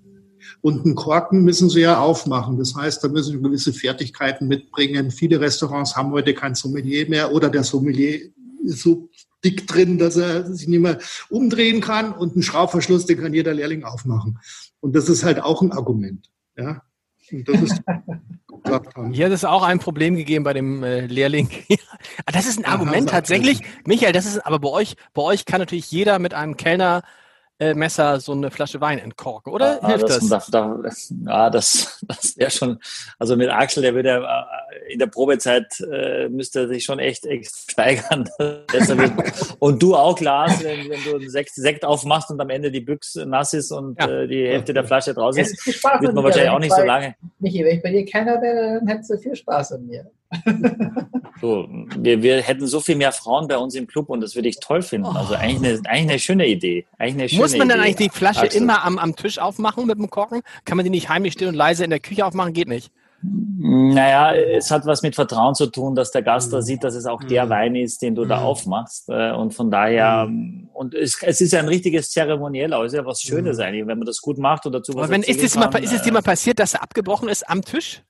Und 0.59 0.83
einen 0.83 0.95
Korken 0.95 1.45
müssen 1.45 1.69
sie 1.69 1.79
ja 1.79 1.97
aufmachen. 1.97 2.57
Das 2.57 2.75
heißt, 2.75 3.01
da 3.01 3.07
müssen 3.07 3.37
sie 3.37 3.41
gewisse 3.41 3.71
Fertigkeiten 3.71 4.49
mitbringen. 4.49 5.11
Viele 5.11 5.39
Restaurants 5.39 5.95
haben 5.95 6.11
heute 6.11 6.33
kein 6.33 6.55
Sommelier 6.55 7.07
mehr 7.07 7.31
oder 7.31 7.49
der 7.49 7.63
Sommelier 7.63 8.19
ist 8.63 8.81
so 8.81 9.08
dick 9.43 9.67
drin, 9.67 9.97
dass 9.97 10.17
er 10.17 10.51
sich 10.53 10.67
nicht 10.67 10.81
mehr 10.81 10.99
umdrehen 11.29 11.81
kann 11.81 12.11
und 12.11 12.33
einen 12.33 12.43
Schraubverschluss, 12.43 13.05
den 13.05 13.19
kann 13.19 13.33
jeder 13.33 13.53
Lehrling 13.53 13.83
aufmachen. 13.83 14.39
Und 14.79 14.95
das 14.95 15.09
ist 15.09 15.23
halt 15.23 15.41
auch 15.41 15.61
ein 15.61 15.71
Argument. 15.71 16.29
Ja. 16.57 16.83
Und 17.31 17.47
das 17.47 17.61
ist 17.61 17.81
Hier 19.11 19.25
hat 19.25 19.31
es 19.31 19.45
auch 19.45 19.63
ein 19.63 19.79
Problem 19.79 20.15
gegeben 20.15 20.43
bei 20.43 20.53
dem 20.53 20.83
äh, 20.83 21.05
Lehrling. 21.05 21.49
das 22.25 22.45
ist 22.45 22.59
ein 22.59 22.65
Argument 22.65 23.09
tatsächlich. 23.09 23.61
Michael, 23.85 24.11
das 24.11 24.25
ist 24.25 24.45
aber 24.45 24.59
bei 24.59 24.69
euch, 24.69 24.95
bei 25.13 25.21
euch 25.21 25.45
kann 25.45 25.59
natürlich 25.59 25.91
jeder 25.91 26.19
mit 26.19 26.33
einem 26.33 26.57
Kellner 26.57 27.03
äh, 27.59 27.73
Messer 27.73 28.19
so 28.19 28.31
eine 28.31 28.51
Flasche 28.51 28.79
Wein 28.81 28.99
entkorken, 28.99 29.51
oder? 29.51 29.83
Ah, 29.83 29.89
Hilft 29.89 30.09
das? 30.09 30.27
das? 30.27 30.47
Da, 30.47 30.77
da, 30.81 30.89
ja, 31.25 31.49
das, 31.49 31.99
das 32.07 32.37
wäre 32.37 32.51
schon, 32.51 32.79
also 33.17 33.35
mit 33.35 33.49
Axel, 33.49 33.83
der 33.83 33.93
würde 33.93 34.09
äh, 34.09 34.93
in 34.93 34.99
der 34.99 35.07
Probezeit 35.07 35.67
äh, 35.91 36.29
müsste 36.29 36.67
sich 36.67 36.83
schon 36.85 36.99
echt, 36.99 37.25
echt 37.25 37.71
steigern. 37.71 38.29
und 39.59 39.83
du 39.83 39.95
auch, 39.95 40.19
Lars, 40.19 40.63
wenn, 40.63 40.89
wenn 40.89 41.03
du 41.03 41.17
einen 41.17 41.29
Sekt, 41.29 41.53
Sekt 41.53 41.83
aufmachst 41.85 42.31
und 42.31 42.39
am 42.39 42.49
Ende 42.49 42.71
die 42.71 42.81
Büchse 42.81 43.25
nass 43.25 43.53
ist 43.53 43.71
und 43.71 43.99
ja. 43.99 44.07
äh, 44.07 44.27
die 44.27 44.47
Hälfte 44.47 44.73
der 44.73 44.85
Flasche 44.85 45.13
draußen 45.13 45.41
ist, 45.43 45.65
wird 45.65 46.13
man 46.13 46.23
wahrscheinlich 46.23 46.51
auch 46.51 46.59
nicht 46.59 46.73
so 46.73 46.83
lange. 46.83 47.15
Michi, 47.39 47.63
wenn 47.63 47.77
ich 47.77 47.83
bei 47.83 47.91
dir 47.91 48.05
keiner 48.05 48.41
wäre, 48.41 48.79
dann 48.79 48.87
hättest 48.87 49.11
du 49.11 49.17
viel 49.17 49.35
Spaß 49.35 49.73
an 49.73 49.85
mir. 49.85 50.09
So, 51.41 51.67
wir, 51.97 52.21
wir 52.21 52.41
hätten 52.41 52.67
so 52.67 52.81
viel 52.81 52.95
mehr 52.95 53.11
Frauen 53.11 53.47
bei 53.47 53.57
uns 53.57 53.73
im 53.75 53.87
Club 53.87 54.09
und 54.09 54.21
das 54.21 54.35
würde 54.35 54.49
ich 54.49 54.59
toll 54.59 54.81
finden. 54.81 55.07
Also 55.07 55.35
eigentlich 55.35 55.79
eine, 55.79 55.89
eigentlich 55.89 56.09
eine 56.09 56.19
schöne 56.19 56.47
Idee. 56.47 56.85
Eine 56.97 57.29
schöne 57.29 57.41
Muss 57.41 57.57
man 57.57 57.69
dann 57.69 57.79
Idee. 57.79 57.87
eigentlich 57.87 58.09
die 58.11 58.17
Flasche 58.17 58.41
Absolut. 58.41 58.61
immer 58.61 58.83
am, 58.83 58.97
am 58.97 59.15
Tisch 59.15 59.39
aufmachen 59.39 59.85
mit 59.85 59.97
dem 59.97 60.09
Korken? 60.09 60.41
Kann 60.65 60.75
man 60.75 60.83
die 60.83 60.89
nicht 60.89 61.07
heimlich 61.07 61.33
still 61.33 61.47
und 61.47 61.55
leise 61.55 61.85
in 61.85 61.91
der 61.91 61.99
Küche 61.99 62.25
aufmachen? 62.25 62.53
Geht 62.53 62.67
nicht. 62.67 62.91
Naja, 63.21 64.33
es 64.33 64.71
hat 64.71 64.85
was 64.85 65.01
mit 65.01 65.13
Vertrauen 65.13 65.53
zu 65.53 65.67
tun, 65.67 65.93
dass 65.93 66.11
der 66.11 66.21
Gast 66.21 66.53
da 66.53 66.61
sieht, 66.61 66.85
dass 66.85 66.95
es 66.95 67.05
auch 67.05 67.21
der 67.21 67.45
mhm. 67.45 67.49
Wein 67.49 67.75
ist, 67.75 68.01
den 68.01 68.15
du 68.15 68.23
da 68.23 68.37
mhm. 68.37 68.45
aufmachst. 68.45 69.09
Äh, 69.09 69.31
und 69.31 69.53
von 69.53 69.69
daher, 69.69 70.27
mhm. 70.27 70.69
und 70.73 70.93
es, 70.93 71.21
es 71.21 71.41
ist 71.41 71.51
ja 71.51 71.59
ein 71.59 71.67
richtiges 71.67 72.11
Zeremoniell, 72.11 72.73
aber 72.73 72.85
es 72.85 72.93
ist 72.93 72.97
ja 72.97 73.05
was 73.05 73.21
Schönes 73.21 73.59
eigentlich, 73.59 73.85
wenn 73.87 73.97
man 73.97 74.05
das 74.05 74.21
gut 74.21 74.37
macht 74.37 74.65
und 74.65 74.71
dazu 74.71 74.93
was 74.93 75.03
Aber 75.03 75.11
wenn, 75.11 75.23
ist, 75.23 75.43
es 75.43 75.55
mal, 75.55 75.69
ist 75.83 75.93
es 75.93 76.01
dir 76.01 76.13
mal 76.13 76.21
passiert, 76.21 76.59
dass 76.59 76.75
er 76.75 76.83
abgebrochen 76.83 77.27
ist 77.27 77.49
am 77.49 77.61
Tisch? 77.61 78.03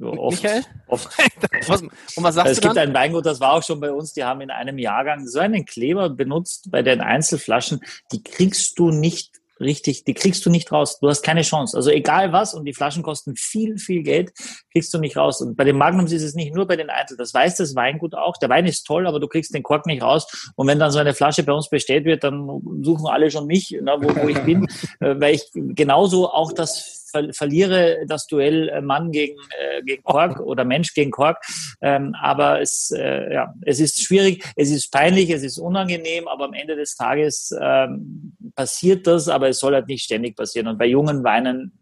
Oft, 0.00 0.42
Michael? 0.42 0.64
Oft. 0.88 1.08
und 2.16 2.22
was 2.22 2.34
sagst 2.34 2.52
es 2.52 2.60
du 2.60 2.68
gibt 2.68 2.78
ein 2.78 2.92
Weingut, 2.94 3.26
das 3.26 3.40
war 3.40 3.52
auch 3.52 3.62
schon 3.62 3.80
bei 3.80 3.92
uns, 3.92 4.12
die 4.12 4.24
haben 4.24 4.40
in 4.40 4.50
einem 4.50 4.78
Jahrgang 4.78 5.26
so 5.26 5.38
einen 5.38 5.64
Kleber 5.64 6.10
benutzt 6.10 6.70
bei 6.70 6.82
den 6.82 7.00
Einzelflaschen, 7.00 7.80
die 8.12 8.22
kriegst 8.22 8.78
du 8.78 8.90
nicht 8.90 9.30
richtig, 9.60 10.04
die 10.04 10.14
kriegst 10.14 10.44
du 10.46 10.50
nicht 10.50 10.70
raus. 10.72 10.98
Du 11.00 11.08
hast 11.08 11.22
keine 11.22 11.42
Chance. 11.42 11.76
Also 11.76 11.90
egal 11.90 12.32
was, 12.32 12.54
und 12.54 12.64
die 12.64 12.74
Flaschen 12.74 13.02
kosten 13.02 13.36
viel, 13.36 13.78
viel 13.78 14.02
Geld, 14.02 14.32
kriegst 14.72 14.92
du 14.92 14.98
nicht 14.98 15.16
raus. 15.16 15.40
Und 15.40 15.56
bei 15.56 15.64
den 15.64 15.76
Magnums 15.76 16.12
ist 16.12 16.22
es 16.22 16.34
nicht 16.34 16.54
nur 16.54 16.66
bei 16.66 16.76
den 16.76 16.90
Einzel. 16.90 17.16
Das 17.16 17.32
weiß 17.32 17.56
das 17.56 17.74
Weingut 17.74 18.14
auch. 18.14 18.36
Der 18.36 18.48
Wein 18.48 18.66
ist 18.66 18.84
toll, 18.84 19.06
aber 19.06 19.20
du 19.20 19.28
kriegst 19.28 19.54
den 19.54 19.62
Kork 19.62 19.86
nicht 19.86 20.02
raus. 20.02 20.52
Und 20.56 20.66
wenn 20.66 20.78
dann 20.78 20.90
so 20.90 20.98
eine 20.98 21.14
Flasche 21.14 21.42
bei 21.42 21.52
uns 21.52 21.68
bestellt 21.68 22.04
wird, 22.04 22.24
dann 22.24 22.46
suchen 22.82 23.06
alle 23.06 23.30
schon 23.30 23.46
mich, 23.46 23.76
na, 23.80 24.00
wo, 24.00 24.14
wo 24.14 24.28
ich 24.28 24.38
bin, 24.40 24.66
äh, 25.00 25.14
weil 25.20 25.34
ich 25.34 25.50
genauso 25.52 26.30
auch 26.30 26.52
das 26.52 27.03
ver 27.14 27.32
verliere 27.32 27.98
das 28.06 28.26
Duell 28.26 28.68
äh, 28.68 28.80
Mann 28.80 29.10
gegen, 29.12 29.38
äh, 29.58 29.82
gegen 29.82 30.02
Kork 30.02 30.40
oder 30.40 30.64
Mensch 30.64 30.94
gegen 30.94 31.10
Kork. 31.10 31.38
Ähm, 31.80 32.14
aber 32.20 32.60
es, 32.60 32.90
äh, 32.90 33.32
ja, 33.32 33.54
es 33.62 33.80
ist 33.80 34.02
schwierig, 34.02 34.44
es 34.56 34.70
ist 34.70 34.90
peinlich, 34.90 35.30
es 35.30 35.42
ist 35.42 35.58
unangenehm, 35.58 36.28
aber 36.28 36.44
am 36.46 36.54
Ende 36.54 36.76
des 36.76 36.96
Tages 36.96 37.54
ähm, 37.60 38.36
passiert 38.54 39.06
das, 39.06 39.28
aber 39.28 39.48
es 39.48 39.58
soll 39.58 39.74
halt 39.74 39.88
nicht 39.88 40.04
ständig 40.04 40.36
passieren. 40.36 40.68
Und 40.68 40.78
bei 40.78 40.86
jungen 40.86 41.22
Weinen 41.24 41.78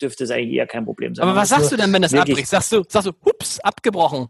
dürfte 0.00 0.24
es 0.24 0.30
eigentlich 0.30 0.56
eher 0.56 0.66
kein 0.66 0.84
Problem 0.84 1.14
sein. 1.14 1.28
Aber 1.28 1.36
was 1.36 1.48
sagst 1.48 1.70
du 1.70 1.76
denn, 1.76 1.92
wenn 1.92 2.02
das 2.02 2.12
abbricht? 2.12 2.48
Sagst 2.48 2.72
du, 2.72 2.82
sagst 2.88 3.08
du, 3.08 3.12
hups, 3.24 3.60
abgebrochen? 3.60 4.28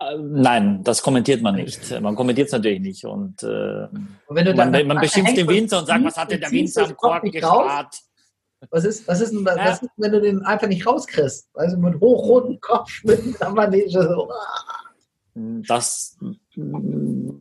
Äh, 0.00 0.16
nein, 0.18 0.82
das 0.82 1.02
kommentiert 1.02 1.42
man 1.42 1.56
nicht. 1.56 2.00
Man 2.00 2.14
kommentiert 2.16 2.46
es 2.46 2.52
natürlich 2.52 2.80
nicht. 2.80 3.04
Und, 3.04 3.42
äh, 3.42 3.86
und 4.26 4.56
man, 4.56 4.86
man 4.86 4.98
beschimpft 4.98 5.36
den 5.36 5.48
Winzer 5.48 5.80
und 5.80 5.86
sagt, 5.86 6.04
was 6.04 6.16
hat 6.16 6.30
denn 6.30 6.40
der 6.40 6.50
Winzer 6.50 6.86
am 6.86 6.96
Kork 6.96 7.22
gespart? 7.24 7.94
Was 8.70 8.84
ist, 8.84 9.08
was 9.08 9.20
ist, 9.20 9.32
denn, 9.32 9.44
ja. 9.44 9.56
was 9.56 9.82
ist, 9.82 9.90
wenn 9.96 10.12
du 10.12 10.20
den 10.20 10.42
einfach 10.42 10.68
nicht 10.68 10.86
rauskriegst? 10.86 11.48
Also 11.54 11.78
mit 11.78 12.00
hochrotem 12.00 12.60
Kopf, 12.60 12.90
mit 13.04 13.40
einer 13.40 13.54
Manege 13.54 14.02
so. 14.02 14.30
Das 15.34 16.18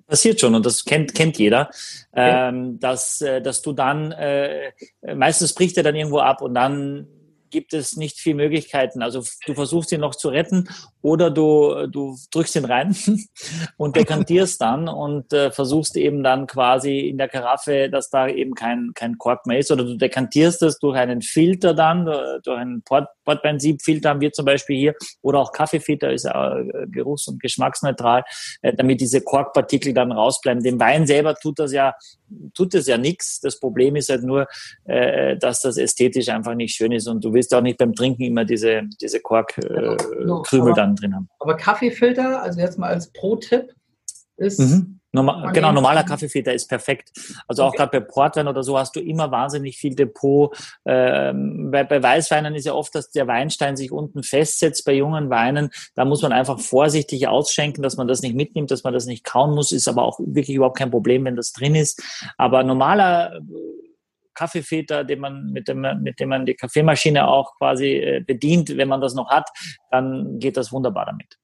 passiert 0.08 0.40
schon 0.40 0.56
und 0.56 0.66
das 0.66 0.86
kennt, 0.86 1.14
kennt 1.14 1.38
jeder, 1.38 1.70
okay. 2.12 2.50
ähm, 2.50 2.80
dass, 2.80 3.20
äh, 3.22 3.42
dass 3.42 3.62
du 3.62 3.74
dann, 3.74 4.12
äh, 4.12 4.72
meistens 5.16 5.54
bricht 5.54 5.76
er 5.76 5.84
dann 5.84 5.96
irgendwo 5.96 6.20
ab 6.20 6.42
und 6.42 6.54
dann 6.54 7.08
gibt 7.50 7.74
es 7.74 7.96
nicht 7.96 8.20
viel 8.20 8.36
Möglichkeiten. 8.36 9.02
Also 9.02 9.24
du 9.46 9.54
versuchst 9.54 9.92
ihn 9.92 10.02
noch 10.02 10.16
zu 10.16 10.30
retten 10.30 10.70
oder 11.02 11.32
du, 11.32 11.88
du 11.88 12.18
drückst 12.32 12.56
ihn 12.56 12.66
rein 12.66 12.96
und 13.78 13.96
dekantierst 13.96 14.62
dann 14.62 14.88
und 14.88 15.34
äh, 15.34 15.52
versuchst 15.52 15.96
eben 15.98 16.24
dann 16.24 16.48
quasi 16.48 17.00
in 17.00 17.18
der 17.18 17.30
Karaffe, 17.30 17.90
dass 17.90 18.10
da 18.10 18.28
eben 18.28 18.54
kein, 18.54 18.92
kein 18.94 19.18
Kork 19.18 19.46
mehr 19.46 19.60
ist 19.60 19.72
oder 19.72 19.84
du 19.84 19.98
dekantierst 19.98 20.62
es 20.64 20.80
durch 20.80 20.98
einen 20.98 21.22
Filter 21.22 21.74
dann, 21.74 22.08
äh, 22.08 22.40
durch 22.44 22.58
einen 22.58 22.82
Port, 22.84 23.08
Portbenzin-Filter 23.26 24.10
haben 24.10 24.22
wir 24.22 24.32
zum 24.32 24.46
Beispiel 24.46 24.78
hier 24.78 24.96
oder 25.22 25.40
auch 25.40 25.52
Kaffeefilter 25.52 26.12
ist 26.12 26.26
äh, 26.26 26.88
geruchs- 26.88 27.28
und 27.28 27.42
geschmacksneutral, 27.42 28.24
äh, 28.62 28.74
damit 28.74 29.02
diese 29.02 29.22
Korkpartikel 29.22 29.94
dann 29.94 30.12
rausbleiben. 30.12 30.64
Dem 30.64 30.80
Wein 30.80 31.06
selber 31.06 31.36
tut 31.36 31.60
das 31.60 31.72
ja 31.72 31.94
tut 32.54 32.74
es 32.76 32.88
ja 32.88 32.98
nichts. 32.98 33.40
Das 33.42 33.60
Problem 33.60 33.96
ist 33.96 34.10
halt 34.10 34.24
nur, 34.24 34.48
äh, 34.86 35.38
dass 35.38 35.62
das 35.62 35.78
ästhetisch 35.78 36.30
einfach 36.30 36.56
nicht 36.56 36.76
schön 36.76 36.92
ist 36.92 37.08
und 37.08 37.24
du 37.24 37.34
willst 37.40 37.56
auch 37.56 37.62
nicht 37.62 37.78
beim 37.78 37.96
Trinken 37.96 38.24
immer 38.24 38.46
diese, 38.46 38.84
diese 39.02 39.22
Korkkrümel 39.22 39.98
äh, 39.98 40.20
genau. 40.50 40.74
dann 40.74 40.96
drin 40.96 41.16
haben. 41.16 41.30
Aber 41.40 41.56
Kaffeefilter, 41.56 42.42
also 42.42 42.60
jetzt 42.60 42.78
mal 42.78 42.90
als 42.90 43.12
Pro-Tipp, 43.12 43.74
ist 44.38 44.60
mhm. 44.60 45.00
Normal, 45.12 45.52
genau, 45.54 45.72
normaler 45.72 46.04
Kaffeefilter 46.04 46.54
ist 46.54 46.68
perfekt. 46.68 47.10
Also 47.48 47.64
auch 47.64 47.70
okay. 47.70 47.78
gerade 47.78 48.00
bei 48.00 48.06
Portwein 48.06 48.48
oder 48.48 48.62
so 48.62 48.78
hast 48.78 48.96
du 48.96 49.00
immer 49.00 49.32
wahnsinnig 49.32 49.76
viel 49.76 49.96
Depot. 49.96 50.56
Ähm, 50.86 51.72
bei, 51.72 51.84
bei 51.84 52.04
Weißweinen 52.04 52.54
ist 52.54 52.66
ja 52.66 52.74
oft, 52.74 52.94
dass 52.94 53.10
der 53.10 53.26
Weinstein 53.26 53.76
sich 53.76 53.92
unten 53.92 54.22
festsetzt. 54.22 54.86
Bei 54.86 54.94
jungen 54.94 55.32
Weinen, 55.32 55.72
da 55.96 56.06
muss 56.06 56.22
man 56.22 56.32
einfach 56.32 56.60
vorsichtig 56.60 57.28
ausschenken, 57.28 57.82
dass 57.82 57.98
man 57.98 58.08
das 58.08 58.22
nicht 58.22 58.36
mitnimmt, 58.36 58.70
dass 58.70 58.84
man 58.84 58.94
das 58.94 59.08
nicht 59.08 59.24
kauen 59.24 59.56
muss. 59.56 59.72
Ist 59.72 59.88
aber 59.88 60.04
auch 60.04 60.20
wirklich 60.20 60.56
überhaupt 60.56 60.78
kein 60.78 60.92
Problem, 60.92 61.26
wenn 61.26 61.36
das 61.36 61.54
drin 61.54 61.74
ist. 61.74 62.04
Aber 62.38 62.64
normaler 62.64 63.40
Kaffeefilter, 64.34 65.04
den 65.04 65.20
man, 65.20 65.52
mit, 65.52 65.68
dem, 65.68 65.86
mit 66.02 66.20
dem 66.20 66.30
man 66.30 66.46
die 66.46 66.56
Kaffeemaschine 66.56 67.28
auch 67.28 67.56
quasi 67.58 67.94
äh, 67.94 68.24
bedient, 68.26 68.76
wenn 68.78 68.88
man 68.88 69.02
das 69.02 69.14
noch 69.14 69.30
hat, 69.30 69.50
dann 69.92 70.40
geht 70.40 70.58
das 70.58 70.72
wunderbar 70.72 71.06
damit. 71.06 71.38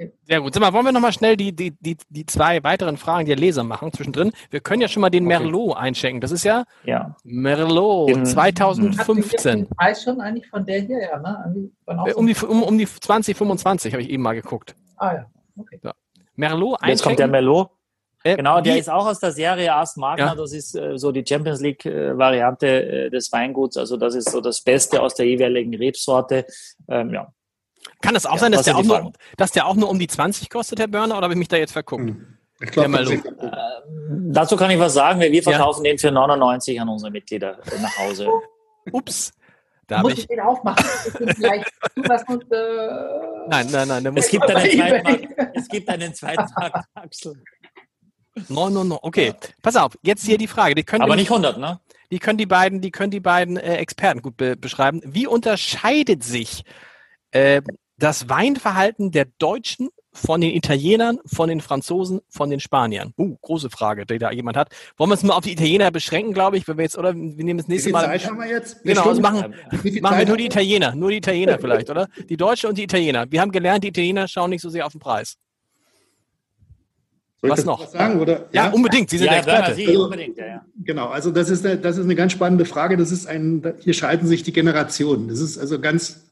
Okay. 0.00 0.12
Sehr 0.22 0.40
gut. 0.40 0.54
Sag 0.54 0.60
mal, 0.62 0.72
wollen 0.72 0.86
wir 0.86 0.92
nochmal 0.92 1.12
schnell 1.12 1.36
die, 1.36 1.54
die, 1.54 1.72
die, 1.78 1.96
die 2.08 2.24
zwei 2.24 2.62
weiteren 2.64 2.96
Fragen 2.96 3.26
der 3.26 3.36
Leser 3.36 3.64
machen 3.64 3.92
zwischendrin? 3.92 4.32
Wir 4.50 4.60
können 4.60 4.80
ja 4.80 4.88
schon 4.88 5.02
mal 5.02 5.10
den 5.10 5.26
okay. 5.26 5.38
Merlot 5.38 5.76
einschenken. 5.76 6.20
Das 6.22 6.30
ist 6.30 6.44
ja, 6.44 6.64
ja. 6.84 7.16
Merlot 7.22 8.08
den, 8.08 8.24
2015. 8.24 9.58
Den 9.58 9.68
Preis 9.68 10.02
schon 10.02 10.20
eigentlich 10.20 10.48
von 10.48 10.64
der 10.64 10.80
hier, 10.80 11.02
ja, 11.02 11.18
ne? 11.18 11.70
Äh, 11.86 12.14
um 12.14 12.26
die, 12.26 12.34
um, 12.34 12.62
um 12.62 12.78
die 12.78 12.86
2025 12.86 13.92
habe 13.92 14.02
ich 14.02 14.08
eben 14.08 14.22
mal 14.22 14.34
geguckt. 14.34 14.74
Ah 14.96 15.14
ja, 15.14 15.26
okay. 15.56 15.78
So. 15.82 15.90
Merlot 16.34 16.80
einschenken. 16.80 16.88
Jetzt 16.88 17.02
kommt 17.02 17.18
der 17.18 17.28
Merlot. 17.28 17.70
Äh, 18.22 18.36
genau, 18.36 18.60
der 18.60 18.78
ist 18.78 18.90
auch 18.90 19.06
aus 19.06 19.18
der 19.18 19.32
Serie 19.32 19.74
Ast 19.74 19.96
Magna. 19.96 20.26
Ja. 20.26 20.34
Das 20.34 20.52
ist 20.52 20.74
äh, 20.76 20.98
so 20.98 21.10
die 21.10 21.24
Champions 21.26 21.60
League 21.60 21.86
äh, 21.86 22.16
Variante 22.16 22.66
äh, 22.66 23.10
des 23.10 23.32
Weinguts. 23.32 23.76
Also 23.76 23.96
das 23.96 24.14
ist 24.14 24.30
so 24.30 24.40
das 24.40 24.60
Beste 24.60 25.00
aus 25.00 25.14
der 25.14 25.26
jeweiligen 25.26 25.74
Rebsorte. 25.74 26.44
Ähm, 26.88 27.14
ja, 27.14 27.32
kann 28.02 28.14
das 28.14 28.26
auch 28.26 28.34
ja, 28.34 28.38
sein, 28.38 28.52
dass 28.52 28.64
der 28.64 28.76
auch, 28.76 28.82
nur, 28.82 29.12
dass 29.36 29.52
der 29.52 29.66
auch 29.66 29.74
nur 29.74 29.88
um 29.88 29.98
die 29.98 30.06
20 30.06 30.50
kostet, 30.50 30.80
Herr 30.80 30.88
Börner, 30.88 31.16
oder 31.16 31.24
habe 31.24 31.34
ich 31.34 31.38
mich 31.38 31.48
da 31.48 31.56
jetzt 31.56 31.72
verguckt? 31.72 32.04
Hm. 32.04 32.36
Ich 32.62 32.70
glaub, 32.72 32.92
äh, 32.92 33.18
dazu 34.08 34.54
kann 34.54 34.70
ich 34.70 34.78
was 34.78 34.92
sagen. 34.92 35.20
Wir 35.20 35.42
verkaufen 35.42 35.84
ja. 35.84 35.92
den 35.92 35.98
für 35.98 36.10
99 36.10 36.78
an 36.78 36.90
unsere 36.90 37.10
Mitglieder 37.10 37.58
äh, 37.58 37.80
nach 37.80 37.98
Hause. 37.98 38.28
Ups. 38.92 39.32
Da 39.86 40.02
muss 40.02 40.18
ich 40.18 40.26
den 40.26 40.40
aufmachen. 40.40 40.84
und, 41.18 42.52
äh, 42.52 42.58
nein, 43.48 43.66
nein, 43.72 43.88
nein. 43.88 44.16
Es 44.16 44.28
gibt, 44.28 44.48
einen 44.48 44.70
zweiten 44.70 45.02
Markt, 45.02 45.56
es 45.56 45.68
gibt 45.68 45.88
einen 45.88 46.14
zweiten 46.14 46.46
Markt, 46.54 46.86
Axel. 46.94 47.42
No, 48.48 48.70
no, 48.70 48.84
no. 48.84 48.98
Okay, 49.02 49.34
pass 49.62 49.76
auf. 49.76 49.98
Jetzt 50.02 50.24
hier 50.24 50.38
die 50.38 50.46
Frage. 50.46 50.74
Die 50.74 50.84
können 50.84 51.02
Aber 51.02 51.16
nicht 51.16 51.30
100, 51.30 51.58
ne? 51.58 51.80
Die 52.10 52.18
können 52.18 52.38
die 52.38 52.46
beiden, 52.46 52.80
die 52.80 52.90
können 52.90 53.10
die 53.10 53.20
beiden 53.20 53.56
äh, 53.56 53.76
Experten 53.76 54.22
gut 54.22 54.36
be 54.36 54.56
beschreiben. 54.56 55.00
Wie 55.04 55.26
unterscheidet 55.26 56.24
sich 56.24 56.64
äh, 57.30 57.62
das 57.98 58.28
Weinverhalten 58.28 59.12
der 59.12 59.26
Deutschen 59.38 59.90
von 60.12 60.40
den 60.40 60.50
Italienern, 60.50 61.20
von 61.24 61.48
den 61.48 61.60
Franzosen, 61.60 62.20
von 62.28 62.50
den 62.50 62.58
Spaniern? 62.58 63.14
Uh, 63.16 63.36
große 63.42 63.70
Frage, 63.70 64.06
die 64.06 64.18
da 64.18 64.32
jemand 64.32 64.56
hat. 64.56 64.70
Wollen 64.96 65.10
wir 65.10 65.14
es 65.14 65.22
mal 65.22 65.34
auf 65.34 65.44
die 65.44 65.52
Italiener 65.52 65.92
beschränken, 65.92 66.32
glaube 66.34 66.56
ich, 66.56 66.66
wenn 66.66 66.78
wir 66.78 66.82
jetzt, 66.82 66.98
oder 66.98 67.14
wir 67.14 67.44
nehmen 67.44 67.58
das 67.58 67.68
nächste 67.68 67.90
Mal. 67.90 68.06
Zeit 68.06 68.26
haben 68.26 68.40
wir 68.40 68.48
jetzt? 68.48 68.82
Genau, 68.82 69.04
also 69.04 69.20
machen, 69.20 69.54
machen 70.00 70.18
wir 70.18 70.26
nur 70.26 70.36
die 70.36 70.46
Italiener, 70.46 70.94
nur 70.96 71.10
die 71.10 71.18
Italiener 71.18 71.58
vielleicht, 71.60 71.90
oder? 71.90 72.08
Die 72.28 72.36
Deutschen 72.36 72.70
und 72.70 72.78
die 72.78 72.84
Italiener. 72.84 73.30
Wir 73.30 73.40
haben 73.40 73.52
gelernt, 73.52 73.84
die 73.84 73.88
Italiener 73.88 74.26
schauen 74.26 74.50
nicht 74.50 74.62
so 74.62 74.70
sehr 74.70 74.84
auf 74.84 74.92
den 74.92 75.00
Preis. 75.00 75.36
Soll 77.40 77.50
was 77.50 77.64
noch? 77.64 77.80
Was 77.80 77.92
sagen, 77.92 78.20
oder? 78.20 78.48
Ja, 78.52 78.66
ja, 78.66 78.70
unbedingt. 78.70 79.08
Sie 79.08 79.16
sind 79.16 79.28
ja, 79.28 79.36
Experte. 79.36 79.74
Sie, 79.74 79.86
also, 79.86 80.04
unbedingt, 80.04 80.36
ja, 80.36 80.46
ja. 80.46 80.66
Genau, 80.84 81.08
also 81.08 81.30
das 81.30 81.48
ist, 81.48 81.64
eine, 81.64 81.78
das 81.78 81.96
ist 81.96 82.04
eine 82.04 82.14
ganz 82.14 82.32
spannende 82.32 82.66
Frage. 82.66 82.98
Das 82.98 83.10
ist 83.10 83.26
ein, 83.26 83.74
hier 83.80 83.94
schalten 83.94 84.26
sich 84.26 84.42
die 84.42 84.52
Generationen. 84.52 85.28
Das 85.28 85.40
ist 85.40 85.56
also 85.56 85.80
ganz 85.80 86.30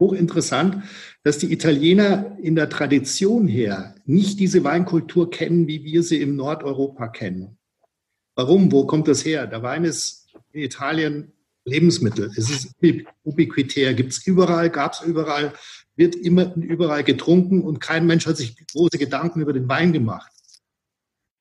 hochinteressant, 0.00 0.82
dass 1.22 1.38
die 1.38 1.52
Italiener 1.52 2.36
in 2.42 2.56
der 2.56 2.68
Tradition 2.68 3.46
her 3.46 3.94
nicht 4.04 4.40
diese 4.40 4.64
Weinkultur 4.64 5.30
kennen, 5.30 5.68
wie 5.68 5.84
wir 5.84 6.02
sie 6.02 6.20
im 6.20 6.34
Nordeuropa 6.34 7.08
kennen. 7.08 7.58
Warum? 8.34 8.72
Wo 8.72 8.86
kommt 8.86 9.06
das 9.08 9.24
her? 9.24 9.46
Der 9.46 9.62
Wein 9.62 9.84
ist 9.84 10.28
in 10.52 10.62
Italien 10.62 11.32
Lebensmittel. 11.64 12.32
Es 12.36 12.50
ist 12.50 12.74
ubiquitär, 13.22 13.94
gibt 13.94 14.12
es 14.12 14.26
überall, 14.26 14.70
gab 14.70 14.94
es 14.94 15.02
überall, 15.02 15.52
wird 15.96 16.16
immer 16.16 16.54
überall 16.56 17.04
getrunken 17.04 17.62
und 17.62 17.80
kein 17.80 18.06
Mensch 18.06 18.26
hat 18.26 18.36
sich 18.36 18.56
große 18.72 18.98
Gedanken 18.98 19.40
über 19.40 19.52
den 19.52 19.68
Wein 19.68 19.92
gemacht. 19.92 20.32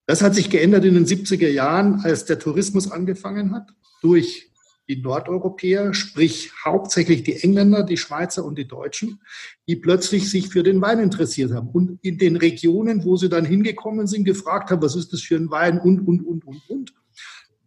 Das 0.07 0.21
hat 0.21 0.35
sich 0.35 0.49
geändert 0.49 0.85
in 0.85 0.93
den 0.93 1.05
70er 1.05 1.49
Jahren, 1.49 1.99
als 1.99 2.23
der 2.23 2.39
Tourismus 2.39 2.89
angefangen 2.89 3.53
hat, 3.53 3.73
durch 4.01 4.49
die 4.87 5.01
Nordeuropäer, 5.01 5.93
sprich 5.93 6.53
hauptsächlich 6.63 7.23
die 7.23 7.43
Engländer, 7.43 7.83
die 7.83 7.97
Schweizer 7.97 8.45
und 8.45 8.57
die 8.57 8.69
Deutschen, 8.69 9.19
die 9.67 9.75
plötzlich 9.75 10.29
sich 10.29 10.47
für 10.47 10.63
den 10.63 10.81
Wein 10.81 10.99
interessiert 10.99 11.51
haben 11.51 11.67
und 11.67 11.99
in 12.03 12.17
den 12.17 12.37
Regionen, 12.37 13.03
wo 13.03 13.17
sie 13.17 13.27
dann 13.27 13.43
hingekommen 13.43 14.07
sind, 14.07 14.23
gefragt 14.23 14.71
haben, 14.71 14.81
was 14.81 14.95
ist 14.95 15.11
das 15.11 15.21
für 15.21 15.35
ein 15.35 15.51
Wein 15.51 15.77
und, 15.77 16.07
und, 16.07 16.21
und, 16.21 16.47
und, 16.47 16.69
und. 16.69 16.93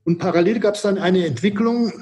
Und 0.05 0.19
parallel 0.19 0.61
gab 0.61 0.77
es 0.77 0.83
dann 0.83 0.97
eine 0.97 1.27
Entwicklung 1.27 1.93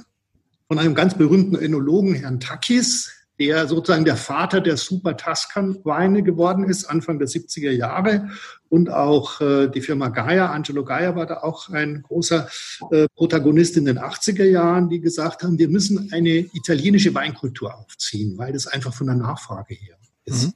von 0.68 0.78
einem 0.78 0.94
ganz 0.94 1.18
berühmten 1.18 1.56
Önologen, 1.56 2.14
Herrn 2.14 2.38
Takis, 2.38 3.17
der 3.38 3.68
sozusagen 3.68 4.04
der 4.04 4.16
Vater 4.16 4.60
der 4.60 4.76
Super 4.76 5.16
Tuscan 5.16 5.78
Weine 5.84 6.22
geworden 6.22 6.64
ist, 6.64 6.86
Anfang 6.86 7.18
der 7.18 7.28
70er 7.28 7.70
Jahre. 7.70 8.28
Und 8.68 8.90
auch 8.90 9.40
äh, 9.40 9.68
die 9.68 9.80
Firma 9.80 10.08
Gaia, 10.08 10.50
Angelo 10.50 10.84
Gaia 10.84 11.14
war 11.16 11.26
da 11.26 11.38
auch 11.38 11.68
ein 11.70 12.02
großer 12.02 12.48
äh, 12.90 13.06
Protagonist 13.14 13.76
in 13.76 13.84
den 13.84 13.98
80er 13.98 14.44
Jahren, 14.44 14.88
die 14.88 15.00
gesagt 15.00 15.42
haben, 15.42 15.58
wir 15.58 15.68
müssen 15.68 16.12
eine 16.12 16.46
italienische 16.52 17.14
Weinkultur 17.14 17.74
aufziehen, 17.74 18.36
weil 18.36 18.52
das 18.52 18.66
einfach 18.66 18.92
von 18.92 19.06
der 19.06 19.16
Nachfrage 19.16 19.74
her 19.74 19.96
ist. 20.24 20.46
Mhm. 20.46 20.52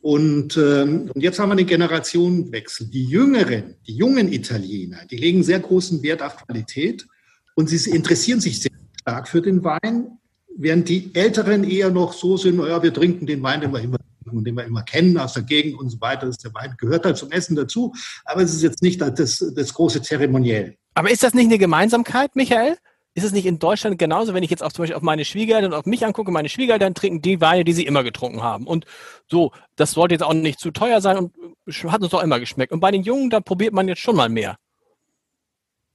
Und, 0.00 0.56
ähm, 0.56 1.10
und 1.12 1.20
jetzt 1.20 1.38
haben 1.38 1.48
wir 1.48 1.56
den 1.56 1.66
Generationenwechsel. 1.66 2.86
Die 2.86 3.04
Jüngeren, 3.04 3.74
die 3.86 3.94
jungen 3.94 4.32
Italiener, 4.32 5.04
die 5.10 5.16
legen 5.16 5.42
sehr 5.42 5.58
großen 5.58 6.02
Wert 6.02 6.22
auf 6.22 6.36
Qualität 6.36 7.06
und 7.56 7.68
sie 7.68 7.90
interessieren 7.90 8.40
sich 8.40 8.60
sehr 8.60 8.70
stark 9.00 9.26
für 9.26 9.42
den 9.42 9.64
Wein, 9.64 10.17
während 10.58 10.88
die 10.88 11.14
Älteren 11.14 11.64
eher 11.64 11.90
noch 11.90 12.12
so 12.12 12.36
sind, 12.36 12.56
naja, 12.56 12.82
wir 12.82 12.92
trinken 12.92 13.26
den 13.26 13.42
Wein, 13.42 13.60
den 13.60 13.72
wir 13.72 13.80
immer 13.80 13.98
den 14.30 14.56
wir 14.56 14.64
immer 14.64 14.82
kennen 14.82 15.16
aus 15.16 15.32
der 15.32 15.42
Gegend 15.42 15.78
und 15.78 15.88
so 15.88 16.00
weiter. 16.02 16.26
Das 16.26 16.36
der 16.36 16.52
Wein 16.52 16.74
gehört 16.76 17.06
halt 17.06 17.16
zum 17.16 17.30
Essen 17.30 17.56
dazu, 17.56 17.94
aber 18.26 18.42
es 18.42 18.52
ist 18.52 18.62
jetzt 18.62 18.82
nicht 18.82 19.00
das, 19.00 19.38
das 19.56 19.72
große 19.72 20.02
Zeremoniell. 20.02 20.76
Aber 20.92 21.10
ist 21.10 21.22
das 21.22 21.32
nicht 21.32 21.46
eine 21.46 21.56
Gemeinsamkeit, 21.56 22.36
Michael? 22.36 22.76
Ist 23.14 23.24
es 23.24 23.32
nicht 23.32 23.46
in 23.46 23.58
Deutschland 23.58 23.98
genauso, 23.98 24.34
wenn 24.34 24.42
ich 24.42 24.50
jetzt 24.50 24.62
auch 24.62 24.70
zum 24.70 24.82
Beispiel 24.82 24.96
auf 24.96 25.02
meine 25.02 25.24
Schwiegereltern 25.24 25.72
und 25.72 25.78
auf 25.78 25.86
mich 25.86 26.04
angucke, 26.04 26.30
meine 26.30 26.50
Schwiegereltern 26.50 26.94
trinken 26.94 27.22
die 27.22 27.40
Weine, 27.40 27.64
die 27.64 27.72
sie 27.72 27.86
immer 27.86 28.04
getrunken 28.04 28.42
haben. 28.42 28.66
Und 28.66 28.84
so, 29.30 29.52
das 29.76 29.92
sollte 29.92 30.14
jetzt 30.14 30.22
auch 30.22 30.34
nicht 30.34 30.60
zu 30.60 30.70
teuer 30.70 31.00
sein 31.00 31.16
und 31.16 31.32
hat 31.84 32.02
uns 32.02 32.12
auch 32.12 32.22
immer 32.22 32.38
geschmeckt. 32.38 32.72
Und 32.72 32.80
bei 32.80 32.90
den 32.90 33.02
Jungen, 33.02 33.30
da 33.30 33.40
probiert 33.40 33.72
man 33.72 33.88
jetzt 33.88 34.02
schon 34.02 34.14
mal 34.14 34.28
mehr. 34.28 34.56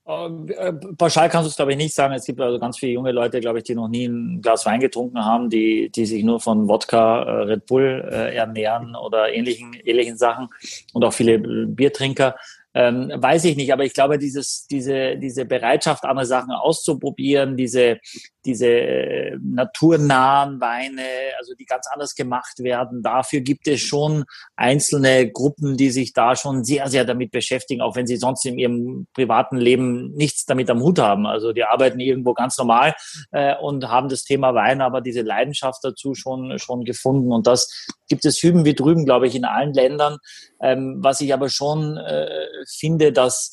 Äh, 0.06 0.74
pauschal 0.98 1.30
kannst 1.30 1.48
du 1.48 1.50
es, 1.50 1.56
glaube 1.56 1.72
ich, 1.72 1.78
nicht 1.78 1.96
sagen. 1.96 2.14
Es 2.14 2.26
gibt 2.26 2.42
also 2.42 2.60
ganz 2.60 2.78
viele 2.78 2.92
junge 2.92 3.12
Leute, 3.12 3.40
glaube 3.40 3.60
ich, 3.60 3.64
die 3.64 3.76
noch 3.76 3.88
nie 3.88 4.06
ein 4.06 4.42
Glas 4.42 4.66
Wein 4.66 4.82
getrunken 4.82 5.24
haben, 5.24 5.50
die, 5.50 5.90
die 5.90 6.06
sich 6.06 6.24
nur 6.24 6.42
von 6.42 6.68
Wodka, 6.68 7.24
äh, 7.24 7.44
Red 7.44 7.66
Bull 7.66 8.10
äh, 8.12 8.36
ernähren 8.36 8.96
oder 8.96 9.32
ähnlichen, 9.34 9.74
ähnlichen 9.74 10.18
Sachen 10.18 10.50
und 10.92 11.06
auch 11.06 11.14
viele 11.14 11.40
Biertrinker. 11.40 12.36
Ähm, 12.76 13.12
weiß 13.16 13.46
ich 13.46 13.56
nicht, 13.56 13.72
aber 13.72 13.84
ich 13.84 13.94
glaube, 13.94 14.18
dieses, 14.18 14.66
diese, 14.68 15.18
diese 15.18 15.46
Bereitschaft, 15.46 16.06
andere 16.06 16.26
Sachen 16.26 16.52
auszuprobieren, 16.52 17.56
diese, 17.56 18.00
diese 18.46 18.68
äh, 18.68 19.38
naturnahen 19.42 20.60
Weine, 20.60 21.04
also 21.38 21.54
die 21.54 21.66
ganz 21.66 21.88
anders 21.88 22.16
gemacht 22.16 22.60
werden. 22.60 23.02
Dafür 23.04 23.42
gibt 23.42 23.68
es 23.68 23.82
schon 23.82 24.26
einzelne 24.56 25.32
Gruppen, 25.32 25.78
die 25.78 25.92
sich 25.92 26.14
da 26.14 26.36
schon 26.36 26.64
sehr, 26.64 26.88
sehr 26.90 27.06
damit 27.06 27.32
beschäftigen, 27.32 27.82
auch 27.82 27.96
wenn 27.96 28.08
sie 28.08 28.18
sonst 28.18 28.46
in 28.46 28.58
ihrem 28.58 29.08
privaten 29.14 29.58
Leben 29.58 30.12
nichts 30.14 30.46
damit 30.46 30.70
am 30.70 30.82
Hut 30.82 31.00
haben. 31.00 31.26
Also 31.26 31.54
die 31.54 31.64
arbeiten 31.64 32.00
irgendwo 32.00 32.34
ganz 32.34 32.58
normal 32.58 32.96
äh, 33.32 33.56
und 33.56 33.88
haben 33.88 34.10
das 34.10 34.24
Thema 34.24 34.54
Wein, 34.56 34.82
aber 34.82 35.02
diese 35.02 35.22
Leidenschaft 35.22 35.84
dazu 35.84 36.16
schon, 36.16 36.58
schon 36.60 36.84
gefunden. 36.84 37.32
Und 37.32 37.48
das 37.48 37.88
gibt 38.10 38.26
es 38.26 38.42
hüben 38.42 38.66
wie 38.66 38.76
drüben, 38.76 39.06
glaube 39.06 39.28
ich, 39.28 39.36
in 39.36 39.46
allen 39.46 39.74
Ländern. 39.74 40.18
Ähm, 40.62 40.98
was 41.02 41.22
ich 41.22 41.34
aber 41.34 41.50
schon 41.50 41.98
äh, 41.98 42.28
finde, 42.68 43.12
dass 43.12 43.52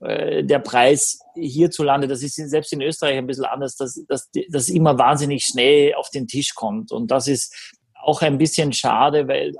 äh, 0.00 0.44
der 0.44 0.58
Preis 0.58 1.20
hierzulande, 1.34 2.08
das 2.08 2.22
ist 2.22 2.34
selbst 2.34 2.72
in 2.72 2.82
Österreich 2.82 3.18
ein 3.18 3.26
bisschen 3.26 3.44
anders, 3.44 3.76
dass, 3.76 4.02
dass 4.08 4.30
das 4.48 4.68
immer 4.68 4.98
wahnsinnig 4.98 5.44
schnell 5.44 5.94
auf 5.94 6.10
den 6.10 6.26
Tisch 6.26 6.54
kommt. 6.54 6.92
Und 6.92 7.10
das 7.10 7.28
ist 7.28 7.54
auch 8.02 8.22
ein 8.22 8.38
bisschen 8.38 8.72
schade, 8.72 9.28
weil 9.28 9.52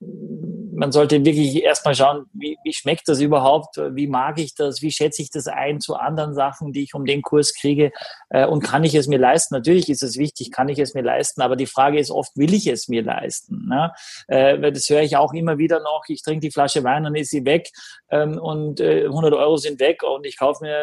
man 0.00 0.92
sollte 0.92 1.22
wirklich 1.24 1.62
erstmal 1.62 1.94
schauen, 1.94 2.24
wie, 2.32 2.56
wie 2.64 2.72
schmeckt 2.72 3.06
das 3.06 3.20
überhaupt, 3.20 3.76
wie 3.76 4.06
mag 4.06 4.38
ich 4.38 4.54
das, 4.54 4.80
wie 4.80 4.90
schätze 4.90 5.20
ich 5.20 5.30
das 5.30 5.46
ein 5.46 5.78
zu 5.78 5.94
anderen 5.94 6.32
Sachen, 6.32 6.72
die 6.72 6.82
ich 6.82 6.94
um 6.94 7.04
den 7.04 7.20
Kurs 7.20 7.54
kriege 7.54 7.92
äh, 8.30 8.46
und 8.46 8.62
kann 8.62 8.82
ich 8.82 8.94
es 8.94 9.06
mir 9.06 9.18
leisten? 9.18 9.54
Natürlich 9.54 9.90
ist 9.90 10.02
es 10.02 10.16
wichtig, 10.16 10.50
kann 10.50 10.70
ich 10.70 10.78
es 10.78 10.94
mir 10.94 11.02
leisten, 11.02 11.42
aber 11.42 11.56
die 11.56 11.66
Frage 11.66 11.98
ist 11.98 12.10
oft, 12.10 12.34
will 12.36 12.54
ich 12.54 12.66
es 12.66 12.88
mir 12.88 13.02
leisten? 13.02 13.68
Ne? 13.68 13.92
Äh, 14.28 14.72
das 14.72 14.88
höre 14.88 15.02
ich 15.02 15.16
auch 15.16 15.34
immer 15.34 15.58
wieder 15.58 15.80
noch, 15.80 16.04
ich 16.08 16.22
trinke 16.22 16.40
die 16.40 16.50
Flasche 16.50 16.82
Wein, 16.82 17.04
dann 17.04 17.14
ist 17.14 17.30
sie 17.30 17.44
weg 17.44 17.68
ähm, 18.10 18.38
und 18.38 18.80
äh, 18.80 19.04
100 19.04 19.34
Euro 19.34 19.58
sind 19.58 19.80
weg 19.80 20.02
und 20.02 20.24
ich 20.24 20.38
kaufe 20.38 20.64
mir 20.64 20.78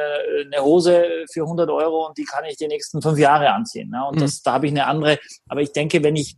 eine 0.45 0.63
Hose 0.63 1.26
für 1.32 1.41
100 1.41 1.72
Euro 1.72 2.05
und 2.05 2.18
die 2.20 2.26
kann 2.26 2.45
ich 2.45 2.57
die 2.57 2.68
nächsten 2.68 3.01
fünf 3.01 3.18
Jahre 3.18 3.49
anziehen. 3.51 3.89
Ne? 3.89 4.05
Und 4.07 4.18
mhm. 4.18 4.22
das, 4.22 4.43
da 4.43 4.53
habe 4.53 4.68
ich 4.68 4.72
eine 4.72 4.86
andere, 4.86 5.18
aber 5.49 5.61
ich 5.61 5.72
denke, 5.72 6.03
wenn 6.03 6.15
ich 6.15 6.36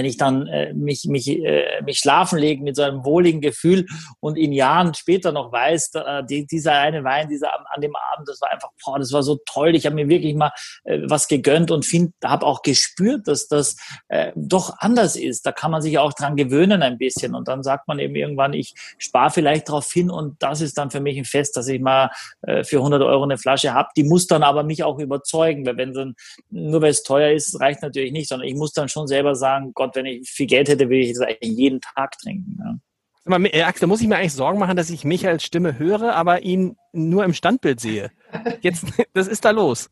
wenn 0.00 0.06
ich 0.06 0.16
dann 0.16 0.46
äh, 0.46 0.72
mich, 0.72 1.04
mich, 1.04 1.28
äh, 1.28 1.82
mich 1.84 1.98
schlafen 1.98 2.38
lege 2.38 2.62
mit 2.62 2.74
so 2.74 2.80
einem 2.80 3.04
wohligen 3.04 3.42
Gefühl 3.42 3.86
und 4.18 4.38
in 4.38 4.50
Jahren 4.50 4.94
später 4.94 5.30
noch 5.30 5.52
weiß, 5.52 5.90
äh, 5.94 6.24
die, 6.24 6.46
dieser 6.46 6.72
eine 6.72 7.04
Wein, 7.04 7.28
dieser 7.28 7.52
an, 7.52 7.82
dem 7.82 7.92
Abend, 7.94 8.26
das 8.26 8.40
war 8.40 8.50
einfach, 8.50 8.70
boah, 8.82 8.98
das 8.98 9.12
war 9.12 9.22
so 9.22 9.38
toll. 9.44 9.74
Ich 9.74 9.84
habe 9.84 9.94
mir 9.94 10.08
wirklich 10.08 10.34
mal 10.34 10.52
äh, 10.84 11.00
was 11.04 11.28
gegönnt 11.28 11.70
und 11.70 11.84
habe 12.24 12.46
auch 12.46 12.62
gespürt, 12.62 13.28
dass 13.28 13.46
das 13.46 13.76
äh, 14.08 14.32
doch 14.34 14.78
anders 14.78 15.16
ist. 15.16 15.44
Da 15.44 15.52
kann 15.52 15.70
man 15.70 15.82
sich 15.82 15.98
auch 15.98 16.14
dran 16.14 16.34
gewöhnen 16.34 16.82
ein 16.82 16.96
bisschen 16.96 17.34
und 17.34 17.46
dann 17.46 17.62
sagt 17.62 17.86
man 17.86 17.98
eben 17.98 18.14
irgendwann, 18.14 18.54
ich 18.54 18.72
spare 18.96 19.30
vielleicht 19.30 19.68
darauf 19.68 19.92
hin 19.92 20.08
und 20.08 20.42
das 20.42 20.62
ist 20.62 20.78
dann 20.78 20.90
für 20.90 21.00
mich 21.00 21.18
ein 21.18 21.26
Fest, 21.26 21.58
dass 21.58 21.68
ich 21.68 21.78
mal 21.78 22.10
äh, 22.40 22.64
für 22.64 22.78
100 22.78 23.02
Euro 23.02 23.24
eine 23.24 23.36
Flasche 23.36 23.74
habe. 23.74 23.90
Die 23.98 24.04
muss 24.04 24.26
dann 24.26 24.44
aber 24.44 24.62
mich 24.62 24.82
auch 24.82 24.98
überzeugen, 24.98 25.66
weil 25.66 25.76
wenn 25.76 25.92
dann 25.92 26.14
nur 26.48 26.80
weil 26.80 26.90
es 26.90 27.02
teuer 27.02 27.32
ist, 27.32 27.60
reicht 27.60 27.82
natürlich 27.82 28.12
nicht, 28.12 28.30
sondern 28.30 28.48
ich 28.48 28.54
muss 28.54 28.72
dann 28.72 28.88
schon 28.88 29.06
selber 29.06 29.34
sagen, 29.34 29.72
Gott, 29.74 29.89
wenn 29.96 30.06
ich 30.06 30.30
viel 30.30 30.46
Geld 30.46 30.68
hätte, 30.68 30.88
würde 30.88 30.98
ich 30.98 31.12
das 31.12 31.22
eigentlich 31.22 31.56
jeden 31.56 31.80
Tag 31.80 32.18
trinken. 32.18 32.58
Ja. 32.58 32.78
Mal, 33.24 33.46
äh, 33.46 33.62
Axel, 33.62 33.82
da 33.82 33.86
muss 33.86 34.00
ich 34.00 34.08
mir 34.08 34.16
eigentlich 34.16 34.32
Sorgen 34.32 34.58
machen, 34.58 34.76
dass 34.76 34.90
ich 34.90 35.04
Michaels 35.04 35.44
Stimme 35.44 35.78
höre, 35.78 36.14
aber 36.14 36.42
ihn 36.42 36.76
nur 36.92 37.24
im 37.24 37.34
Standbild 37.34 37.80
sehe. 37.80 38.10
Jetzt, 38.60 38.86
das 39.12 39.28
ist 39.28 39.44
da 39.44 39.50
los. 39.50 39.90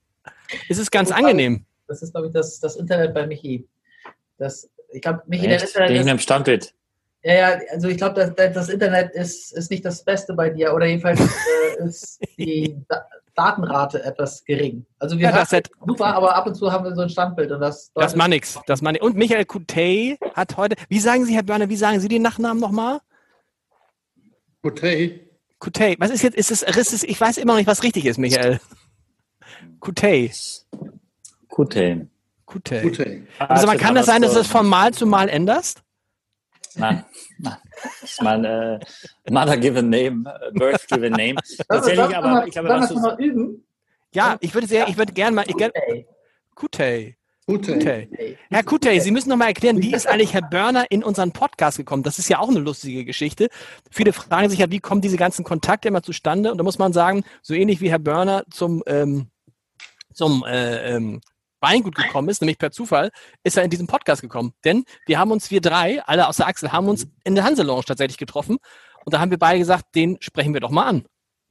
Es 0.69 0.79
ist 0.79 0.91
ganz 0.91 1.11
das 1.11 1.19
angenehm. 1.19 1.65
das 1.87 2.03
ist, 2.03 2.13
glaube 2.13 2.29
ich, 2.29 2.33
das, 2.33 2.59
das 2.61 2.77
Internet 2.77 3.15
bei 3.15 3.27
Michi. 3.27 3.69
Das, 4.39 4.71
ich 4.91 5.03
glaube, 5.03 5.23
Michi, 5.27 5.47
Echt? 5.47 5.75
der 5.75 5.83
Internet. 5.83 6.07
Ist, 6.07 6.13
im 6.13 6.19
Standbild. 6.19 6.75
Ja, 7.23 7.35
ja, 7.35 7.61
also 7.71 7.89
ich 7.89 7.97
glaube, 7.97 8.33
das, 8.35 8.53
das 8.55 8.69
Internet 8.69 9.13
ist, 9.13 9.53
ist 9.53 9.71
nicht 9.71 9.85
das 9.85 10.05
Beste 10.05 10.35
bei 10.35 10.51
dir 10.51 10.73
oder 10.73 10.87
jedenfalls 10.87 11.21
äh, 11.21 11.85
ist 11.85 12.21
die 12.39 12.77
Datenrate 13.39 14.03
etwas 14.03 14.45
gering. 14.45 14.85
Also 14.99 15.17
wir 15.17 15.31
ja, 15.31 15.33
das 15.33 15.53
haben 15.53 15.63
super, 15.87 16.07
aber 16.07 16.35
ab 16.35 16.47
und 16.47 16.57
zu 16.57 16.73
haben 16.73 16.85
wir 16.85 16.95
so 16.95 17.03
ein 17.03 17.09
Standbild 17.09 17.53
und 17.53 17.61
das. 17.61 17.93
Das 17.95 18.17
macht 18.17 18.31
nichts. 18.31 18.59
Das 18.67 18.83
macht 18.83 19.01
Und 19.01 19.17
Michael 19.17 19.45
Kutey 19.45 20.19
hat 20.35 20.57
heute. 20.57 20.75
Wie 20.89 20.99
sagen 20.99 21.25
Sie, 21.25 21.35
Herr 21.35 21.45
Börner, 21.45 21.69
wie 21.69 21.77
sagen 21.77 22.01
Sie 22.01 22.09
den 22.09 22.23
Nachnamen 22.23 22.61
nochmal? 22.61 22.99
Kutey. 24.63 25.31
Kutey. 25.61 25.97
Was 26.01 26.11
ist 26.11 26.23
jetzt? 26.23 26.37
Ist 26.37 26.51
es, 26.51 26.63
ist 26.63 26.93
es, 26.93 27.03
ich 27.05 27.21
weiß 27.21 27.39
immer 27.39 27.53
noch 27.53 27.59
nicht, 27.59 27.69
was 27.69 27.85
richtig 27.85 28.07
ist, 28.07 28.19
Michael. 28.19 28.61
Kutey. 29.79 30.33
Kutey. 31.49 32.09
Kutey. 32.45 33.27
Also 33.39 33.67
man 33.67 33.79
kann 33.79 33.95
das 33.95 34.07
sein, 34.07 34.23
dass 34.23 34.35
du 34.35 34.41
es 34.41 34.49
von 34.49 34.67
Mal 34.67 34.93
zu 34.93 35.07
Mal 35.07 35.29
änderst? 35.29 35.83
Nein, 36.77 37.05
nein. 37.39 37.57
Das 38.01 38.11
ist 38.11 38.23
mein 38.23 38.45
äh, 38.45 38.79
Mother 39.31 39.57
given 39.57 39.91
name, 39.91 40.25
äh, 40.41 40.53
birth 40.53 40.87
given 40.89 41.13
name. 41.13 41.37
Tatsächlich, 41.69 42.17
aber 42.17 42.29
mal, 42.29 42.47
ich 42.47 42.53
glaube, 42.53 42.69
was 42.69 42.89
du 42.89 43.01
mal 43.01 43.21
üben. 43.21 43.65
Ja, 44.15 44.37
ich 44.41 44.55
würde 44.55 44.67
sehr, 44.67 44.89
ich 44.89 44.97
würde 44.97 45.13
gerne 45.13 45.35
mal. 45.35 45.45
Ich 45.47 45.57
gern, 45.57 45.71
Kutey. 46.55 47.17
Kutey. 47.47 48.37
Herr 48.51 48.63
Kutey, 48.63 49.01
Sie 49.01 49.11
müssen 49.11 49.31
noch 49.31 49.37
mal 49.37 49.47
erklären, 49.47 49.81
wie 49.81 49.95
ist 49.95 50.07
eigentlich 50.07 50.35
Herr 50.35 50.43
Börner 50.43 50.85
in 50.91 51.03
unseren 51.03 51.33
Podcast 51.33 51.79
gekommen? 51.79 52.03
Das 52.03 52.19
ist 52.19 52.29
ja 52.29 52.41
auch 52.41 52.49
eine 52.51 52.59
lustige 52.59 53.07
Geschichte. 53.07 53.49
Viele 53.91 54.13
fragen 54.13 54.51
sich 54.51 54.59
ja, 54.59 54.71
wie 54.71 54.81
kommen 54.81 55.01
diese 55.01 55.17
ganzen 55.17 55.45
Kontakte 55.45 55.89
immer 55.89 56.03
zustande? 56.03 56.53
Und 56.53 56.59
da 56.59 56.65
muss 56.65 56.79
man 56.79 56.93
sagen, 56.93 57.25
so 57.41 57.55
ähnlich 57.55 57.81
wie 57.81 57.91
Herr 57.91 57.99
Börner 57.99 58.45
zum 58.51 58.83
ähm, 58.87 59.29
zum 60.13 60.45
äh, 60.45 60.97
ähm, 60.97 61.21
Weingut 61.61 61.95
gekommen 61.95 62.29
ist, 62.29 62.41
nämlich 62.41 62.59
per 62.59 62.71
Zufall, 62.71 63.11
ist 63.43 63.57
er 63.57 63.65
in 63.65 63.71
diesen 63.71 63.87
Podcast 63.87 64.23
gekommen. 64.23 64.53
Denn 64.65 64.85
wir 65.07 65.19
haben 65.19 65.31
uns, 65.31 65.51
wir 65.51 65.61
drei, 65.61 66.03
alle 66.05 66.29
außer 66.29 66.47
Axel, 66.47 66.73
haben 66.73 66.89
uns 66.89 67.07
in 67.25 67.35
der 67.35 67.45
Hanse 67.45 67.63
Lounge 67.63 67.85
tatsächlich 67.85 68.19
getroffen. 68.19 68.59
Und 69.05 69.15
da 69.15 69.21
haben 69.21 69.31
wir 69.31 69.39
beide 69.39 69.59
gesagt, 69.59 69.95
den 69.95 70.19
sprechen 70.21 70.55
wir 70.55 70.61
doch 70.61 70.71
mal 70.71 70.87
an. 70.87 71.05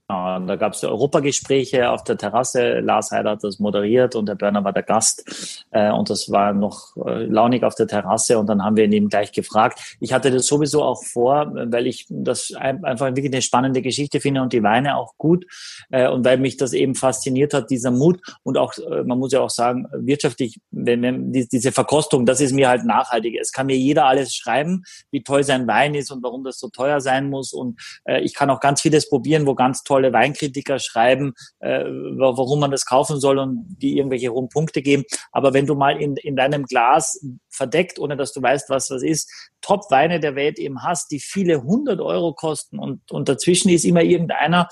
Da 0.10 0.56
gab 0.56 0.72
es 0.72 0.86
Europagespräche 0.86 1.90
auf 1.90 2.02
der 2.06 2.18
Terrasse. 2.18 2.80
Lars 2.80 3.12
Heider 3.12 3.32
hat 3.32 3.44
das 3.44 3.60
moderiert 3.60 4.16
und 4.16 4.30
der 4.30 4.36
Börner 4.36 4.64
war 4.64 4.72
der 4.72 4.84
Gast. 4.84 5.66
Äh, 5.72 5.92
und 5.92 6.10
das 6.10 6.32
war 6.32 6.54
noch 6.54 6.96
äh, 7.06 7.26
launig 7.26 7.66
auf 7.66 7.76
der 7.76 7.88
Terrasse. 7.88 8.40
Und 8.40 8.48
dann 8.48 8.64
haben 8.64 8.78
wir 8.78 8.86
ihn 8.86 8.94
eben 8.94 9.10
gleich 9.10 9.34
gefragt. 9.34 9.98
Ich 10.00 10.14
hatte 10.14 10.32
das 10.32 10.48
sowieso 10.48 10.82
auch 10.82 11.04
vor, 11.04 11.52
weil 11.54 11.88
ich 11.88 12.06
das 12.08 12.54
einfach 12.54 13.08
wirklich 13.08 13.34
eine 13.34 13.42
spannende 13.42 13.82
Geschichte 13.82 14.22
finde 14.22 14.42
und 14.42 14.54
die 14.54 14.64
Weine 14.64 14.96
auch 14.96 15.18
gut. 15.18 15.46
Äh, 15.90 16.08
und 16.08 16.24
weil 16.24 16.38
mich 16.38 16.56
das 16.56 16.72
eben 16.72 16.96
fasziniert 16.96 17.54
hat, 17.54 17.70
dieser 17.70 17.92
Mut. 17.92 18.22
Und 18.44 18.58
auch, 18.58 18.76
man 19.06 19.20
muss 19.20 19.34
ja 19.34 19.42
auch 19.42 19.50
sagen, 19.50 19.88
wirtschaftlich, 19.92 20.62
wenn, 20.72 21.02
wenn 21.02 21.34
diese 21.34 21.74
Verkostung, 21.74 22.26
das 22.26 22.40
ist 22.40 22.54
mir 22.54 22.70
halt 22.70 22.86
nachhaltig. 22.86 23.38
Es 23.42 23.52
kann 23.52 23.66
mir 23.66 23.76
jeder 23.76 24.06
alles 24.06 24.34
schreiben, 24.34 24.86
wie 25.12 25.22
toll 25.22 25.44
sein 25.44 25.68
Wein 25.68 25.96
ist 25.96 26.12
und 26.12 26.24
warum 26.24 26.46
das 26.46 26.60
so 26.60 26.70
teuer 26.70 27.02
sein 27.02 27.30
muss. 27.30 27.52
Und 27.52 27.80
ich 28.22 28.34
kann 28.34 28.50
auch 28.50 28.60
ganz 28.60 28.82
vieles 28.82 29.10
probieren, 29.10 29.46
wo 29.46 29.56
ganz 29.56 29.84
toll 29.84 29.97
tolle 29.98 30.14
Weinkritiker 30.14 30.78
schreiben, 30.78 31.34
äh, 31.60 31.84
warum 31.84 32.60
man 32.60 32.70
das 32.70 32.86
kaufen 32.86 33.20
soll 33.20 33.40
und 33.40 33.66
die 33.82 33.98
irgendwelche 33.98 34.32
hohen 34.32 34.48
Punkte 34.48 34.84
geben. 34.84 35.04
Aber 35.32 35.54
wenn 35.54 35.66
du 35.66 35.74
mal 35.74 36.00
in, 36.00 36.16
in 36.18 36.36
deinem 36.36 36.66
Glas 36.66 37.20
verdeckt, 37.50 37.98
ohne 37.98 38.16
dass 38.16 38.32
du 38.32 38.42
weißt, 38.42 38.70
was 38.70 38.92
was 38.92 39.02
ist, 39.02 39.32
Top-Weine 39.62 40.20
der 40.20 40.36
Welt 40.36 40.60
eben 40.60 40.84
hast, 40.84 41.10
die 41.12 41.20
viele 41.20 41.64
hundert 41.64 42.00
Euro 42.00 42.34
kosten 42.34 42.78
und, 42.78 43.12
und 43.12 43.28
dazwischen 43.28 43.70
ist 43.70 43.86
immer 43.86 44.04
irgendeiner, 44.04 44.70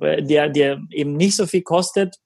äh, 0.00 0.22
der, 0.22 0.48
der 0.48 0.78
eben 0.92 1.16
nicht 1.16 1.34
so 1.34 1.46
viel 1.46 1.62
kostet, 1.62 2.16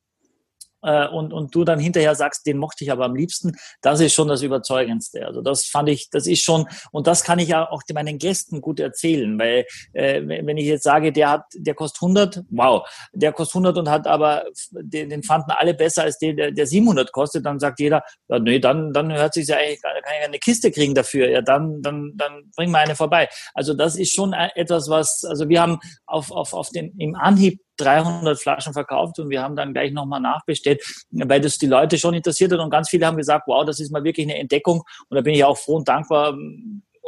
äh, 0.82 1.06
und, 1.08 1.32
und 1.32 1.54
du 1.54 1.64
dann 1.64 1.78
hinterher 1.78 2.14
sagst, 2.14 2.46
den 2.46 2.58
mochte 2.58 2.84
ich 2.84 2.92
aber 2.92 3.04
am 3.04 3.14
liebsten, 3.14 3.52
das 3.80 4.00
ist 4.00 4.14
schon 4.14 4.28
das 4.28 4.42
Überzeugendste. 4.42 5.26
Also 5.26 5.40
das 5.40 5.64
fand 5.64 5.88
ich, 5.88 6.10
das 6.10 6.26
ist 6.26 6.42
schon, 6.42 6.66
und 6.90 7.06
das 7.06 7.24
kann 7.24 7.38
ich 7.38 7.48
ja 7.48 7.68
auch 7.68 7.82
meinen 7.92 8.18
Gästen 8.18 8.60
gut 8.60 8.80
erzählen, 8.80 9.38
weil 9.38 9.66
äh, 9.92 10.22
wenn 10.24 10.56
ich 10.56 10.66
jetzt 10.66 10.84
sage, 10.84 11.12
der 11.12 11.30
hat, 11.30 11.44
der 11.54 11.74
kostet 11.74 12.02
100, 12.02 12.42
wow, 12.50 12.88
der 13.12 13.32
kostet 13.32 13.56
100 13.56 13.78
und 13.78 13.90
hat 13.90 14.06
aber, 14.06 14.44
den, 14.70 15.10
den 15.10 15.22
fanden 15.22 15.50
alle 15.50 15.74
besser 15.74 16.04
als 16.04 16.18
den, 16.18 16.36
der, 16.36 16.52
der 16.52 16.66
700 16.66 17.12
kostet, 17.12 17.44
dann 17.44 17.58
sagt 17.58 17.80
jeder, 17.80 18.02
ja, 18.28 18.38
nee, 18.38 18.58
dann, 18.58 18.92
dann 18.92 19.12
hört 19.12 19.34
sich 19.34 19.48
ja 19.48 19.56
eigentlich, 19.56 19.82
kann 19.82 19.92
ich 20.18 20.24
eine 20.24 20.38
Kiste 20.38 20.70
kriegen 20.70 20.94
dafür, 20.94 21.28
ja, 21.28 21.42
dann, 21.42 21.82
dann, 21.82 22.12
dann 22.16 22.50
bring 22.56 22.70
mal 22.70 22.84
eine 22.84 22.96
vorbei. 22.96 23.28
Also 23.54 23.74
das 23.74 23.96
ist 23.96 24.14
schon 24.14 24.32
etwas, 24.32 24.88
was, 24.88 25.24
also 25.24 25.48
wir 25.48 25.60
haben 25.60 25.78
auf, 26.06 26.30
auf, 26.30 26.54
auf 26.54 26.70
den, 26.70 26.98
im 26.98 27.14
Anhieb 27.14 27.60
300 27.82 28.38
Flaschen 28.38 28.72
verkauft 28.72 29.18
und 29.18 29.30
wir 29.30 29.42
haben 29.42 29.56
dann 29.56 29.72
gleich 29.72 29.92
nochmal 29.92 30.20
nachbestellt, 30.20 30.82
weil 31.10 31.40
das 31.40 31.58
die 31.58 31.66
Leute 31.66 31.98
schon 31.98 32.14
interessiert 32.14 32.52
hat 32.52 32.60
und 32.60 32.70
ganz 32.70 32.88
viele 32.88 33.06
haben 33.06 33.16
gesagt, 33.16 33.46
wow, 33.46 33.64
das 33.64 33.80
ist 33.80 33.90
mal 33.90 34.04
wirklich 34.04 34.26
eine 34.26 34.38
Entdeckung 34.38 34.82
und 35.08 35.14
da 35.16 35.20
bin 35.20 35.34
ich 35.34 35.44
auch 35.44 35.58
froh 35.58 35.76
und 35.76 35.88
dankbar, 35.88 36.34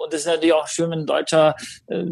und 0.04 0.14
es 0.14 0.20
ist 0.20 0.26
natürlich 0.26 0.54
auch 0.54 0.68
schön, 0.68 0.90
wenn 0.90 1.00
ein 1.00 1.06
Deutscher 1.06 1.54
äh, 1.88 2.04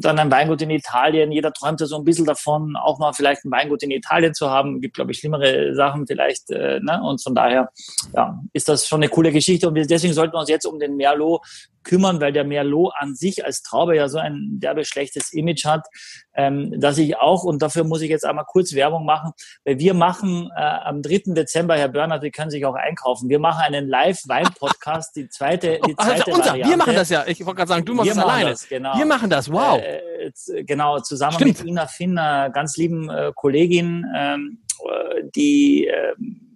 dann 0.00 0.18
ein 0.18 0.30
Weingut 0.30 0.62
in 0.62 0.70
Italien, 0.70 1.32
jeder 1.32 1.52
träumt 1.52 1.80
ja 1.80 1.86
so 1.86 1.96
ein 1.96 2.04
bisschen 2.04 2.26
davon, 2.26 2.76
auch 2.76 2.98
mal 2.98 3.12
vielleicht 3.12 3.44
ein 3.44 3.50
Weingut 3.50 3.82
in 3.82 3.90
Italien 3.90 4.34
zu 4.34 4.50
haben. 4.50 4.80
Gibt, 4.80 4.94
glaube 4.94 5.12
ich, 5.12 5.18
schlimmere 5.18 5.74
Sachen 5.74 6.06
vielleicht. 6.06 6.50
Äh, 6.50 6.80
ne? 6.80 7.00
Und 7.02 7.22
von 7.22 7.34
daher 7.34 7.70
ja, 8.14 8.40
ist 8.52 8.68
das 8.68 8.86
schon 8.86 9.02
eine 9.02 9.10
coole 9.10 9.32
Geschichte. 9.32 9.68
Und 9.68 9.74
wir, 9.74 9.86
deswegen 9.86 10.14
sollten 10.14 10.34
wir 10.34 10.40
uns 10.40 10.48
jetzt 10.48 10.66
um 10.66 10.78
den 10.78 10.96
Merlot 10.96 11.42
kümmern, 11.86 12.20
weil 12.20 12.32
der 12.32 12.44
Merlot 12.44 12.92
an 12.98 13.14
sich 13.14 13.44
als 13.44 13.62
Traube 13.62 13.96
ja 13.96 14.08
so 14.08 14.18
ein 14.18 14.58
derbe 14.60 14.84
schlechtes 14.84 15.32
Image 15.32 15.64
hat, 15.64 15.86
ähm, 16.34 16.78
dass 16.78 16.98
ich 16.98 17.16
auch, 17.16 17.44
und 17.44 17.62
dafür 17.62 17.84
muss 17.84 18.02
ich 18.02 18.10
jetzt 18.10 18.26
einmal 18.26 18.44
kurz 18.44 18.74
Werbung 18.74 19.06
machen, 19.06 19.32
weil 19.64 19.78
wir 19.78 19.94
machen 19.94 20.50
äh, 20.54 20.60
am 20.60 21.00
3. 21.00 21.34
Dezember, 21.34 21.76
Herr 21.76 21.88
Bernhard, 21.88 22.22
die 22.22 22.30
können 22.30 22.50
sich 22.50 22.66
auch 22.66 22.74
einkaufen, 22.74 23.28
wir 23.28 23.38
machen 23.38 23.62
einen 23.62 23.88
Live-Wein-Podcast, 23.88 25.16
die 25.16 25.28
zweite, 25.28 25.78
die 25.86 25.96
zweite 25.96 26.26
also 26.26 26.32
unser, 26.32 26.54
Wir 26.54 26.76
machen 26.76 26.94
das 26.94 27.08
ja, 27.08 27.24
ich 27.26 27.44
wollte 27.44 27.58
gerade 27.58 27.68
sagen, 27.68 27.84
du 27.84 27.94
machst 27.94 28.10
es 28.10 28.18
alleine. 28.18 28.50
Das, 28.50 28.68
genau. 28.68 28.96
Wir 28.96 29.06
machen 29.06 29.30
das, 29.30 29.50
wow. 29.50 29.80
Äh, 29.80 30.64
genau, 30.64 30.98
zusammen 31.00 31.34
Stimmt. 31.34 31.58
mit 31.58 31.66
Ina 31.66 31.86
Finn, 31.86 32.18
einer 32.18 32.50
ganz 32.50 32.76
lieben 32.76 33.08
äh, 33.10 33.32
Kollegin, 33.34 34.06
ähm, 34.14 34.58
äh, 34.84 35.22
die 35.34 35.86
ähm, 35.86 36.46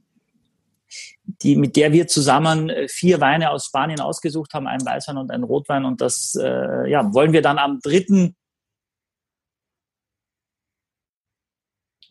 die, 1.42 1.56
mit 1.56 1.76
der 1.76 1.92
wir 1.92 2.06
zusammen 2.06 2.68
äh, 2.68 2.88
vier 2.88 3.20
Weine 3.20 3.50
aus 3.50 3.66
Spanien 3.66 4.00
ausgesucht 4.00 4.54
haben, 4.54 4.66
einen 4.66 4.84
Weißwein 4.84 5.16
und 5.16 5.30
einen 5.30 5.44
Rotwein. 5.44 5.84
Und 5.84 6.00
das 6.00 6.36
äh, 6.40 6.90
ja, 6.90 7.12
wollen 7.14 7.32
wir 7.32 7.42
dann 7.42 7.58
am 7.58 7.80
dritten 7.80 8.36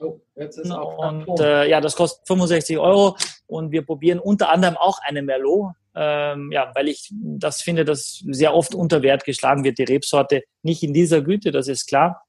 Oh, 0.02 0.22
und 0.38 1.42
äh, 1.42 1.68
ja, 1.68 1.82
das 1.82 1.98
kostet 1.98 2.26
65 2.26 2.78
Euro 2.78 3.18
und 3.48 3.72
wir 3.72 3.86
probieren 3.86 4.20
unter 4.20 4.50
anderem 4.50 4.78
auch 4.78 4.98
eine 5.04 5.22
Merlot, 5.22 5.74
ähm, 5.96 6.52
ja, 6.52 6.72
weil 6.76 6.88
ich 6.88 7.10
das 7.12 7.62
finde, 7.62 7.86
dass 7.86 8.24
sehr 8.30 8.54
oft 8.54 8.76
unter 8.76 9.02
Wert 9.02 9.24
geschlagen 9.26 9.64
wird, 9.64 9.78
die 9.78 9.84
Rebsorte. 9.84 10.44
Nicht 10.64 10.84
in 10.84 10.94
dieser 10.94 11.22
Güte, 11.22 11.52
das 11.52 11.68
ist 11.68 11.88
klar. 11.88 12.24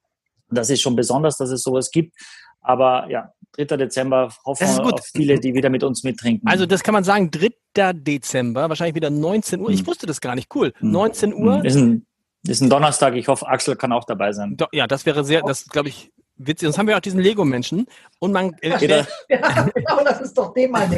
Das 0.48 0.70
ist 0.70 0.80
schon 0.80 0.96
besonders, 0.96 1.36
dass 1.36 1.50
es 1.50 1.62
sowas 1.62 1.90
gibt. 1.90 2.14
Aber 2.60 3.08
ja, 3.08 3.32
3. 3.56 3.76
Dezember 3.76 4.32
hoffen 4.44 4.66
wir 4.66 4.94
auf 4.94 5.06
viele, 5.14 5.38
die 5.38 5.54
wieder 5.54 5.70
mit 5.70 5.82
uns 5.82 6.02
mittrinken. 6.04 6.46
Also 6.48 6.66
das 6.66 6.82
kann 6.82 6.94
man 6.94 7.04
sagen, 7.04 7.30
3. 7.30 7.92
Dezember, 7.92 8.68
wahrscheinlich 8.68 8.94
wieder 8.94 9.10
19 9.10 9.60
Uhr. 9.60 9.70
Ich 9.70 9.80
hm. 9.80 9.86
wusste 9.86 10.06
das 10.06 10.20
gar 10.20 10.34
nicht, 10.34 10.54
cool. 10.54 10.72
19 10.80 11.32
hm. 11.32 11.42
Uhr. 11.42 11.58
Hm. 11.58 11.64
Ist 11.64 11.76
ein, 11.76 12.06
ist 12.46 12.60
ein 12.60 12.70
Donnerstag, 12.70 13.14
ich 13.14 13.28
hoffe, 13.28 13.46
Axel 13.46 13.76
kann 13.76 13.92
auch 13.92 14.04
dabei 14.04 14.32
sein. 14.32 14.56
Ja, 14.72 14.86
das 14.86 15.06
wäre 15.06 15.24
sehr, 15.24 15.42
das 15.42 15.66
glaube 15.66 15.88
ich, 15.88 16.10
witzig. 16.36 16.66
Sonst 16.66 16.78
haben 16.78 16.88
wir 16.88 16.96
auch 16.96 17.00
diesen 17.00 17.20
Lego-Menschen. 17.20 17.86
Und 18.18 18.32
man. 18.32 18.54
Äh, 18.60 18.70
ja, 18.70 19.06
ja, 19.28 19.68
genau, 19.74 20.04
das 20.04 20.20
ist 20.20 20.36
doch 20.36 20.52
dem 20.52 20.70
mal 20.70 20.88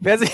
Wer 0.00 0.18
sich, 0.18 0.30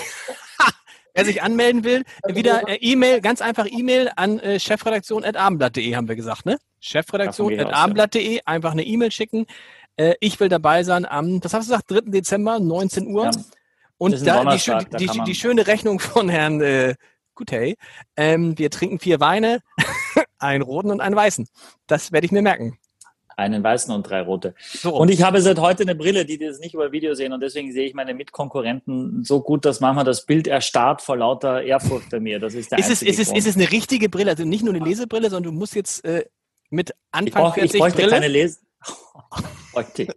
wer 1.13 1.25
sich 1.25 1.41
anmelden 1.41 1.83
will, 1.83 2.03
also 2.23 2.35
wieder 2.35 2.67
äh, 2.67 2.75
E-Mail, 2.75 3.21
ganz 3.21 3.41
einfach 3.41 3.67
E-Mail 3.69 4.11
an 4.15 4.39
äh, 4.39 4.59
chefredaktion.abendblatt.de 4.59 5.95
haben 5.95 6.07
wir 6.07 6.15
gesagt, 6.15 6.45
ne? 6.45 6.57
Chefredaktion.abendblatt.de, 6.79 8.41
einfach 8.45 8.71
eine 8.71 8.83
E-Mail 8.83 9.11
schicken. 9.11 9.45
Äh, 9.97 10.15
ich 10.19 10.39
will 10.39 10.49
dabei 10.49 10.83
sein 10.83 11.05
am, 11.05 11.43
was 11.43 11.53
hast 11.53 11.69
du 11.69 11.73
gesagt, 11.73 11.91
3. 11.91 12.11
Dezember, 12.11 12.59
19 12.59 13.07
Uhr. 13.07 13.25
Ja, 13.25 13.31
und 13.97 14.25
da, 14.25 14.55
die, 14.55 14.71
die, 14.97 15.07
die, 15.07 15.23
die, 15.25 15.35
schöne 15.35 15.67
Rechnung 15.67 15.99
von 15.99 16.29
Herrn 16.29 16.61
äh, 16.61 16.95
Gutey. 17.35 17.75
Ähm, 18.15 18.57
wir 18.57 18.69
trinken 18.71 18.99
vier 18.99 19.19
Weine, 19.19 19.59
einen 20.39 20.61
roten 20.61 20.89
und 20.89 21.01
einen 21.01 21.15
weißen. 21.15 21.47
Das 21.87 22.11
werde 22.11 22.25
ich 22.25 22.31
mir 22.31 22.41
merken 22.41 22.79
einen 23.39 23.63
weißen 23.63 23.93
und 23.93 24.03
drei 24.03 24.21
rote. 24.21 24.53
So. 24.59 24.95
Und 24.95 25.09
ich 25.09 25.23
habe 25.23 25.41
seit 25.41 25.59
heute 25.59 25.83
eine 25.83 25.95
Brille, 25.95 26.25
die 26.25 26.37
das 26.37 26.59
nicht 26.59 26.73
über 26.73 26.91
Video 26.91 27.13
sehen 27.15 27.33
und 27.33 27.41
deswegen 27.41 27.71
sehe 27.71 27.87
ich 27.87 27.93
meine 27.93 28.13
Mitkonkurrenten 28.13 29.23
so 29.23 29.41
gut, 29.41 29.65
dass 29.65 29.79
manchmal 29.79 30.05
das 30.05 30.25
Bild 30.25 30.47
erstarrt 30.47 31.01
vor 31.01 31.17
lauter 31.17 31.63
Ehrfurcht 31.63 32.09
bei 32.09 32.19
mir. 32.19 32.39
Das 32.39 32.53
ist 32.53 32.71
der 32.71 32.79
ist 32.79 32.91
es, 32.91 33.01
ist, 33.01 33.19
es, 33.19 33.31
ist 33.31 33.47
es 33.47 33.55
eine 33.55 33.71
richtige 33.71 34.09
Brille, 34.09 34.31
also 34.31 34.43
nicht 34.43 34.63
nur 34.63 34.73
eine 34.73 34.83
Lesebrille, 34.83 35.29
sondern 35.29 35.53
du 35.53 35.59
musst 35.59 35.75
jetzt 35.75 36.03
äh, 36.05 36.25
mit 36.69 36.93
Anfang 37.11 37.27
ich 37.27 37.33
brauch, 37.33 37.53
40 37.55 37.73
ich 37.73 37.79
bräuchte 37.79 37.97
Brille. 37.97 38.11
keine 38.11 38.27
Lese 38.27 38.59
okay. 39.73 40.07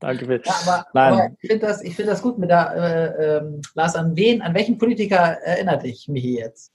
Danke 0.00 0.26
für. 0.26 0.42
Ja, 0.44 0.54
aber, 0.66 0.86
Nein. 0.94 1.12
aber 1.12 1.36
ich 1.40 1.48
finde 1.48 1.66
das, 1.66 1.80
find 1.80 2.08
das 2.08 2.22
gut 2.22 2.36
mit 2.36 2.50
der, 2.50 2.74
äh, 2.74 3.36
äh, 3.36 3.60
Lars, 3.74 3.94
an 3.94 4.16
wen, 4.16 4.42
an 4.42 4.52
welchen 4.52 4.76
Politiker 4.76 5.38
erinnert 5.44 5.84
dich 5.84 6.08
mich 6.08 6.24
jetzt? 6.24 6.72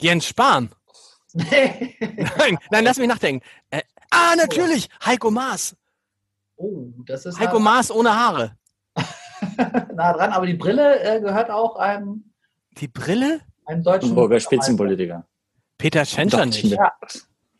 Jens 0.00 0.26
Spahn. 0.26 0.70
nein, 1.34 2.58
nein, 2.70 2.84
lass 2.84 2.98
mich 2.98 3.08
nachdenken. 3.08 3.44
Äh, 3.70 3.82
ah, 4.14 4.36
natürlich, 4.36 4.88
Heiko 5.04 5.30
Maas. 5.30 5.76
Oh, 6.56 6.86
das 7.06 7.26
ist. 7.26 7.38
Heiko 7.38 7.58
Maas 7.58 7.90
ohne 7.90 8.14
Haare. 8.14 8.56
nah 9.94 10.12
dran, 10.12 10.32
aber 10.32 10.46
die 10.46 10.54
Brille 10.54 11.02
äh, 11.02 11.20
gehört 11.20 11.50
auch 11.50 11.76
einem. 11.76 12.32
Die 12.78 12.88
Brille? 12.88 13.40
Einem 13.66 13.82
deutschen. 13.82 14.10
Hamburger 14.10 14.40
Spitzenpolitiker. 14.40 15.26
Peter 15.78 16.04
Tschentscher 16.04 16.46
nicht. 16.46 16.64
Ja. 16.64 16.92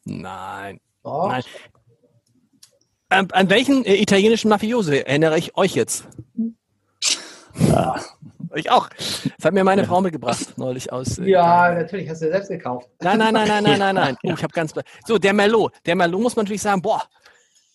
Nein. 0.04 0.80
Doch. 1.02 1.28
Nein. 1.28 1.42
Ähm, 3.10 3.28
an 3.32 3.50
welchen 3.50 3.84
äh, 3.84 3.94
italienischen 3.96 4.48
Mafiose 4.48 5.06
erinnere 5.06 5.38
ich 5.38 5.56
euch 5.56 5.74
jetzt? 5.74 6.08
Ja. 7.56 8.00
Ich 8.54 8.70
auch. 8.70 8.88
Das 8.88 9.44
hat 9.44 9.54
mir 9.54 9.64
meine 9.64 9.84
Frau 9.84 10.00
mitgebracht, 10.00 10.56
neulich 10.56 10.92
aus. 10.92 11.18
Äh, 11.18 11.28
ja, 11.28 11.72
natürlich, 11.74 12.08
hast 12.08 12.22
du 12.22 12.26
ja 12.26 12.32
selbst 12.32 12.48
gekauft. 12.48 12.88
Nein, 13.00 13.18
nein, 13.18 13.34
nein, 13.34 13.48
nein, 13.48 13.62
nein, 13.64 13.78
nein, 13.78 13.94
nein. 13.94 14.16
Oh, 14.24 14.32
ich 14.32 14.42
habe 14.42 14.52
ganz. 14.52 14.72
So, 15.06 15.18
der 15.18 15.32
Merlot. 15.32 15.72
Der 15.86 15.96
Merlot 15.96 16.20
muss 16.20 16.36
man 16.36 16.44
natürlich 16.44 16.62
sagen, 16.62 16.82
boah, 16.82 17.02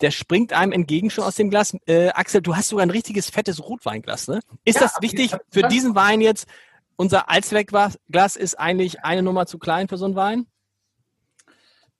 der 0.01 0.11
springt 0.11 0.53
einem 0.53 0.71
entgegen 0.71 1.09
schon 1.09 1.23
aus 1.23 1.35
dem 1.35 1.49
Glas. 1.49 1.75
Äh, 1.85 2.09
Axel, 2.09 2.41
du 2.41 2.55
hast 2.55 2.69
sogar 2.69 2.85
ein 2.85 2.89
richtiges 2.89 3.29
fettes 3.29 3.63
Rotweinglas, 3.63 4.27
ne? 4.27 4.39
Ist 4.63 4.75
ja, 4.75 4.81
das 4.81 5.01
wichtig 5.01 5.35
für 5.51 5.63
diesen 5.63 5.95
Wein 5.95 6.21
jetzt? 6.21 6.47
Unser 6.95 7.29
Allzweckglas 7.29 8.35
ist 8.35 8.59
eigentlich 8.59 9.03
eine 9.03 9.21
Nummer 9.21 9.45
zu 9.45 9.57
klein 9.57 9.87
für 9.87 9.97
so 9.97 10.05
einen 10.05 10.15
Wein? 10.15 10.47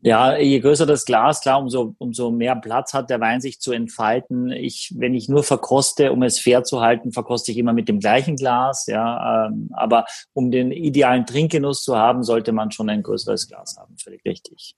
Ja, 0.01 0.37
je 0.37 0.59
größer 0.61 0.85
das 0.85 1.03
Glas, 1.03 1.41
klar, 1.41 1.59
umso, 1.59 1.93
umso 1.97 2.31
mehr 2.31 2.55
Platz 2.55 2.93
hat 2.93 3.09
der 3.09 3.19
Wein 3.19 3.41
sich 3.41 3.59
zu 3.59 3.73
entfalten. 3.73 4.49
Ich, 4.49 4.93
wenn 4.95 5.13
ich 5.13 5.27
nur 5.27 5.43
verkoste, 5.43 6.13
um 6.13 6.23
es 6.23 6.39
fair 6.39 6.63
zu 6.63 6.79
halten, 6.79 7.11
verkoste 7.11 7.51
ich 7.51 7.57
immer 7.57 7.73
mit 7.73 7.89
dem 7.89 7.99
gleichen 7.99 8.37
Glas, 8.37 8.85
ja. 8.87 9.47
Ähm, 9.47 9.69
aber 9.73 10.05
um 10.31 10.51
den 10.51 10.71
idealen 10.71 11.25
Trinkgenuss 11.25 11.83
zu 11.83 11.97
haben, 11.97 12.23
sollte 12.23 12.53
man 12.53 12.71
schon 12.71 12.89
ein 12.89 13.03
größeres 13.03 13.49
Glas 13.49 13.75
haben. 13.77 13.97
Völlig 13.97 14.23
richtig. 14.23 14.75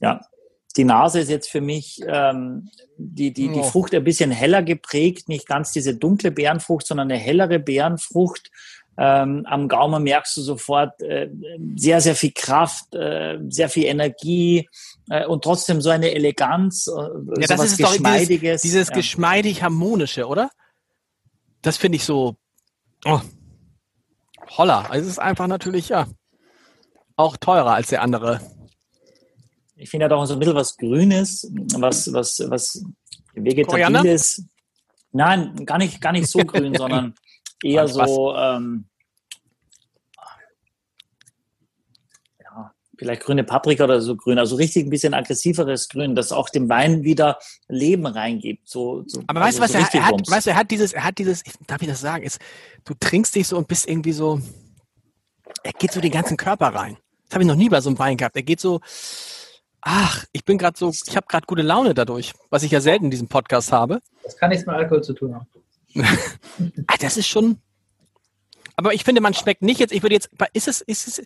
Ja. 0.00 0.22
Die 0.76 0.84
Nase 0.84 1.18
ist 1.20 1.30
jetzt 1.30 1.50
für 1.50 1.60
mich 1.60 2.00
ähm, 2.06 2.70
die, 2.96 3.32
die, 3.32 3.48
die 3.48 3.62
Frucht 3.62 3.92
ein 3.92 4.04
bisschen 4.04 4.30
heller 4.30 4.62
geprägt, 4.62 5.28
nicht 5.28 5.48
ganz 5.48 5.72
diese 5.72 5.96
dunkle 5.96 6.30
Beerenfrucht, 6.30 6.86
sondern 6.86 7.10
eine 7.10 7.20
hellere 7.20 7.58
Beerenfrucht 7.58 8.50
ähm, 8.96 9.46
am 9.46 9.68
Gaumen 9.68 10.02
merkst 10.02 10.36
du 10.36 10.42
sofort 10.42 11.00
äh, 11.00 11.30
sehr, 11.76 12.00
sehr 12.00 12.14
viel 12.14 12.32
Kraft, 12.34 12.94
äh, 12.94 13.38
sehr 13.48 13.68
viel 13.68 13.84
Energie 13.84 14.68
äh, 15.08 15.24
und 15.24 15.42
trotzdem 15.42 15.80
so 15.80 15.90
eine 15.90 16.12
Eleganz, 16.12 16.86
äh, 16.86 17.40
ja, 17.40 17.46
das 17.46 17.64
ist 17.64 17.78
Geschmeidiges. 17.78 18.62
Dieses, 18.62 18.62
dieses 18.62 18.88
ja. 18.88 18.94
geschmeidig 18.94 19.62
harmonische, 19.62 20.26
oder? 20.26 20.50
Das 21.62 21.76
finde 21.76 21.96
ich 21.96 22.04
so. 22.04 22.36
Oh, 23.04 23.20
holla. 24.58 24.82
Also 24.82 25.06
es 25.06 25.12
ist 25.12 25.18
einfach 25.18 25.46
natürlich 25.46 25.88
ja 25.88 26.06
auch 27.16 27.36
teurer 27.36 27.74
als 27.74 27.88
der 27.88 28.02
andere. 28.02 28.40
Ich 29.76 29.88
finde 29.88 30.04
ja 30.04 30.08
doch 30.08 30.24
so 30.26 30.34
ein 30.34 30.38
bisschen 30.38 30.54
was 30.54 30.76
Grünes, 30.76 31.50
was 31.76 32.12
was 32.12 32.42
was 32.48 32.84
Vegetabiles. 33.34 34.44
Nein, 35.12 35.64
gar 35.64 35.78
nicht 35.78 36.00
gar 36.00 36.12
nicht 36.12 36.28
so 36.28 36.38
grün, 36.44 36.74
sondern 36.74 37.14
eher 37.62 37.88
so 37.88 38.34
ähm, 38.34 38.86
vielleicht 43.00 43.22
grüne 43.22 43.44
Paprika 43.44 43.84
oder 43.84 44.02
so 44.02 44.14
grün, 44.14 44.38
also 44.38 44.56
richtig 44.56 44.84
ein 44.84 44.90
bisschen 44.90 45.14
aggressiveres 45.14 45.88
Grün, 45.88 46.14
das 46.14 46.32
auch 46.32 46.50
dem 46.50 46.68
Wein 46.68 47.02
wieder 47.02 47.38
Leben 47.66 48.04
reingibt. 48.04 48.68
So, 48.68 49.04
so 49.06 49.22
Aber 49.26 49.40
weißt 49.40 49.58
du, 49.58 49.62
also 49.62 49.74
was 49.78 49.90
so 49.90 49.98
er, 49.98 50.04
er 50.04 50.06
hat? 50.06 50.30
Weißt 50.30 50.46
du, 50.46 50.50
er 50.50 50.56
hat 50.56 50.70
dieses, 50.70 50.92
er 50.92 51.04
hat 51.04 51.16
dieses, 51.16 51.42
darf 51.66 51.80
ich 51.80 51.88
das 51.88 52.00
sagen, 52.00 52.24
ist, 52.24 52.38
du 52.84 52.92
trinkst 53.00 53.34
dich 53.34 53.48
so 53.48 53.56
und 53.56 53.68
bist 53.68 53.88
irgendwie 53.88 54.12
so, 54.12 54.38
er 55.62 55.72
geht 55.72 55.92
so 55.92 56.00
den 56.02 56.10
ganzen 56.10 56.36
Körper 56.36 56.68
rein. 56.68 56.98
Das 57.24 57.36
habe 57.36 57.42
ich 57.42 57.48
noch 57.48 57.56
nie 57.56 57.70
bei 57.70 57.80
so 57.80 57.88
einem 57.88 57.98
Wein 57.98 58.18
gehabt. 58.18 58.36
Er 58.36 58.42
geht 58.42 58.60
so, 58.60 58.80
ach, 59.80 60.26
ich 60.32 60.44
bin 60.44 60.58
gerade 60.58 60.76
so, 60.78 60.90
ich 60.90 61.16
habe 61.16 61.26
gerade 61.26 61.46
gute 61.46 61.62
Laune 61.62 61.94
dadurch, 61.94 62.34
was 62.50 62.64
ich 62.64 62.70
ja 62.70 62.82
selten 62.82 63.06
in 63.06 63.10
diesem 63.10 63.28
Podcast 63.28 63.72
habe. 63.72 64.02
Das 64.24 64.36
kann 64.36 64.50
nichts 64.50 64.66
mit 64.66 64.76
Alkohol 64.76 65.02
zu 65.02 65.14
tun 65.14 65.34
haben. 65.34 65.46
Ah, 65.96 66.96
das 67.00 67.16
ist 67.16 67.26
schon. 67.26 67.58
Aber 68.76 68.94
ich 68.94 69.04
finde, 69.04 69.20
man 69.20 69.34
schmeckt 69.34 69.62
nicht 69.62 69.80
jetzt, 69.80 69.92
ich 69.92 70.02
würde 70.02 70.14
jetzt, 70.14 70.30
ist 70.52 70.68
es, 70.68 70.80
ist 70.80 71.06
es, 71.06 71.22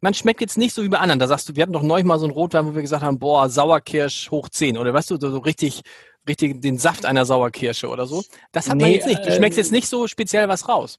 man 0.00 0.14
schmeckt 0.14 0.40
jetzt 0.40 0.58
nicht 0.58 0.74
so 0.74 0.82
wie 0.82 0.88
bei 0.88 0.98
anderen. 0.98 1.18
Da 1.18 1.28
sagst 1.28 1.48
du, 1.48 1.56
wir 1.56 1.62
hatten 1.62 1.72
doch 1.72 1.82
neulich 1.82 2.06
mal 2.06 2.18
so 2.18 2.24
einen 2.24 2.34
Rotwein, 2.34 2.66
wo 2.66 2.74
wir 2.74 2.82
gesagt 2.82 3.02
haben, 3.02 3.18
boah, 3.18 3.48
Sauerkirsch 3.48 4.30
hoch 4.30 4.48
10 4.48 4.78
oder 4.78 4.92
weißt 4.92 5.10
du, 5.10 5.18
so 5.18 5.38
richtig, 5.38 5.82
richtig 6.28 6.60
den 6.60 6.78
Saft 6.78 7.04
einer 7.04 7.24
Sauerkirsche 7.24 7.88
oder 7.88 8.06
so. 8.06 8.24
Das 8.52 8.68
hat 8.68 8.76
nee, 8.76 8.84
man 8.84 8.92
jetzt 8.92 9.06
nicht. 9.06 9.24
Du 9.24 9.32
schmeckst 9.32 9.58
äh, 9.58 9.62
jetzt 9.62 9.72
nicht 9.72 9.88
so 9.88 10.06
speziell 10.06 10.48
was 10.48 10.68
raus. 10.68 10.98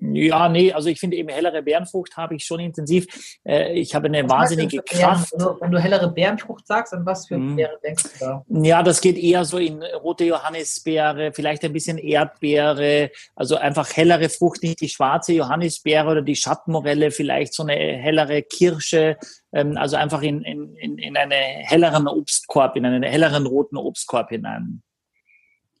Ja, 0.00 0.48
nee, 0.48 0.72
also 0.72 0.88
ich 0.88 1.00
finde 1.00 1.16
eben 1.16 1.28
hellere 1.28 1.62
Bärenfrucht 1.62 2.16
habe 2.16 2.34
ich 2.34 2.44
schon 2.44 2.60
intensiv. 2.60 3.06
Äh, 3.44 3.72
ich 3.74 3.94
habe 3.94 4.06
eine 4.06 4.24
was 4.24 4.30
wahnsinnige 4.30 4.82
Kraft. 4.82 5.32
Wenn 5.32 5.38
du, 5.38 5.60
wenn 5.60 5.70
du 5.70 5.78
hellere 5.78 6.10
Bärenfrucht 6.10 6.66
sagst, 6.66 6.92
an 6.92 7.04
was 7.06 7.26
für 7.26 7.36
hm. 7.36 7.56
Beere 7.56 7.78
denkst 7.82 8.04
du 8.04 8.24
da? 8.24 8.44
Ja, 8.48 8.82
das 8.82 9.00
geht 9.00 9.18
eher 9.18 9.44
so 9.44 9.58
in 9.58 9.82
rote 9.82 10.24
Johannisbeere, 10.24 11.32
vielleicht 11.32 11.64
ein 11.64 11.72
bisschen 11.72 11.98
Erdbeere, 11.98 13.10
also 13.34 13.56
einfach 13.56 13.94
hellere 13.96 14.28
Frucht, 14.28 14.62
nicht 14.62 14.80
die 14.80 14.88
schwarze 14.88 15.32
Johannisbeere 15.32 16.08
oder 16.08 16.22
die 16.22 16.36
Schattenmorelle, 16.36 17.10
vielleicht 17.10 17.54
so 17.54 17.62
eine 17.62 17.74
hellere 17.74 18.42
Kirsche, 18.42 19.16
ähm, 19.52 19.76
also 19.76 19.96
einfach 19.96 20.22
in, 20.22 20.42
in, 20.42 20.98
in 20.98 21.16
einen 21.16 21.32
helleren 21.32 22.08
Obstkorb, 22.08 22.76
in 22.76 22.86
einen 22.86 23.02
helleren 23.02 23.46
roten 23.46 23.76
Obstkorb 23.76 24.30
hinein. 24.30 24.82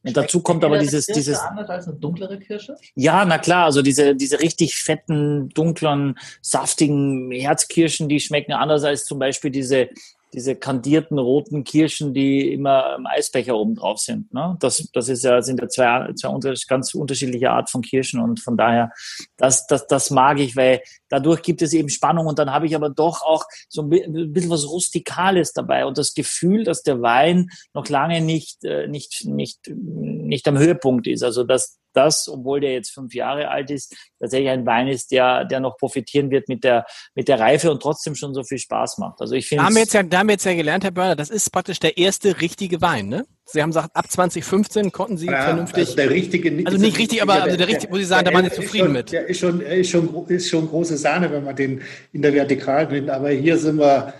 Und 0.06 0.16
dazu 0.16 0.40
kommt 0.40 0.64
aber 0.64 0.78
dieses, 0.78 1.06
Kirsche 1.06 1.20
dieses. 1.20 1.38
anders 1.40 1.68
als 1.68 1.88
eine 1.88 1.96
dunklere 1.96 2.38
Kirsche? 2.38 2.76
Ja, 2.94 3.24
na 3.24 3.38
klar, 3.38 3.64
also 3.64 3.82
diese, 3.82 4.14
diese 4.14 4.40
richtig 4.40 4.76
fetten, 4.76 5.48
dunklen, 5.50 6.18
saftigen 6.40 7.30
Herzkirschen, 7.32 8.08
die 8.08 8.20
schmecken 8.20 8.52
anders 8.52 8.84
als 8.84 9.04
zum 9.04 9.18
Beispiel 9.18 9.50
diese, 9.50 9.88
diese 10.32 10.56
kandierten 10.56 11.18
roten 11.18 11.64
Kirschen, 11.64 12.12
die 12.12 12.52
immer 12.52 12.96
im 12.96 13.06
Eisbecher 13.06 13.56
oben 13.56 13.74
drauf 13.74 13.98
sind. 13.98 14.32
Ne? 14.34 14.56
Das, 14.60 14.88
das 14.92 15.08
ist 15.08 15.24
ja, 15.24 15.40
sind 15.40 15.60
ja 15.60 15.68
zwei, 15.68 16.12
zwei 16.14 16.54
ganz 16.68 16.94
unterschiedliche 16.94 17.50
Art 17.50 17.70
von 17.70 17.82
Kirschen 17.82 18.20
und 18.20 18.40
von 18.40 18.56
daher, 18.56 18.92
das, 19.36 19.66
das, 19.66 19.86
das 19.86 20.10
mag 20.10 20.38
ich, 20.40 20.56
weil 20.56 20.82
dadurch 21.08 21.42
gibt 21.42 21.62
es 21.62 21.72
eben 21.72 21.88
Spannung 21.88 22.26
und 22.26 22.38
dann 22.38 22.50
habe 22.50 22.66
ich 22.66 22.74
aber 22.74 22.90
doch 22.90 23.22
auch 23.22 23.44
so 23.68 23.82
ein 23.82 23.88
bisschen 24.32 24.50
was 24.50 24.68
Rustikales 24.68 25.52
dabei 25.52 25.86
und 25.86 25.96
das 25.96 26.14
Gefühl, 26.14 26.64
dass 26.64 26.82
der 26.82 27.00
Wein 27.02 27.48
noch 27.72 27.88
lange 27.88 28.20
nicht, 28.20 28.64
äh, 28.64 28.88
nicht, 28.88 29.24
nicht, 29.26 29.68
nicht 29.68 30.48
am 30.48 30.58
Höhepunkt 30.58 31.06
ist. 31.06 31.22
Also 31.22 31.44
dass 31.44 31.78
das, 31.96 32.28
obwohl 32.28 32.60
der 32.60 32.72
jetzt 32.72 32.90
fünf 32.90 33.14
Jahre 33.14 33.48
alt 33.48 33.70
ist, 33.70 33.94
tatsächlich 34.20 34.50
ein 34.50 34.66
Wein 34.66 34.88
ist, 34.88 35.10
der, 35.10 35.44
der 35.44 35.60
noch 35.60 35.76
profitieren 35.78 36.30
wird 36.30 36.48
mit 36.48 36.64
der, 36.64 36.86
mit 37.14 37.28
der 37.28 37.40
Reife 37.40 37.70
und 37.70 37.80
trotzdem 37.80 38.14
schon 38.14 38.34
so 38.34 38.44
viel 38.44 38.58
Spaß 38.58 38.98
macht. 38.98 39.20
Also 39.20 39.34
ich 39.34 39.48
finde. 39.48 39.62
Da 39.62 39.66
haben 39.66 39.74
wir 39.74 39.82
jetzt 39.82 39.94
ja, 39.94 40.02
da 40.02 40.18
haben 40.18 40.28
wir 40.28 40.34
jetzt 40.34 40.44
ja 40.44 40.54
gelernt, 40.54 40.84
Herr 40.84 40.90
Börner, 40.90 41.16
das 41.16 41.30
ist 41.30 41.50
praktisch 41.50 41.80
der 41.80 41.96
erste 41.96 42.40
richtige 42.40 42.80
Wein, 42.80 43.08
ne? 43.08 43.26
Sie 43.44 43.62
haben 43.62 43.70
gesagt, 43.70 43.94
ab 43.94 44.10
2015 44.10 44.90
konnten 44.90 45.16
Sie 45.16 45.26
ja, 45.26 45.42
vernünftig. 45.42 45.84
Also 45.84 45.96
der 45.96 46.10
richtige, 46.10 46.66
also 46.66 46.78
nicht 46.78 46.98
richtig, 46.98 47.22
aber 47.22 47.44
also 47.44 47.56
der 47.56 47.68
richtige, 47.68 47.92
wo 47.92 47.96
Sie 47.96 48.04
sagen, 48.04 48.24
da 48.24 48.34
waren 48.34 48.44
Sie 48.44 48.50
zufrieden 48.50 48.86
schon, 48.86 48.92
mit. 48.92 49.12
Der 49.12 49.26
ist 49.26 49.38
schon, 49.38 49.60
ist 49.60 49.90
schon, 49.90 50.26
ist 50.26 50.48
schon 50.48 50.68
große 50.68 50.96
Sahne, 50.96 51.30
wenn 51.30 51.44
man 51.44 51.54
den 51.54 51.80
in 52.12 52.22
der 52.22 52.32
Vertikalen 52.34 52.90
nimmt. 52.90 53.10
Aber 53.10 53.30
hier 53.30 53.56
sind 53.56 53.78
wir 53.78 54.12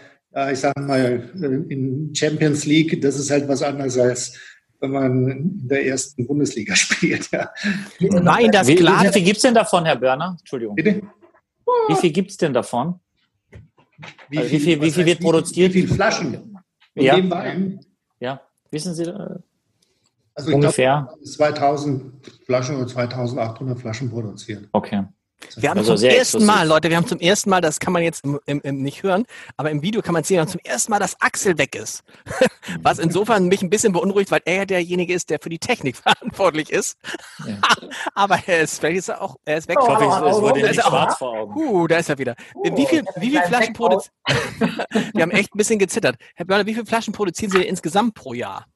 ich 0.52 0.58
sage 0.58 0.82
mal, 0.82 1.30
in 1.70 2.14
Champions 2.14 2.66
League, 2.66 3.00
das 3.00 3.18
ist 3.18 3.30
halt 3.30 3.48
was 3.48 3.62
anderes 3.62 3.96
als 3.96 4.38
wenn 4.80 4.90
man 4.90 5.28
in 5.28 5.68
der 5.68 5.86
ersten 5.86 6.26
Bundesliga 6.26 6.74
spielt. 6.76 7.30
Ja. 7.30 7.50
Nein, 8.00 8.50
das 8.50 8.66
wie, 8.66 8.76
klar. 8.76 9.04
Wie 9.04 9.12
viel 9.12 9.22
gibt 9.22 9.36
es 9.36 9.42
denn 9.42 9.54
davon, 9.54 9.84
Herr 9.84 9.96
Börner? 9.96 10.36
Entschuldigung. 10.38 10.74
Bitte? 10.74 11.02
Wie 11.88 11.94
viel 11.96 12.10
gibt 12.10 12.30
es 12.30 12.36
denn 12.36 12.52
davon? 12.52 13.00
Wie, 14.28 14.38
also 14.38 14.50
wie 14.50 14.60
viel, 14.60 14.80
wie 14.80 14.90
viel 14.90 15.06
wird 15.06 15.20
produziert? 15.20 15.74
Wie 15.74 15.82
viele 15.82 15.94
Flaschen? 15.94 16.58
Von 16.94 17.02
ja. 17.02 17.16
dem 17.16 17.30
Wein? 17.30 17.80
Ja, 18.20 18.40
wissen 18.70 18.94
Sie 18.94 19.04
äh, 19.04 19.38
also 20.34 20.54
ungefähr? 20.54 21.08
Glaub, 21.08 21.24
2000 21.24 22.26
Flaschen 22.44 22.76
oder 22.76 22.86
2800 22.86 23.78
Flaschen 23.78 24.10
produziert. 24.10 24.68
Okay. 24.72 25.04
Wir 25.56 25.70
haben 25.70 25.78
also 25.78 25.94
zum 25.94 26.04
ersten 26.04 26.20
exklusiv. 26.20 26.46
Mal, 26.46 26.66
Leute, 26.66 26.90
wir 26.90 26.96
haben 26.96 27.06
zum 27.06 27.20
ersten 27.20 27.50
Mal, 27.50 27.60
das 27.60 27.78
kann 27.78 27.92
man 27.92 28.02
jetzt 28.02 28.24
im, 28.24 28.40
im, 28.46 28.60
im 28.62 28.82
nicht 28.82 29.02
hören, 29.02 29.24
aber 29.56 29.70
im 29.70 29.82
Video 29.82 30.02
kann 30.02 30.12
man 30.12 30.24
sehen, 30.24 30.36
wir 30.36 30.40
haben 30.42 30.48
zum 30.48 30.60
ersten 30.64 30.90
Mal, 30.90 30.98
dass 30.98 31.20
Axel 31.20 31.58
weg 31.58 31.74
ist. 31.74 32.02
Was 32.82 32.98
insofern 32.98 33.46
mich 33.46 33.62
ein 33.62 33.70
bisschen 33.70 33.92
beunruhigt, 33.92 34.30
weil 34.30 34.40
er 34.44 34.66
derjenige 34.66 35.12
ist, 35.12 35.30
der 35.30 35.38
für 35.40 35.48
die 35.48 35.58
Technik 35.58 35.96
verantwortlich 36.02 36.70
ist. 36.70 36.98
Ja. 37.46 37.60
aber 38.14 38.38
er 38.46 38.62
ist, 38.62 38.78
vielleicht 38.78 38.98
ist 38.98 39.08
er 39.08 39.22
auch, 39.22 39.36
er 39.44 39.58
ist 39.58 39.68
weg. 39.68 39.78
Ich 39.80 39.86
hoffe, 39.86 40.04
es, 40.04 40.36
es 40.36 40.42
wurde 40.42 40.62
nicht 40.62 40.82
schwarz 40.82 41.18
vor 41.18 41.32
Augen. 41.32 41.56
Uh, 41.56 41.86
da 41.86 41.98
ist 41.98 42.08
er 42.08 42.18
wieder. 42.18 42.34
Uh, 42.54 42.76
wie 42.76 42.86
viel, 42.86 43.04
wie 43.16 43.30
viel 43.30 43.42
Flaschen 43.42 43.74
produzieren, 43.74 44.14
wir 45.14 45.22
haben 45.22 45.30
echt 45.30 45.54
ein 45.54 45.58
bisschen 45.58 45.78
gezittert. 45.78 46.16
Herr 46.34 46.46
Börner, 46.46 46.66
wie 46.66 46.74
viele 46.74 46.86
Flaschen 46.86 47.12
produzieren 47.12 47.50
Sie 47.50 47.58
denn 47.58 47.68
insgesamt 47.68 48.14
pro 48.14 48.34
Jahr? 48.34 48.66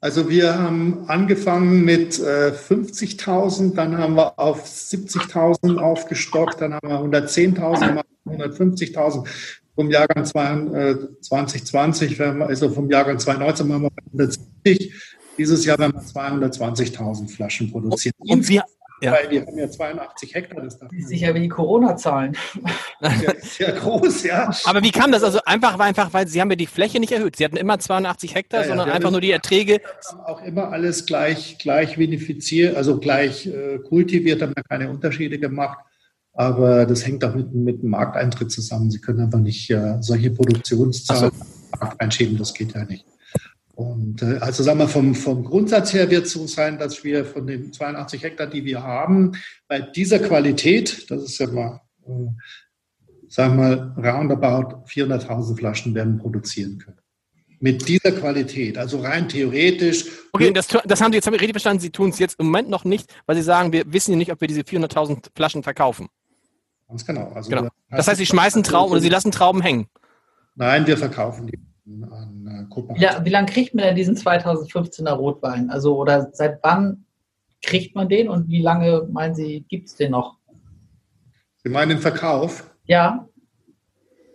Also 0.00 0.30
wir 0.30 0.56
haben 0.56 1.08
angefangen 1.08 1.84
mit 1.84 2.20
äh, 2.20 2.52
50.000, 2.52 3.74
dann 3.74 3.98
haben 3.98 4.14
wir 4.14 4.38
auf 4.38 4.64
70.000 4.64 5.76
aufgestockt, 5.78 6.60
dann 6.60 6.74
haben 6.74 6.88
wir 6.88 7.00
110.000, 7.00 8.04
150.000 8.26 9.26
vom 9.74 9.90
Jahrgang 9.90 10.24
2020, 10.24 12.20
also 12.20 12.70
vom 12.70 12.88
Jahrgang 12.90 13.18
2019 13.18 13.72
haben 13.72 13.82
wir 13.82 13.90
170. 14.12 14.94
Dieses 15.36 15.64
Jahr 15.64 15.78
werden 15.78 15.94
wir 15.94 16.02
220.000 16.02 17.28
Flaschen 17.28 17.70
produzieren. 17.70 18.14
Und 18.18 18.48
wir, 18.48 18.64
ja. 19.00 19.12
Weil 19.12 19.30
wir 19.30 19.46
haben 19.46 19.56
ja 19.56 19.70
82 19.70 20.34
Hektar. 20.34 20.62
Das 20.62 20.74
ist 20.74 21.08
sicher 21.08 21.34
wie 21.34 21.40
die 21.40 21.48
Corona-Zahlen. 21.48 22.36
Ja, 23.00 23.32
sehr 23.40 23.72
groß, 23.72 24.24
ja. 24.24 24.50
Aber 24.64 24.82
wie 24.82 24.90
kam 24.90 25.12
das? 25.12 25.22
Also 25.22 25.38
einfach, 25.46 25.78
einfach, 25.78 26.12
weil 26.12 26.26
Sie 26.26 26.40
haben 26.40 26.50
ja 26.50 26.56
die 26.56 26.66
Fläche 26.66 26.98
nicht 26.98 27.12
erhöht. 27.12 27.36
Sie 27.36 27.44
hatten 27.44 27.56
immer 27.56 27.78
82 27.78 28.34
Hektar, 28.34 28.62
ja, 28.62 28.66
sondern 28.66 28.90
einfach 28.90 29.12
nur 29.12 29.20
die 29.20 29.30
Erträge. 29.30 29.80
Haben 30.10 30.20
auch 30.22 30.42
immer 30.42 30.72
alles 30.72 31.06
gleich, 31.06 31.58
gleich 31.58 31.96
vinifiziert, 31.96 32.76
also 32.76 32.98
gleich 32.98 33.46
äh, 33.46 33.78
kultiviert, 33.78 34.42
haben 34.42 34.52
wir 34.56 34.64
keine 34.64 34.90
Unterschiede 34.90 35.38
gemacht. 35.38 35.78
Aber 36.32 36.86
das 36.86 37.06
hängt 37.06 37.24
auch 37.24 37.34
mit, 37.34 37.54
mit 37.54 37.82
dem 37.82 37.90
Markteintritt 37.90 38.50
zusammen. 38.50 38.90
Sie 38.90 39.00
können 39.00 39.20
einfach 39.20 39.38
nicht 39.38 39.70
äh, 39.70 39.98
solche 40.00 40.32
Produktionszahlen 40.32 41.30
so. 41.32 41.86
einschieben, 41.98 42.36
das 42.36 42.52
geht 42.52 42.74
ja 42.74 42.84
nicht. 42.84 43.06
Und 43.78 44.22
äh, 44.22 44.38
also 44.40 44.64
sagen 44.64 44.80
wir, 44.80 44.88
vom, 44.88 45.14
vom 45.14 45.44
Grundsatz 45.44 45.94
her 45.94 46.10
wird 46.10 46.26
es 46.26 46.32
so 46.32 46.48
sein, 46.48 46.80
dass 46.80 47.04
wir 47.04 47.24
von 47.24 47.46
den 47.46 47.72
82 47.72 48.24
Hektar, 48.24 48.48
die 48.48 48.64
wir 48.64 48.82
haben, 48.82 49.36
bei 49.68 49.80
dieser 49.80 50.18
Qualität, 50.18 51.08
das 51.08 51.22
ist 51.22 51.38
ja 51.38 51.46
mal, 51.46 51.80
äh, 52.04 52.10
sagen 53.28 53.56
wir 53.56 53.76
mal, 53.76 53.94
roundabout 53.96 54.84
400.000 54.88 55.56
Flaschen 55.56 55.94
werden 55.94 56.18
produzieren 56.18 56.78
können. 56.78 56.98
Mit 57.60 57.86
dieser 57.86 58.10
Qualität, 58.10 58.76
also 58.76 58.98
rein 58.98 59.28
theoretisch. 59.28 60.06
Okay, 60.32 60.52
das, 60.52 60.66
das 60.66 61.00
haben 61.00 61.12
Sie 61.12 61.18
jetzt 61.18 61.30
richtig 61.30 61.52
verstanden. 61.52 61.80
Sie 61.80 61.90
tun 61.90 62.10
es 62.10 62.18
jetzt 62.18 62.40
im 62.40 62.46
Moment 62.46 62.68
noch 62.70 62.84
nicht, 62.84 63.08
weil 63.26 63.36
Sie 63.36 63.42
sagen, 63.42 63.72
wir 63.72 63.92
wissen 63.92 64.10
ja 64.10 64.16
nicht, 64.16 64.32
ob 64.32 64.40
wir 64.40 64.48
diese 64.48 64.62
400.000 64.62 65.26
Flaschen 65.36 65.62
verkaufen. 65.62 66.08
Ganz 66.88 67.06
genau. 67.06 67.30
Also 67.32 67.48
genau. 67.48 67.68
Das 67.90 68.08
heißt, 68.08 68.18
Sie 68.18 68.26
schmeißen 68.26 68.64
Trauben 68.64 68.90
oder 68.90 69.00
Sie 69.00 69.08
lassen 69.08 69.30
Trauben 69.30 69.62
hängen? 69.62 69.86
Nein, 70.56 70.84
wir 70.84 70.96
verkaufen 70.96 71.46
die 71.46 71.60
an 72.10 72.46
äh, 72.46 72.72
Kopenhagen. 72.72 73.02
Ja, 73.02 73.24
wie 73.24 73.30
lange 73.30 73.46
kriegt 73.46 73.74
man 73.74 73.84
denn 73.84 73.96
diesen 73.96 74.16
2015er 74.16 75.10
Rotwein? 75.10 75.70
Also, 75.70 75.96
oder 75.96 76.30
seit 76.32 76.60
wann 76.62 77.04
kriegt 77.62 77.94
man 77.94 78.08
den 78.08 78.28
und 78.28 78.48
wie 78.48 78.62
lange, 78.62 79.08
meinen 79.10 79.34
Sie, 79.34 79.64
gibt 79.68 79.88
es 79.88 79.96
den 79.96 80.12
noch? 80.12 80.36
Sie 81.62 81.68
meinen 81.68 81.90
den 81.90 81.98
Verkauf? 81.98 82.70
Ja. 82.84 83.28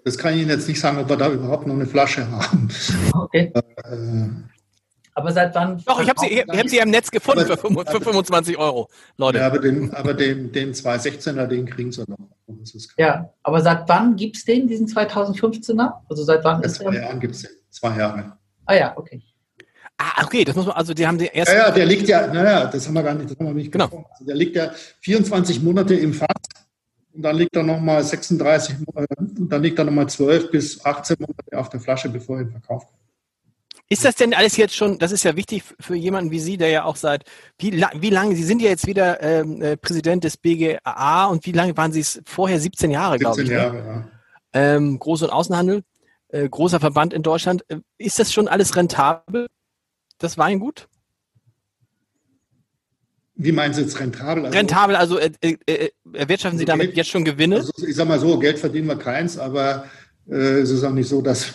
Das 0.04 0.18
kann 0.18 0.34
ich 0.34 0.42
Ihnen 0.42 0.50
jetzt 0.50 0.68
nicht 0.68 0.80
sagen, 0.80 0.98
ob 0.98 1.08
wir 1.08 1.16
da 1.16 1.32
überhaupt 1.32 1.66
noch 1.66 1.76
eine 1.76 1.86
Flasche 1.86 2.30
haben. 2.30 2.68
Okay. 3.14 3.52
Äh, 3.54 4.28
aber 5.14 5.31
seit 5.31 5.53
wann? 5.56 5.81
Doch, 5.85 6.02
ich 6.02 6.10
habe 6.10 6.19
sie, 6.19 6.41
hab 6.41 6.69
sie 6.69 6.77
im 6.77 6.90
Netz 6.90 7.11
gefunden 7.11 7.45
für, 7.45 7.57
für 7.57 8.02
25 8.02 8.57
Euro, 8.57 8.90
Leute. 9.18 9.40
Ja, 9.40 9.48
aber 9.48 9.60
den, 9.60 9.94
aber 9.94 10.14
den, 10.14 10.52
den 10.52 10.73
216er, 10.73 11.45
den 11.48 11.65
kriegen 11.65 11.91
sie 11.91 12.03
noch. 12.07 12.18
Ja, 12.98 13.30
aber 13.44 13.61
seit 13.61 13.88
wann 13.88 14.15
gibt 14.15 14.38
es 14.38 14.45
den, 14.45 14.68
diesen 14.68 14.88
2015er? 14.88 15.94
Also 16.10 16.23
seit 16.23 16.44
wann 16.44 16.61
ja, 16.61 16.68
ist 16.68 16.76
zwei 16.76 16.95
Jahren 16.95 17.19
gibt 17.19 17.35
es 17.35 17.41
den. 17.44 17.52
Zwei 17.69 17.98
Jahre. 17.98 18.38
Ah 18.65 18.76
ja, 18.76 18.98
okay. 18.98 19.22
Ah, 19.98 20.23
okay, 20.26 20.44
das 20.44 20.56
muss 20.56 20.65
man, 20.65 20.76
also 20.76 20.94
die 20.94 21.06
haben 21.06 21.18
die 21.18 21.30
erst. 21.31 21.52
Ja, 21.52 21.68
ja, 21.68 21.72
der 21.72 21.85
liegt 21.85 22.07
ja, 22.07 22.27
naja, 22.27 22.65
das 22.65 22.88
haben 22.88 22.95
wir 22.95 23.03
gar 23.03 23.14
nicht, 23.14 23.30
das 23.30 23.38
haben 23.38 23.48
wir 23.48 23.53
nicht 23.53 23.72
genau. 23.72 24.06
Also 24.11 24.26
der 24.26 24.35
liegt 24.35 24.56
ja 24.56 24.72
24 25.02 25.61
Monate 25.61 25.95
im 25.95 26.14
Fass 26.14 26.27
und 27.14 27.22
dann 27.22 27.35
liegt 27.35 27.56
er 27.56 27.64
nochmal 27.64 28.03
36, 28.03 28.76
und 28.88 29.52
dann 29.52 29.61
liegt 29.61 29.77
er 29.77 29.85
nochmal 29.85 30.10
12 30.10 30.49
bis 30.49 30.84
18 30.84 31.18
Monate 31.19 31.60
auf 31.60 31.69
der 31.69 31.80
Flasche, 31.80 32.10
bevor 32.10 32.38
er 32.38 32.44
ihn 32.44 32.52
verkauft. 32.52 32.88
Ist 33.94 34.06
das 34.06 34.15
denn 34.15 34.34
alles 34.34 34.57
jetzt 34.57 34.76
schon, 34.76 34.98
das 34.98 35.11
ist 35.11 35.24
ja 35.24 35.36
wichtig 35.36 35.64
für 35.80 35.94
jemanden 35.94 36.32
wie 36.32 36.40
Sie, 36.40 36.57
der 36.57 36.70
ja 36.70 36.84
auch 36.84 36.95
seit, 36.95 37.26
wie, 37.60 37.86
wie 37.99 38.10
lange, 38.10 38.36
Sie 38.36 38.44
sind 38.44 38.60
ja 38.60 38.70
jetzt 38.70 38.88
wieder 38.88 39.22
ähm, 39.22 39.61
äh, 39.61 39.78
Präsident 39.78 40.24
des 40.24 40.36
BGA 40.38 41.26
und 41.26 41.45
wie 41.45 41.52
lange 41.52 41.78
waren 41.78 41.91
Sie 41.91 41.99
es 41.99 42.20
vorher? 42.26 42.60
17 42.60 42.90
Jahre, 42.90 43.20
glaube 43.20 43.44
ich. 43.44 43.48
17 43.48 43.56
ne? 43.56 43.64
Jahre, 43.64 43.76
ne? 43.76 44.10
ja. 44.56 44.76
Ähm, 44.76 44.98
Groß- 44.98 45.26
und 45.26 45.30
Außenhandel, 45.30 45.84
äh, 46.30 46.49
großer 46.49 46.80
Verband 46.80 47.14
in 47.14 47.22
Deutschland. 47.22 47.65
Äh, 47.68 47.82
ist 47.99 48.18
das 48.18 48.34
schon 48.34 48.48
alles 48.48 48.76
rentabel, 48.76 49.45
das 50.18 50.40
Weingut? 50.40 50.88
Wie 53.36 53.52
meinen 53.52 53.76
Sie 53.76 53.82
jetzt 53.82 53.99
rentabel? 53.99 54.45
Also, 54.45 54.57
rentabel, 54.57 54.95
also 54.95 55.20
äh, 55.20 55.90
erwirtschaften 56.14 56.57
Sie 56.57 56.65
damit 56.65 56.88
Geld, 56.88 56.98
jetzt 56.98 57.10
schon 57.11 57.26
Gewinne? 57.26 57.57
Also 57.57 57.72
ich 57.86 57.95
sage 57.95 58.10
mal 58.10 58.20
so, 58.20 58.40
Geld 58.40 58.57
verdienen 58.57 58.88
wir 58.88 58.98
keins, 58.98 59.38
aber 59.38 59.86
es 60.26 60.72
ist 60.72 60.84
auch 60.84 60.94
nicht 60.94 61.10
so, 61.10 61.22
dass, 61.22 61.53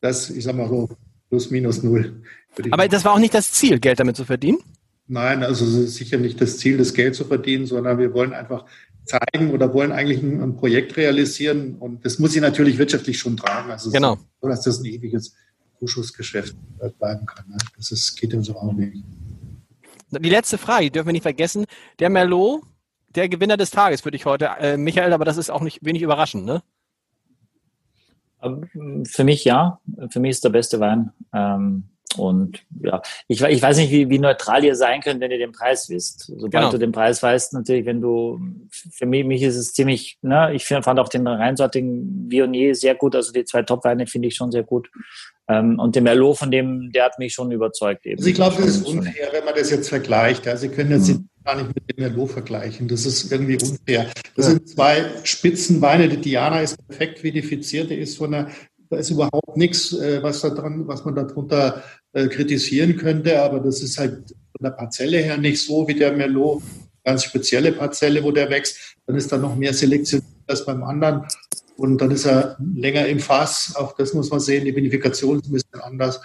dass 0.00 0.30
ich 0.30 0.44
sage 0.44 0.56
mal 0.56 0.68
so, 0.70 0.88
plus 1.34 1.50
minus 1.50 1.82
null. 1.82 2.22
Aber 2.70 2.86
das 2.86 3.04
war 3.04 3.12
auch 3.12 3.18
nicht 3.18 3.34
das 3.34 3.50
Ziel, 3.50 3.80
Geld 3.80 3.98
damit 3.98 4.16
zu 4.16 4.24
verdienen? 4.24 4.58
Nein, 5.08 5.42
also 5.42 5.64
es 5.64 5.74
ist 5.74 5.96
sicher 5.96 6.16
nicht 6.16 6.40
das 6.40 6.58
Ziel, 6.58 6.78
das 6.78 6.94
Geld 6.94 7.16
zu 7.16 7.24
verdienen, 7.24 7.66
sondern 7.66 7.98
wir 7.98 8.14
wollen 8.14 8.32
einfach 8.32 8.64
zeigen 9.04 9.50
oder 9.50 9.74
wollen 9.74 9.90
eigentlich 9.90 10.22
ein, 10.22 10.40
ein 10.40 10.56
Projekt 10.56 10.96
realisieren 10.96 11.74
und 11.80 12.04
das 12.04 12.20
muss 12.20 12.32
sich 12.32 12.40
natürlich 12.40 12.78
wirtschaftlich 12.78 13.18
schon 13.18 13.36
tragen. 13.36 13.72
Also 13.72 13.90
genau. 13.90 14.16
so, 14.40 14.48
dass 14.48 14.62
das 14.62 14.78
ein 14.78 14.84
ewiges 14.84 15.34
Zuschussgeschäft 15.80 16.54
bleiben 17.00 17.26
kann. 17.26 17.48
Ne? 17.48 17.56
Das 17.76 17.90
ist, 17.90 18.16
geht 18.16 18.32
uns 18.32 18.48
auch 18.48 18.72
nicht. 18.72 19.04
Die 20.12 20.30
letzte 20.30 20.56
Frage, 20.56 20.84
die 20.84 20.90
dürfen 20.92 21.08
wir 21.08 21.14
nicht 21.14 21.22
vergessen. 21.22 21.64
Der 21.98 22.10
Merlot, 22.10 22.62
der 23.08 23.28
Gewinner 23.28 23.56
des 23.56 23.72
Tages 23.72 24.02
für 24.02 24.12
dich 24.12 24.24
heute, 24.24 24.50
äh, 24.60 24.76
Michael, 24.76 25.12
aber 25.12 25.24
das 25.24 25.36
ist 25.36 25.50
auch 25.50 25.62
nicht 25.62 25.84
wenig 25.84 26.02
überraschend, 26.02 26.46
ne? 26.46 26.62
Für 29.06 29.24
mich 29.24 29.44
ja. 29.44 29.80
Für 30.10 30.20
mich 30.20 30.30
ist 30.30 30.44
der 30.44 30.50
beste 30.50 30.80
Wein. 30.80 31.12
Ähm, 31.32 31.84
und 32.16 32.62
ja, 32.82 33.02
ich, 33.28 33.42
ich 33.42 33.62
weiß 33.62 33.76
nicht, 33.76 33.90
wie, 33.90 34.08
wie 34.08 34.18
neutral 34.18 34.64
ihr 34.64 34.76
sein 34.76 35.00
könnt, 35.00 35.20
wenn 35.20 35.30
ihr 35.30 35.38
den 35.38 35.52
Preis 35.52 35.88
wisst. 35.88 36.26
Sobald 36.26 36.52
genau. 36.52 36.70
du 36.70 36.78
den 36.78 36.92
Preis 36.92 37.22
weißt, 37.22 37.52
natürlich, 37.54 37.86
wenn 37.86 38.00
du, 38.00 38.40
für 38.70 39.06
mich, 39.06 39.24
mich 39.24 39.42
ist 39.42 39.56
es 39.56 39.72
ziemlich, 39.72 40.18
ne, 40.22 40.52
ich 40.54 40.64
fand 40.66 41.00
auch 41.00 41.08
den 41.08 41.26
reinsortigen 41.26 42.30
Vionier 42.30 42.74
sehr 42.74 42.94
gut, 42.94 43.16
also 43.16 43.32
die 43.32 43.44
zwei 43.44 43.62
Top-Weine 43.62 44.06
finde 44.06 44.28
ich 44.28 44.36
schon 44.36 44.52
sehr 44.52 44.62
gut. 44.62 44.90
Ähm, 45.48 45.78
und 45.78 45.94
der 45.94 46.02
Merlot 46.02 46.38
von 46.38 46.50
dem, 46.50 46.90
der 46.92 47.04
hat 47.04 47.18
mich 47.18 47.34
schon 47.34 47.50
überzeugt 47.50 48.06
eben. 48.06 48.18
Also 48.18 48.30
ich 48.30 48.34
glaube, 48.34 48.56
das 48.56 48.76
ist 48.76 48.86
unfair, 48.86 49.28
wenn 49.32 49.44
man 49.44 49.54
das 49.54 49.70
jetzt 49.70 49.88
vergleicht. 49.88 50.46
Also 50.48 50.68
Sie 50.68 50.74
können 50.74 50.90
jetzt 50.90 51.08
mhm. 51.08 51.28
Gar 51.44 51.56
nicht 51.56 51.74
mit 51.74 51.90
dem 51.90 52.02
Merlot 52.02 52.30
vergleichen. 52.30 52.88
Das 52.88 53.06
ist 53.06 53.30
irgendwie 53.30 53.54
unfair. 53.54 54.10
Das 54.36 54.46
ja. 54.46 54.52
sind 54.52 54.68
zwei 54.68 55.04
Spitzenweine. 55.24 56.08
Die 56.08 56.16
Diana 56.16 56.60
ist 56.60 56.76
perfekt 56.88 57.22
vinifiziert, 57.22 57.90
die 57.90 57.96
ist 57.96 58.18
von 58.18 58.32
der 58.32 58.48
da 58.90 58.98
ist 58.98 59.10
überhaupt 59.10 59.56
nichts, 59.56 59.92
äh, 59.92 60.22
was, 60.22 60.40
da 60.42 60.50
dran, 60.50 60.86
was 60.86 61.04
man 61.04 61.14
darunter 61.14 61.82
äh, 62.12 62.28
kritisieren 62.28 62.96
könnte, 62.96 63.42
aber 63.42 63.60
das 63.60 63.82
ist 63.82 63.98
halt 63.98 64.28
von 64.28 64.62
der 64.62 64.70
Parzelle 64.70 65.18
her 65.18 65.36
nicht 65.36 65.60
so 65.62 65.88
wie 65.88 65.94
der 65.94 66.12
Merlot, 66.12 66.62
ganz 67.02 67.24
spezielle 67.24 67.72
Parzelle, 67.72 68.22
wo 68.22 68.30
der 68.30 68.50
wächst. 68.50 68.96
Dann 69.06 69.16
ist 69.16 69.32
da 69.32 69.36
noch 69.36 69.56
mehr 69.56 69.74
Selektion 69.74 70.22
als 70.46 70.64
beim 70.64 70.82
anderen. 70.84 71.26
Und 71.76 71.98
dann 71.98 72.12
ist 72.12 72.24
er 72.24 72.56
länger 72.74 73.06
im 73.06 73.18
Fass. 73.18 73.74
Auch 73.74 73.96
das 73.96 74.14
muss 74.14 74.30
man 74.30 74.40
sehen. 74.40 74.64
Die 74.64 74.74
Vinifikation 74.74 75.40
ist 75.40 75.48
ein 75.48 75.52
bisschen 75.52 75.80
anders. 75.80 76.20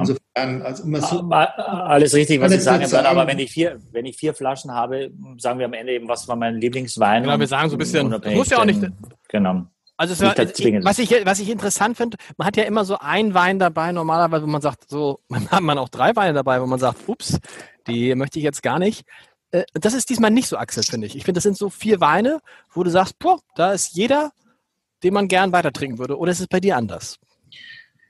Insofern, 0.00 0.62
also 0.62 0.84
immer 0.84 1.00
so. 1.00 1.20
Alles 1.30 2.14
richtig, 2.14 2.40
was 2.40 2.52
Sie 2.52 2.60
sagen, 2.60 2.86
sagen, 2.86 3.06
aber 3.06 3.26
wenn 3.26 3.38
ich 3.38 3.50
vier, 3.50 3.78
wenn 3.92 4.06
ich 4.06 4.16
vier 4.16 4.34
Flaschen 4.34 4.72
habe, 4.72 5.10
sagen 5.38 5.58
wir 5.58 5.66
am 5.66 5.72
Ende 5.72 5.92
eben, 5.92 6.08
was 6.08 6.28
war 6.28 6.36
mein 6.36 6.56
Lieblingswein? 6.56 7.22
Genau, 7.22 7.38
wir 7.38 7.46
sagen 7.46 7.70
so 7.70 7.76
ein 7.76 7.78
bisschen, 7.78 8.08
muss 8.34 8.50
ja 8.50 8.58
auch 8.58 8.64
nicht. 8.64 8.80
Genau. 9.28 9.66
Also 10.00 10.12
es 10.12 10.20
war, 10.20 10.36
was 10.84 10.98
ich 11.00 11.10
was 11.24 11.40
ich 11.40 11.50
interessant 11.50 11.96
finde, 11.96 12.18
man 12.36 12.46
hat 12.46 12.56
ja 12.56 12.62
immer 12.62 12.84
so 12.84 12.98
ein 13.00 13.34
Wein 13.34 13.58
dabei 13.58 13.90
normalerweise, 13.90 14.44
wo 14.44 14.50
man 14.50 14.62
sagt, 14.62 14.88
so 14.88 15.18
man 15.28 15.50
hat 15.50 15.60
man 15.60 15.76
auch 15.76 15.88
drei 15.88 16.14
Weine 16.14 16.34
dabei, 16.34 16.62
wo 16.62 16.66
man 16.66 16.78
sagt, 16.78 17.08
ups, 17.08 17.38
die 17.88 18.14
möchte 18.14 18.38
ich 18.38 18.44
jetzt 18.44 18.62
gar 18.62 18.78
nicht. 18.78 19.04
Äh, 19.50 19.64
das 19.74 19.94
ist 19.94 20.08
diesmal 20.08 20.30
nicht 20.30 20.48
so, 20.48 20.56
Axel, 20.56 20.84
finde 20.84 21.08
ich. 21.08 21.16
Ich 21.16 21.24
finde, 21.24 21.38
das 21.38 21.42
sind 21.42 21.56
so 21.56 21.68
vier 21.68 22.00
Weine, 22.00 22.40
wo 22.72 22.84
du 22.84 22.90
sagst, 22.90 23.18
boah, 23.18 23.40
da 23.56 23.72
ist 23.72 23.96
jeder, 23.96 24.30
den 25.02 25.14
man 25.14 25.26
gern 25.26 25.50
weiter 25.50 25.72
trinken 25.72 25.98
würde. 25.98 26.16
Oder 26.16 26.30
ist 26.30 26.40
es 26.40 26.46
bei 26.46 26.60
dir 26.60 26.76
anders? 26.76 27.18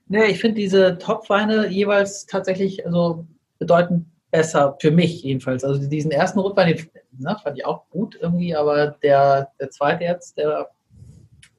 Nee, 0.09 0.27
ich 0.27 0.41
finde 0.41 0.61
diese 0.61 0.99
Top-Weine 0.99 1.69
jeweils 1.69 2.27
tatsächlich 2.27 2.85
also 2.87 3.27
bedeutend 3.59 4.07
besser, 4.31 4.77
für 4.81 4.91
mich 4.91 5.23
jedenfalls. 5.23 5.65
Also 5.65 5.87
diesen 5.87 6.11
ersten 6.11 6.39
Rotwein, 6.39 6.75
den 6.75 6.91
ne, 7.19 7.37
fand 7.43 7.59
ich 7.59 7.67
auch 7.67 7.89
gut 7.91 8.19
irgendwie, 8.21 8.55
aber 8.55 8.97
der, 9.03 9.53
der 9.61 9.71
zweite 9.71 10.05
jetzt, 10.05 10.39
der 10.39 10.71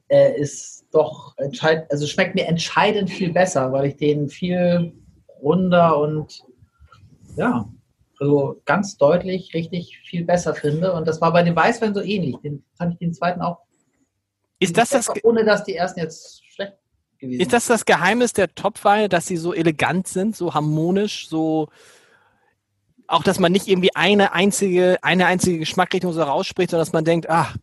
äh, 0.08 0.38
ist 0.38 0.86
doch 0.92 1.36
entscheidend, 1.38 1.90
also 1.90 2.06
schmeckt 2.06 2.34
mir 2.34 2.46
entscheidend 2.46 3.10
viel 3.10 3.32
besser, 3.32 3.72
weil 3.72 3.86
ich 3.86 3.96
den 3.96 4.28
viel 4.28 4.92
runder 5.40 5.98
und 5.98 6.44
ja, 7.36 7.68
also 8.18 8.60
ganz 8.64 8.96
deutlich 8.96 9.54
richtig 9.54 9.98
viel 10.04 10.24
besser 10.24 10.54
finde. 10.54 10.92
Und 10.92 11.08
das 11.08 11.20
war 11.20 11.32
bei 11.32 11.42
dem 11.42 11.56
Weißwein 11.56 11.94
so 11.94 12.00
ähnlich. 12.00 12.36
Den 12.42 12.64
fand 12.74 12.94
ich 12.94 12.98
den 12.98 13.14
zweiten 13.14 13.40
auch. 13.40 13.60
Ist 14.58 14.76
das 14.76 14.90
das, 14.90 15.10
ohne 15.24 15.44
dass 15.44 15.64
die 15.64 15.74
ersten 15.74 16.00
jetzt 16.00 16.44
schlecht 16.52 16.74
Ist 17.20 17.52
das 17.52 17.66
das 17.66 17.84
Geheimnis 17.84 18.32
der 18.32 18.54
Topweine, 18.54 19.08
dass 19.08 19.26
sie 19.26 19.36
so 19.36 19.52
elegant 19.52 20.08
sind, 20.08 20.34
so 20.34 20.54
harmonisch, 20.54 21.28
so 21.28 21.68
auch, 23.06 23.22
dass 23.22 23.38
man 23.38 23.52
nicht 23.52 23.66
irgendwie 23.66 23.94
eine 23.94 24.32
einzige, 24.32 24.98
eine 25.02 25.26
einzige 25.26 25.58
Geschmackrichtung 25.58 26.12
so 26.12 26.22
rausspricht, 26.22 26.70
sondern 26.70 26.86
dass 26.86 26.92
man 26.92 27.04
denkt, 27.04 27.28
ach, 27.28 27.56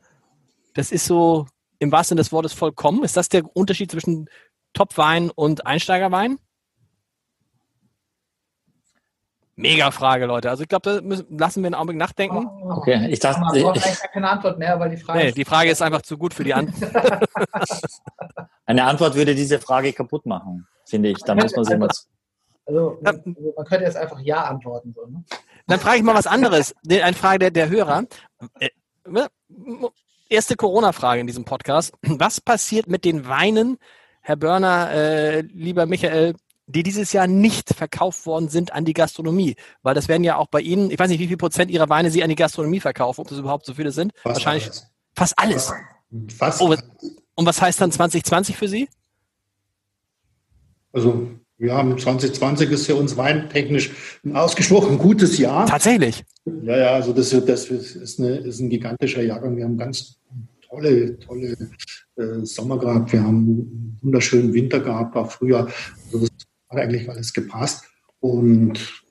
das 0.73 0.91
ist 0.91 1.05
so 1.05 1.47
im 1.79 1.91
wahrsten 1.91 2.15
Sinne 2.15 2.21
des 2.23 2.31
Wortes 2.31 2.53
vollkommen. 2.53 3.03
Ist 3.03 3.17
das 3.17 3.29
der 3.29 3.43
Unterschied 3.55 3.91
zwischen 3.91 4.29
Topwein 4.73 5.29
und 5.29 5.65
Einsteigerwein? 5.65 6.37
Mega 9.59 9.89
Frage, 9.89 10.27
Leute. 10.27 10.51
Also 10.51 10.61
ich 10.61 10.69
glaube, 10.69 11.01
da 11.01 11.23
lassen 11.35 11.63
wir 11.63 11.67
einen 11.67 11.73
Augenblick 11.73 11.97
nachdenken. 11.97 12.47
Okay, 12.69 13.07
ich 13.09 13.19
dachte, 13.19 13.41
ich 13.57 13.63
brauche 13.63 14.07
keine 14.13 14.29
Antwort 14.29 14.59
mehr, 14.59 14.79
weil 14.79 14.91
die 14.91 14.97
Frage. 14.97 15.19
Nee, 15.19 15.31
die 15.31 15.45
Frage 15.45 15.71
ist 15.71 15.81
einfach 15.81 16.03
zu 16.03 16.15
gut 16.15 16.35
für 16.35 16.43
die 16.43 16.53
Antwort. 16.53 16.93
Eine 18.67 18.83
Antwort 18.83 19.15
würde 19.15 19.33
diese 19.33 19.59
Frage 19.59 19.93
kaputt 19.93 20.27
machen, 20.27 20.67
finde 20.85 21.09
ich. 21.09 21.17
Da 21.19 21.33
muss 21.33 21.55
man 21.55 21.65
sich 21.65 21.77
mal. 21.77 21.89
Also, 22.67 22.99
man, 23.01 23.15
also 23.15 23.53
man 23.55 23.65
könnte 23.65 23.85
jetzt 23.85 23.97
einfach 23.97 24.19
Ja 24.19 24.43
antworten. 24.43 24.93
So, 24.95 25.07
ne? 25.07 25.23
Dann 25.65 25.79
frage 25.79 25.97
ich 25.97 26.03
mal 26.03 26.13
was 26.13 26.27
anderes. 26.27 26.75
Eine 26.87 27.13
Frage 27.13 27.39
der, 27.39 27.51
der 27.51 27.69
Hörer. 27.69 28.03
Äh, 28.59 28.69
erste 30.29 30.55
Corona-Frage 30.55 31.21
in 31.21 31.27
diesem 31.27 31.45
Podcast. 31.45 31.95
Was 32.03 32.41
passiert 32.41 32.87
mit 32.87 33.05
den 33.05 33.27
Weinen, 33.27 33.79
Herr 34.21 34.35
Börner, 34.35 34.91
äh, 34.91 35.41
lieber 35.41 35.87
Michael, 35.87 36.35
die 36.67 36.83
dieses 36.83 37.13
Jahr 37.13 37.27
nicht 37.27 37.73
verkauft 37.73 38.25
worden 38.25 38.49
sind 38.49 38.73
an 38.73 38.85
die 38.85 38.93
Gastronomie. 38.93 39.55
Weil 39.83 39.95
das 39.95 40.07
werden 40.07 40.23
ja 40.23 40.37
auch 40.37 40.47
bei 40.47 40.59
Ihnen, 40.59 40.91
ich 40.91 40.99
weiß 40.99 41.09
nicht, 41.09 41.19
wie 41.19 41.27
viel 41.27 41.37
Prozent 41.37 41.71
Ihrer 41.71 41.89
Weine 41.89 42.11
Sie 42.11 42.23
an 42.23 42.29
die 42.29 42.35
Gastronomie 42.35 42.81
verkaufen, 42.81 43.21
ob 43.21 43.29
das 43.29 43.39
überhaupt 43.39 43.65
so 43.65 43.73
viele 43.73 43.91
sind. 43.91 44.11
Fast 44.21 44.35
Wahrscheinlich 44.35 44.65
alles. 44.65 44.87
fast 45.15 45.39
alles. 45.39 45.73
Fast 46.37 46.61
oh, 46.61 46.75
und 47.35 47.45
was 47.45 47.61
heißt 47.61 47.79
dann 47.79 47.91
2020 47.91 48.57
für 48.57 48.67
Sie? 48.67 48.89
Also 50.91 51.27
wir 51.57 51.73
haben 51.73 51.97
2020 51.97 52.69
ist 52.71 52.85
für 52.85 52.95
uns 52.95 53.17
weintechnisch 53.17 53.91
ein 54.23 54.35
ausgesprochen 54.35 54.97
gutes 54.97 55.37
Jahr. 55.37 55.65
Tatsächlich. 55.65 56.23
Ja, 56.63 56.77
ja, 56.77 56.89
also 56.91 57.13
das, 57.13 57.29
das 57.29 57.65
ist, 57.65 58.19
eine, 58.19 58.37
ist 58.37 58.59
ein 58.59 58.69
gigantischer 58.69 59.23
Jahrgang. 59.23 59.57
Wir 59.57 59.65
haben 59.65 59.77
ganz 59.77 60.19
tolle, 60.67 61.17
tolle 61.19 61.57
äh, 62.15 62.45
Sommer 62.45 62.77
gehabt. 62.77 63.11
Wir 63.11 63.21
haben 63.21 63.37
einen 63.37 63.99
wunderschönen 64.01 64.53
Winter 64.53 64.79
gehabt, 64.79 65.15
auch 65.15 65.31
früher. 65.31 65.67
Also 66.05 66.19
das 66.19 66.36
hat 66.69 66.79
eigentlich 66.79 67.09
alles 67.09 67.33
gepasst. 67.33 67.85
Und 68.19 69.03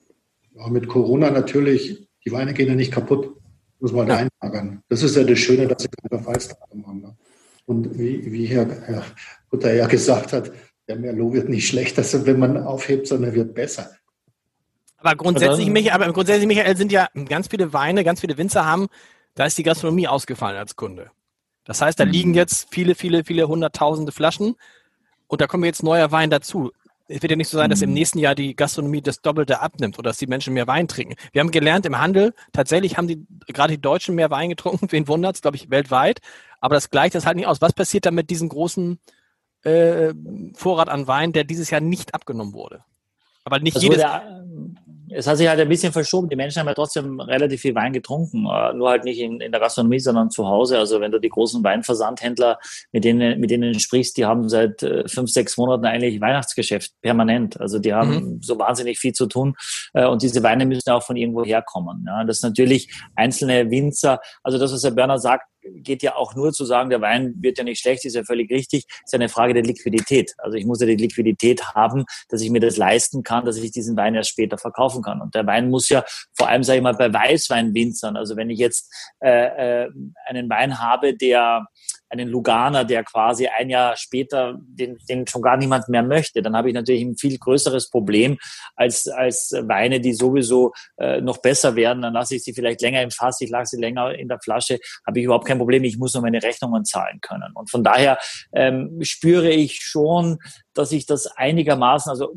ja, 0.53 0.67
mit 0.69 0.87
Corona 0.87 1.31
natürlich, 1.31 2.07
die 2.25 2.31
Weine 2.31 2.53
gehen 2.53 2.67
ja 2.67 2.75
nicht 2.75 2.91
kaputt, 2.91 3.35
muss 3.79 3.91
man 3.91 4.07
ja. 4.07 4.27
einlagern. 4.41 4.81
Das 4.89 5.03
ist 5.03 5.15
ja 5.15 5.23
das 5.23 5.39
Schöne, 5.39 5.67
dass 5.67 5.83
sie 5.83 5.89
keine 5.89 6.21
Verfallsdatum 6.21 6.87
haben. 6.87 7.01
Ne? 7.01 7.17
Und 7.65 7.97
wie, 7.97 8.31
wie 8.31 8.45
Herr, 8.45 8.67
Herr 8.85 9.03
Kutter 9.49 9.73
ja 9.73 9.87
gesagt 9.87 10.33
hat, 10.33 10.51
der 10.87 10.95
Merlot 10.95 11.33
wird 11.33 11.49
nicht 11.49 11.67
schlechter, 11.67 12.03
wenn 12.25 12.39
man 12.39 12.57
aufhebt, 12.57 13.07
sondern 13.07 13.33
wird 13.33 13.53
besser. 13.53 13.91
Aber 14.97 15.15
grundsätzlich, 15.15 15.69
Michael, 15.69 15.93
aber 16.01 16.11
grundsätzlich, 16.11 16.47
Michael, 16.47 16.75
sind 16.75 16.91
ja 16.91 17.07
ganz 17.27 17.47
viele 17.49 17.71
Weine, 17.73 18.03
ganz 18.03 18.21
viele 18.21 18.37
Winzer 18.37 18.65
haben, 18.65 18.87
da 19.35 19.45
ist 19.45 19.57
die 19.57 19.63
Gastronomie 19.63 20.07
ausgefallen 20.07 20.57
als 20.57 20.75
Kunde. 20.75 21.11
Das 21.65 21.81
heißt, 21.81 21.99
da 21.99 22.05
mhm. 22.05 22.11
liegen 22.11 22.33
jetzt 22.33 22.67
viele, 22.71 22.95
viele, 22.95 23.23
viele 23.23 23.47
hunderttausende 23.47 24.11
Flaschen 24.11 24.55
und 25.27 25.41
da 25.41 25.47
kommen 25.47 25.65
jetzt 25.65 25.83
neuer 25.83 26.11
Wein 26.11 26.29
dazu 26.29 26.71
es 27.07 27.21
wird 27.21 27.31
ja 27.31 27.37
nicht 27.37 27.49
so 27.49 27.57
sein, 27.57 27.69
dass 27.69 27.81
im 27.81 27.89
mhm. 27.89 27.95
nächsten 27.95 28.19
Jahr 28.19 28.35
die 28.35 28.55
Gastronomie 28.55 29.01
das 29.01 29.21
Doppelte 29.21 29.61
abnimmt 29.61 29.97
oder 29.97 30.09
dass 30.09 30.17
die 30.17 30.27
Menschen 30.27 30.53
mehr 30.53 30.67
Wein 30.67 30.87
trinken. 30.87 31.15
Wir 31.31 31.41
haben 31.41 31.51
gelernt 31.51 31.85
im 31.85 31.99
Handel, 31.99 32.33
tatsächlich 32.51 32.97
haben 32.97 33.07
die, 33.07 33.25
gerade 33.47 33.73
die 33.73 33.81
Deutschen 33.81 34.15
mehr 34.15 34.29
Wein 34.29 34.49
getrunken, 34.49 34.87
wen 34.91 35.07
wundert's, 35.07 35.41
glaube 35.41 35.57
ich, 35.57 35.69
weltweit. 35.69 36.19
Aber 36.59 36.75
das 36.75 36.89
gleicht 36.89 37.15
das 37.15 37.25
halt 37.25 37.37
nicht 37.37 37.47
aus. 37.47 37.61
Was 37.61 37.73
passiert 37.73 38.05
dann 38.05 38.15
mit 38.15 38.29
diesem 38.29 38.49
großen 38.49 38.99
äh, 39.63 40.13
Vorrat 40.53 40.89
an 40.89 41.07
Wein, 41.07 41.33
der 41.33 41.43
dieses 41.43 41.69
Jahr 41.69 41.81
nicht 41.81 42.13
abgenommen 42.13 42.53
wurde? 42.53 42.83
Aber 43.43 43.59
nicht 43.59 43.75
also 43.75 43.87
jedes. 43.87 44.01
Der, 44.01 44.43
es 45.09 45.27
hat 45.27 45.37
sich 45.37 45.47
halt 45.47 45.59
ein 45.59 45.69
bisschen 45.69 45.93
verschoben. 45.93 46.29
Die 46.29 46.35
Menschen 46.35 46.59
haben 46.59 46.67
ja 46.67 46.73
trotzdem 46.73 47.19
relativ 47.19 47.61
viel 47.61 47.75
Wein 47.75 47.93
getrunken, 47.93 48.45
äh, 48.45 48.73
nur 48.73 48.89
halt 48.89 49.03
nicht 49.03 49.19
in, 49.19 49.39
in 49.39 49.51
der 49.51 49.61
Gastronomie, 49.61 49.99
sondern 49.99 50.29
zu 50.29 50.47
Hause. 50.47 50.77
Also 50.77 50.99
wenn 50.99 51.11
du 51.11 51.19
die 51.19 51.29
großen 51.29 51.63
Weinversandhändler, 51.63 52.59
mit 52.91 53.03
denen, 53.03 53.39
mit 53.39 53.49
denen 53.49 53.79
sprichst, 53.79 54.17
die 54.17 54.25
haben 54.25 54.49
seit 54.49 54.83
äh, 54.83 55.07
fünf, 55.07 55.29
sechs 55.29 55.57
Monaten 55.57 55.85
eigentlich 55.85 56.19
Weihnachtsgeschäft 56.19 56.93
permanent. 57.01 57.59
Also 57.59 57.79
die 57.79 57.93
haben 57.93 58.33
mhm. 58.33 58.41
so 58.41 58.57
wahnsinnig 58.59 58.99
viel 58.99 59.13
zu 59.13 59.27
tun 59.27 59.55
äh, 59.93 60.05
und 60.05 60.21
diese 60.21 60.43
Weine 60.43 60.65
müssen 60.65 60.89
auch 60.89 61.03
von 61.03 61.15
irgendwo 61.15 61.43
herkommen. 61.43 62.03
Ja, 62.05 62.23
das 62.23 62.37
ist 62.37 62.43
natürlich 62.43 62.93
einzelne 63.15 63.69
Winzer. 63.69 64.19
Also 64.43 64.57
das, 64.57 64.73
was 64.73 64.83
Herr 64.83 64.91
Börner 64.91 65.19
sagt, 65.19 65.45
geht 65.75 66.03
ja 66.03 66.15
auch 66.15 66.35
nur 66.35 66.53
zu 66.53 66.65
sagen, 66.65 66.89
der 66.89 67.01
Wein 67.01 67.35
wird 67.39 67.57
ja 67.57 67.63
nicht 67.63 67.79
schlecht, 67.79 68.05
ist 68.05 68.15
ja 68.15 68.23
völlig 68.23 68.49
richtig, 68.51 68.85
ist 68.87 69.13
ja 69.13 69.17
eine 69.17 69.29
Frage 69.29 69.53
der 69.53 69.63
Liquidität. 69.63 70.33
Also 70.37 70.57
ich 70.57 70.65
muss 70.65 70.81
ja 70.81 70.87
die 70.87 70.95
Liquidität 70.95 71.63
haben, 71.75 72.05
dass 72.29 72.41
ich 72.41 72.49
mir 72.49 72.59
das 72.59 72.77
leisten 72.77 73.23
kann, 73.23 73.45
dass 73.45 73.57
ich 73.57 73.71
diesen 73.71 73.95
Wein 73.97 74.15
erst 74.15 74.29
später 74.29 74.57
verkaufen 74.57 75.01
kann. 75.01 75.21
Und 75.21 75.35
der 75.35 75.45
Wein 75.45 75.69
muss 75.69 75.89
ja 75.89 76.03
vor 76.35 76.49
allem, 76.49 76.63
sage 76.63 76.77
ich 76.77 76.83
mal, 76.83 76.93
bei 76.93 77.13
Weißweinwinzern, 77.13 78.17
also 78.17 78.35
wenn 78.35 78.49
ich 78.49 78.59
jetzt 78.59 78.91
äh, 79.19 79.85
äh, 79.85 79.89
einen 80.27 80.49
Wein 80.49 80.79
habe, 80.79 81.15
der 81.15 81.67
einen 82.09 82.29
Luganer, 82.29 82.85
der 82.85 83.03
quasi 83.03 83.47
ein 83.47 83.69
Jahr 83.69 83.95
später 83.97 84.57
den, 84.59 84.97
den 85.09 85.27
schon 85.27 85.41
gar 85.41 85.57
niemand 85.57 85.89
mehr 85.89 86.03
möchte, 86.03 86.41
dann 86.41 86.55
habe 86.55 86.69
ich 86.69 86.73
natürlich 86.73 87.01
ein 87.01 87.17
viel 87.17 87.37
größeres 87.37 87.89
Problem 87.89 88.37
als, 88.75 89.07
als 89.07 89.51
Weine, 89.63 89.99
die 89.99 90.13
sowieso 90.13 90.73
äh, 90.97 91.21
noch 91.21 91.37
besser 91.39 91.75
werden. 91.75 92.01
Dann 92.01 92.13
lasse 92.13 92.35
ich 92.35 92.43
sie 92.43 92.53
vielleicht 92.53 92.81
länger 92.81 93.01
im 93.01 93.11
Fass, 93.11 93.41
ich 93.41 93.49
lasse 93.49 93.75
sie 93.75 93.81
länger 93.81 94.13
in 94.13 94.27
der 94.27 94.39
Flasche, 94.39 94.79
habe 95.05 95.19
ich 95.19 95.25
überhaupt 95.25 95.45
kein 95.47 95.57
Problem. 95.57 95.83
Ich 95.83 95.97
muss 95.97 96.13
nur 96.13 96.23
meine 96.23 96.41
Rechnungen 96.41 96.85
zahlen 96.85 97.19
können. 97.21 97.51
Und 97.53 97.69
von 97.69 97.83
daher 97.83 98.17
ähm, 98.53 98.99
spüre 99.01 99.49
ich 99.49 99.79
schon, 99.81 100.37
dass 100.73 100.91
ich 100.91 101.05
das 101.05 101.27
einigermaßen, 101.27 102.09
also 102.09 102.33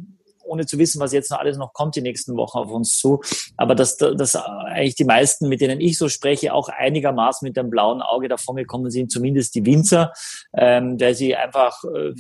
ohne 0.51 0.67
zu 0.67 0.79
wissen, 0.79 1.01
was 1.01 1.13
jetzt 1.13 1.31
noch 1.31 1.39
alles 1.39 1.57
noch 1.57 1.73
kommt 1.73 1.97
die 1.97 2.03
nächsten 2.03 2.37
Wochen 2.37 2.59
auf 2.59 2.71
uns 2.71 2.99
zu. 2.99 3.21
Aber 3.57 3.75
dass, 3.75 3.97
dass 3.97 4.35
eigentlich 4.37 4.97
die 4.97 5.05
meisten, 5.05 5.49
mit 5.49 5.61
denen 5.61 5.81
ich 5.81 5.97
so 5.97 6.09
spreche, 6.09 6.53
auch 6.53 6.69
einigermaßen 6.69 7.47
mit 7.47 7.57
dem 7.57 7.71
blauen 7.71 8.03
Auge 8.03 8.29
davon 8.29 8.57
gekommen 8.57 8.91
sind, 8.91 9.13
zumindest 9.13 9.55
die 9.55 9.65
Winzer, 9.65 10.13
ähm, 10.57 10.99
der 10.99 11.15
sie 11.15 11.37
einfach 11.37 11.83
äh, 11.85 12.13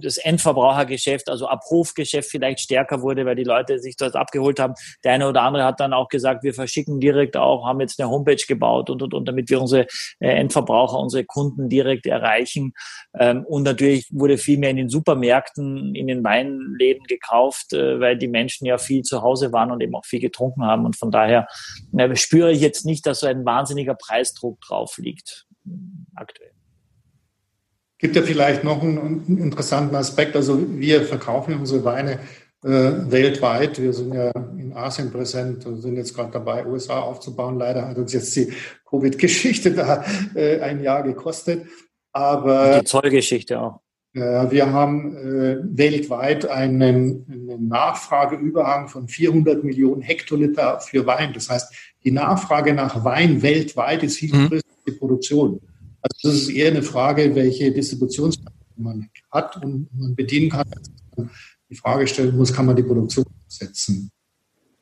das 0.00 0.18
Endverbrauchergeschäft, 0.18 1.28
also 1.30 1.48
Abrufgeschäft 1.48 2.30
vielleicht 2.30 2.60
stärker 2.60 3.00
wurde, 3.02 3.24
weil 3.24 3.36
die 3.36 3.44
Leute 3.44 3.78
sich 3.78 3.96
dort 3.96 4.14
abgeholt 4.14 4.60
haben. 4.60 4.74
Der 5.02 5.12
eine 5.12 5.28
oder 5.28 5.42
andere 5.42 5.64
hat 5.64 5.80
dann 5.80 5.94
auch 5.94 6.08
gesagt, 6.08 6.44
wir 6.44 6.52
verschicken 6.52 7.00
direkt 7.00 7.36
auch, 7.36 7.66
haben 7.66 7.80
jetzt 7.80 7.98
eine 7.98 8.10
Homepage 8.10 8.44
gebaut 8.46 8.90
und, 8.90 9.02
und, 9.02 9.14
und 9.14 9.26
damit 9.26 9.48
wir 9.48 9.60
unsere 9.60 9.86
äh, 10.18 10.28
Endverbraucher, 10.28 10.98
unsere 10.98 11.24
Kunden 11.24 11.68
direkt 11.68 12.06
erreichen. 12.06 12.74
Ähm, 13.18 13.44
und 13.46 13.62
natürlich 13.62 14.06
wurde 14.12 14.36
viel 14.36 14.58
mehr 14.58 14.70
in 14.70 14.76
den 14.76 14.88
Supermärkten, 14.90 15.94
in 15.94 16.06
den 16.06 16.22
Weinläden 16.22 17.04
gekauft 17.04 17.69
äh, 17.72 18.00
weil 18.00 18.16
die 18.16 18.28
Menschen 18.28 18.66
ja 18.66 18.78
viel 18.78 19.02
zu 19.02 19.22
Hause 19.22 19.52
waren 19.52 19.70
und 19.70 19.80
eben 19.82 19.94
auch 19.94 20.04
viel 20.04 20.20
getrunken 20.20 20.62
haben. 20.62 20.84
Und 20.84 20.96
von 20.96 21.10
daher 21.10 21.46
spüre 22.14 22.52
ich 22.52 22.60
jetzt 22.60 22.84
nicht, 22.84 23.06
dass 23.06 23.20
so 23.20 23.26
ein 23.26 23.44
wahnsinniger 23.44 23.94
Preisdruck 23.94 24.60
drauf 24.60 24.98
liegt 24.98 25.46
aktuell. 26.14 26.50
Gibt 27.98 28.16
ja 28.16 28.22
vielleicht 28.22 28.64
noch 28.64 28.82
einen 28.82 29.38
interessanten 29.38 29.94
Aspekt. 29.94 30.34
Also 30.34 30.58
wir 30.78 31.04
verkaufen 31.04 31.54
unsere 31.54 31.84
Weine 31.84 32.18
äh, 32.64 32.68
weltweit. 33.10 33.80
Wir 33.80 33.92
sind 33.92 34.14
ja 34.14 34.30
in 34.30 34.72
Asien 34.72 35.10
präsent 35.10 35.66
und 35.66 35.82
sind 35.82 35.96
jetzt 35.96 36.14
gerade 36.14 36.30
dabei, 36.30 36.66
USA 36.66 37.00
aufzubauen. 37.00 37.58
Leider 37.58 37.86
hat 37.86 37.98
uns 37.98 38.12
jetzt 38.12 38.34
die 38.36 38.52
Covid-Geschichte 38.88 39.72
da 39.72 40.04
äh, 40.34 40.60
ein 40.60 40.82
Jahr 40.82 41.02
gekostet. 41.02 41.66
Aber 42.12 42.74
und 42.74 42.80
die 42.80 42.84
Zollgeschichte 42.84 43.60
auch. 43.60 43.80
Äh, 44.12 44.50
wir 44.50 44.72
haben 44.72 45.16
äh, 45.16 45.58
weltweit 45.62 46.46
einen, 46.46 46.82
einen, 46.82 47.68
Nachfrageüberhang 47.68 48.88
von 48.88 49.06
400 49.06 49.62
Millionen 49.62 50.02
Hektoliter 50.02 50.80
für 50.80 51.06
Wein. 51.06 51.32
Das 51.32 51.48
heißt, 51.48 51.72
die 52.02 52.10
Nachfrage 52.10 52.74
nach 52.74 53.04
Wein 53.04 53.42
weltweit 53.42 54.02
ist 54.02 54.18
viel 54.18 54.34
mhm. 54.34 54.48
größer 54.48 54.66
als 54.68 54.84
die 54.86 54.92
Produktion. 54.92 55.60
Also 56.02 56.28
das 56.28 56.42
ist 56.42 56.48
eher 56.48 56.70
eine 56.70 56.82
Frage, 56.82 57.34
welche 57.34 57.70
Distributionskette 57.72 58.52
man 58.76 59.08
hat 59.30 59.62
und 59.62 59.88
man 59.96 60.14
bedienen 60.16 60.50
kann. 60.50 60.68
Die 61.68 61.76
Frage 61.76 62.06
stellen 62.06 62.36
muss, 62.36 62.52
kann 62.52 62.66
man 62.66 62.74
die 62.74 62.82
Produktion 62.82 63.26
setzen? 63.46 64.10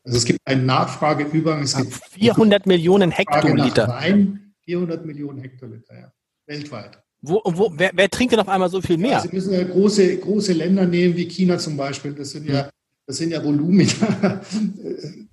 Also 0.05 0.17
es 0.17 0.25
gibt 0.25 0.39
einen 0.47 0.65
Nachfrageüberhang. 0.65 1.63
Es 1.63 1.77
gibt 1.77 1.93
400 1.93 2.67
Millionen 2.67 3.11
Hektoliter. 3.11 3.89
Wein, 3.89 4.55
400 4.65 5.05
Millionen 5.05 5.41
Hektoliter, 5.41 5.99
ja, 5.99 6.13
weltweit. 6.47 7.03
Wo, 7.21 7.41
wo, 7.45 7.73
wer, 7.75 7.91
wer 7.95 8.09
trinkt 8.09 8.33
denn 8.33 8.41
auf 8.41 8.49
einmal 8.49 8.71
so 8.71 8.81
viel 8.81 8.97
mehr? 8.97 9.13
Ja, 9.13 9.21
Sie 9.21 9.31
müssen 9.33 9.53
ja 9.53 9.65
große, 9.65 10.19
große 10.19 10.53
Länder 10.53 10.87
nehmen, 10.87 11.17
wie 11.17 11.27
China 11.27 11.59
zum 11.59 11.77
Beispiel. 11.77 12.13
Das 12.13 12.31
sind 12.31 12.49
ja, 12.49 12.71
das 13.07 13.17
sind 13.17 13.33
ja 13.33 13.43
Volumina. 13.43 14.41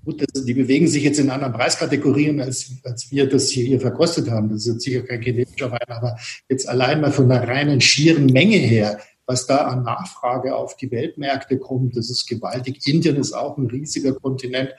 Gut, 0.03 0.21
das, 0.21 0.45
die 0.45 0.53
bewegen 0.53 0.87
sich 0.87 1.03
jetzt 1.03 1.19
in 1.19 1.29
anderen 1.29 1.53
Preiskategorien, 1.53 2.41
als, 2.41 2.71
als 2.83 3.11
wir 3.11 3.29
das 3.29 3.49
hier, 3.49 3.65
hier 3.65 3.79
verkostet 3.79 4.29
haben. 4.29 4.49
Das 4.49 4.59
ist 4.61 4.73
jetzt 4.73 4.83
sicher 4.83 5.01
kein 5.01 5.21
chinesischer 5.21 5.71
Wein, 5.71 5.87
aber 5.87 6.17
jetzt 6.49 6.67
allein 6.67 7.01
mal 7.01 7.11
von 7.11 7.29
der 7.29 7.47
reinen 7.47 7.81
schieren 7.81 8.25
Menge 8.27 8.57
her, 8.57 8.99
was 9.27 9.45
da 9.45 9.67
an 9.67 9.83
Nachfrage 9.83 10.55
auf 10.55 10.77
die 10.77 10.91
Weltmärkte 10.91 11.57
kommt, 11.57 11.97
das 11.97 12.09
ist 12.09 12.27
gewaltig. 12.27 12.87
Indien 12.87 13.15
ist 13.15 13.33
auch 13.33 13.57
ein 13.57 13.67
riesiger 13.67 14.13
Kontinent 14.13 14.73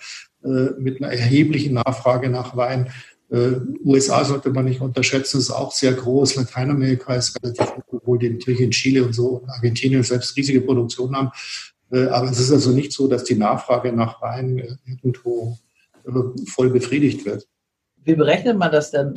äh, 0.45 0.71
mit 0.79 1.03
einer 1.03 1.13
erheblichen 1.13 1.75
Nachfrage 1.75 2.31
nach 2.31 2.57
Wein. 2.57 2.91
Äh, 3.37 3.61
USA 3.85 4.25
sollte 4.25 4.51
man 4.51 4.65
nicht 4.65 4.81
unterschätzen, 4.81 5.39
ist 5.39 5.51
auch 5.51 5.73
sehr 5.73 5.93
groß. 5.93 6.37
Lateinamerika 6.37 7.15
ist 7.15 7.37
relativ 7.43 7.77
hoch, 7.77 7.85
obwohl 7.93 8.19
die 8.19 8.31
natürlich 8.31 8.61
in 8.61 8.71
Chile 8.71 9.05
und 9.05 9.13
so 9.13 9.41
und 9.41 9.51
Argentinien 9.51 10.03
selbst 10.03 10.35
riesige 10.37 10.63
Produktion 10.63 11.15
haben. 11.15 11.31
Äh, 11.93 12.07
aber 12.07 12.31
es 12.31 12.41
ist 12.41 12.51
also 12.51 12.71
nicht 12.71 12.93
so, 12.93 13.09
dass 13.09 13.25
die 13.25 13.35
Nachfrage 13.35 13.93
nach 13.93 14.23
Wein 14.23 14.59
äh, 14.59 14.77
irgendwo 14.87 15.59
äh, 16.07 16.11
voll 16.47 16.71
befriedigt 16.71 17.27
wird. 17.27 17.47
Wie 18.05 18.15
berechnet 18.15 18.57
man 18.57 18.73
das 18.73 18.91
denn, 18.91 19.15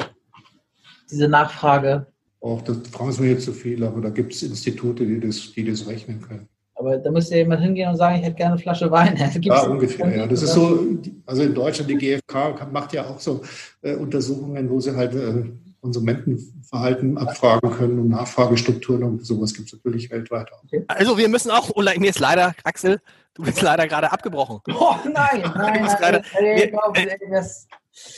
diese 1.09 1.29
Nachfrage? 1.29 2.07
Auch 2.41 2.61
das 2.61 2.77
fragen 2.91 3.11
Sie 3.11 3.21
mir 3.21 3.31
jetzt 3.31 3.45
zu 3.45 3.53
viel, 3.53 3.83
aber 3.83 4.01
da 4.01 4.09
gibt 4.09 4.33
es 4.33 4.43
Institute, 4.43 5.05
die 5.05 5.19
das, 5.19 5.53
die 5.53 5.63
das 5.63 5.87
rechnen 5.87 6.21
können. 6.21 6.47
Aber 6.79 6.97
da 6.97 7.11
müsste 7.11 7.35
jemand 7.35 7.61
hingehen 7.61 7.89
und 7.89 7.97
sagen, 7.97 8.15
ich 8.15 8.21
hätte 8.23 8.35
gerne 8.35 8.53
eine 8.53 8.61
Flasche 8.61 8.89
Wein. 8.89 9.13
Gibt's 9.33 9.45
ja, 9.45 9.67
ungefähr. 9.67 10.15
Ja. 10.15 10.27
Das 10.27 10.41
ist 10.41 10.53
so, 10.53 10.79
also 11.25 11.43
in 11.43 11.53
Deutschland, 11.53 11.89
die 11.91 11.97
GfK 11.97 12.71
macht 12.71 12.93
ja 12.93 13.05
auch 13.05 13.19
so 13.19 13.41
äh, 13.81 13.95
Untersuchungen, 13.95 14.69
wo 14.69 14.79
sie 14.79 14.95
halt 14.95 15.13
äh, 15.13 15.43
Konsumentenverhalten 15.81 17.17
abfragen 17.17 17.69
können 17.71 17.99
und 17.99 18.09
Nachfragestrukturen 18.09 19.03
und 19.03 19.25
sowas 19.25 19.53
gibt 19.53 19.67
es 19.67 19.73
natürlich 19.73 20.09
weltweit 20.09 20.53
auch. 20.53 20.63
Okay. 20.63 20.85
Also 20.87 21.17
wir 21.17 21.27
müssen 21.27 21.51
auch, 21.51 21.69
Ulla, 21.75 21.91
mir 21.97 22.11
ist 22.11 22.19
leider, 22.19 22.55
Axel, 22.63 23.01
du 23.33 23.43
bist 23.43 23.61
leider 23.61 23.85
gerade 23.85 24.09
abgebrochen. 24.13 24.61
Oh 24.73 24.95
nein, 25.03 25.41
nein, 25.41 25.51
nein. 25.55 25.97
Grade, 25.99 26.23
wir, 26.39 26.71
wir, 26.71 27.15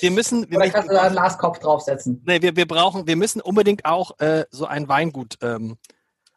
wir, 0.01 0.11
müssen. 0.11 0.51
Wir, 0.51 0.57
Oder 0.57 0.69
kannst 0.69 0.89
du 0.89 0.93
da 0.93 1.01
einen 1.01 1.13
Glaskopf 1.13 1.57
draufsetzen? 1.57 2.21
Nee, 2.27 2.43
wir, 2.43 2.55
wir 2.55 2.67
brauchen, 2.67 3.07
wir 3.07 3.15
müssen 3.15 3.41
unbedingt 3.41 3.85
auch 3.85 4.19
äh, 4.19 4.45
so 4.51 4.67
ein 4.67 4.87
Weingut 4.87 5.37
ähm, 5.41 5.77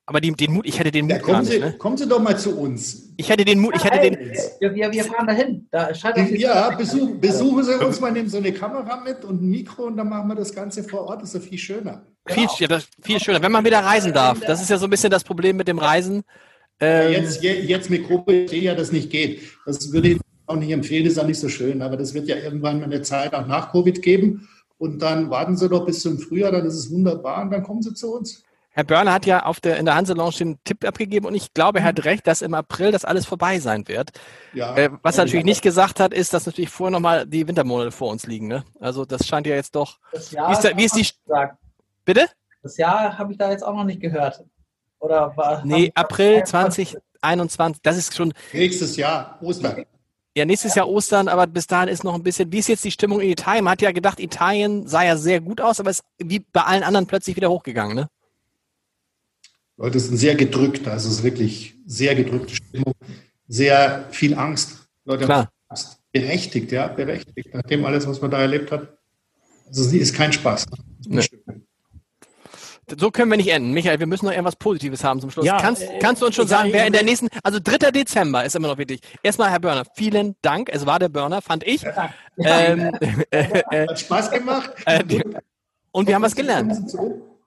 aber 0.06 0.20
die, 0.20 0.32
den 0.32 0.52
Mut, 0.52 0.66
ich 0.66 0.78
hätte 0.78 0.90
den 0.90 1.06
Mut 1.06 1.12
ja, 1.12 1.18
kommen 1.18 1.32
gar 1.32 1.42
nicht. 1.42 1.52
Sie, 1.52 1.60
ne? 1.60 1.72
Kommen 1.78 1.96
Sie 1.96 2.06
doch 2.06 2.20
mal 2.20 2.38
zu 2.38 2.58
uns. 2.58 3.14
Ich 3.16 3.28
hätte 3.30 3.44
den 3.44 3.58
Mut, 3.58 3.74
ich 3.74 3.84
hätte 3.84 4.00
den. 4.00 4.32
Wir, 4.60 4.74
wir, 4.74 4.92
wir 4.92 5.04
fahren 5.04 5.26
dahin. 5.26 5.66
Da 5.70 5.90
ja, 5.90 6.70
besuch, 6.76 7.18
besuchen 7.18 7.64
Sie 7.64 7.74
uns 7.82 8.00
mal, 8.00 8.12
nehmen 8.12 8.28
so 8.28 8.36
eine 8.36 8.52
Kamera 8.52 9.00
mit 9.00 9.24
und 9.24 9.42
ein 9.42 9.48
Mikro 9.48 9.84
und 9.84 9.96
dann 9.96 10.10
machen 10.10 10.28
wir 10.28 10.34
das 10.34 10.54
Ganze 10.54 10.84
vor 10.84 11.06
Ort. 11.06 11.22
Das 11.22 11.34
ist 11.34 11.42
ja 11.42 11.48
viel 11.48 11.58
schöner. 11.58 12.06
Viel, 12.26 12.46
genau. 12.58 12.78
viel 13.02 13.18
schöner, 13.18 13.40
wenn 13.40 13.52
man 13.52 13.64
wieder 13.64 13.80
reisen 13.80 14.12
darf. 14.12 14.40
Das 14.40 14.60
ist 14.60 14.68
ja 14.68 14.76
so 14.76 14.86
ein 14.86 14.90
bisschen 14.90 15.10
das 15.10 15.24
Problem 15.24 15.56
mit 15.56 15.68
dem 15.68 15.78
Reisen. 15.78 16.22
Ähm, 16.80 17.12
jetzt, 17.12 17.42
jetzt 17.42 17.88
mit 17.88 18.06
Covid 18.06 18.52
ja 18.52 18.74
das 18.74 18.92
nicht 18.92 19.10
geht. 19.10 19.40
Das 19.64 19.90
würde 19.90 20.08
ich 20.08 20.20
auch 20.46 20.56
nicht 20.56 20.70
empfehlen, 20.70 21.04
das 21.04 21.14
ist 21.14 21.18
auch 21.18 21.26
nicht 21.26 21.40
so 21.40 21.48
schön. 21.48 21.80
Aber 21.80 21.96
das 21.96 22.12
wird 22.12 22.28
ja 22.28 22.36
irgendwann 22.36 22.80
mal 22.80 22.86
eine 22.86 23.00
Zeit 23.00 23.32
auch 23.34 23.46
nach 23.46 23.72
Covid 23.72 24.02
geben. 24.02 24.48
Und 24.76 25.00
dann 25.00 25.30
warten 25.30 25.56
Sie 25.56 25.68
doch 25.68 25.86
bis 25.86 26.00
zum 26.00 26.18
Frühjahr, 26.18 26.52
dann 26.52 26.66
ist 26.66 26.74
es 26.74 26.90
wunderbar 26.90 27.42
und 27.42 27.50
dann 27.52 27.62
kommen 27.62 27.80
Sie 27.80 27.94
zu 27.94 28.14
uns. 28.14 28.42
Herr 28.76 28.82
Börner 28.82 29.12
hat 29.12 29.24
ja 29.24 29.46
auf 29.46 29.60
der, 29.60 29.76
in 29.76 29.84
der 29.84 29.94
Hanse 29.94 30.14
Lounge 30.14 30.34
den 30.36 30.58
Tipp 30.64 30.84
abgegeben 30.84 31.26
und 31.26 31.34
ich 31.36 31.54
glaube, 31.54 31.78
er 31.78 31.84
hat 31.84 31.98
mhm. 31.98 32.02
recht, 32.02 32.26
dass 32.26 32.42
im 32.42 32.54
April 32.54 32.90
das 32.90 33.04
alles 33.04 33.24
vorbei 33.24 33.60
sein 33.60 33.86
wird. 33.86 34.10
Ja, 34.52 34.76
äh, 34.76 34.90
was 35.02 35.16
er 35.16 35.26
natürlich 35.26 35.44
nicht 35.44 35.62
gesagt 35.62 36.00
hat, 36.00 36.12
ist, 36.12 36.34
dass 36.34 36.46
natürlich 36.46 36.70
vorher 36.70 36.90
nochmal 36.90 37.24
die 37.24 37.46
Wintermonate 37.46 37.92
vor 37.92 38.10
uns 38.10 38.26
liegen. 38.26 38.48
Ne? 38.48 38.64
Also 38.80 39.04
das 39.04 39.28
scheint 39.28 39.46
ja 39.46 39.54
jetzt 39.54 39.76
doch. 39.76 39.98
Das 40.10 40.32
Jahr 40.32 40.48
wie 40.48 40.52
ist, 40.54 40.64
da, 40.64 40.76
wie 40.76 40.84
ist 40.84 40.96
die. 40.96 41.06
Gesagt. 41.24 41.56
Bitte? 42.04 42.26
Das 42.64 42.76
Jahr 42.76 43.16
habe 43.16 43.30
ich 43.30 43.38
da 43.38 43.48
jetzt 43.50 43.62
auch 43.62 43.74
noch 43.74 43.84
nicht 43.84 44.00
gehört. 44.00 44.42
Oder 44.98 45.36
war. 45.36 45.64
Nee, 45.64 45.92
April 45.94 46.42
2021, 46.42 47.80
das 47.80 47.96
ist 47.96 48.16
schon. 48.16 48.34
Nächstes 48.52 48.96
Jahr, 48.96 49.38
Ostern. 49.40 49.84
Ja, 50.36 50.44
nächstes 50.44 50.74
Jahr 50.74 50.88
Ostern, 50.88 51.28
aber 51.28 51.46
bis 51.46 51.68
dahin 51.68 51.88
ist 51.88 52.02
noch 52.02 52.14
ein 52.14 52.24
bisschen. 52.24 52.50
Wie 52.50 52.58
ist 52.58 52.68
jetzt 52.68 52.84
die 52.84 52.90
Stimmung 52.90 53.20
in 53.20 53.30
Italien? 53.30 53.62
Man 53.62 53.72
hat 53.72 53.82
ja 53.82 53.92
gedacht, 53.92 54.18
Italien 54.18 54.88
sah 54.88 55.04
ja 55.04 55.16
sehr 55.16 55.40
gut 55.40 55.60
aus, 55.60 55.78
aber 55.78 55.90
ist 55.90 56.02
wie 56.18 56.40
bei 56.40 56.62
allen 56.62 56.82
anderen 56.82 57.06
plötzlich 57.06 57.36
wieder 57.36 57.50
hochgegangen, 57.50 57.94
ne? 57.94 58.08
Leute 59.76 59.98
sind 59.98 60.16
sehr 60.16 60.34
gedrückt, 60.34 60.86
also 60.86 61.08
es 61.08 61.16
ist 61.16 61.22
wirklich 61.24 61.74
sehr 61.86 62.14
gedrückte 62.14 62.54
Stimmung, 62.54 62.94
sehr 63.48 64.06
viel 64.10 64.34
Angst. 64.34 64.88
Leute 65.04 65.24
Klar. 65.24 65.38
haben 65.38 65.48
Angst. 65.68 65.98
Berechtigt, 66.12 66.70
ja, 66.70 66.86
berechtigt. 66.86 67.50
Nachdem 67.52 67.84
alles, 67.84 68.06
was 68.06 68.20
man 68.20 68.30
da 68.30 68.40
erlebt 68.40 68.70
hat. 68.70 68.96
Also 69.66 69.82
es 69.84 69.92
ist 69.92 70.14
kein 70.14 70.32
Spaß. 70.32 70.66
Nee. 71.06 71.22
So 72.98 73.10
können 73.10 73.30
wir 73.30 73.38
nicht 73.38 73.48
enden. 73.48 73.72
Michael, 73.72 73.98
wir 73.98 74.06
müssen 74.06 74.26
noch 74.26 74.32
irgendwas 74.32 74.56
Positives 74.56 75.02
haben 75.02 75.20
zum 75.20 75.30
Schluss. 75.30 75.46
Ja, 75.46 75.58
kannst, 75.58 75.82
äh, 75.82 75.98
kannst 76.00 76.20
du 76.20 76.26
uns 76.26 76.34
schon 76.34 76.46
sagen, 76.46 76.68
wer 76.72 76.86
in 76.86 76.92
der 76.92 77.02
nächsten, 77.02 77.28
also 77.42 77.58
3. 77.62 77.90
Dezember 77.90 78.44
ist 78.44 78.54
immer 78.54 78.68
noch 78.68 78.78
wichtig. 78.78 79.00
Erstmal, 79.22 79.50
Herr 79.50 79.60
Börner, 79.60 79.84
vielen 79.94 80.36
Dank. 80.42 80.68
Es 80.70 80.84
war 80.84 80.98
der 80.98 81.08
Börner, 81.08 81.40
fand 81.40 81.66
ich. 81.66 81.82
Ja. 81.82 82.12
Ähm, 82.36 82.92
äh, 83.30 83.62
äh, 83.70 83.88
Hat 83.88 84.00
Spaß 84.00 84.30
gemacht. 84.30 84.70
Äh, 84.86 85.02
und 85.92 86.08
wir 86.08 86.14
haben 86.16 86.22
was 86.22 86.34
gelernt. 86.34 86.74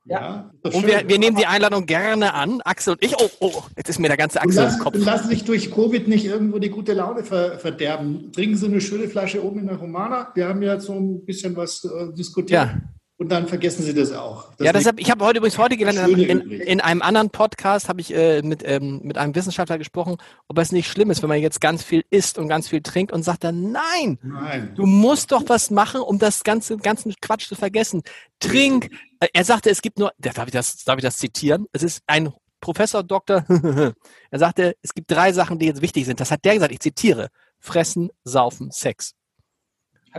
Ja. 0.09 0.51
Und 0.63 0.87
wir, 0.87 1.07
wir 1.07 1.19
nehmen 1.19 1.35
die 1.35 1.45
Einladung 1.45 1.85
gerne 1.85 2.33
an. 2.33 2.61
Axel 2.61 2.93
und 2.93 3.03
ich. 3.03 3.15
Oh, 3.19 3.29
oh, 3.39 3.63
jetzt 3.75 3.89
ist 3.89 3.99
mir 3.99 4.07
der 4.07 4.17
ganze 4.17 4.41
Axel 4.41 4.69
im 4.71 4.79
Kopf. 4.79 4.95
Lassen 4.97 5.29
sich 5.29 5.43
durch 5.43 5.71
Covid 5.71 6.07
nicht 6.07 6.25
irgendwo 6.25 6.59
die 6.59 6.69
gute 6.69 6.93
Laune 6.93 7.23
ver 7.23 7.59
verderben. 7.59 8.31
Trinken 8.31 8.55
Sie 8.55 8.65
eine 8.67 8.81
schöne 8.81 9.09
Flasche 9.09 9.43
oben 9.43 9.59
in 9.59 9.67
der 9.67 9.77
Romana. 9.77 10.31
Wir 10.33 10.47
haben 10.47 10.61
ja 10.61 10.79
so 10.79 10.93
ein 10.93 11.25
bisschen 11.25 11.55
was 11.55 11.83
äh, 11.83 12.13
diskutiert. 12.13 12.51
Ja. 12.51 12.81
Und 13.19 13.29
dann 13.29 13.47
vergessen 13.47 13.83
Sie 13.83 13.95
das 13.95 14.11
auch. 14.11 14.53
Das 14.57 14.65
ja, 14.65 14.73
deshalb, 14.73 14.99
ich 14.99 15.09
habe 15.09 15.25
heute 15.25 15.39
übrigens 15.39 15.57
heute 15.57 15.75
gelernt, 15.75 16.07
in, 16.07 16.51
in, 16.51 16.81
einem 16.81 17.01
anderen 17.01 17.31
Podcast 17.31 17.89
habe 17.89 17.99
ich 17.99 18.13
äh, 18.13 18.43
mit, 18.43 18.61
ähm, 18.63 19.01
mit 19.03 19.17
einem 19.17 19.33
Wissenschaftler 19.33 19.79
gesprochen, 19.79 20.17
ob 20.47 20.59
es 20.59 20.71
nicht 20.71 20.87
schlimm 20.87 21.09
ist, 21.09 21.23
wenn 21.23 21.29
man 21.29 21.41
jetzt 21.41 21.59
ganz 21.59 21.83
viel 21.83 22.03
isst 22.11 22.37
und 22.37 22.47
ganz 22.47 22.67
viel 22.67 22.81
trinkt 22.81 23.11
und 23.11 23.23
sagt 23.23 23.43
dann, 23.43 23.71
nein, 23.71 24.19
nein. 24.21 24.73
du 24.75 24.85
musst 24.85 25.31
doch 25.31 25.41
was 25.47 25.71
machen, 25.71 26.01
um 26.01 26.19
das 26.19 26.43
ganze 26.43 26.77
ganzen 26.77 27.15
Quatsch 27.19 27.47
zu 27.47 27.55
vergessen. 27.55 28.03
Trink. 28.39 28.91
Äh, 29.19 29.29
er 29.33 29.43
sagte, 29.45 29.71
es 29.71 29.81
gibt 29.81 29.97
nur, 29.97 30.11
darf 30.19 30.45
ich 30.45 30.53
das, 30.53 30.83
darf 30.83 30.97
ich 30.97 31.03
das 31.03 31.17
zitieren? 31.17 31.65
Es 31.71 31.81
ist 31.81 32.03
ein 32.05 32.31
Professor 32.61 33.01
Doktor. 33.01 33.45
er 34.29 34.39
sagte, 34.39 34.75
es 34.83 34.93
gibt 34.93 35.09
drei 35.09 35.33
Sachen, 35.33 35.57
die 35.57 35.65
jetzt 35.65 35.81
wichtig 35.81 36.05
sind. 36.05 36.19
Das 36.19 36.29
hat 36.29 36.45
der 36.45 36.53
gesagt. 36.53 36.71
Ich 36.71 36.81
zitiere: 36.81 37.29
Fressen, 37.59 38.11
Saufen, 38.23 38.69
Sex. 38.69 39.16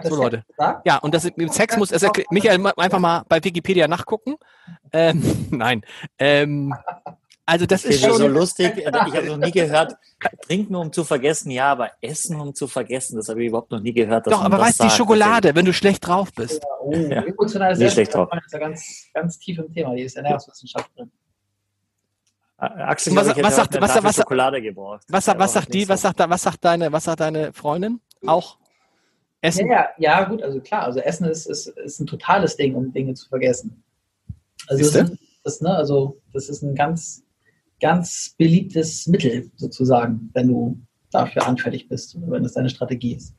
So 0.04 0.16
Leute. 0.16 0.44
Ja, 0.84 0.98
und 0.98 1.14
das 1.14 1.28
mit 1.36 1.52
Sex 1.52 1.76
muss, 1.76 1.90
erklärt, 1.90 2.30
Michael, 2.30 2.64
einfach 2.76 2.98
mal 2.98 3.24
bei 3.28 3.42
Wikipedia 3.42 3.88
nachgucken. 3.88 4.36
Ähm, 4.92 5.48
nein. 5.50 5.82
Ähm, 6.18 6.74
also 7.46 7.64
das 7.64 7.86
ist 7.86 8.02
schon 8.02 8.14
so 8.14 8.28
lustig. 8.28 8.74
Ich 8.76 8.86
habe 8.86 9.26
noch 9.26 9.38
nie 9.38 9.50
gehört, 9.50 9.96
trinken 10.42 10.74
um 10.74 10.92
zu 10.92 11.02
vergessen, 11.02 11.50
ja, 11.50 11.72
aber 11.72 11.92
essen 12.02 12.38
um 12.38 12.54
zu 12.54 12.66
vergessen, 12.66 13.16
das 13.16 13.30
habe 13.30 13.40
ich 13.42 13.48
überhaupt 13.48 13.70
noch 13.70 13.80
nie 13.80 13.94
gehört. 13.94 14.26
Doch, 14.26 14.42
aber 14.42 14.58
weißt 14.58 14.80
du, 14.80 14.84
die 14.84 14.90
Schokolade, 14.90 15.54
wenn 15.54 15.64
du 15.64 15.72
schlecht 15.72 16.06
drauf 16.06 16.30
bist. 16.34 16.62
Ja, 16.62 16.68
oh, 16.80 16.92
ja. 16.92 17.22
Emotionales 17.22 17.80
Essen 17.80 17.90
schlecht 17.90 18.14
drauf. 18.14 18.28
ist 18.44 18.52
ja 18.52 18.58
ganz, 18.58 19.06
ganz 19.14 19.38
tief 19.38 19.58
im 19.58 19.72
Thema. 19.72 19.94
Hier 19.94 20.04
ist 20.04 20.16
Ernährungswissenschaft 20.16 20.90
drin. 20.94 21.10
Axel, 22.58 23.14
was, 23.14 23.28
was, 23.28 23.56
sagt, 23.56 23.80
was, 23.80 24.02
was, 24.02 24.16
Schokolade 24.16 24.60
gebraucht. 24.60 25.04
Was, 25.08 25.28
was, 25.28 25.38
was 25.38 25.52
sagt 25.54 25.72
die, 25.72 25.88
was 25.88 26.02
sagt, 26.02 26.18
was 26.18 26.42
sagt 26.42 26.64
deine, 26.64 26.92
was 26.92 27.04
sagt 27.04 27.20
deine 27.20 27.52
Freundin? 27.52 28.00
Auch? 28.26 28.58
Essen? 29.40 29.68
Ja, 29.68 29.88
ja, 29.98 30.24
gut, 30.24 30.42
also 30.42 30.60
klar, 30.60 30.82
also 30.82 31.00
Essen 31.00 31.26
ist, 31.26 31.46
ist, 31.46 31.66
ist 31.66 32.00
ein 32.00 32.06
totales 32.06 32.56
Ding, 32.56 32.74
um 32.74 32.92
Dinge 32.92 33.14
zu 33.14 33.28
vergessen. 33.28 33.82
Also 34.66 34.90
das, 34.90 35.12
das, 35.44 35.60
ne, 35.60 35.74
also 35.74 36.20
das 36.32 36.48
ist 36.48 36.62
ein 36.62 36.74
ganz, 36.74 37.22
ganz 37.80 38.34
beliebtes 38.36 39.06
Mittel 39.06 39.50
sozusagen, 39.56 40.30
wenn 40.34 40.48
du 40.48 40.80
dafür 41.10 41.46
anfällig 41.46 41.88
bist 41.88 42.16
oder 42.16 42.32
wenn 42.32 42.42
das 42.42 42.54
deine 42.54 42.68
Strategie 42.68 43.14
ist. 43.14 43.34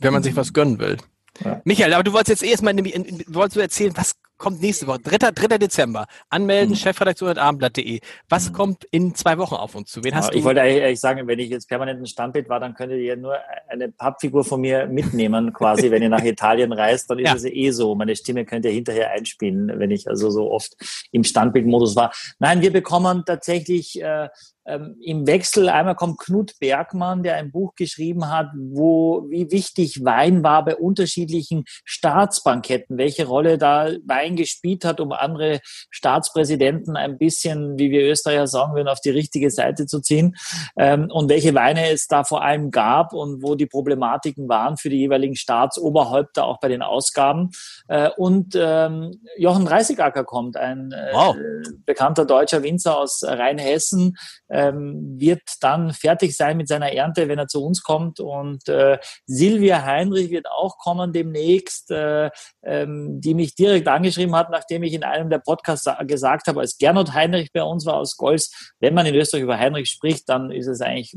Wenn 0.00 0.12
man 0.12 0.22
sich 0.22 0.36
was 0.36 0.52
gönnen 0.52 0.78
will. 0.78 0.96
Ja. 1.44 1.60
Michael, 1.64 1.92
aber 1.92 2.04
du 2.04 2.12
wolltest 2.12 2.40
jetzt 2.40 2.50
erstmal, 2.50 2.74
wolltest 2.76 3.56
du 3.56 3.60
erzählen, 3.60 3.92
was 3.94 4.14
kommt 4.36 4.60
nächste 4.60 4.86
Woche? 4.86 5.00
3. 5.00 5.30
3. 5.32 5.58
Dezember. 5.58 6.06
Anmelden, 6.28 6.70
mhm. 6.70 6.76
Chefredaktion 6.76 7.38
Abendblatt.de. 7.38 8.00
Was 8.28 8.50
mhm. 8.50 8.54
kommt 8.54 8.84
in 8.90 9.14
zwei 9.14 9.38
Wochen 9.38 9.54
auf 9.54 9.74
uns 9.74 9.90
zu? 9.90 10.04
Wen 10.04 10.14
hast 10.14 10.26
ja, 10.26 10.32
du? 10.32 10.38
Ich 10.38 10.44
wollte 10.44 10.60
ehrlich 10.60 11.00
sagen, 11.00 11.26
wenn 11.26 11.38
ich 11.38 11.50
jetzt 11.50 11.68
permanent 11.68 12.00
ein 12.00 12.06
Standbild 12.06 12.48
war, 12.48 12.60
dann 12.60 12.74
könntet 12.74 13.00
ihr 13.00 13.16
nur 13.16 13.36
eine 13.68 13.90
Pappfigur 13.90 14.44
von 14.44 14.60
mir 14.60 14.86
mitnehmen, 14.86 15.52
quasi, 15.54 15.90
wenn 15.90 16.02
ihr 16.02 16.08
nach 16.08 16.24
Italien 16.24 16.72
reist, 16.72 17.10
dann 17.10 17.18
ist 17.18 17.28
ja. 17.28 17.34
es 17.34 17.44
eh 17.44 17.70
so. 17.70 17.94
Meine 17.94 18.16
Stimme 18.16 18.44
könnt 18.44 18.64
ihr 18.64 18.72
hinterher 18.72 19.10
einspielen, 19.10 19.72
wenn 19.78 19.90
ich 19.90 20.08
also 20.08 20.30
so 20.30 20.50
oft 20.50 20.76
im 21.12 21.24
Standbildmodus 21.24 21.96
war. 21.96 22.12
Nein, 22.38 22.60
wir 22.60 22.72
bekommen 22.72 23.24
tatsächlich 23.24 24.00
äh, 24.02 24.28
ähm, 24.66 24.96
im 25.02 25.26
Wechsel. 25.26 25.68
Einmal 25.68 25.94
kommt 25.94 26.18
Knut 26.18 26.52
Bergmann, 26.60 27.22
der 27.22 27.36
ein 27.36 27.50
Buch 27.50 27.74
geschrieben 27.74 28.30
hat, 28.30 28.48
wo 28.54 29.26
wie 29.30 29.50
wichtig 29.50 30.04
Wein 30.04 30.42
war 30.42 30.64
bei 30.64 30.76
unterschiedlichen 30.76 31.64
Staatsbanketten, 31.84 32.98
welche 32.98 33.26
Rolle 33.26 33.58
da 33.58 33.90
Wein 34.04 34.36
gespielt 34.36 34.84
hat, 34.84 35.00
um 35.00 35.12
andere 35.12 35.60
Staatspräsidenten 35.90 36.96
ein 36.96 37.18
bisschen, 37.18 37.78
wie 37.78 37.90
wir 37.90 38.02
Österreicher 38.02 38.46
sagen 38.46 38.74
würden, 38.74 38.88
auf 38.88 39.00
die 39.00 39.10
richtige 39.10 39.50
Seite 39.50 39.86
zu 39.86 40.00
ziehen 40.00 40.36
ähm, 40.76 41.10
und 41.10 41.28
welche 41.28 41.54
Weine 41.54 41.90
es 41.90 42.06
da 42.06 42.24
vor 42.24 42.42
allem 42.42 42.70
gab 42.70 43.12
und 43.12 43.42
wo 43.42 43.54
die 43.54 43.66
Problematiken 43.66 44.48
waren 44.48 44.76
für 44.76 44.90
die 44.90 44.98
jeweiligen 44.98 45.36
Staatsoberhäupter 45.36 46.44
auch 46.44 46.60
bei 46.60 46.68
den 46.68 46.82
Ausgaben. 46.82 47.50
Äh, 47.88 48.10
und 48.16 48.56
ähm, 48.58 49.12
Jochen 49.38 49.64
Dreißigacker 49.64 50.24
kommt, 50.24 50.56
ein 50.56 50.92
äh, 50.92 51.10
wow. 51.12 51.36
bekannter 51.84 52.24
deutscher 52.24 52.62
Winzer 52.62 52.98
aus 52.98 53.22
Rheinhessen, 53.24 54.16
ähm, 54.56 55.20
wird 55.20 55.42
dann 55.60 55.92
fertig 55.92 56.34
sein 56.34 56.56
mit 56.56 56.66
seiner 56.66 56.90
Ernte, 56.90 57.28
wenn 57.28 57.38
er 57.38 57.46
zu 57.46 57.62
uns 57.62 57.82
kommt. 57.82 58.20
Und 58.20 58.66
äh, 58.68 58.98
Silvia 59.26 59.84
Heinrich 59.84 60.30
wird 60.30 60.46
auch 60.50 60.78
kommen 60.78 61.12
demnächst, 61.12 61.90
äh, 61.90 62.30
ähm, 62.64 63.20
die 63.20 63.34
mich 63.34 63.54
direkt 63.54 63.86
angeschrieben 63.86 64.34
hat, 64.34 64.50
nachdem 64.50 64.82
ich 64.82 64.94
in 64.94 65.04
einem 65.04 65.28
der 65.28 65.40
Podcasts 65.40 65.86
gesagt 66.06 66.46
habe, 66.46 66.60
als 66.60 66.78
Gernot 66.78 67.12
Heinrich 67.12 67.52
bei 67.52 67.62
uns 67.62 67.84
war 67.84 67.96
aus 67.96 68.16
Golz, 68.16 68.72
wenn 68.80 68.94
man 68.94 69.04
in 69.04 69.14
Österreich 69.14 69.42
über 69.42 69.58
Heinrich 69.58 69.90
spricht, 69.90 70.26
dann 70.28 70.50
ist 70.50 70.68
es 70.68 70.80
eigentlich 70.80 71.14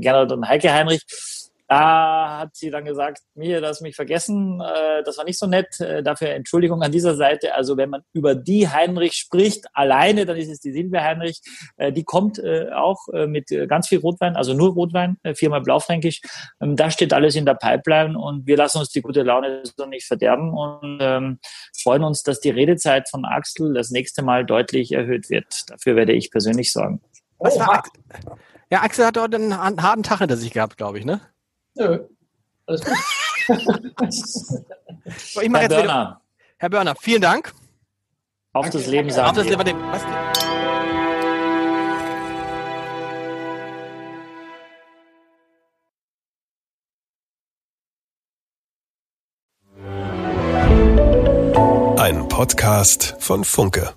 Gernot 0.00 0.32
und 0.32 0.48
Heike 0.48 0.72
Heinrich. 0.72 1.02
Da 1.72 2.40
hat 2.40 2.54
sie 2.54 2.68
dann 2.68 2.84
gesagt, 2.84 3.22
mir 3.34 3.62
das 3.62 3.80
mich 3.80 3.96
vergessen, 3.96 4.60
äh, 4.60 5.02
das 5.04 5.16
war 5.16 5.24
nicht 5.24 5.38
so 5.38 5.46
nett. 5.46 5.80
Äh, 5.80 6.02
dafür 6.02 6.28
Entschuldigung 6.28 6.82
an 6.82 6.92
dieser 6.92 7.14
Seite. 7.14 7.54
Also 7.54 7.78
wenn 7.78 7.88
man 7.88 8.02
über 8.12 8.34
die 8.34 8.68
Heinrich 8.68 9.14
spricht, 9.14 9.64
alleine, 9.72 10.26
dann 10.26 10.36
ist 10.36 10.50
es 10.50 10.60
die 10.60 10.70
Silvia 10.70 11.02
Heinrich. 11.02 11.40
Äh, 11.78 11.90
die 11.90 12.04
kommt 12.04 12.38
äh, 12.38 12.70
auch 12.74 13.08
äh, 13.14 13.26
mit 13.26 13.48
ganz 13.68 13.88
viel 13.88 14.00
Rotwein, 14.00 14.36
also 14.36 14.52
nur 14.52 14.74
Rotwein, 14.74 15.16
äh, 15.22 15.34
viermal 15.34 15.62
Blaufränkisch. 15.62 16.20
Ähm, 16.60 16.76
da 16.76 16.90
steht 16.90 17.14
alles 17.14 17.36
in 17.36 17.46
der 17.46 17.54
Pipeline 17.54 18.18
und 18.18 18.46
wir 18.46 18.58
lassen 18.58 18.76
uns 18.76 18.90
die 18.90 19.00
gute 19.00 19.22
Laune 19.22 19.62
so 19.64 19.86
nicht 19.86 20.06
verderben 20.06 20.52
und 20.52 20.98
ähm, 21.00 21.38
freuen 21.74 22.04
uns, 22.04 22.22
dass 22.22 22.40
die 22.40 22.50
Redezeit 22.50 23.08
von 23.08 23.24
Axel 23.24 23.72
das 23.72 23.88
nächste 23.90 24.22
Mal 24.22 24.44
deutlich 24.44 24.92
erhöht 24.92 25.30
wird. 25.30 25.70
Dafür 25.70 25.96
werde 25.96 26.12
ich 26.12 26.30
persönlich 26.30 26.70
sorgen. 26.70 27.00
Was 27.38 27.58
war 27.58 27.72
Axel? 27.72 28.02
Ja, 28.70 28.82
Axel 28.82 29.06
hat 29.06 29.16
dort 29.16 29.34
einen 29.34 29.54
harten 29.56 30.02
Tag 30.02 30.18
hinter 30.18 30.36
sich 30.36 30.52
gehabt, 30.52 30.76
glaube 30.76 30.98
ich, 30.98 31.06
ne? 31.06 31.22
Nö, 31.74 32.06
alles 32.66 32.84
gut. 32.84 32.94
so, 35.16 35.40
ich 35.40 35.52
Herr 35.52 35.68
Börner. 35.68 35.68
Wieder, 35.68 36.20
Herr 36.58 36.70
Börner, 36.70 36.94
vielen 37.00 37.22
Dank. 37.22 37.52
Auf 38.52 38.66
Danke. 38.66 38.78
das 38.78 38.86
Leben 38.86 39.10
sagen. 39.10 39.30
Auf 39.30 39.36
das 39.36 39.48
Leben. 39.48 39.82
Was? 39.90 40.02
Ein 51.98 52.28
Podcast 52.28 53.16
von 53.20 53.44
Funke. 53.44 53.94